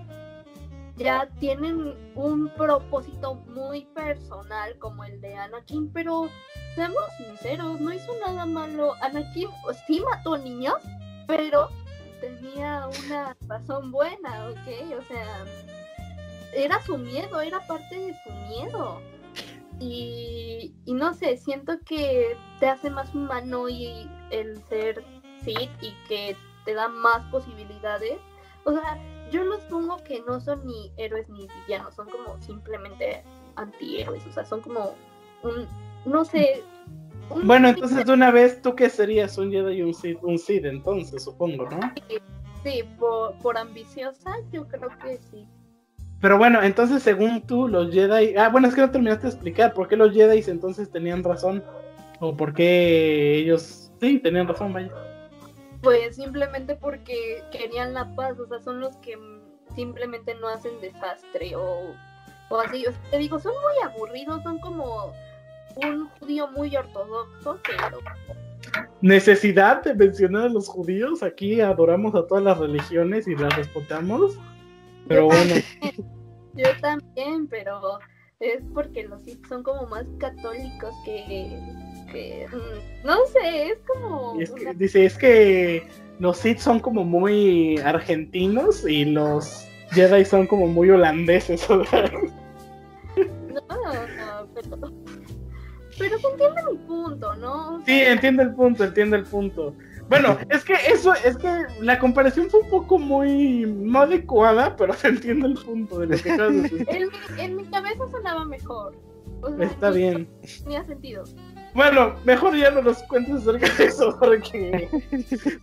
ya 0.97 1.27
tienen 1.39 1.93
un 2.15 2.49
propósito 2.49 3.35
muy 3.47 3.85
personal 3.93 4.77
como 4.79 5.03
el 5.03 5.19
de 5.19 5.35
Anakin, 5.35 5.91
pero 5.91 6.29
seamos 6.75 7.03
sinceros, 7.17 7.81
no 7.81 7.93
hizo 7.93 8.13
nada 8.25 8.45
malo. 8.45 8.93
Anakin 9.01 9.49
sí 9.87 10.01
mató 10.01 10.37
niños, 10.37 10.77
pero 11.27 11.69
tenía 12.21 12.87
una 13.05 13.35
razón 13.47 13.91
buena, 13.91 14.49
¿ok? 14.49 14.99
O 14.99 15.03
sea, 15.03 15.45
era 16.53 16.81
su 16.83 16.97
miedo, 16.97 17.41
era 17.41 17.59
parte 17.67 17.99
de 17.99 18.15
su 18.23 18.31
miedo. 18.47 19.01
Y, 19.79 20.73
y 20.85 20.93
no 20.93 21.13
sé, 21.13 21.37
siento 21.37 21.73
que 21.85 22.35
te 22.59 22.67
hace 22.67 22.89
más 22.89 23.13
humano 23.13 23.67
y 23.69 24.09
el 24.31 24.57
ser 24.69 25.03
Sith 25.43 25.69
y 25.81 25.93
que 26.07 26.35
te 26.65 26.73
da 26.73 26.87
más 26.87 27.23
posibilidades. 27.31 28.17
O 28.63 28.71
sea, 28.71 28.97
yo 29.31 29.43
los 29.43 29.59
pongo 29.65 29.97
que 29.97 30.21
no 30.21 30.39
son 30.39 30.65
ni 30.65 30.91
héroes 30.97 31.29
ni 31.29 31.47
villanos, 31.67 31.93
son 31.95 32.09
como 32.09 32.41
simplemente 32.41 33.23
antihéroes, 33.55 34.25
o 34.27 34.31
sea, 34.31 34.45
son 34.45 34.61
como 34.61 34.95
un, 35.43 35.67
no 36.05 36.25
sé. 36.25 36.63
un- 37.29 37.45
Bueno, 37.47 37.69
entonces 37.69 38.05
de 38.05 38.13
una 38.13 38.31
vez, 38.31 38.61
¿tú 38.61 38.75
qué 38.75 38.89
serías? 38.89 39.37
Un 39.37 39.51
Jedi 39.51 39.75
y 39.77 39.81
un 39.81 39.93
Sith, 39.93 40.17
un 40.23 40.37
Sith 40.39 40.65
entonces, 40.65 41.23
supongo, 41.23 41.69
¿no? 41.69 41.79
Sí, 42.63 42.83
por, 42.97 43.37
por 43.39 43.57
ambiciosa, 43.57 44.31
yo 44.51 44.67
creo 44.67 44.89
que 45.03 45.17
sí. 45.29 45.47
Pero 46.21 46.37
bueno, 46.37 46.63
entonces 46.63 47.03
según 47.03 47.41
tú, 47.41 47.67
los 47.67 47.93
Jedi... 47.93 48.35
Ah, 48.35 48.49
bueno, 48.49 48.67
es 48.67 48.75
que 48.75 48.81
no 48.81 48.91
terminaste 48.91 49.23
de 49.23 49.33
explicar 49.33 49.73
por 49.73 49.87
qué 49.87 49.95
los 49.95 50.13
Jedi 50.13 50.43
entonces 50.49 50.89
tenían 50.89 51.23
razón. 51.23 51.63
O 52.19 52.35
por 52.35 52.53
qué 52.53 53.35
ellos... 53.37 53.91
Sí, 53.99 54.19
tenían 54.19 54.47
razón, 54.47 54.73
vaya. 54.73 54.91
Pues 55.81 56.15
simplemente 56.15 56.75
porque 56.75 57.43
querían 57.51 57.93
la 57.93 58.15
paz, 58.15 58.39
o 58.39 58.47
sea, 58.47 58.59
son 58.59 58.79
los 58.79 58.95
que 58.97 59.17
simplemente 59.75 60.33
no 60.35 60.47
hacen 60.47 60.79
desastre 60.81 61.55
o, 61.55 61.93
o 62.49 62.59
así. 62.59 62.85
O 62.85 62.91
sea, 62.91 63.01
te 63.11 63.17
digo, 63.19 63.39
son 63.39 63.53
muy 63.53 63.91
aburridos, 63.91 64.41
son 64.43 64.59
como 64.59 65.13
un 65.75 66.09
judío 66.19 66.47
muy 66.49 66.75
ortodoxo, 66.75 67.59
pero 67.63 67.99
Necesidad 69.01 69.83
de 69.83 69.93
mencionar 69.93 70.45
a 70.45 70.49
los 70.49 70.67
judíos. 70.67 71.21
Aquí 71.21 71.61
adoramos 71.61 72.15
a 72.15 72.25
todas 72.25 72.43
las 72.43 72.57
religiones 72.57 73.27
y 73.27 73.35
las 73.35 73.55
respetamos. 73.55 74.37
Pero 75.07 75.25
bueno, 75.27 75.55
yo 76.55 76.67
también, 76.81 77.47
pero 77.47 77.99
es 78.39 78.61
porque 78.73 79.03
los 79.03 79.21
Sith 79.23 79.45
son 79.47 79.63
como 79.63 79.87
más 79.87 80.05
católicos 80.19 80.93
que, 81.05 81.59
que 82.11 82.47
mm, 82.51 83.05
no 83.07 83.15
sé, 83.27 83.67
es 83.69 83.77
como 83.87 84.39
es 84.41 84.51
que- 84.51 84.61
una- 84.63 84.73
dice, 84.73 85.05
es 85.05 85.17
que 85.17 85.87
los 86.19 86.37
Sith 86.37 86.59
son 86.59 86.79
como 86.79 87.03
muy 87.03 87.77
argentinos 87.79 88.87
y 88.87 89.05
los 89.05 89.67
Jedi 89.91 90.25
son 90.25 90.47
como 90.47 90.67
muy 90.67 90.89
holandeses. 90.89 91.69
o 91.69 91.83
sea. 91.85 92.09
no, 93.15 93.61
no, 93.69 94.47
pero 94.53 94.91
pero 95.97 96.19
se 96.19 96.27
entiende 96.27 96.61
mi 96.71 96.77
punto, 96.87 97.35
¿no? 97.35 97.81
Sí, 97.85 98.01
entiendo 98.01 98.41
el 98.43 98.53
punto, 98.53 98.83
entiendo 98.83 99.15
el 99.15 99.23
punto. 99.23 99.73
Bueno, 100.09 100.37
es 100.49 100.63
que 100.63 100.73
eso, 100.87 101.13
es 101.13 101.35
que 101.37 101.65
la 101.81 101.97
comparación 101.97 102.49
fue 102.49 102.59
un 102.61 102.69
poco 102.69 102.99
muy 102.99 103.65
no 103.65 104.01
adecuada, 104.01 104.75
pero 104.75 104.93
se 104.93 105.07
entiende 105.09 105.47
el 105.47 105.55
punto 105.55 105.99
de 105.99 106.07
lo 106.07 106.17
que 106.17 106.31
acabas 106.31 106.53
de 106.53 106.61
decir. 106.61 106.87
En 106.89 107.07
mi, 107.07 107.41
en 107.41 107.55
mi 107.55 107.65
cabeza 107.65 108.07
sonaba 108.11 108.45
mejor. 108.45 108.95
O 109.41 109.55
sea, 109.55 109.65
Está 109.65 109.89
bien. 109.89 110.27
Tenía 110.63 110.85
sentido. 110.85 111.23
Bueno, 111.73 112.15
mejor 112.23 112.55
ya 112.55 112.71
no 112.71 112.81
nos 112.81 113.03
cuentes 113.03 113.35
acerca 113.35 113.69
de 113.77 113.85
eso, 113.85 114.17
porque 114.19 114.89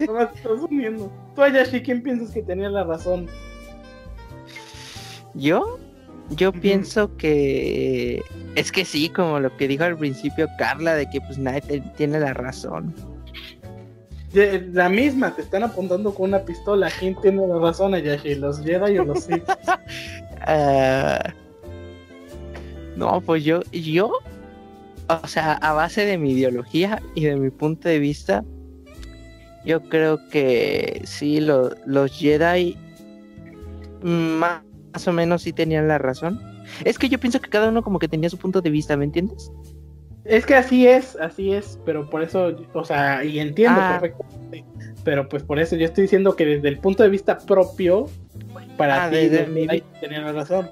nomás 0.00 0.28
estás 0.36 0.60
uniendo. 0.70 1.10
Tú, 1.34 1.42
Ayashi, 1.42 1.82
¿quién 1.82 2.02
piensas 2.02 2.32
que 2.32 2.42
tenía 2.42 2.68
la 2.68 2.84
razón? 2.84 3.28
Yo, 5.34 5.78
yo 6.30 6.52
pienso 6.52 7.16
que 7.16 8.22
es 8.54 8.70
que 8.70 8.84
sí, 8.84 9.08
como 9.08 9.40
lo 9.40 9.56
que 9.56 9.66
dijo 9.66 9.84
al 9.84 9.96
principio 9.96 10.48
Carla, 10.58 10.94
de 10.94 11.08
que 11.08 11.20
pues 11.22 11.38
nadie 11.38 11.82
tiene 11.96 12.20
la 12.20 12.34
razón. 12.34 12.94
Ye- 14.32 14.68
La 14.72 14.88
misma, 14.88 15.34
te 15.34 15.42
están 15.42 15.62
apuntando 15.62 16.14
con 16.14 16.28
una 16.30 16.40
pistola. 16.40 16.90
¿Quién 16.98 17.14
tiene 17.20 17.46
la 17.46 17.58
razón, 17.58 17.94
Ayashi? 17.94 18.34
¿Los 18.36 18.60
Jedi 18.62 18.98
o 18.98 19.04
los 19.04 19.24
Sith? 19.24 19.42
Ah, 20.44 21.32
no, 22.96 23.20
pues 23.20 23.44
yo, 23.44 23.62
yo, 23.70 24.12
o 25.08 25.26
sea, 25.28 25.52
a 25.52 25.72
base 25.72 26.04
de 26.04 26.18
mi 26.18 26.32
ideología 26.32 27.00
y 27.14 27.24
de 27.26 27.36
mi 27.36 27.50
punto 27.50 27.88
de 27.88 28.00
vista, 28.00 28.44
yo 29.64 29.80
creo 29.82 30.18
que 30.30 31.02
sí, 31.04 31.40
lo- 31.40 31.70
los 31.86 32.10
Jedi 32.18 32.76
más 34.02 34.62
o 35.06 35.12
menos 35.12 35.42
sí 35.42 35.52
tenían 35.52 35.86
la 35.86 35.98
razón. 35.98 36.40
Es 36.84 36.98
que 36.98 37.08
yo 37.08 37.20
pienso 37.20 37.40
que 37.40 37.48
cada 37.48 37.68
uno 37.68 37.82
como 37.84 38.00
que 38.00 38.08
tenía 38.08 38.28
su 38.28 38.36
punto 38.38 38.60
de 38.60 38.70
vista, 38.70 38.96
¿me 38.96 39.04
entiendes? 39.04 39.50
Es 40.24 40.46
que 40.46 40.54
así 40.54 40.86
es, 40.86 41.16
así 41.16 41.52
es, 41.52 41.78
pero 41.84 42.08
por 42.08 42.22
eso, 42.22 42.56
o 42.74 42.84
sea, 42.84 43.24
y 43.24 43.40
entiendo 43.40 43.80
Ah. 43.80 43.98
perfectamente, 44.00 44.64
pero 45.04 45.28
pues 45.28 45.42
por 45.42 45.58
eso 45.58 45.74
yo 45.76 45.84
estoy 45.86 46.02
diciendo 46.02 46.36
que 46.36 46.46
desde 46.46 46.68
el 46.68 46.78
punto 46.78 47.02
de 47.02 47.08
vista 47.08 47.38
propio, 47.38 48.08
para 48.76 49.06
Ah, 49.06 49.10
ti 49.10 49.16
desde 49.16 49.40
los 49.42 49.48
mi 49.50 49.66
Jedi 49.66 49.82
tenían 50.00 50.24
la 50.24 50.32
razón. 50.32 50.70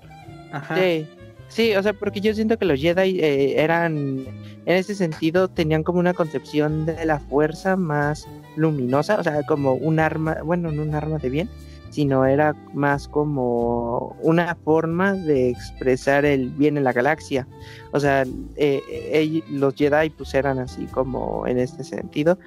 Ajá. 0.53 0.77
Sí, 0.77 1.07
sí, 1.49 1.75
o 1.75 1.83
sea, 1.83 1.93
porque 1.95 2.21
yo 2.21 2.33
siento 2.33 2.59
que 2.59 2.65
los 2.65 2.81
Jedi 2.81 3.19
eh, 3.21 3.61
eran, 3.63 4.25
en 4.67 4.77
ese 4.77 4.95
sentido, 4.95 5.49
tenían 5.49 5.83
como 5.83 5.99
una 5.99 6.15
concepción 6.15 6.87
de 6.87 7.05
la 7.05 7.19
fuerza 7.19 7.75
más 7.77 8.29
luminosa, 8.57 9.19
o 9.19 9.25
sea, 9.25 9.43
como 9.49 9.75
un 9.75 9.99
arma, 9.99 10.39
bueno, 10.45 10.71
no 10.71 10.83
un 10.83 10.95
arma 10.95 11.19
de 11.19 11.29
bien, 11.29 11.49
sino 11.91 12.25
era 12.25 12.55
más 12.73 13.07
como 13.09 14.17
una 14.23 14.55
forma 14.65 15.13
de 15.15 15.51
expresar 15.51 16.25
el 16.25 16.51
bien 16.51 16.77
en 16.79 16.85
la 16.85 16.93
galaxia. 16.93 17.47
O 17.93 18.01
sea, 18.01 18.25
eh, 18.57 18.81
ell- 19.13 19.45
los 19.51 19.75
Jedi 19.75 20.11
pues 20.11 20.33
eran 20.35 20.59
así 20.59 20.87
como 20.87 21.47
en 21.47 21.59
este 21.59 21.85
sentido, 21.85 22.39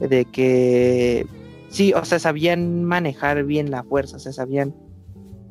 de 0.00 0.24
que 0.24 1.26
sí, 1.68 1.92
o 1.92 2.04
sea, 2.04 2.18
sabían 2.18 2.84
manejar 2.84 3.44
bien 3.44 3.70
la 3.70 3.82
fuerza, 3.84 4.16
o 4.16 4.20
sea, 4.20 4.32
sabían 4.32 4.74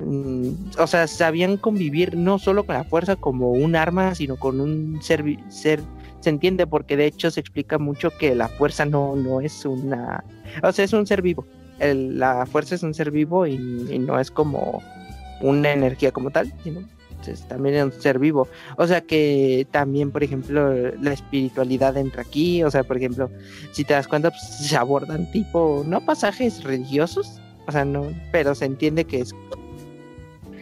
mm, 0.03 0.49
o 0.79 0.87
sea, 0.87 1.07
sabían 1.07 1.57
convivir 1.57 2.17
no 2.17 2.39
solo 2.39 2.65
con 2.65 2.75
la 2.75 2.83
fuerza 2.83 3.15
como 3.15 3.51
un 3.51 3.75
arma, 3.75 4.15
sino 4.15 4.37
con 4.37 4.59
un 4.59 4.99
ser, 5.01 5.23
ser 5.49 5.81
se 6.19 6.29
entiende 6.29 6.65
porque 6.65 6.95
de 6.97 7.05
hecho 7.07 7.29
se 7.31 7.41
explica 7.41 7.77
mucho 7.77 8.09
que 8.17 8.33
la 8.35 8.47
fuerza 8.47 8.85
no, 8.85 9.15
no 9.15 9.41
es 9.41 9.65
una, 9.65 10.23
o 10.63 10.71
sea, 10.71 10.85
es 10.85 10.93
un 10.93 11.05
ser 11.05 11.21
vivo. 11.21 11.45
El- 11.83 12.17
la 12.19 12.45
fuerza 12.45 12.75
es 12.75 12.83
un 12.83 12.93
ser 12.93 13.11
vivo 13.11 13.45
y, 13.47 13.53
y 13.89 13.99
no 13.99 14.19
es 14.19 14.31
como 14.31 14.81
una 15.41 15.71
energía 15.71 16.11
como 16.11 16.29
tal, 16.31 16.53
sino 16.63 16.81
es 17.27 17.47
también 17.47 17.75
es 17.75 17.83
un 17.85 17.91
ser 17.93 18.19
vivo. 18.19 18.47
O 18.77 18.85
sea 18.85 18.99
que 19.01 19.65
también, 19.71 20.11
por 20.11 20.23
ejemplo, 20.23 20.73
la 21.01 21.13
espiritualidad 21.13 21.95
entra 21.95 22.21
aquí, 22.21 22.63
o 22.63 22.69
sea, 22.71 22.83
por 22.83 22.97
ejemplo, 22.97 23.29
si 23.71 23.85
te 23.85 23.93
das 23.93 24.07
cuenta, 24.09 24.29
pues, 24.29 24.41
se 24.67 24.75
abordan 24.75 25.31
tipo, 25.31 25.83
no 25.87 26.05
pasajes 26.05 26.63
religiosos, 26.65 27.39
o 27.65 27.71
sea, 27.71 27.85
no, 27.85 28.07
pero 28.33 28.55
se 28.55 28.65
entiende 28.65 29.05
que 29.05 29.21
es 29.21 29.33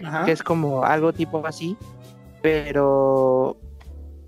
Ajá. 0.04 0.26
que 0.26 0.32
es 0.34 0.44
como 0.44 0.84
algo 0.84 1.14
tipo 1.14 1.46
así, 1.48 1.76
pero 2.42 3.58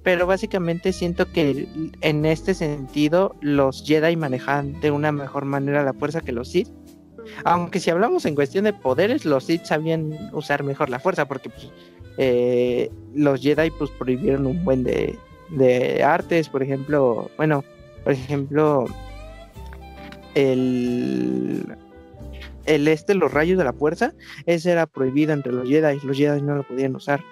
pero 0.03 0.27
básicamente 0.27 0.91
siento 0.91 1.31
que 1.31 1.65
en 2.01 2.25
este 2.25 2.53
sentido 2.53 3.35
los 3.39 3.83
Jedi 3.85 4.17
manejan 4.17 4.81
de 4.81 4.91
una 4.91 5.13
mejor 5.13 5.45
manera 5.45 5.81
la 5.83 5.93
fuerza 5.93 6.19
que 6.19 6.33
los 6.33 6.49
Sith, 6.49 6.67
aunque 7.43 7.79
si 7.79 7.89
hablamos 7.89 8.25
en 8.25 8.35
cuestión 8.35 8.65
de 8.65 8.73
poderes, 8.73 9.25
los 9.25 9.45
Sith 9.45 9.65
sabían 9.65 10.29
usar 10.33 10.63
mejor 10.63 10.89
la 10.89 10.99
fuerza 10.99 11.25
porque 11.25 11.49
pues, 11.49 11.71
eh, 12.17 12.89
los 13.13 13.41
Jedi 13.41 13.71
pues 13.71 13.89
prohibieron 13.91 14.45
un 14.45 14.63
buen 14.63 14.83
de, 14.83 15.17
de 15.49 16.03
artes, 16.03 16.49
por 16.49 16.63
ejemplo, 16.63 17.29
bueno, 17.37 17.63
por 18.03 18.13
ejemplo 18.13 18.85
el 20.35 21.75
el 22.65 22.87
este 22.87 23.13
los 23.13 23.31
rayos 23.31 23.57
de 23.57 23.63
la 23.63 23.73
fuerza 23.73 24.13
ese 24.45 24.71
era 24.71 24.87
prohibido 24.87 25.33
entre 25.33 25.51
los 25.51 25.67
Jedi, 25.67 25.99
los 26.05 26.17
Jedi 26.17 26.41
no 26.41 26.55
lo 26.55 26.63
podían 26.63 26.95
usar. 26.95 27.23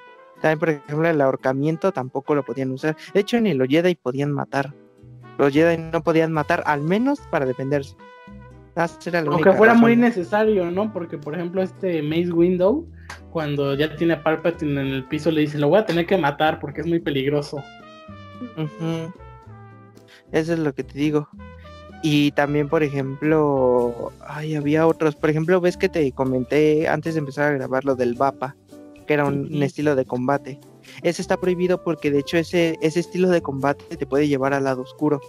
También, 0.42 0.60
por 0.60 0.70
ejemplo, 0.70 1.08
el 1.08 1.22
ahorcamiento 1.22 1.92
tampoco 1.92 2.34
lo 2.34 2.44
podían 2.44 2.72
usar. 2.72 2.98
De 3.14 3.20
hecho, 3.20 3.40
ni 3.40 3.54
los 3.54 3.68
Jedi 3.68 3.94
podían 3.94 4.32
matar. 4.32 4.74
Los 5.38 5.54
Jedi 5.54 5.78
no 5.78 6.02
podían 6.02 6.32
matar, 6.32 6.64
al 6.66 6.82
menos 6.82 7.20
para 7.30 7.46
defenderse. 7.46 7.96
La 8.76 8.86
Aunque 8.86 9.30
única 9.30 9.54
fuera 9.54 9.74
muy 9.74 9.98
necesario, 9.98 10.72
¿no? 10.72 10.94
Porque, 10.94 11.18
por 11.18 11.36
ejemplo, 11.36 11.62
este 11.62 12.02
Maze 12.02 12.32
Window, 12.32 12.88
cuando 13.30 13.76
ya 13.76 13.96
tiene 13.96 14.14
a 14.14 14.24
Palpatine 14.24 14.82
en 14.82 14.88
el 14.88 15.04
piso, 15.06 15.30
le 15.30 15.42
dice, 15.42 15.58
lo 15.58 15.68
voy 15.68 15.80
a 15.80 15.86
tener 15.86 16.06
que 16.06 16.18
matar 16.18 16.60
porque 16.60 16.82
es 16.82 16.88
muy 16.88 17.00
peligroso. 17.00 17.62
Eso 20.32 20.54
es 20.54 20.60
lo 20.60 20.74
que 20.74 20.84
te 20.84 20.98
digo. 20.98 21.28
Y 22.02 22.32
también, 22.32 22.70
por 22.70 22.82
ejemplo, 22.82 24.14
ay, 24.26 24.56
había 24.56 24.88
otros. 24.88 25.16
Por 25.16 25.30
ejemplo, 25.30 25.60
ves 25.60 25.76
que 25.76 25.90
te 25.90 26.10
comenté 26.14 26.88
antes 26.88 27.16
de 27.16 27.20
empezar 27.20 27.52
a 27.52 27.58
grabar 27.58 27.84
lo 27.84 27.96
del 27.96 28.16
VAPA, 28.16 28.56
que 29.06 29.14
era 29.14 29.26
un, 29.26 29.62
estilo 29.62 29.96
de 29.96 30.06
combate. 30.06 30.60
Ese 31.04 31.22
está 31.22 31.38
prohibido 31.38 31.84
porque 31.84 32.10
de 32.10 32.20
hecho 32.20 32.38
ese, 32.38 32.78
ese 32.82 33.02
estilo 33.02 33.30
de 33.30 33.42
combate 33.42 33.98
te 33.98 34.06
puede 34.06 34.30
llevar 34.30 34.54
al 34.54 34.64
lado 34.64 34.82
oscuro. 34.82 35.20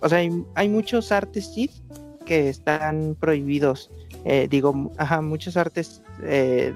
O 0.00 0.08
sea, 0.08 0.18
hay, 0.18 0.30
hay 0.54 0.68
muchos 0.68 1.10
artes 1.10 1.52
Sith 1.52 1.72
que 2.28 2.50
están 2.50 3.16
prohibidos. 3.18 3.90
Eh, 4.24 4.46
digo, 4.48 4.92
ajá, 4.98 5.22
muchos 5.22 5.56
artes 5.56 6.02
eh, 6.22 6.74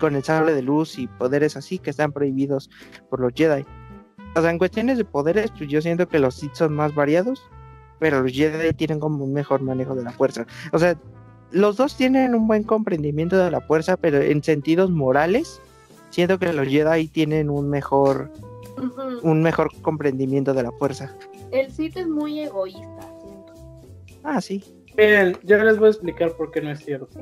con 0.00 0.16
el 0.16 0.24
sable 0.24 0.52
de 0.52 0.62
luz 0.62 0.98
y 0.98 1.06
poderes 1.06 1.56
así 1.56 1.78
que 1.78 1.90
están 1.90 2.12
prohibidos 2.12 2.68
por 3.08 3.20
los 3.20 3.32
Jedi. 3.32 3.64
O 4.34 4.42
sea, 4.42 4.50
en 4.50 4.58
cuestiones 4.58 4.98
de 4.98 5.04
poderes, 5.04 5.52
pues 5.56 5.70
yo 5.70 5.80
siento 5.80 6.08
que 6.08 6.18
los 6.18 6.34
Sith 6.34 6.54
son 6.54 6.74
más 6.74 6.94
variados, 6.94 7.42
pero 8.00 8.22
los 8.22 8.32
Jedi 8.32 8.74
tienen 8.74 8.98
como 8.98 9.24
un 9.24 9.32
mejor 9.32 9.62
manejo 9.62 9.94
de 9.94 10.02
la 10.02 10.10
fuerza. 10.10 10.46
O 10.72 10.78
sea, 10.78 10.98
los 11.52 11.76
dos 11.76 11.96
tienen 11.96 12.34
un 12.34 12.48
buen 12.48 12.64
comprendimiento 12.64 13.38
de 13.42 13.50
la 13.50 13.60
fuerza, 13.60 13.96
pero 13.96 14.20
en 14.20 14.42
sentidos 14.42 14.90
morales, 14.90 15.60
siento 16.10 16.38
que 16.38 16.52
los 16.52 16.66
Jedi 16.66 17.06
tienen 17.06 17.50
un 17.50 17.70
mejor, 17.70 18.32
un 19.22 19.42
mejor 19.42 19.70
comprendimiento 19.80 20.54
de 20.54 20.64
la 20.64 20.72
fuerza. 20.72 21.14
El 21.52 21.70
Sith 21.70 21.96
es 21.96 22.08
muy 22.08 22.40
egoísta, 22.40 23.14
siento. 23.22 23.54
Ah, 24.24 24.40
sí. 24.40 24.62
Miren, 24.98 25.36
yo 25.44 25.62
les 25.62 25.78
voy 25.78 25.86
a 25.86 25.90
explicar 25.90 26.32
por 26.32 26.50
qué 26.50 26.60
no 26.60 26.72
es 26.72 26.80
cierto. 26.80 27.20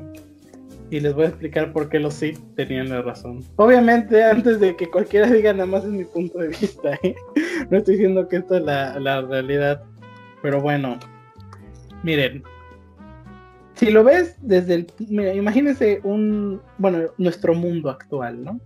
Y 0.89 0.99
les 0.99 1.13
voy 1.13 1.25
a 1.25 1.27
explicar 1.27 1.71
por 1.71 1.89
qué 1.89 1.99
los 1.99 2.15
Sith 2.15 2.39
tenían 2.55 2.89
la 2.89 3.03
razón. 3.03 3.43
Obviamente, 3.57 4.23
antes 4.23 4.59
de 4.59 4.75
que 4.75 4.89
cualquiera 4.89 5.29
diga 5.29 5.53
nada 5.53 5.67
más 5.67 5.83
es 5.83 5.91
mi 5.91 6.03
punto 6.03 6.39
de 6.39 6.47
vista, 6.47 6.97
¿eh? 7.03 7.13
No 7.69 7.77
estoy 7.77 7.95
diciendo 7.95 8.27
que 8.27 8.37
esto 8.37 8.57
es 8.57 8.63
la, 8.63 8.99
la 8.99 9.21
realidad. 9.21 9.83
Pero 10.41 10.59
bueno, 10.59 10.97
miren. 12.01 12.41
Si 13.75 13.91
lo 13.91 14.03
ves 14.03 14.35
desde 14.41 14.73
el... 14.73 14.87
Mira, 15.07 15.35
imagínense 15.35 15.99
un... 16.03 16.59
Bueno, 16.79 17.11
nuestro 17.19 17.53
mundo 17.53 17.91
actual, 17.91 18.43
¿no? 18.43 18.59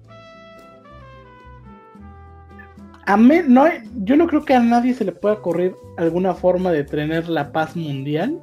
A 3.08 3.18
mí, 3.18 3.42
no 3.46 3.66
yo 4.06 4.16
no 4.16 4.26
creo 4.28 4.46
que 4.46 4.54
a 4.54 4.62
nadie 4.62 4.94
se 4.94 5.04
le 5.04 5.12
pueda 5.12 5.36
ocurrir 5.36 5.76
alguna 5.98 6.34
forma 6.34 6.72
de 6.72 6.86
tener 6.86 7.28
la 7.28 7.52
paz 7.52 7.76
mundial 7.76 8.40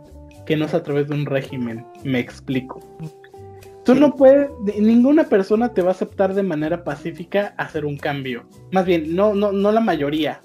que 0.49 0.57
no 0.57 0.65
es 0.65 0.73
a 0.73 0.83
través 0.83 1.09
de 1.09 1.15
un 1.15 1.27
régimen. 1.27 1.85
Me 2.05 2.19
explico. 2.21 2.81
Tú 3.85 3.95
no 3.95 4.15
puedes, 4.17 4.49
de- 4.65 4.81
ninguna 4.81 5.25
persona 5.25 5.75
te 5.75 5.83
va 5.83 5.89
a 5.89 5.93
aceptar 5.93 6.33
de 6.35 6.43
manera 6.43 6.85
pacífica 6.85 7.53
hacer 7.59 7.85
un 7.85 7.99
cambio. 7.99 8.45
Más 8.73 8.87
bien, 8.87 9.15
no, 9.15 9.35
no, 9.35 9.53
no 9.53 9.71
la 9.73 9.81
mayoría. 9.81 10.41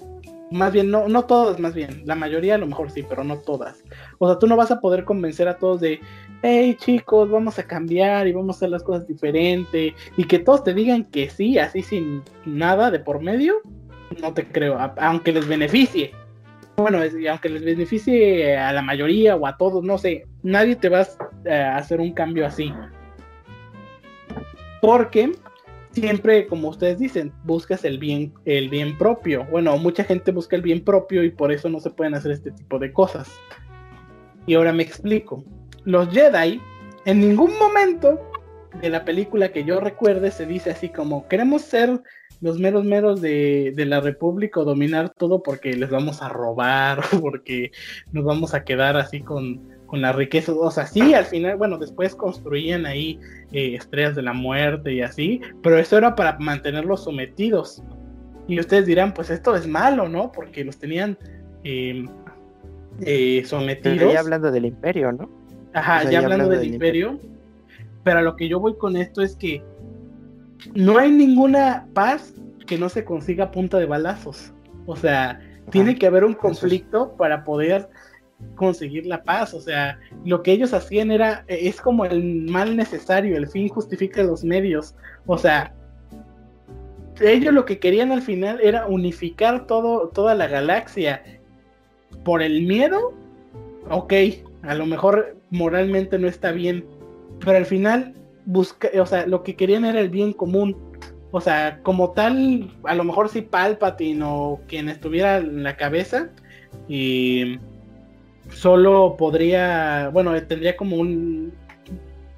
Más 0.50 0.74
bien, 0.74 0.90
no, 0.90 1.08
no 1.08 1.24
todas, 1.24 1.58
más 1.58 1.72
bien. 1.72 2.02
La 2.04 2.14
mayoría 2.16 2.56
a 2.56 2.58
lo 2.58 2.66
mejor 2.66 2.90
sí, 2.90 3.02
pero 3.08 3.24
no 3.24 3.38
todas. 3.38 3.82
O 4.18 4.28
sea, 4.28 4.38
tú 4.38 4.46
no 4.46 4.56
vas 4.56 4.70
a 4.70 4.78
poder 4.80 5.06
convencer 5.06 5.48
a 5.48 5.56
todos 5.56 5.80
de, 5.80 6.00
hey 6.42 6.76
chicos, 6.78 7.30
vamos 7.30 7.58
a 7.58 7.66
cambiar 7.66 8.28
y 8.28 8.32
vamos 8.32 8.56
a 8.56 8.58
hacer 8.58 8.68
las 8.68 8.82
cosas 8.82 9.06
diferente. 9.08 9.94
Y 10.18 10.24
que 10.24 10.38
todos 10.38 10.64
te 10.64 10.74
digan 10.74 11.04
que 11.06 11.30
sí, 11.30 11.58
así 11.58 11.80
sin 11.80 12.20
nada 12.44 12.90
de 12.90 13.00
por 13.00 13.22
medio. 13.22 13.54
No 14.20 14.34
te 14.34 14.46
creo, 14.46 14.78
aunque 14.98 15.32
les 15.32 15.48
beneficie. 15.48 16.12
Bueno, 16.76 16.98
aunque 17.30 17.48
les 17.48 17.64
beneficie 17.64 18.56
a 18.56 18.72
la 18.72 18.82
mayoría 18.82 19.36
o 19.36 19.46
a 19.46 19.56
todos, 19.56 19.84
no 19.84 19.96
sé, 19.96 20.26
nadie 20.42 20.74
te 20.74 20.88
va 20.88 21.06
a 21.48 21.76
hacer 21.76 22.00
un 22.00 22.12
cambio 22.12 22.46
así. 22.46 22.72
Porque 24.80 25.32
siempre, 25.92 26.46
como 26.46 26.68
ustedes 26.68 26.98
dicen, 26.98 27.32
buscas 27.44 27.84
el 27.84 27.98
bien, 27.98 28.34
el 28.44 28.68
bien 28.68 28.98
propio. 28.98 29.46
Bueno, 29.50 29.76
mucha 29.78 30.02
gente 30.02 30.32
busca 30.32 30.56
el 30.56 30.62
bien 30.62 30.84
propio 30.84 31.22
y 31.22 31.30
por 31.30 31.52
eso 31.52 31.68
no 31.68 31.78
se 31.78 31.90
pueden 31.90 32.14
hacer 32.14 32.32
este 32.32 32.50
tipo 32.50 32.78
de 32.78 32.92
cosas. 32.92 33.30
Y 34.46 34.54
ahora 34.54 34.72
me 34.72 34.82
explico. 34.82 35.44
Los 35.84 36.08
Jedi, 36.10 36.60
en 37.04 37.20
ningún 37.20 37.56
momento 37.58 38.20
de 38.80 38.90
la 38.90 39.04
película 39.04 39.52
que 39.52 39.64
yo 39.64 39.78
recuerde, 39.80 40.32
se 40.32 40.44
dice 40.44 40.70
así 40.70 40.88
como, 40.88 41.28
queremos 41.28 41.62
ser 41.62 42.02
los 42.40 42.58
meros 42.58 42.84
meros 42.84 43.20
de, 43.20 43.72
de 43.74 43.86
la 43.86 44.00
República 44.00 44.60
o 44.60 44.64
dominar 44.64 45.10
todo 45.10 45.42
porque 45.42 45.74
les 45.74 45.90
vamos 45.90 46.22
a 46.22 46.28
robar 46.28 47.00
o 47.12 47.20
porque 47.20 47.72
nos 48.12 48.24
vamos 48.24 48.54
a 48.54 48.64
quedar 48.64 48.96
así 48.96 49.20
con, 49.20 49.60
con 49.86 50.00
la 50.00 50.12
riqueza. 50.12 50.52
O 50.52 50.70
sea, 50.70 50.86
sí, 50.86 51.14
al 51.14 51.24
final, 51.24 51.56
bueno, 51.56 51.78
después 51.78 52.14
construían 52.14 52.86
ahí 52.86 53.18
eh, 53.52 53.74
estrellas 53.76 54.16
de 54.16 54.22
la 54.22 54.32
muerte 54.32 54.92
y 54.92 55.02
así, 55.02 55.40
pero 55.62 55.78
eso 55.78 55.96
era 55.98 56.14
para 56.14 56.38
mantenerlos 56.38 57.04
sometidos. 57.04 57.82
Y 58.46 58.60
ustedes 58.60 58.86
dirán, 58.86 59.14
pues 59.14 59.30
esto 59.30 59.54
es 59.54 59.66
malo, 59.66 60.08
¿no? 60.08 60.30
Porque 60.30 60.64
los 60.64 60.78
tenían 60.78 61.16
eh, 61.64 62.04
eh, 63.00 63.36
Pero 63.36 63.48
sometidos. 63.48 64.12
ya 64.12 64.20
hablando 64.20 64.50
del 64.50 64.66
imperio, 64.66 65.12
¿no? 65.12 65.30
Ajá, 65.72 65.98
O 65.98 66.00
sea, 66.02 66.04
ya 66.04 66.10
ya 66.10 66.18
hablando 66.18 66.44
hablando 66.44 66.50
del 66.50 66.60
del 66.60 66.74
imperio. 66.74 67.18
Pero 68.02 68.18
a 68.18 68.22
lo 68.22 68.36
que 68.36 68.48
yo 68.48 68.60
voy 68.60 68.76
con 68.76 68.96
esto 68.96 69.22
es 69.22 69.34
que 69.34 69.62
no 70.74 70.98
hay 70.98 71.10
ninguna 71.10 71.86
paz 71.94 72.34
que 72.66 72.78
no 72.78 72.88
se 72.88 73.04
consiga 73.04 73.44
a 73.44 73.50
punta 73.50 73.78
de 73.78 73.86
balazos. 73.86 74.52
O 74.86 74.96
sea, 74.96 75.40
tiene 75.70 75.96
que 75.96 76.06
haber 76.06 76.24
un 76.24 76.34
conflicto 76.34 77.14
para 77.16 77.44
poder 77.44 77.88
conseguir 78.56 79.06
la 79.06 79.22
paz. 79.22 79.54
O 79.54 79.60
sea, 79.60 79.98
lo 80.24 80.42
que 80.42 80.52
ellos 80.52 80.72
hacían 80.72 81.10
era, 81.10 81.44
eh, 81.48 81.60
es 81.62 81.80
como 81.80 82.04
el 82.04 82.42
mal 82.50 82.76
necesario, 82.76 83.36
el 83.36 83.48
fin 83.48 83.68
justifica 83.68 84.22
los 84.22 84.44
medios. 84.44 84.94
O 85.26 85.38
sea, 85.38 85.74
ellos 87.20 87.54
lo 87.54 87.64
que 87.64 87.78
querían 87.78 88.12
al 88.12 88.22
final 88.22 88.60
era 88.62 88.86
unificar 88.86 89.66
todo, 89.66 90.08
toda 90.08 90.34
la 90.34 90.46
galaxia. 90.46 91.22
Por 92.24 92.42
el 92.42 92.62
miedo, 92.62 93.12
ok, 93.90 94.12
a 94.62 94.74
lo 94.74 94.86
mejor 94.86 95.36
moralmente 95.50 96.18
no 96.18 96.28
está 96.28 96.52
bien, 96.52 96.84
pero 97.40 97.58
al 97.58 97.66
final 97.66 98.14
busca, 98.44 98.88
o 99.00 99.06
sea, 99.06 99.26
lo 99.26 99.42
que 99.42 99.56
querían 99.56 99.84
era 99.84 100.00
el 100.00 100.10
bien 100.10 100.32
común. 100.32 100.76
O 101.30 101.40
sea, 101.40 101.80
como 101.82 102.12
tal, 102.12 102.70
a 102.84 102.94
lo 102.94 103.02
mejor 103.02 103.28
sí 103.28 103.42
Palpatine 103.42 104.22
o 104.24 104.60
quien 104.68 104.88
estuviera 104.88 105.38
en 105.38 105.64
la 105.64 105.76
cabeza 105.76 106.28
y 106.88 107.58
solo 108.50 109.16
podría, 109.16 110.10
bueno, 110.12 110.40
tendría 110.44 110.76
como 110.76 110.96
un, 110.96 111.52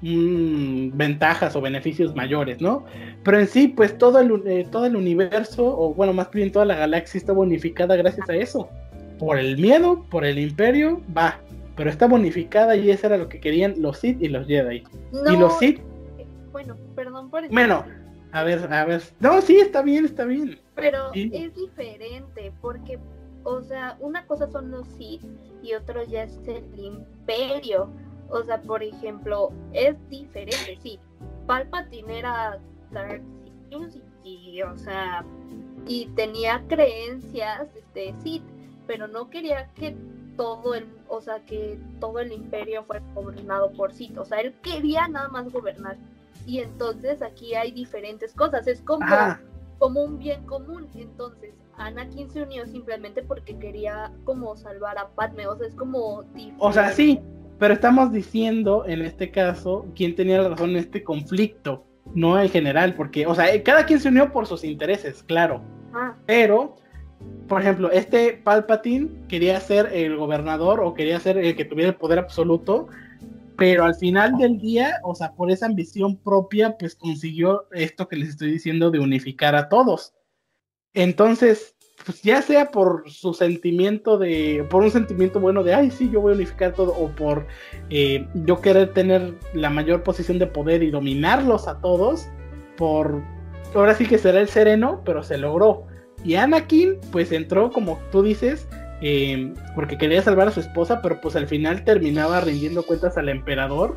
un 0.01 0.91
ventajas 0.95 1.55
o 1.55 1.61
beneficios 1.61 2.15
mayores, 2.15 2.61
¿no? 2.61 2.85
Pero 3.23 3.39
en 3.39 3.47
sí, 3.47 3.67
pues 3.67 3.97
todo 3.97 4.19
el, 4.19 4.41
eh, 4.45 4.67
todo 4.71 4.85
el 4.85 4.95
universo, 4.95 5.65
o 5.65 5.93
bueno, 5.93 6.13
más 6.13 6.29
bien 6.31 6.51
toda 6.51 6.65
la 6.65 6.75
galaxia 6.75 7.17
está 7.17 7.33
bonificada 7.33 7.95
gracias 7.95 8.29
a 8.29 8.35
eso. 8.35 8.69
Por 9.19 9.37
el 9.37 9.57
miedo, 9.57 10.05
por 10.09 10.25
el 10.25 10.37
imperio, 10.37 11.01
va. 11.15 11.39
Pero 11.75 11.89
está 11.89 12.07
bonificada 12.07 12.75
y 12.75 12.89
eso 12.89 13.07
era 13.07 13.17
lo 13.17 13.29
que 13.29 13.39
querían 13.39 13.75
los 13.77 13.99
Sith 13.99 14.21
y 14.21 14.29
los 14.29 14.47
Jedi. 14.47 14.83
No, 15.11 15.33
Y 15.33 15.37
los 15.37 15.57
Sith, 15.59 15.79
bueno, 16.57 16.75
perdón 16.95 17.29
por 17.29 17.43
eso. 17.43 17.53
bueno, 17.53 17.85
a 18.31 18.43
ver, 18.43 18.73
a 18.73 18.83
ver. 18.85 19.03
No, 19.19 19.41
sí, 19.41 19.57
está 19.59 19.83
bien, 19.83 20.05
está 20.05 20.25
bien. 20.25 20.59
Pero 20.73 21.13
Sí. 21.13 21.29
es 21.33 21.53
diferente 21.53 22.51
porque, 22.61 22.97
o 23.43 23.61
sea, 23.61 23.95
una 23.99 24.25
cosa 24.25 24.47
son 24.49 24.71
los 24.71 24.87
Sith 24.87 25.21
y 25.61 25.73
otro 25.75 26.03
ya 26.03 26.23
es 26.23 26.39
el 26.47 26.63
imperio. 26.79 27.89
O 28.29 28.41
sea, 28.43 28.59
por 28.61 28.81
ejemplo, 28.81 29.51
es 29.73 29.95
diferente, 30.09 30.77
sí. 30.81 30.99
Palpatine 31.45 32.19
era 32.19 32.59
Dark 32.91 33.21
Sith 33.69 34.01
y, 34.23 34.61
o 34.63 34.75
sea, 34.77 35.23
y 35.85 36.07
tenía 36.15 36.63
creencias 36.67 37.67
este 37.75 38.13
Sith, 38.23 38.43
pero 38.87 39.07
no 39.07 39.29
quería 39.29 39.69
que 39.75 39.95
todo 40.35 40.73
el, 40.75 40.85
o 41.07 41.21
sea, 41.21 41.39
que 41.45 41.79
todo 41.99 42.19
el 42.19 42.31
imperio 42.31 42.83
fuera 42.83 43.03
gobernado 43.15 43.71
por 43.71 43.93
Sith. 43.93 44.17
O 44.17 44.25
sea, 44.25 44.39
él 44.41 44.53
quería 44.61 45.07
nada 45.07 45.29
más 45.29 45.51
gobernar. 45.51 45.97
Y 46.47 46.59
entonces 46.59 47.21
aquí 47.21 47.53
hay 47.53 47.71
diferentes 47.71 48.33
cosas. 48.33 48.65
Es 48.65 48.81
como 48.81 49.05
como 49.79 50.03
un 50.03 50.17
bien 50.17 50.43
común. 50.45 50.87
Entonces, 50.95 51.53
Anakin 51.77 52.29
se 52.29 52.41
unió 52.43 52.65
simplemente 52.65 53.21
porque 53.21 53.55
quería 53.57 54.11
como 54.23 54.55
salvar 54.55 54.97
a 54.97 55.09
Padme. 55.09 55.47
O 55.47 55.55
sea, 55.55 55.67
es 55.67 55.75
como... 55.75 56.23
O 56.57 56.73
sea, 56.73 56.91
sí, 56.91 57.19
pero 57.59 57.73
estamos 57.73 58.11
diciendo 58.11 58.85
en 58.87 59.01
este 59.01 59.31
caso 59.31 59.85
quién 59.95 60.15
tenía 60.15 60.41
la 60.41 60.49
razón 60.49 60.71
en 60.71 60.77
este 60.77 61.03
conflicto, 61.03 61.85
no 62.13 62.39
en 62.39 62.49
general, 62.49 62.95
porque, 62.95 63.27
o 63.27 63.35
sea, 63.35 63.53
eh, 63.53 63.63
cada 63.63 63.85
quien 63.85 63.99
se 63.99 64.09
unió 64.09 64.31
por 64.31 64.47
sus 64.47 64.63
intereses, 64.63 65.23
claro. 65.23 65.61
Ah, 65.93 66.15
Pero, 66.25 66.75
por 67.47 67.61
ejemplo, 67.61 67.91
este 67.91 68.33
Palpatine 68.43 69.09
quería 69.27 69.59
ser 69.59 69.89
el 69.93 70.17
gobernador 70.17 70.81
o 70.81 70.93
quería 70.93 71.19
ser 71.19 71.37
el 71.37 71.55
que 71.55 71.65
tuviera 71.65 71.89
el 71.89 71.95
poder 71.95 72.19
absoluto, 72.19 72.87
pero 73.57 73.83
al 73.85 73.95
final 73.95 74.37
del 74.37 74.59
día, 74.59 74.99
o 75.03 75.15
sea, 75.15 75.33
por 75.33 75.51
esa 75.51 75.65
ambición 75.65 76.17
propia, 76.17 76.77
pues 76.77 76.95
consiguió 76.95 77.67
esto 77.71 78.07
que 78.07 78.15
les 78.15 78.29
estoy 78.29 78.51
diciendo 78.51 78.91
de 78.91 78.99
unificar 78.99 79.55
a 79.55 79.67
todos. 79.67 80.13
Entonces, 80.93 81.75
pues 82.05 82.21
ya 82.21 82.41
sea 82.41 82.71
por 82.71 83.09
su 83.09 83.33
sentimiento 83.33 84.17
de, 84.17 84.65
por 84.69 84.83
un 84.83 84.91
sentimiento 84.91 85.39
bueno 85.39 85.63
de, 85.63 85.73
ay, 85.73 85.91
sí, 85.91 86.09
yo 86.11 86.21
voy 86.21 86.33
a 86.33 86.35
unificar 86.35 86.73
todo, 86.73 86.91
o 86.91 87.09
por 87.09 87.47
eh, 87.89 88.27
yo 88.33 88.61
querer 88.61 88.93
tener 88.93 89.33
la 89.53 89.69
mayor 89.69 90.03
posición 90.03 90.37
de 90.37 90.47
poder 90.47 90.83
y 90.83 90.91
dominarlos 90.91 91.67
a 91.67 91.79
todos, 91.81 92.27
por, 92.77 93.23
ahora 93.73 93.95
sí 93.95 94.05
que 94.05 94.19
será 94.19 94.39
el 94.39 94.49
sereno, 94.49 95.01
pero 95.03 95.23
se 95.23 95.37
logró. 95.37 95.87
Y 96.23 96.35
Anakin, 96.35 96.99
pues 97.11 97.31
entró, 97.31 97.71
como 97.71 97.99
tú 98.11 98.21
dices, 98.21 98.67
eh, 99.01 99.53
porque 99.75 99.97
quería 99.97 100.21
salvar 100.21 100.47
a 100.47 100.51
su 100.51 100.59
esposa, 100.59 101.01
pero 101.01 101.21
pues 101.21 101.35
al 101.35 101.47
final 101.47 101.83
terminaba 101.83 102.41
rindiendo 102.41 102.83
cuentas 102.83 103.17
al 103.17 103.29
emperador 103.29 103.95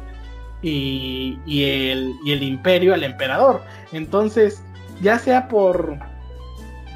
y, 0.63 1.39
el, 1.47 2.13
y 2.25 2.33
el 2.33 2.43
imperio 2.43 2.95
al 2.95 3.05
emperador. 3.05 3.63
Entonces, 3.93 4.63
ya 5.01 5.19
sea 5.19 5.49
por, 5.49 5.99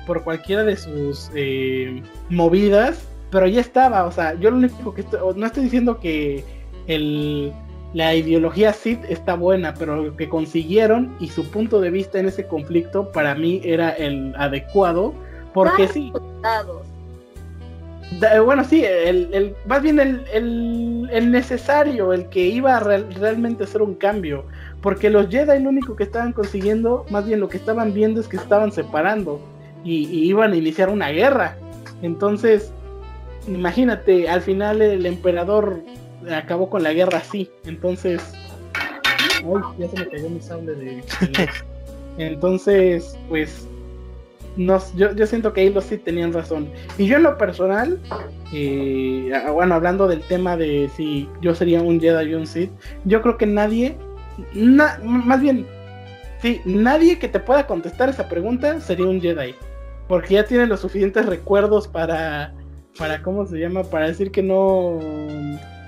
por 0.07 0.23
cualquiera 0.25 0.65
de 0.65 0.77
sus 0.77 1.31
eh, 1.35 2.03
movidas, 2.29 3.09
pero 3.31 3.47
ya 3.47 3.61
estaba, 3.61 4.05
o 4.05 4.13
sea, 4.13 4.35
yo 4.35 4.51
lo 4.51 4.59
único 4.59 4.95
que 4.95 5.01
estoy, 5.01 5.21
no 5.35 5.47
estoy 5.47 5.65
diciendo 5.65 5.99
que 5.99 6.45
el, 6.87 7.53
la 7.95 8.15
ideología 8.15 8.73
Sith 8.73 9.03
está 9.09 9.35
buena, 9.35 9.75
pero 9.75 9.97
lo 9.97 10.17
que 10.17 10.29
consiguieron 10.29 11.17
y 11.21 11.29
su 11.29 11.51
punto 11.51 11.81
de 11.81 11.91
vista 11.91 12.19
en 12.19 12.27
ese 12.27 12.47
conflicto 12.47 13.11
para 13.13 13.35
mí 13.35 13.61
era 13.65 13.91
el 13.91 14.35
adecuado, 14.37 15.15
porque 15.53 15.89
sí. 15.89 16.13
Bueno, 18.45 18.65
sí, 18.65 18.85
el, 18.85 19.29
el, 19.33 19.57
más 19.67 19.83
bien 19.83 19.99
el, 19.99 21.09
el, 21.11 21.31
necesario, 21.31 22.13
el 22.13 22.29
que 22.29 22.41
iba 22.47 22.77
a 22.77 22.81
realmente 22.81 23.65
hacer 23.65 23.83
un 23.83 23.95
cambio. 23.95 24.45
Porque 24.83 25.11
los 25.11 25.29
Jedi 25.29 25.63
lo 25.63 25.71
único 25.71 25.97
que 25.97 26.05
estaban 26.05 26.33
consiguiendo, 26.33 27.07
más 27.11 27.27
bien 27.27 27.41
lo 27.41 27.49
que 27.49 27.57
estaban 27.57 27.95
viendo 27.95 28.21
es 28.21 28.29
que 28.29 28.37
estaban 28.37 28.73
separando 28.73 29.41
y, 29.85 30.07
iban 30.29 30.53
a 30.53 30.57
iniciar 30.57 30.91
una 30.91 31.09
guerra. 31.09 31.57
Entonces, 32.03 32.73
imagínate, 33.47 34.29
al 34.29 34.43
final 34.43 34.83
el 34.83 35.07
emperador 35.07 35.83
acabó 36.31 36.69
con 36.69 36.83
la 36.83 36.93
guerra 36.93 37.19
así. 37.19 37.51
Entonces, 37.65 38.23
ay, 38.75 39.63
ya 39.79 39.89
se 39.89 39.99
me 39.99 40.09
cayó 40.09 40.31
mi 40.31 40.41
sable 40.41 40.75
de. 40.75 41.05
Entonces, 42.19 43.19
pues, 43.29 43.67
nos, 44.57 44.95
yo, 44.95 45.15
yo 45.15 45.27
siento 45.27 45.53
que 45.53 45.63
ahí 45.63 45.73
los 45.73 45.85
sí 45.85 45.99
tenían 45.99 46.33
razón. 46.33 46.69
Y 46.99 47.07
yo 47.07 47.17
en 47.17 47.25
lo 47.25 47.37
personal, 47.39 47.99
eh, 48.53 49.33
bueno, 49.53 49.75
hablando 49.75 50.07
del 50.07 50.21
tema 50.23 50.57
de 50.57 50.91
si 50.97 51.29
yo 51.41 51.55
sería 51.55 51.83
un 51.83 52.01
Jedi 52.01 52.31
y 52.31 52.35
un 52.35 52.47
Sith, 52.47 52.71
yo 53.05 53.23
creo 53.23 53.37
que 53.37 53.47
nadie, 53.47 53.97
más 54.55 55.41
bien, 55.41 55.67
sí, 56.41 56.61
nadie 56.65 57.19
que 57.19 57.29
te 57.29 57.41
pueda 57.41 57.67
contestar 57.67 58.09
esa 58.09 58.29
pregunta 58.29 58.81
sería 58.81 59.07
un 59.07 59.21
Jedi 59.21 59.55
porque 60.09 60.35
ya 60.35 60.45
tiene 60.45 60.67
los 60.67 60.81
suficientes 60.81 61.27
recuerdos 61.27 61.89
para, 61.89 62.55
para, 62.99 63.23
¿cómo 63.23 63.47
se 63.47 63.59
llama? 63.59 63.83
Para 63.85 64.09
decir 64.09 64.31
que 64.31 64.43
no, 64.43 64.99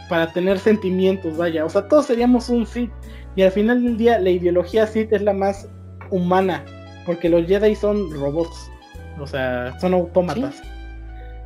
para 0.09 0.33
tener 0.33 0.59
sentimientos, 0.59 1.37
vaya. 1.37 1.65
O 1.65 1.69
sea, 1.69 1.87
todos 1.89 2.07
seríamos 2.07 2.49
un 2.49 2.67
Sith. 2.67 2.91
Y 3.35 3.43
al 3.43 3.53
final 3.53 3.85
del 3.85 3.97
día, 3.99 4.19
la 4.19 4.31
ideología 4.31 4.87
Sith 4.87 5.13
es 5.13 5.23
la 5.23 5.35
más 5.35 5.69
humana, 6.11 6.65
porque 7.07 7.28
los 7.28 7.47
Jedi 7.47 7.74
son 7.74 8.11
robots, 8.11 8.70
o 9.19 9.27
sea, 9.27 9.78
son 9.81 9.95
autómatas. 9.95 10.61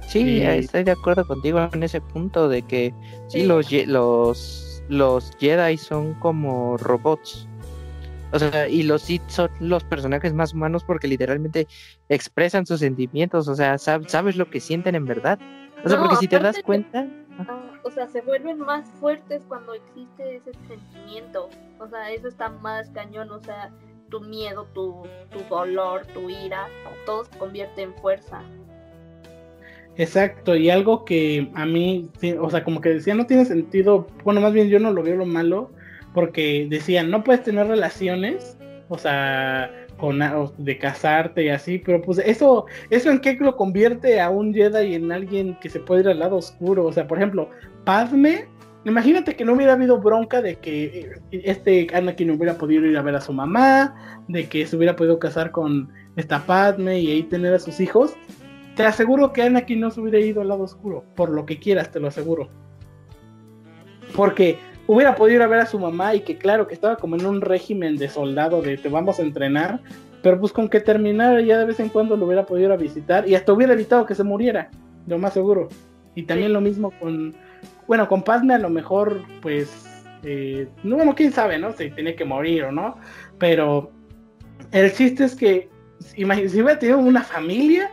Sí, 0.09 0.43
estoy 0.43 0.82
de 0.82 0.91
acuerdo 0.91 1.24
contigo 1.24 1.69
en 1.73 1.82
ese 1.85 2.01
punto 2.01 2.49
de 2.49 2.62
que 2.62 2.93
sí, 3.28 3.45
Los, 3.45 3.70
los, 3.87 4.82
los 4.89 5.31
Jedi 5.39 5.77
son 5.77 6.15
como 6.15 6.77
robots. 6.78 7.47
O 8.32 8.39
sea, 8.39 8.69
y 8.69 8.82
los 8.82 9.03
Sith 9.03 9.23
son 9.28 9.51
los 9.61 9.85
personajes 9.85 10.32
más 10.32 10.55
humanos 10.55 10.85
porque 10.85 11.09
literalmente 11.09 11.66
expresan 12.09 12.65
sus 12.65 12.81
sentimientos, 12.81 13.49
o 13.49 13.55
sea, 13.55 13.77
sabes 13.78 14.37
lo 14.37 14.51
que 14.51 14.61
sienten 14.61 14.95
en 14.95 15.05
verdad. 15.05 15.39
O 15.85 15.89
sea, 15.89 15.99
porque 15.99 16.16
si 16.16 16.28
te 16.28 16.39
das 16.39 16.61
cuenta... 16.65 17.07
Ah, 17.39 17.73
o 17.82 17.91
sea, 17.91 18.07
se 18.07 18.20
vuelven 18.20 18.59
más 18.59 18.89
fuertes 19.01 19.43
cuando 19.49 19.74
existe 19.74 20.37
ese 20.37 20.53
sentimiento. 20.69 21.49
O 21.78 21.89
sea, 21.89 22.11
eso 22.11 22.28
está 22.28 22.51
más 22.51 22.91
cañón, 22.91 23.31
o 23.31 23.41
sea, 23.41 23.70
tu 24.11 24.20
miedo, 24.20 24.66
tu, 24.74 25.03
tu 25.31 25.39
dolor, 25.49 26.07
tu 26.07 26.28
ira, 26.28 26.69
todo 27.07 27.24
se 27.24 27.39
convierte 27.39 27.82
en 27.82 27.95
fuerza. 27.95 28.43
Exacto, 29.97 30.55
y 30.55 30.70
algo 30.70 31.05
que 31.05 31.51
a 31.55 31.66
mí, 31.66 32.09
o 32.41 32.51
sea, 32.51 32.65
como 32.65 32.81
que 32.81 32.91
decía, 32.91 33.15
no 33.15 33.27
tiene 33.27 33.45
sentido, 33.45 34.07
bueno, 34.24 34.41
más 34.41 34.53
bien 34.53 34.69
yo 34.69 34.78
no 34.78 34.93
lo 34.93 35.03
veo 35.03 35.16
lo 35.16 35.27
malo, 35.27 35.70
porque 36.15 36.66
decían, 36.69 37.11
no 37.11 37.23
puedes 37.23 37.43
tener 37.43 37.66
relaciones, 37.66 38.57
o 38.89 38.99
sea, 38.99 39.70
con, 39.99 40.20
de 40.57 40.78
casarte 40.78 41.45
y 41.45 41.49
así, 41.51 41.78
pero 41.78 42.01
pues 42.01 42.19
eso, 42.19 42.66
eso 42.89 43.11
en 43.11 43.20
qué 43.20 43.35
lo 43.35 43.57
convierte 43.57 44.20
a 44.20 44.31
un 44.31 44.55
Jedi 44.55 44.95
en 44.95 45.12
alguien 45.12 45.57
que 45.61 45.69
se 45.69 45.81
puede 45.81 46.03
ir 46.03 46.09
al 46.09 46.20
lado 46.20 46.37
oscuro, 46.37 46.87
o 46.87 46.93
sea, 46.93 47.07
por 47.07 47.19
ejemplo, 47.19 47.51
Padme, 47.85 48.49
imagínate 48.85 49.36
que 49.36 49.44
no 49.44 49.52
hubiera 49.52 49.74
habido 49.74 49.98
bronca 49.98 50.40
de 50.40 50.57
que 50.57 50.85
eh, 51.32 51.43
este 51.44 51.86
Anakin 51.93 52.28
no 52.28 52.35
hubiera 52.35 52.57
podido 52.57 52.86
ir 52.86 52.97
a 52.97 53.02
ver 53.02 53.15
a 53.15 53.20
su 53.20 53.32
mamá, 53.32 54.23
de 54.28 54.48
que 54.48 54.66
se 54.66 54.77
hubiera 54.77 54.97
podido 54.97 55.19
casar 55.19 55.51
con 55.51 55.93
esta 56.16 56.44
Padme 56.47 57.01
y 57.01 57.11
ahí 57.11 57.23
tener 57.23 57.55
a 57.55 57.59
sus 57.59 57.81
hijos, 57.81 58.15
te 58.77 58.85
aseguro 58.85 59.32
que 59.32 59.43
Anakin 59.43 59.81
no 59.81 59.90
se 59.90 60.01
hubiera 60.01 60.19
ido 60.19 60.40
al 60.40 60.48
lado 60.48 60.62
oscuro, 60.62 61.05
por 61.15 61.31
lo 61.31 61.47
que 61.47 61.59
quieras, 61.59 61.90
te 61.90 62.01
lo 62.01 62.09
aseguro. 62.09 62.48
Porque 64.16 64.59
hubiera 64.86 65.15
podido 65.15 65.36
ir 65.36 65.43
a 65.43 65.47
ver 65.47 65.61
a 65.61 65.66
su 65.66 65.78
mamá 65.78 66.15
y 66.15 66.20
que 66.20 66.36
claro 66.36 66.66
que 66.66 66.74
estaba 66.74 66.97
como 66.97 67.16
en 67.16 67.27
un 67.27 67.40
régimen 67.40 67.97
de 67.97 68.09
soldado 68.09 68.62
de 68.62 68.77
te 68.77 68.89
vamos 68.89 69.19
a 69.19 69.23
entrenar, 69.23 69.81
pero 70.23 70.40
pues 70.40 70.52
con 70.52 70.69
que 70.69 70.81
terminara 70.81 71.40
ya 71.40 71.59
de 71.59 71.65
vez 71.65 71.81
en 71.81 71.89
cuando 71.89 72.16
lo 72.16 72.27
hubiera 72.27 72.47
podido 72.47 72.69
ir 72.69 72.73
a 72.73 72.77
visitar 72.77 73.28
y 73.28 73.35
hasta 73.35 73.52
hubiera 73.52 73.74
evitado 73.74 74.07
que 74.07 74.15
se 74.15 74.24
muriera, 74.24 74.70
lo 75.07 75.19
más 75.19 75.35
seguro. 75.35 75.69
Y 76.15 76.24
también 76.24 76.52
lo 76.52 76.61
mismo 76.61 76.93
con, 76.98 77.35
bueno, 77.91 78.07
con 78.07 78.23
Padme 78.23 78.55
a 78.55 78.59
lo 78.59 78.71
mejor 78.71 79.21
pues, 79.43 79.69
eh, 80.23 80.69
no, 80.85 80.95
bueno, 80.95 81.12
quién 81.17 81.33
sabe, 81.33 81.59
¿no? 81.59 81.73
Si 81.73 81.91
tiene 81.91 82.15
que 82.15 82.25
morir 82.25 82.62
o 82.62 82.71
no, 82.71 82.97
pero 83.37 83.91
el 84.71 84.93
chiste 84.93 85.25
es 85.25 85.35
que, 85.35 85.69
si 85.99 86.25
hubiera 86.25 86.79
tenido 86.79 87.01
una 87.01 87.25
familia, 87.25 87.91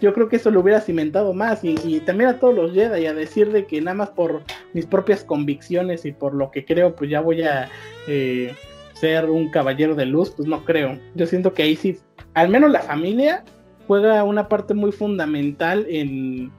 yo 0.00 0.12
creo 0.12 0.28
que 0.28 0.34
eso 0.34 0.50
lo 0.50 0.58
hubiera 0.58 0.80
cimentado 0.80 1.32
más 1.34 1.60
y, 1.62 2.00
también 2.00 2.30
a 2.30 2.40
todos 2.40 2.52
los 2.52 2.72
Jedi 2.72 3.06
a 3.06 3.14
decir 3.14 3.52
de 3.52 3.64
que 3.64 3.80
nada 3.80 3.94
más 3.94 4.10
por 4.10 4.42
mis 4.72 4.86
propias 4.86 5.22
convicciones 5.22 6.04
y 6.04 6.10
por 6.10 6.34
lo 6.34 6.50
que 6.50 6.64
creo 6.64 6.96
pues 6.96 7.10
ya 7.10 7.20
voy 7.20 7.42
a 7.42 7.68
eh, 8.08 8.56
ser 8.94 9.30
un 9.30 9.52
caballero 9.52 9.94
de 9.94 10.06
luz, 10.06 10.32
pues 10.32 10.48
no 10.48 10.64
creo. 10.64 10.98
Yo 11.14 11.26
siento 11.28 11.54
que 11.54 11.62
ahí 11.62 11.76
sí, 11.76 12.00
al 12.34 12.48
menos 12.48 12.72
la 12.72 12.80
familia 12.80 13.44
juega 13.86 14.24
una 14.24 14.48
parte 14.48 14.74
muy 14.74 14.90
fundamental 14.90 15.86
en, 15.88 16.50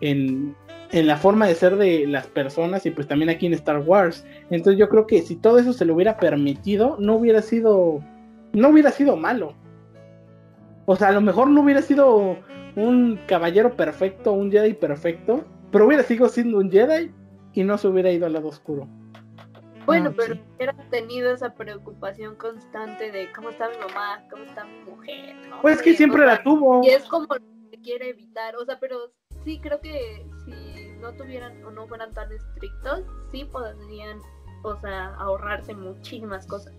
en, 0.00 0.54
en 0.92 1.06
la 1.06 1.16
forma 1.16 1.46
de 1.46 1.54
ser 1.54 1.76
de 1.76 2.06
las 2.06 2.26
personas 2.26 2.84
y 2.86 2.90
pues 2.90 3.06
también 3.06 3.30
aquí 3.30 3.46
en 3.46 3.54
Star 3.54 3.78
Wars. 3.78 4.24
Entonces 4.50 4.78
yo 4.78 4.88
creo 4.88 5.06
que 5.06 5.22
si 5.22 5.36
todo 5.36 5.58
eso 5.58 5.72
se 5.72 5.84
le 5.84 5.92
hubiera 5.92 6.16
permitido, 6.18 6.96
no 6.98 7.16
hubiera 7.16 7.42
sido, 7.42 8.02
no 8.52 8.68
hubiera 8.68 8.90
sido 8.90 9.16
malo. 9.16 9.54
O 10.86 10.96
sea, 10.96 11.08
a 11.08 11.12
lo 11.12 11.20
mejor 11.20 11.48
no 11.48 11.62
hubiera 11.62 11.82
sido 11.82 12.38
un 12.76 13.20
caballero 13.26 13.76
perfecto, 13.76 14.32
un 14.32 14.50
Jedi 14.50 14.74
perfecto, 14.74 15.44
pero 15.70 15.86
hubiera 15.86 16.02
sido 16.02 16.28
siendo 16.28 16.58
un 16.58 16.70
Jedi 16.70 17.12
y 17.52 17.64
no 17.64 17.78
se 17.78 17.88
hubiera 17.88 18.10
ido 18.10 18.26
al 18.26 18.32
lado 18.32 18.48
oscuro. 18.48 18.88
Bueno, 19.86 20.10
ah, 20.10 20.14
pero 20.16 20.34
hubiera 20.56 20.74
tenido 20.90 21.32
esa 21.32 21.54
preocupación 21.54 22.36
constante 22.36 23.10
de 23.10 23.30
cómo 23.32 23.50
está 23.50 23.68
mi 23.70 23.76
mamá, 23.78 24.24
cómo 24.30 24.44
está 24.44 24.64
mi 24.64 24.90
mujer. 24.90 25.36
Pues 25.62 25.76
es 25.76 25.82
que 25.82 25.94
siempre 25.94 26.26
la 26.26 26.42
tuvo. 26.42 26.82
Y 26.84 26.90
es 26.90 27.04
como 27.04 27.26
lo 27.26 27.70
que 27.70 27.80
quiere 27.80 28.10
evitar, 28.10 28.56
o 28.56 28.64
sea, 28.64 28.78
pero 28.78 29.12
sí 29.44 29.58
creo 29.60 29.80
que 29.80 30.26
si 30.44 30.69
no 31.00 31.12
tuvieran 31.12 31.64
o 31.64 31.70
no 31.70 31.86
fueran 31.86 32.12
tan 32.12 32.30
estrictos, 32.32 33.02
sí 33.32 33.44
podrían, 33.44 34.18
o 34.62 34.76
sea, 34.80 35.14
ahorrarse 35.14 35.74
muchísimas 35.74 36.46
cosas. 36.46 36.74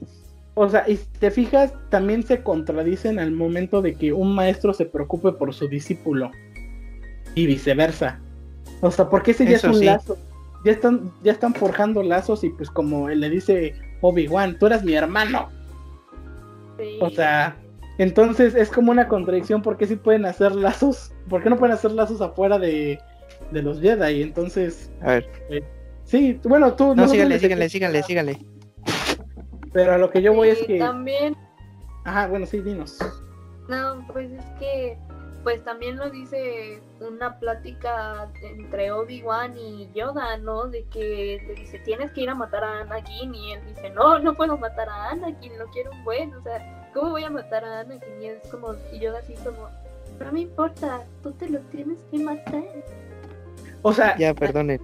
O 0.53 0.67
sea, 0.67 0.87
y 0.87 0.97
te 1.19 1.31
fijas, 1.31 1.73
también 1.89 2.23
se 2.23 2.43
contradicen 2.43 3.19
al 3.19 3.31
momento 3.31 3.81
de 3.81 3.95
que 3.95 4.11
un 4.11 4.35
maestro 4.35 4.73
se 4.73 4.85
preocupe 4.85 5.31
por 5.31 5.53
su 5.53 5.67
discípulo. 5.67 6.31
Y 7.35 7.45
viceversa. 7.45 8.19
O 8.81 8.91
sea, 8.91 9.09
porque 9.09 9.31
ese 9.31 9.45
ya 9.45 9.55
es 9.55 9.63
un 9.63 9.85
lazo. 9.85 10.17
Ya 10.65 10.73
están, 10.73 11.11
ya 11.23 11.31
están 11.31 11.53
forjando 11.55 12.03
lazos 12.03 12.43
y 12.43 12.49
pues 12.49 12.69
como 12.69 13.09
le 13.09 13.29
dice 13.29 13.73
Obi-Wan, 14.01 14.59
tú 14.59 14.67
eres 14.67 14.83
mi 14.83 14.93
hermano. 14.93 15.49
O 16.99 17.09
sea, 17.09 17.57
entonces 17.97 18.53
es 18.53 18.69
como 18.69 18.91
una 18.91 19.07
contradicción 19.07 19.61
porque 19.61 19.87
si 19.87 19.95
pueden 19.95 20.25
hacer 20.25 20.53
lazos. 20.53 21.13
¿Por 21.29 21.41
qué 21.41 21.49
no 21.49 21.57
pueden 21.57 21.73
hacer 21.73 21.91
lazos 21.91 22.21
afuera 22.21 22.59
de, 22.59 22.99
de 23.51 23.61
los 23.61 23.79
Jedi? 23.81 24.21
Entonces... 24.21 24.91
A 25.01 25.11
ver. 25.11 25.29
Eh, 25.49 25.63
sí, 26.03 26.39
bueno, 26.43 26.73
tú... 26.73 26.95
No, 26.95 27.07
síganle, 27.07 27.39
síganle, 27.39 27.69
síganle, 27.69 28.03
síganle. 28.03 28.51
Pero 29.73 29.93
a 29.93 29.97
lo 29.97 30.09
que 30.09 30.21
yo 30.21 30.33
voy 30.33 30.49
es 30.49 30.61
que. 30.63 30.79
También. 30.79 31.35
Ajá, 32.03 32.27
bueno, 32.27 32.45
sí, 32.45 32.59
dinos. 32.59 32.97
No, 33.69 34.05
pues 34.11 34.31
es 34.31 34.45
que. 34.59 34.97
Pues 35.43 35.63
también 35.63 35.97
lo 35.97 36.11
dice 36.11 36.79
una 36.99 37.39
plática 37.39 38.29
entre 38.43 38.91
Obi-Wan 38.91 39.57
y 39.57 39.89
Yoda, 39.91 40.37
¿no? 40.37 40.67
De 40.67 40.83
que 40.85 41.41
le 41.47 41.55
dice, 41.55 41.79
tienes 41.79 42.11
que 42.11 42.21
ir 42.21 42.29
a 42.29 42.35
matar 42.35 42.63
a 42.63 42.81
Anakin. 42.81 43.33
Y 43.33 43.53
él 43.53 43.61
dice, 43.65 43.89
no, 43.89 44.19
no 44.19 44.35
puedo 44.35 44.55
matar 44.55 44.87
a 44.87 45.09
Anakin, 45.09 45.57
lo 45.57 45.65
quiero 45.71 45.89
un 45.91 46.03
buen. 46.03 46.31
O 46.35 46.43
sea, 46.43 46.91
¿cómo 46.93 47.11
voy 47.11 47.23
a 47.23 47.31
matar 47.31 47.65
a 47.65 47.79
Anakin? 47.79 48.21
Y 48.21 48.27
es 48.27 48.47
como, 48.51 48.75
y 48.93 48.99
Yoda 48.99 49.17
así 49.17 49.33
como, 49.43 49.67
No 50.19 50.31
me 50.31 50.41
importa, 50.41 51.05
tú 51.23 51.31
te 51.31 51.49
lo 51.49 51.59
tienes 51.71 51.97
que 52.11 52.19
matar. 52.19 52.63
O 53.81 53.93
sea, 53.93 54.17
Ya, 54.17 54.33
perdonen. 54.33 54.79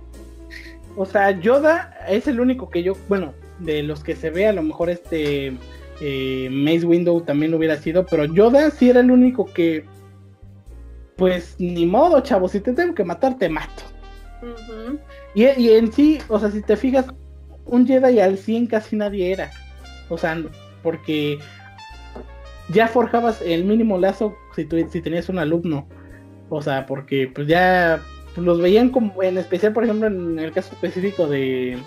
o 0.95 1.05
sea, 1.05 1.31
Yoda 1.39 1.95
es 2.07 2.27
el 2.27 2.39
único 2.39 2.69
que 2.69 2.83
yo, 2.83 2.93
bueno, 3.07 3.33
de 3.59 3.83
los 3.83 4.03
que 4.03 4.15
se 4.15 4.29
ve, 4.29 4.47
a 4.47 4.53
lo 4.53 4.63
mejor 4.63 4.89
este 4.89 5.53
eh, 6.01 6.49
Mace 6.51 6.85
Window 6.85 7.21
también 7.21 7.53
hubiera 7.53 7.77
sido, 7.77 8.05
pero 8.05 8.25
Yoda 8.25 8.69
sí 8.71 8.89
era 8.89 8.99
el 8.99 9.11
único 9.11 9.45
que, 9.45 9.85
pues 11.15 11.55
ni 11.59 11.85
modo, 11.85 12.19
chavo, 12.21 12.47
si 12.47 12.59
te 12.59 12.73
tengo 12.73 12.93
que 12.93 13.03
matar, 13.03 13.37
te 13.37 13.49
mato. 13.49 13.83
Y, 15.33 15.45
y 15.45 15.71
en 15.71 15.91
sí, 15.91 16.19
o 16.27 16.39
sea, 16.39 16.51
si 16.51 16.61
te 16.61 16.77
fijas, 16.77 17.05
un 17.65 17.85
Jedi 17.87 18.19
al 18.19 18.37
100 18.37 18.67
casi 18.67 18.95
nadie 18.95 19.31
era. 19.31 19.51
O 20.09 20.17
sea, 20.17 20.37
porque 20.83 21.39
ya 22.69 22.87
forjabas 22.87 23.41
el 23.41 23.65
mínimo 23.65 23.97
lazo 23.97 24.35
si, 24.55 24.65
tú, 24.65 24.77
si 24.89 25.01
tenías 25.01 25.27
un 25.29 25.39
alumno. 25.39 25.87
O 26.49 26.61
sea, 26.61 26.85
porque 26.85 27.29
pues 27.33 27.47
ya 27.47 27.99
los 28.37 28.61
veían 28.61 28.89
como, 28.89 29.23
en 29.23 29.37
especial, 29.37 29.73
por 29.73 29.83
ejemplo, 29.83 30.07
en 30.07 30.39
el 30.39 30.51
caso 30.51 30.73
específico 30.73 31.27
de, 31.27 31.77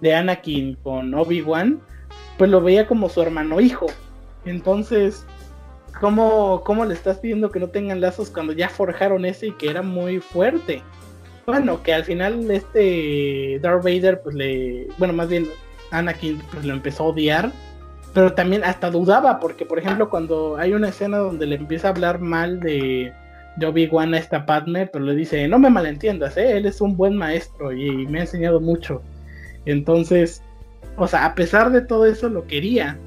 de 0.00 0.14
Anakin 0.14 0.76
con 0.82 1.14
Obi-Wan, 1.14 1.80
pues 2.38 2.50
lo 2.50 2.60
veía 2.60 2.86
como 2.86 3.08
su 3.08 3.22
hermano 3.22 3.60
hijo. 3.60 3.86
Entonces, 4.44 5.26
¿cómo, 6.00 6.62
¿cómo 6.64 6.84
le 6.84 6.94
estás 6.94 7.18
pidiendo 7.18 7.50
que 7.50 7.60
no 7.60 7.68
tengan 7.68 8.00
lazos 8.00 8.30
cuando 8.30 8.52
ya 8.52 8.68
forjaron 8.68 9.24
ese 9.24 9.48
y 9.48 9.52
que 9.52 9.70
era 9.70 9.82
muy 9.82 10.20
fuerte? 10.20 10.82
Bueno, 11.46 11.82
que 11.82 11.92
al 11.92 12.04
final 12.04 12.50
este 12.50 13.58
Darth 13.60 13.84
Vader, 13.84 14.22
pues 14.22 14.34
le. 14.34 14.88
Bueno, 14.96 15.12
más 15.12 15.28
bien 15.28 15.46
Anakin, 15.90 16.40
pues 16.50 16.64
lo 16.64 16.72
empezó 16.72 17.04
a 17.04 17.06
odiar. 17.08 17.52
Pero 18.14 18.32
también 18.32 18.62
hasta 18.62 18.90
dudaba, 18.90 19.40
porque 19.40 19.66
por 19.66 19.78
ejemplo, 19.78 20.08
cuando 20.08 20.56
hay 20.56 20.72
una 20.72 20.88
escena 20.88 21.18
donde 21.18 21.46
le 21.46 21.56
empieza 21.56 21.88
a 21.88 21.90
hablar 21.90 22.20
mal 22.20 22.60
de, 22.60 23.12
de 23.56 23.66
Obi-Wan 23.66 24.14
a 24.14 24.18
esta 24.18 24.46
Padme, 24.46 24.86
pero 24.86 25.04
le 25.04 25.14
dice: 25.14 25.46
No 25.48 25.58
me 25.58 25.70
malentiendas, 25.70 26.36
¿eh? 26.36 26.56
él 26.56 26.66
es 26.66 26.80
un 26.80 26.96
buen 26.96 27.16
maestro 27.16 27.72
y 27.72 28.06
me 28.06 28.18
ha 28.18 28.22
enseñado 28.22 28.60
mucho. 28.60 29.02
Entonces, 29.66 30.42
o 30.96 31.06
sea, 31.06 31.24
a 31.26 31.34
pesar 31.34 31.70
de 31.72 31.80
todo 31.80 32.06
eso, 32.06 32.28
lo 32.28 32.46
quería. 32.46 32.98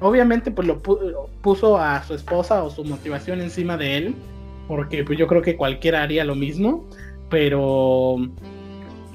Obviamente, 0.00 0.50
pues 0.50 0.68
lo 0.68 0.82
pu- 0.82 1.28
puso 1.42 1.78
a 1.78 2.02
su 2.04 2.14
esposa 2.14 2.62
o 2.62 2.70
su 2.70 2.84
motivación 2.84 3.40
encima 3.40 3.76
de 3.76 3.96
él, 3.96 4.14
porque 4.68 5.04
pues 5.04 5.18
yo 5.18 5.26
creo 5.26 5.42
que 5.42 5.56
cualquiera 5.56 6.02
haría 6.02 6.24
lo 6.24 6.34
mismo 6.34 6.84
pero 7.30 8.16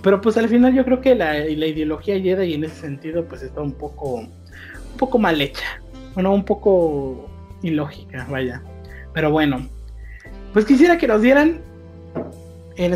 pero 0.01 0.19
pues 0.21 0.35
al 0.37 0.47
final 0.49 0.73
yo 0.73 0.83
creo 0.83 0.99
que 1.01 1.15
la, 1.15 1.33
la 1.33 1.65
ideología 1.67 2.19
Jedi 2.19 2.53
en 2.53 2.63
ese 2.63 2.75
sentido 2.81 3.25
pues 3.25 3.43
está 3.43 3.61
un 3.61 3.71
poco 3.73 4.15
un 4.15 4.97
poco 4.97 5.19
mal 5.19 5.39
hecha 5.41 5.81
bueno 6.15 6.33
un 6.33 6.43
poco 6.43 7.27
ilógica 7.61 8.27
vaya 8.29 8.61
pero 9.13 9.31
bueno 9.31 9.67
pues 10.53 10.65
quisiera 10.65 10.97
que 10.97 11.07
nos 11.07 11.21
dieran 11.21 11.61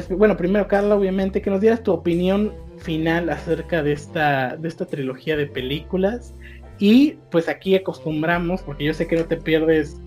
bueno 0.10 0.38
primero 0.38 0.68
Carla 0.68 0.96
obviamente 0.96 1.42
que 1.42 1.50
nos 1.50 1.60
dieras 1.60 1.84
tu 1.84 1.92
opinión 1.92 2.54
final 2.78 3.30
acerca 3.30 3.84
de 3.84 3.94
esta 3.94 4.56
de 4.56 4.68
esta 4.68 4.86
trilogía 4.86 5.36
de 5.36 5.46
películas 5.46 6.34
y 6.80 7.18
pues 7.32 7.50
aquí 7.50 7.76
acostumbramos 7.76 8.62
porque 8.62 8.86
yo 8.86 8.94
sé 8.94 9.08
que 9.08 9.18
no 9.18 9.26
te 9.26 9.38
pierdes 9.38 9.98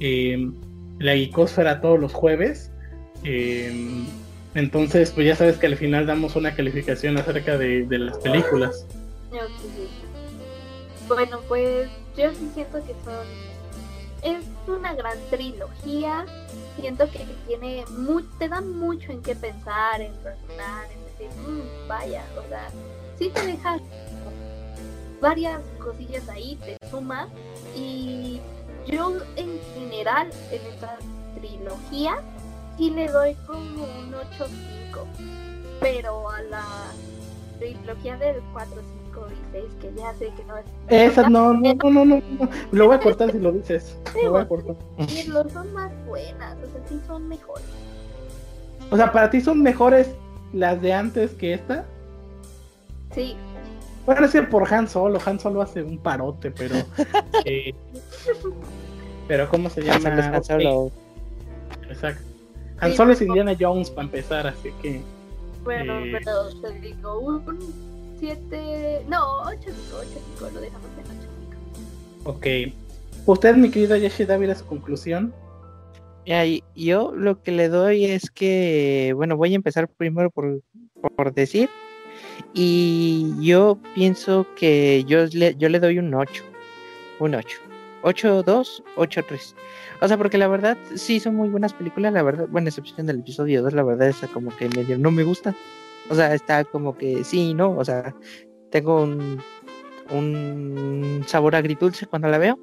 eh, 0.00 0.50
la 0.98 1.12
Geekosfera 1.12 1.80
todos 1.80 2.00
los 2.00 2.12
jueves 2.12 2.70
eh, 3.24 4.06
entonces, 4.56 5.10
pues 5.10 5.26
ya 5.26 5.36
sabes 5.36 5.58
que 5.58 5.66
al 5.66 5.76
final 5.76 6.06
damos 6.06 6.34
una 6.34 6.54
calificación 6.54 7.18
acerca 7.18 7.58
de, 7.58 7.86
las 7.90 8.16
películas. 8.16 8.86
Bueno, 11.06 11.40
pues 11.46 11.90
yo 12.16 12.30
sí 12.32 12.50
siento 12.54 12.78
que 12.78 12.94
son. 13.04 13.26
Es 14.22 14.46
una 14.66 14.94
gran 14.94 15.18
trilogía. 15.28 16.24
Siento 16.76 17.10
que 17.10 17.24
tiene 17.46 17.84
mu- 17.96 18.22
te 18.38 18.48
da 18.48 18.60
mucho 18.60 19.10
en 19.12 19.22
qué 19.22 19.34
pensar, 19.34 20.00
en 20.00 20.12
razonar, 20.22 20.84
en 20.92 21.04
decir, 21.06 21.40
"Mm, 21.40 21.88
vaya, 21.88 22.22
o 22.38 22.48
sea, 22.48 22.68
sí 23.18 23.30
te 23.30 23.46
deja 23.46 23.78
varias 25.20 25.60
cosillas 25.82 26.28
ahí, 26.28 26.56
te 26.56 26.76
suma. 26.90 27.28
Y 27.74 28.40
yo 28.86 29.12
en 29.36 29.58
general, 29.74 30.30
en 30.50 30.66
esta 30.66 30.98
trilogía, 31.34 32.18
sí 32.76 32.90
le 32.90 33.08
doy 33.08 33.34
como 33.46 33.84
un 33.84 34.14
8-5. 34.14 35.06
Pero 35.80 36.28
a 36.30 36.42
la 36.42 36.64
trilogía 37.58 38.16
del 38.18 38.42
4, 38.52 38.82
5 39.16 39.26
y 39.30 39.52
6, 39.52 39.64
que 39.80 40.00
ya 40.00 40.14
sé 40.14 40.32
que 40.36 40.44
no 40.44 40.56
es. 40.58 40.64
Esa 40.88 41.28
no, 41.28 41.52
no, 41.54 41.74
no, 41.82 41.90
no, 41.90 42.04
no, 42.04 42.22
no. 42.38 42.48
Lo 42.72 42.86
voy 42.86 42.96
a 42.96 43.00
cortar 43.00 43.32
si 43.32 43.38
lo 43.38 43.52
dices. 43.52 43.98
Lo 44.22 44.32
voy 44.32 44.42
a 44.42 44.48
cortar. 44.48 44.76
decirlo, 44.98 45.48
son 45.50 45.72
más 45.72 45.90
buenas, 46.06 46.56
o 46.56 46.66
sea, 46.72 46.80
sí 46.88 47.00
son 47.06 47.28
mejores. 47.28 47.64
O 48.90 48.96
sea, 48.96 49.10
para 49.10 49.30
ti 49.30 49.40
son 49.40 49.62
mejores 49.62 50.08
las 50.52 50.80
de 50.80 50.92
antes 50.92 51.32
que 51.32 51.54
esta. 51.54 51.84
Sí, 53.14 53.36
Bueno, 54.04 54.26
es 54.26 54.32
que 54.32 54.42
por 54.42 54.72
Han 54.72 54.88
Solo, 54.88 55.18
Han 55.24 55.40
Solo 55.40 55.62
hace 55.62 55.82
un 55.82 55.98
parote, 55.98 56.50
pero. 56.50 56.76
eh, 57.44 57.72
pero, 59.26 59.48
¿cómo 59.48 59.68
se 59.70 59.82
llama? 59.82 60.08
Está 60.10 60.42
solo. 60.42 60.74
Ok, 60.82 60.92
Exacto. 61.88 62.22
Han 62.78 62.90
Sí, 62.90 62.96
Solo 62.96 63.12
es 63.14 63.22
Indiana 63.22 63.56
Jones 63.58 63.90
para 63.90 64.04
empezar, 64.04 64.46
así 64.46 64.70
que. 64.82 65.00
bueno, 65.64 65.98
Eh. 65.98 66.12
pero 66.12 66.60
te 66.60 66.78
digo, 66.80 67.18
un 67.18 67.44
7, 68.18 69.06
no, 69.08 69.42
8, 69.42 69.58
5, 69.64 69.74
8, 69.98 70.08
5, 70.38 70.50
lo 70.54 70.60
dejamos 70.60 70.88
en 70.98 71.18
8, 71.18 71.28
5. 72.24 72.30
Ok. 72.30 72.46
Usted, 73.26 73.56
mi 73.56 73.70
querido 73.70 73.96
Yoshi 73.96 74.24
Dávila, 74.24 74.54
su 74.54 74.66
conclusión. 74.66 75.34
Yo 76.74 77.12
lo 77.14 77.40
que 77.42 77.52
le 77.52 77.68
doy 77.68 78.04
es 78.04 78.30
que, 78.30 79.12
bueno, 79.14 79.36
voy 79.36 79.52
a 79.52 79.56
empezar 79.56 79.88
primero 79.88 80.30
por, 80.30 80.60
por 81.14 81.32
decir, 81.32 81.68
y 82.52 83.32
yo 83.40 83.78
pienso 83.94 84.46
que 84.56 85.04
yo 85.06 85.26
le, 85.26 85.54
yo 85.56 85.68
le 85.68 85.78
doy 85.78 85.98
un 85.98 86.12
8, 86.12 86.42
un 87.20 87.34
8, 87.34 87.58
8, 88.02 88.42
2, 88.42 88.82
8, 88.96 89.24
3. 89.28 89.54
O 90.00 90.08
sea, 90.08 90.18
porque 90.18 90.38
la 90.38 90.48
verdad 90.48 90.76
sí 90.94 91.20
son 91.20 91.36
muy 91.36 91.48
buenas 91.48 91.72
películas, 91.72 92.12
la 92.12 92.22
verdad, 92.22 92.46
bueno, 92.48 92.68
excepción 92.68 93.06
del 93.06 93.20
episodio 93.20 93.62
2, 93.62 93.72
la 93.72 93.84
verdad 93.84 94.08
es 94.08 94.18
como 94.32 94.54
que 94.56 94.68
medio 94.68 94.98
no 94.98 95.10
me 95.10 95.22
gusta. 95.22 95.54
O 96.10 96.14
sea, 96.14 96.34
está 96.34 96.64
como 96.64 96.96
que 96.96 97.24
sí, 97.24 97.54
¿no? 97.54 97.76
O 97.76 97.84
sea, 97.84 98.14
tengo 98.70 99.02
un, 99.02 99.42
un 100.10 101.24
sabor 101.26 101.56
agridulce 101.56 102.06
cuando 102.06 102.28
la 102.28 102.38
veo, 102.38 102.58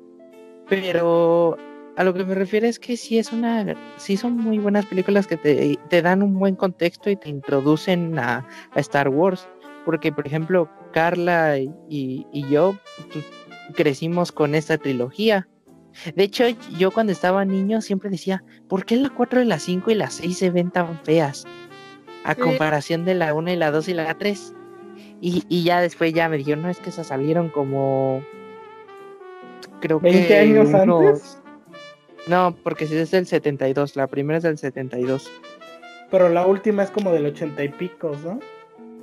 pero 0.70 1.58
a 1.96 2.04
lo 2.04 2.14
que 2.14 2.26
me 2.26 2.36
refiero 2.36 2.68
es 2.68 2.80
que 2.80 2.98
sí 2.98 3.20
es 3.20 3.32
una, 3.32 3.76
sí 3.98 4.18
son 4.18 4.38
muy 4.38 4.58
buenas 4.58 4.86
películas 4.86 5.28
que 5.28 5.38
te, 5.38 5.78
te 5.90 6.02
dan 6.02 6.24
un 6.24 6.40
buen 6.40 6.56
contexto 6.56 7.10
y 7.10 7.16
te 7.16 7.30
introducen 7.30 8.18
a, 8.18 8.48
a 8.72 8.80
Star 8.80 9.10
Wars. 9.10 9.48
Porque, 9.86 10.12
por 10.14 10.26
ejemplo, 10.26 10.70
Carla 10.94 11.58
y, 11.58 11.70
y 11.90 12.50
yo 12.50 12.76
pues, 13.12 13.26
crecimos 13.76 14.32
con 14.32 14.56
esta 14.56 14.78
trilogía. 14.78 15.48
De 16.16 16.24
hecho, 16.24 16.46
yo 16.78 16.90
cuando 16.90 17.12
estaba 17.12 17.46
niño 17.46 17.82
siempre 17.82 18.10
decía, 18.10 18.44
¿por 18.68 18.86
qué 18.86 18.96
la 18.96 19.10
4 19.10 19.42
y 19.42 19.46
la 19.46 19.60
5 19.60 19.92
y 19.92 19.96
la 19.96 20.10
6 20.10 20.38
se 20.38 20.50
ven 20.50 20.72
tan 20.72 21.00
feas? 21.04 21.46
A 22.24 22.36
comparación 22.36 23.06
de 23.06 23.16
la 23.16 23.34
1 23.34 23.52
y 23.52 23.56
la 23.56 23.72
2 23.72 23.88
y 23.90 23.94
la 23.94 24.14
3. 24.18 24.54
Y, 25.22 25.44
y 25.50 25.64
ya 25.64 25.82
después 25.82 26.14
ya 26.14 26.30
me 26.30 26.38
dijeron, 26.38 26.64
no, 26.64 26.70
es 26.70 26.78
que 26.80 26.90
esas 26.90 27.08
salieron 27.08 27.50
como... 27.50 28.24
Creo 29.82 30.00
20 30.00 30.28
que 30.28 30.38
años 30.38 30.70
unos- 30.70 31.06
antes. 31.08 31.42
no, 32.28 32.56
porque 32.64 32.88
si 32.88 32.96
es 32.96 33.12
del 33.12 33.26
72, 33.26 33.96
la 33.96 34.08
primera 34.08 34.38
es 34.38 34.44
del 34.44 34.58
72. 34.58 35.30
Pero 36.10 36.30
la 36.30 36.46
última 36.46 36.84
es 36.84 36.92
como 36.92 37.12
del 37.12 37.26
ochenta 37.26 37.64
y 37.64 37.70
pico, 37.70 38.16
¿no? 38.24 38.40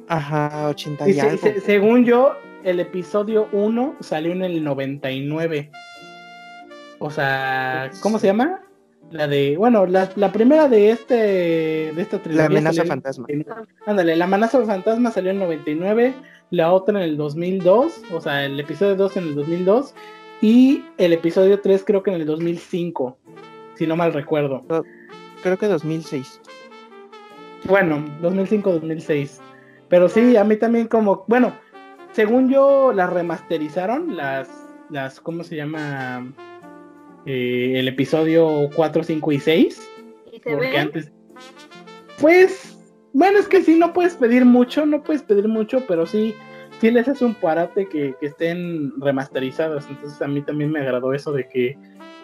Ajá, 0.08 0.68
80 0.68 1.08
Y 1.08 1.12
y, 1.12 1.20
algo. 1.20 1.36
se- 1.38 1.60
según 1.60 2.04
yo, 2.04 2.34
el 2.64 2.80
episodio 2.80 3.48
1 3.52 3.96
salió 4.00 4.32
en 4.32 4.42
el 4.42 4.64
99. 4.64 5.70
O 6.98 7.10
sea, 7.10 7.90
¿cómo 8.02 8.18
se 8.18 8.26
llama? 8.28 8.62
La 9.10 9.26
de, 9.26 9.56
bueno, 9.56 9.86
la, 9.86 10.08
la 10.14 10.30
primera 10.32 10.68
de 10.68 10.90
este 10.90 11.14
de 11.14 12.00
esta 12.02 12.18
trilogía. 12.18 12.48
La 12.48 12.58
amenaza 12.58 12.82
en 12.82 12.88
fantasma. 12.88 13.26
99. 13.28 13.66
Ándale, 13.86 14.16
la 14.16 14.24
amenaza 14.24 14.64
fantasma 14.64 15.10
salió 15.10 15.32
en 15.32 15.40
99, 15.40 16.14
la 16.50 16.72
otra 16.72 16.98
en 16.98 17.10
el 17.10 17.16
2002, 17.16 18.02
o 18.12 18.20
sea, 18.20 18.44
el 18.44 18.58
episodio 18.60 18.94
2 18.94 19.16
en 19.16 19.24
el 19.24 19.34
2002 19.34 19.94
y 20.40 20.84
el 20.96 21.12
episodio 21.12 21.60
3 21.60 21.82
creo 21.84 22.02
que 22.02 22.10
en 22.10 22.20
el 22.20 22.26
2005, 22.26 23.16
si 23.74 23.86
no 23.86 23.96
mal 23.96 24.12
recuerdo. 24.12 24.62
Creo 25.42 25.58
que 25.58 25.66
2006. 25.66 26.40
Bueno, 27.64 28.04
2005-2006. 28.22 29.38
Pero 29.88 30.08
sí, 30.08 30.36
a 30.36 30.44
mí 30.44 30.56
también 30.56 30.86
como, 30.86 31.24
bueno, 31.26 31.52
según 32.12 32.48
yo 32.48 32.92
las 32.92 33.10
remasterizaron, 33.10 34.16
las, 34.16 34.48
las, 34.88 35.20
¿cómo 35.20 35.44
se 35.44 35.56
llama? 35.56 36.32
Eh, 37.26 37.74
el 37.76 37.88
episodio 37.88 38.68
4, 38.74 39.04
5 39.04 39.32
y 39.32 39.40
6. 39.40 39.88
Y 40.32 40.40
se 40.40 40.50
Porque 40.50 40.78
antes... 40.78 41.12
Pues, 42.20 42.78
bueno, 43.12 43.38
es 43.38 43.48
que 43.48 43.62
sí, 43.62 43.78
no 43.78 43.92
puedes 43.92 44.14
pedir 44.14 44.44
mucho, 44.44 44.84
no 44.84 45.02
puedes 45.02 45.22
pedir 45.22 45.48
mucho, 45.48 45.84
pero 45.88 46.06
sí, 46.06 46.34
sí 46.80 46.90
les 46.90 47.08
hace 47.08 47.24
un 47.24 47.34
parate 47.34 47.86
que, 47.86 48.14
que 48.20 48.26
estén 48.26 48.92
remasterizadas. 49.00 49.86
Entonces 49.88 50.20
a 50.20 50.28
mí 50.28 50.42
también 50.42 50.70
me 50.70 50.80
agradó 50.80 51.14
eso 51.14 51.32
de 51.32 51.48
que 51.48 51.78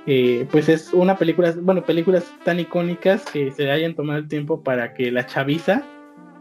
eh, 0.06 0.46
pues 0.52 0.68
es 0.68 0.92
una 0.92 1.18
película, 1.18 1.52
bueno, 1.60 1.84
películas 1.84 2.32
tan 2.44 2.60
icónicas 2.60 3.24
que 3.24 3.50
se 3.50 3.70
hayan 3.70 3.94
tomado 3.96 4.20
el 4.20 4.28
tiempo 4.28 4.62
para 4.62 4.94
que 4.94 5.10
la 5.10 5.26
chaviza, 5.26 5.82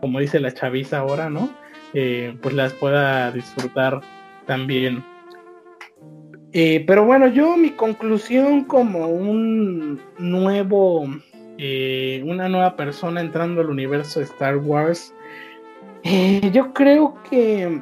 como 0.01 0.19
dice 0.19 0.39
la 0.39 0.53
chaviza 0.53 0.99
ahora, 0.99 1.31
¿no? 1.31 1.49
Eh, 1.93 2.37
pues 2.41 2.53
las 2.53 2.73
pueda 2.73 3.31
disfrutar 3.31 4.01
también. 4.45 5.03
Eh, 6.57 6.85
pero 6.87 7.03
bueno, 7.03 7.27
yo 7.27 7.57
mi 7.57 7.71
conclusión 7.71 8.63
como 8.63 9.09
un 9.09 9.99
nuevo, 10.17 11.01
una 11.01 12.49
nueva 12.49 12.75
persona 12.77 13.19
entrando 13.19 13.59
al 13.59 13.69
universo 13.69 14.19
de 14.19 14.25
Star 14.25 14.57
Wars, 14.57 15.13
yo 16.53 16.71
creo 16.73 17.17
que 17.29 17.81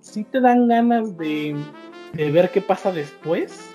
sí 0.00 0.22
te 0.22 0.40
dan 0.40 0.68
ganas 0.68 1.18
de, 1.18 1.56
de 2.12 2.30
ver 2.30 2.50
qué 2.50 2.60
pasa 2.60 2.92
después 2.92 3.74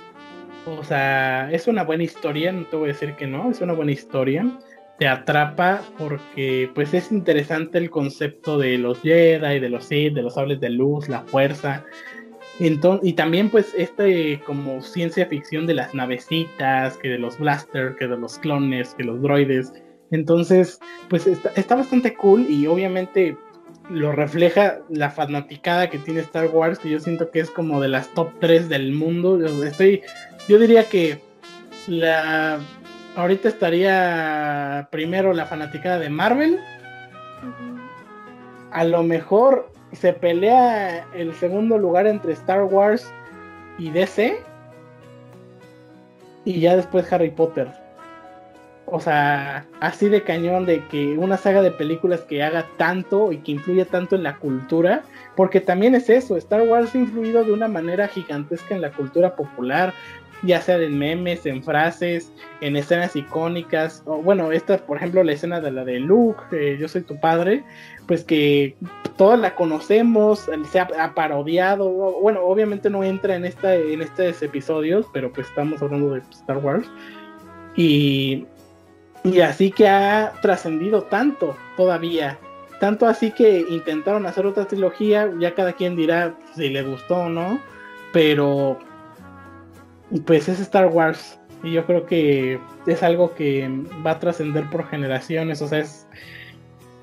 o 0.66 0.84
sea, 0.84 1.52
es 1.52 1.68
una 1.68 1.84
buena 1.84 2.04
historia, 2.04 2.52
no 2.52 2.66
te 2.66 2.78
voy 2.78 2.90
a 2.90 2.94
decir 2.94 3.16
que 3.16 3.28
no, 3.28 3.52
es 3.52 3.60
una 3.62 3.74
buena 3.74 3.92
historia. 3.92 4.46
Te 4.98 5.08
atrapa 5.08 5.82
porque 5.98 6.72
pues 6.74 6.94
es 6.94 7.12
interesante 7.12 7.80
el 7.80 7.90
concepto 7.90 8.58
de 8.58 8.78
los 8.78 9.02
Jedi, 9.02 9.60
de 9.60 9.70
los 9.70 9.86
Sith, 9.86 10.14
de 10.14 10.22
los 10.22 10.36
sables 10.36 10.60
de 10.62 10.70
luz, 10.70 11.10
la 11.10 11.22
fuerza. 11.22 11.84
Entonces, 12.60 13.10
y 13.10 13.14
también 13.14 13.50
pues 13.50 13.74
este 13.76 14.42
como 14.46 14.82
ciencia 14.82 15.26
ficción 15.26 15.66
de 15.66 15.74
las 15.74 15.94
navecitas, 15.94 16.98
que 16.98 17.10
de 17.10 17.18
los 17.18 17.40
blasters, 17.40 17.96
que 17.98 18.08
de 18.08 18.18
los 18.18 18.38
clones, 18.38 18.94
que 18.96 19.04
los 19.04 19.22
droides. 19.22 19.74
Entonces, 20.12 20.80
pues 21.10 21.26
está, 21.26 21.52
está 21.56 21.76
bastante 21.76 22.14
cool 22.14 22.46
y 22.48 22.68
obviamente 22.68 23.36
lo 23.90 24.12
refleja 24.12 24.80
la 24.90 25.10
fanaticada 25.10 25.90
que 25.90 25.98
tiene 25.98 26.22
Star 26.22 26.48
Wars, 26.48 26.80
que 26.80 26.90
yo 26.90 27.00
siento 27.00 27.32
que 27.32 27.40
es 27.40 27.50
como 27.50 27.82
de 27.82 27.90
las 27.90 28.08
top 28.14 28.30
3 28.40 28.70
del 28.70 28.94
mundo. 28.94 29.44
Estoy, 29.64 30.04
yo 30.48 30.60
diría 30.60 30.86
que 30.86 31.20
la 31.88 32.60
ahorita 33.16 33.50
estaría 33.50 34.88
primero 34.92 35.34
la 35.34 35.46
fanaticada 35.46 36.00
de 36.00 36.10
Marvel. 36.10 36.60
A 38.72 38.84
lo 38.86 39.04
mejor 39.04 39.73
se 39.94 40.14
pelea 40.14 41.06
el 41.14 41.34
segundo 41.36 41.78
lugar 41.78 42.08
entre 42.08 42.34
Star 42.34 42.64
Wars 42.64 43.12
y 43.78 43.90
DC. 43.90 44.40
Y 46.46 46.60
ya 46.60 46.76
después 46.76 47.12
Harry 47.12 47.30
Potter 47.30 47.68
o 48.86 49.00
sea, 49.00 49.66
así 49.80 50.10
de 50.10 50.24
cañón 50.24 50.68
de 50.68 50.86
que 50.88 51.18
una 51.18 51.38
saga 51.38 51.62
de 51.62 51.72
películas 51.72 52.22
que 52.22 52.44
haga 52.44 52.68
tanto 52.78 53.32
y 53.32 53.38
que 53.38 53.54
influya 53.54 53.86
tanto 53.86 54.16
en 54.16 54.24
la 54.24 54.38
cultura, 54.38 55.04
porque 55.36 55.62
también 55.62 55.96
es 55.96 56.10
eso, 56.10 56.38
Star 56.38 56.62
Wars 56.62 56.94
ha 56.94 57.00
influido 57.00 57.44
de 57.44 57.54
una 57.54 57.68
manera 57.68 58.08
gigantesca 58.08 58.76
en 58.76 58.82
la 58.82 58.92
cultura 58.92 59.36
popular, 59.36 59.94
ya 60.44 60.62
sea 60.62 60.78
en 60.78 60.98
memes, 60.98 61.46
en 61.46 61.64
frases, 61.64 62.32
en 62.62 62.76
escenas 62.76 63.16
icónicas, 63.16 64.04
bueno, 64.06 64.52
esta, 64.52 64.78
por 64.78 64.98
ejemplo, 64.98 65.24
la 65.24 65.34
escena 65.34 65.60
de 65.62 65.72
la 65.72 65.86
de 65.86 66.00
Luke, 66.00 66.78
Yo 66.80 66.88
soy 66.88 67.02
tu 67.02 67.20
padre, 67.20 67.64
pues 68.08 68.24
que 68.24 68.76
todos 69.18 69.40
la 69.40 69.56
conocemos, 69.56 70.50
se 70.72 70.80
ha, 70.80 71.14
parodiado, 71.16 71.90
bueno, 71.90 72.42
obviamente 72.42 72.90
no 72.90 73.04
entra 73.04 73.36
en, 73.36 73.46
esta, 73.46 73.76
en 73.76 74.02
estos 74.02 74.42
episodios, 74.42 75.06
pero 75.14 75.32
pues 75.32 75.48
estamos 75.48 75.82
hablando 75.82 76.14
de 76.14 76.22
Star 76.32 76.58
Wars. 76.58 76.90
Y 77.76 78.46
y 79.24 79.40
así 79.40 79.72
que 79.72 79.88
ha 79.88 80.34
trascendido 80.42 81.04
tanto 81.04 81.56
todavía. 81.78 82.38
Tanto 82.80 83.08
así 83.08 83.32
que 83.32 83.66
intentaron 83.70 84.26
hacer 84.26 84.46
otra 84.46 84.66
trilogía, 84.66 85.32
ya 85.40 85.56
cada 85.56 85.74
quien 85.74 85.96
dirá 85.96 86.36
si 86.56 86.70
le 86.70 86.84
gustó 86.84 87.16
o 87.16 87.30
no, 87.30 87.60
pero 88.12 88.78
pues 90.22 90.48
es 90.50 90.60
Star 90.60 90.88
Wars 90.88 91.40
y 91.64 91.74
yo 91.74 91.86
creo 91.86 92.06
que 92.06 92.60
es 92.86 93.04
algo 93.04 93.34
que 93.36 93.70
va 94.06 94.12
a 94.12 94.20
trascender 94.20 94.70
por 94.70 94.88
generaciones, 94.88 95.62
o 95.62 95.68
sea, 95.68 95.80
es 95.80 96.08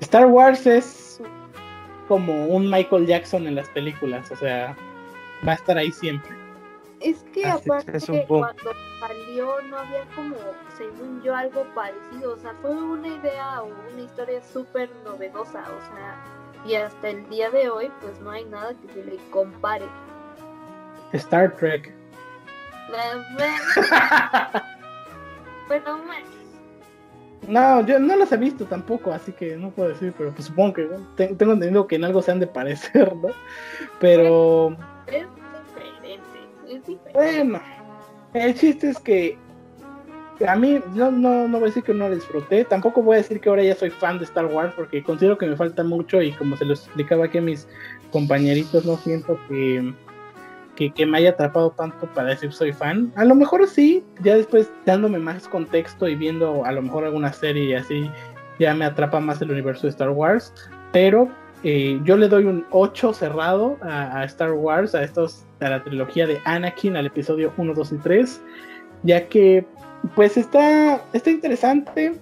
Star 0.01 0.27
Wars 0.27 0.65
es 0.65 1.21
como 2.07 2.45
un 2.47 2.69
Michael 2.69 3.07
Jackson 3.07 3.47
en 3.47 3.55
las 3.55 3.69
películas, 3.69 4.31
o 4.31 4.35
sea, 4.35 4.75
va 5.47 5.53
a 5.53 5.55
estar 5.55 5.77
ahí 5.77 5.91
siempre. 5.91 6.41
Es 6.99 7.23
que 7.33 7.45
aparte 7.45 7.99
cuando 8.27 8.73
salió 8.99 9.61
no 9.69 9.77
había 9.77 10.05
como, 10.15 10.35
según 10.77 11.21
yo, 11.23 11.35
algo 11.35 11.65
parecido. 11.73 12.33
O 12.33 12.37
sea, 12.37 12.53
fue 12.61 12.71
una 12.71 13.07
idea 13.07 13.63
o 13.63 13.69
una 13.91 14.01
historia 14.01 14.41
súper 14.43 14.89
novedosa. 15.03 15.61
O 15.61 15.95
sea, 15.95 16.23
y 16.65 16.75
hasta 16.75 17.09
el 17.09 17.27
día 17.29 17.49
de 17.49 17.69
hoy, 17.69 17.91
pues 18.01 18.19
no 18.21 18.29
hay 18.29 18.45
nada 18.45 18.75
que 18.75 18.93
se 18.93 19.03
le 19.03 19.17
compare. 19.31 19.85
Star 21.13 21.55
Trek. 21.55 22.00
Bueno, 25.67 25.97
no, 27.47 27.85
yo 27.85 27.99
no 27.99 28.15
las 28.15 28.31
he 28.31 28.37
visto 28.37 28.65
tampoco, 28.65 29.11
así 29.11 29.31
que 29.31 29.55
no 29.55 29.71
puedo 29.71 29.89
decir, 29.89 30.13
pero 30.17 30.31
pues 30.31 30.47
supongo 30.47 30.73
que 30.73 30.89
tengo 31.17 31.53
entendido 31.53 31.87
que 31.87 31.95
en 31.95 32.05
algo 32.05 32.21
se 32.21 32.31
han 32.31 32.39
de 32.39 32.47
parecer, 32.47 33.15
¿no? 33.15 33.29
Pero... 33.99 34.75
Bueno, 37.13 37.59
el 38.33 38.55
chiste 38.55 38.89
es 38.89 38.99
que 38.99 39.37
a 40.47 40.55
mí 40.55 40.79
no, 40.93 41.11
no, 41.11 41.47
no 41.47 41.59
voy 41.59 41.63
a 41.63 41.67
decir 41.67 41.83
que 41.83 41.93
no 41.93 42.09
lo 42.09 42.15
disfruté, 42.15 42.65
tampoco 42.65 43.01
voy 43.01 43.15
a 43.15 43.17
decir 43.17 43.39
que 43.39 43.49
ahora 43.49 43.63
ya 43.63 43.75
soy 43.75 43.89
fan 43.89 44.17
de 44.17 44.25
Star 44.25 44.45
Wars 44.45 44.73
porque 44.75 45.03
considero 45.03 45.37
que 45.37 45.45
me 45.45 45.55
falta 45.55 45.83
mucho 45.83 46.21
y 46.21 46.31
como 46.33 46.57
se 46.57 46.65
lo 46.65 46.73
explicaba 46.73 47.25
aquí 47.25 47.37
a 47.37 47.41
mis 47.41 47.67
compañeritos, 48.11 48.85
no 48.85 48.97
siento 48.97 49.39
que, 49.47 49.93
que, 50.89 51.05
me 51.05 51.19
haya 51.19 51.31
atrapado 51.31 51.71
tanto 51.71 52.07
para 52.13 52.29
decir 52.29 52.51
soy 52.51 52.73
fan. 52.73 53.11
A 53.15 53.25
lo 53.25 53.35
mejor 53.35 53.67
sí, 53.67 54.03
ya 54.23 54.35
después 54.35 54.71
dándome 54.85 55.19
más 55.19 55.47
contexto 55.47 56.07
y 56.07 56.15
viendo 56.15 56.65
a 56.65 56.71
lo 56.71 56.81
mejor 56.81 57.05
alguna 57.05 57.31
serie 57.31 57.65
y 57.65 57.73
así, 57.73 58.09
ya 58.59 58.73
me 58.73 58.85
atrapa 58.85 59.19
más 59.19 59.41
el 59.41 59.51
universo 59.51 59.83
de 59.83 59.89
Star 59.89 60.09
Wars, 60.09 60.53
pero 60.91 61.29
eh, 61.63 61.99
yo 62.03 62.17
le 62.17 62.27
doy 62.27 62.45
un 62.45 62.65
8 62.71 63.13
cerrado 63.13 63.77
a, 63.81 64.19
a 64.19 64.23
Star 64.25 64.53
Wars, 64.53 64.95
a 64.95 65.03
estos 65.03 65.45
a 65.59 65.69
la 65.69 65.83
trilogía 65.83 66.25
de 66.25 66.39
Anakin, 66.45 66.95
al 66.95 67.05
episodio 67.05 67.53
1, 67.57 67.73
2 67.73 67.91
y 67.91 67.97
3, 67.97 68.41
ya 69.03 69.27
que 69.27 69.65
pues 70.15 70.37
está, 70.37 71.01
está 71.13 71.29
interesante. 71.29 72.19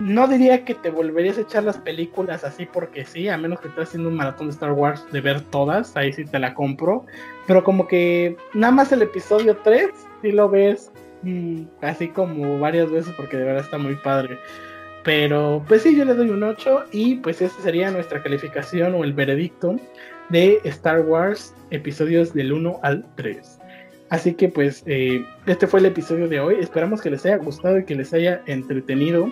No 0.00 0.28
diría 0.28 0.64
que 0.64 0.74
te 0.74 0.90
volverías 0.90 1.38
a 1.38 1.40
echar 1.40 1.64
las 1.64 1.78
películas 1.78 2.44
así 2.44 2.66
porque 2.66 3.04
sí, 3.04 3.28
a 3.28 3.36
menos 3.36 3.60
que 3.60 3.68
estés 3.68 3.88
haciendo 3.88 4.08
un 4.08 4.14
maratón 4.14 4.46
de 4.46 4.52
Star 4.52 4.72
Wars 4.72 5.04
de 5.10 5.20
ver 5.20 5.40
todas, 5.40 5.96
ahí 5.96 6.12
sí 6.12 6.24
te 6.24 6.38
la 6.38 6.54
compro. 6.54 7.04
Pero 7.46 7.64
como 7.64 7.88
que 7.88 8.36
nada 8.54 8.72
más 8.72 8.92
el 8.92 9.02
episodio 9.02 9.56
3, 9.56 9.88
si 10.22 10.30
lo 10.30 10.48
ves 10.48 10.92
mm, 11.22 11.62
así 11.82 12.08
como 12.08 12.60
varias 12.60 12.90
veces 12.90 13.12
porque 13.16 13.36
de 13.36 13.44
verdad 13.44 13.64
está 13.64 13.78
muy 13.78 13.96
padre. 13.96 14.38
Pero 15.02 15.64
pues 15.66 15.82
sí, 15.82 15.96
yo 15.96 16.04
le 16.04 16.14
doy 16.14 16.30
un 16.30 16.42
8 16.44 16.84
y 16.92 17.16
pues 17.16 17.42
esa 17.42 17.60
sería 17.60 17.90
nuestra 17.90 18.22
calificación 18.22 18.94
o 18.94 19.02
el 19.02 19.12
veredicto 19.12 19.76
de 20.28 20.60
Star 20.64 21.00
Wars, 21.00 21.54
episodios 21.70 22.34
del 22.34 22.52
1 22.52 22.78
al 22.82 23.04
3. 23.16 23.58
Así 24.10 24.34
que 24.34 24.48
pues 24.48 24.82
eh, 24.86 25.24
este 25.46 25.66
fue 25.66 25.80
el 25.80 25.86
episodio 25.86 26.28
de 26.28 26.40
hoy. 26.40 26.56
Esperamos 26.60 27.00
que 27.00 27.10
les 27.10 27.24
haya 27.26 27.36
gustado 27.36 27.78
y 27.78 27.84
que 27.84 27.94
les 27.94 28.12
haya 28.12 28.42
entretenido. 28.46 29.30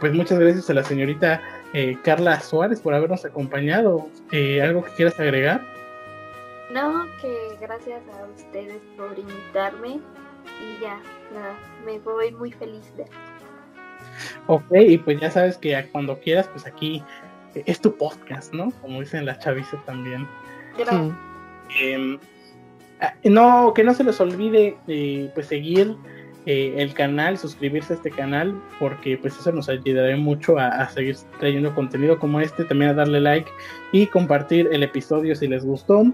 Pues 0.00 0.12
muchas 0.12 0.38
gracias 0.38 0.68
a 0.68 0.74
la 0.74 0.84
señorita 0.84 1.40
eh, 1.72 1.96
Carla 2.04 2.40
Suárez 2.40 2.80
por 2.80 2.94
habernos 2.94 3.24
acompañado. 3.24 4.08
Eh, 4.32 4.60
¿Algo 4.62 4.84
que 4.84 4.90
quieras 4.92 5.18
agregar? 5.18 5.62
No, 6.72 7.06
que 7.20 7.56
gracias 7.60 8.02
a 8.08 8.26
ustedes 8.26 8.80
por 8.96 9.18
invitarme 9.18 10.00
y 10.60 10.82
ya, 10.82 11.00
me 11.84 11.98
voy 12.00 12.32
muy 12.32 12.52
feliz 12.52 12.94
de 12.96 13.04
Ok, 14.46 14.64
y 14.72 14.98
pues 14.98 15.20
ya 15.20 15.30
sabes 15.30 15.56
que 15.58 15.88
cuando 15.92 16.18
quieras, 16.20 16.48
pues 16.48 16.66
aquí 16.66 17.02
es 17.54 17.80
tu 17.80 17.96
podcast, 17.96 18.52
¿no? 18.52 18.70
Como 18.82 19.00
dicen 19.00 19.24
las 19.24 19.38
chavisas 19.38 19.84
también. 19.86 20.26
Em, 21.80 22.18
ah, 23.00 23.14
no, 23.24 23.72
que 23.74 23.82
no 23.82 23.94
se 23.94 24.04
les 24.04 24.20
olvide 24.20 24.76
eh, 24.88 25.30
pues 25.34 25.46
seguir 25.46 25.96
eh, 26.46 26.74
el 26.78 26.94
canal, 26.94 27.36
suscribirse 27.36 27.92
a 27.92 27.96
este 27.96 28.10
canal, 28.10 28.54
porque 28.78 29.18
pues 29.18 29.38
eso 29.38 29.52
nos 29.52 29.68
ayudará 29.68 30.16
mucho 30.16 30.58
a, 30.58 30.88
seguir 30.88 31.16
trayendo 31.38 31.74
contenido 31.74 32.18
como 32.18 32.40
este, 32.40 32.64
también 32.64 32.92
a 32.92 32.94
darle 32.94 33.20
like 33.20 33.50
y 33.92 34.06
compartir 34.06 34.68
el 34.72 34.82
episodio 34.82 35.34
si 35.34 35.48
les 35.48 35.64
gustó. 35.64 36.04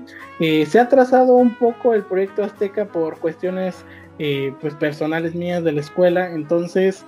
Eh, 0.41 0.67
se 0.67 0.81
ha 0.81 0.89
trazado 0.89 1.35
un 1.35 1.55
poco 1.57 1.95
el 1.95 2.03
proyecto 2.03 2.43
Azteca 2.43 2.87
por 2.87 3.19
cuestiones 3.19 3.85
pues 4.61 4.73
personales 4.75 5.35
mías 5.35 5.65
de 5.65 5.73
la 5.73 5.81
escuela, 5.81 6.31
entonces 6.31 7.05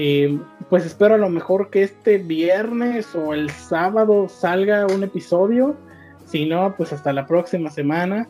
eh, 0.00 0.38
pues 0.68 0.86
espero 0.86 1.14
a 1.14 1.18
lo 1.18 1.28
mejor 1.28 1.70
que 1.70 1.82
este 1.82 2.18
viernes 2.18 3.16
o 3.16 3.34
el 3.34 3.50
sábado 3.50 4.28
salga 4.28 4.86
un 4.86 5.02
episodio. 5.02 5.76
Si 6.24 6.46
no, 6.46 6.74
pues 6.76 6.92
hasta 6.92 7.12
la 7.12 7.26
próxima 7.26 7.70
semana. 7.70 8.28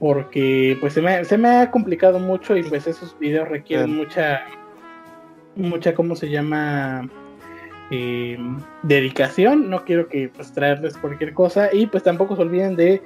Porque 0.00 0.76
pues 0.80 0.94
se 0.94 1.02
me, 1.02 1.24
se 1.24 1.38
me 1.38 1.48
ha 1.48 1.70
complicado 1.70 2.18
mucho 2.18 2.56
y 2.56 2.64
pues 2.64 2.88
esos 2.88 3.16
videos 3.20 3.48
requieren 3.48 3.94
mucha, 3.94 4.42
mucha, 5.54 5.94
¿cómo 5.94 6.16
se 6.16 6.28
llama? 6.28 7.08
Eh, 7.92 8.38
dedicación. 8.82 9.70
No 9.70 9.84
quiero 9.84 10.08
que 10.08 10.28
pues 10.28 10.52
traerles 10.52 10.96
cualquier 10.96 11.34
cosa. 11.34 11.68
Y 11.72 11.86
pues 11.86 12.02
tampoco 12.02 12.34
se 12.34 12.42
olviden 12.42 12.74
de 12.74 13.00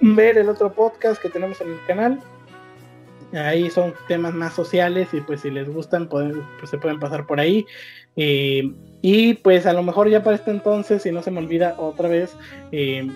ver 0.00 0.38
el 0.38 0.48
otro 0.48 0.72
podcast 0.72 1.20
que 1.20 1.30
tenemos 1.30 1.60
en 1.60 1.72
el 1.72 1.78
canal 1.86 2.20
Ahí 3.32 3.70
son 3.70 3.92
temas 4.06 4.34
más 4.34 4.54
sociales 4.54 5.08
y 5.12 5.20
pues 5.20 5.40
si 5.40 5.50
les 5.50 5.68
gustan 5.68 6.08
pues 6.08 6.34
se 6.64 6.78
pueden 6.78 7.00
pasar 7.00 7.26
por 7.26 7.40
ahí. 7.40 7.66
Eh, 8.16 8.72
y 9.02 9.34
pues 9.34 9.66
a 9.66 9.72
lo 9.72 9.82
mejor 9.82 10.08
ya 10.08 10.22
para 10.22 10.36
este 10.36 10.50
entonces, 10.50 11.02
si 11.02 11.10
no 11.10 11.22
se 11.22 11.30
me 11.30 11.40
olvida 11.40 11.74
otra 11.78 12.08
vez, 12.08 12.36
eh, 12.72 13.08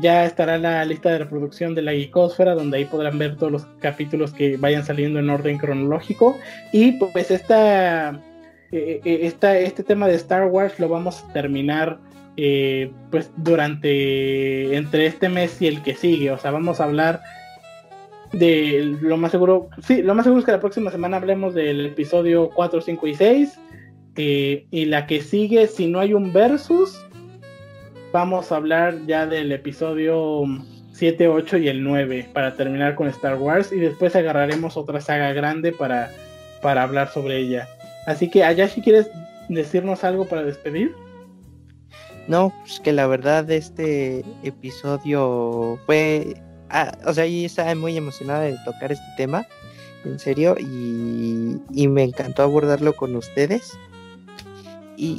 ya 0.00 0.24
estará 0.24 0.58
la 0.58 0.84
lista 0.84 1.10
de 1.10 1.18
reproducción 1.18 1.74
de 1.74 1.82
la 1.82 1.92
Geekosfera, 1.92 2.54
donde 2.54 2.78
ahí 2.78 2.84
podrán 2.84 3.18
ver 3.18 3.36
todos 3.36 3.52
los 3.52 3.66
capítulos 3.80 4.32
que 4.32 4.56
vayan 4.56 4.84
saliendo 4.84 5.18
en 5.18 5.30
orden 5.30 5.58
cronológico. 5.58 6.36
Y 6.72 6.92
pues 6.92 7.30
esta, 7.30 8.20
eh, 8.72 9.00
este 9.04 9.82
tema 9.82 10.08
de 10.08 10.14
Star 10.14 10.46
Wars 10.46 10.78
lo 10.78 10.88
vamos 10.88 11.22
a 11.24 11.32
terminar 11.32 11.98
pues 13.10 13.30
durante 13.38 14.76
entre 14.76 15.06
este 15.06 15.30
mes 15.30 15.60
y 15.62 15.68
el 15.68 15.82
que 15.82 15.94
sigue. 15.94 16.30
O 16.30 16.38
sea, 16.38 16.50
vamos 16.50 16.80
a 16.80 16.84
hablar 16.84 17.22
de 18.32 18.96
lo 19.00 19.16
más 19.16 19.30
seguro, 19.30 19.68
sí, 19.82 20.02
lo 20.02 20.14
más 20.14 20.24
seguro 20.24 20.40
es 20.40 20.46
que 20.46 20.52
la 20.52 20.60
próxima 20.60 20.90
semana 20.90 21.16
hablemos 21.16 21.54
del 21.54 21.86
episodio 21.86 22.50
4, 22.54 22.80
5 22.80 23.06
y 23.06 23.14
6. 23.14 23.60
Eh, 24.18 24.66
y 24.70 24.86
la 24.86 25.06
que 25.06 25.20
sigue, 25.20 25.66
si 25.66 25.86
no 25.86 26.00
hay 26.00 26.14
un 26.14 26.32
versus, 26.32 27.04
vamos 28.12 28.52
a 28.52 28.56
hablar 28.56 28.98
ya 29.06 29.26
del 29.26 29.52
episodio 29.52 30.44
7, 30.92 31.28
8 31.28 31.58
y 31.58 31.68
el 31.68 31.82
9 31.82 32.30
para 32.32 32.54
terminar 32.54 32.94
con 32.94 33.08
Star 33.08 33.36
Wars. 33.36 33.72
Y 33.72 33.76
después 33.76 34.16
agarraremos 34.16 34.76
otra 34.76 35.00
saga 35.00 35.32
grande 35.32 35.72
para, 35.72 36.10
para 36.62 36.82
hablar 36.82 37.08
sobre 37.08 37.38
ella. 37.38 37.68
Así 38.06 38.30
que, 38.30 38.44
Ayashi, 38.44 38.80
¿quieres 38.80 39.10
decirnos 39.48 40.04
algo 40.04 40.26
para 40.26 40.42
despedir? 40.42 40.94
No, 42.28 42.52
pues 42.62 42.80
que 42.80 42.92
la 42.92 43.06
verdad 43.06 43.48
este 43.50 44.24
episodio 44.42 45.78
fue 45.86 46.34
ah, 46.70 46.96
o 47.04 47.12
sea, 47.12 47.26
yo 47.26 47.46
estaba 47.46 47.74
muy 47.74 47.96
emocionada 47.96 48.42
de 48.42 48.56
tocar 48.64 48.92
este 48.92 49.06
tema, 49.16 49.46
en 50.04 50.18
serio, 50.18 50.56
y, 50.58 51.88
me 51.88 52.02
encantó 52.02 52.42
abordarlo 52.42 52.94
con 52.94 53.14
ustedes. 53.16 53.78
Y, 54.96 55.18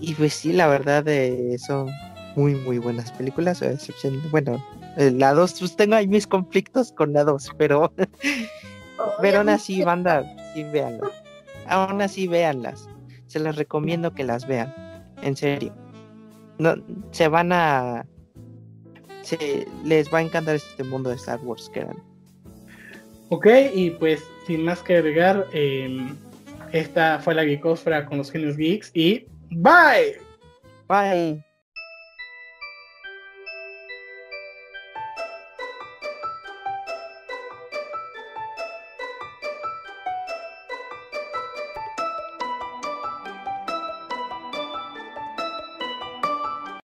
y 0.00 0.14
pues 0.14 0.34
sí, 0.34 0.52
la 0.52 0.66
verdad, 0.66 1.06
eh, 1.08 1.56
son 1.58 1.88
muy, 2.36 2.54
muy 2.54 2.78
buenas 2.78 3.10
películas, 3.12 3.62
a 3.62 3.72
excepción, 3.72 4.22
bueno, 4.30 4.64
eh, 4.96 5.10
la 5.10 5.32
2, 5.32 5.56
pues 5.58 5.76
tengo 5.76 5.96
ahí 5.96 6.06
mis 6.06 6.26
conflictos 6.26 6.92
con 6.92 7.12
la 7.12 7.24
2, 7.24 7.50
pero, 7.58 7.92
pero 9.20 9.38
aún 9.38 9.48
así, 9.48 9.82
banda, 9.82 10.24
sí, 10.54 10.62
véanlas. 10.64 11.10
Aún 11.66 12.00
así, 12.00 12.28
véanlas. 12.28 12.88
Se 13.26 13.40
las 13.40 13.56
recomiendo 13.56 14.14
que 14.14 14.22
las 14.22 14.46
vean, 14.46 14.72
en 15.22 15.36
serio. 15.36 15.74
No, 16.58 16.74
se 17.10 17.26
van 17.28 17.52
a 17.52 18.06
les 19.84 20.12
va 20.12 20.18
a 20.18 20.22
encantar 20.22 20.54
este 20.54 20.84
mundo 20.84 21.10
de 21.10 21.16
Star 21.16 21.40
Wars, 21.42 21.70
que 21.72 21.84
Ok, 23.28 23.46
y 23.74 23.90
pues 23.90 24.22
sin 24.46 24.64
más 24.64 24.82
que 24.82 24.96
agregar, 24.96 25.46
em, 25.52 26.14
esta 26.72 27.18
fue 27.18 27.34
la 27.34 27.44
Geekosfera 27.44 28.06
con 28.06 28.18
los 28.18 28.30
genios 28.30 28.56
geeks 28.56 28.90
y 28.94 29.26
bye. 29.50 30.18
Bye. 30.88 31.45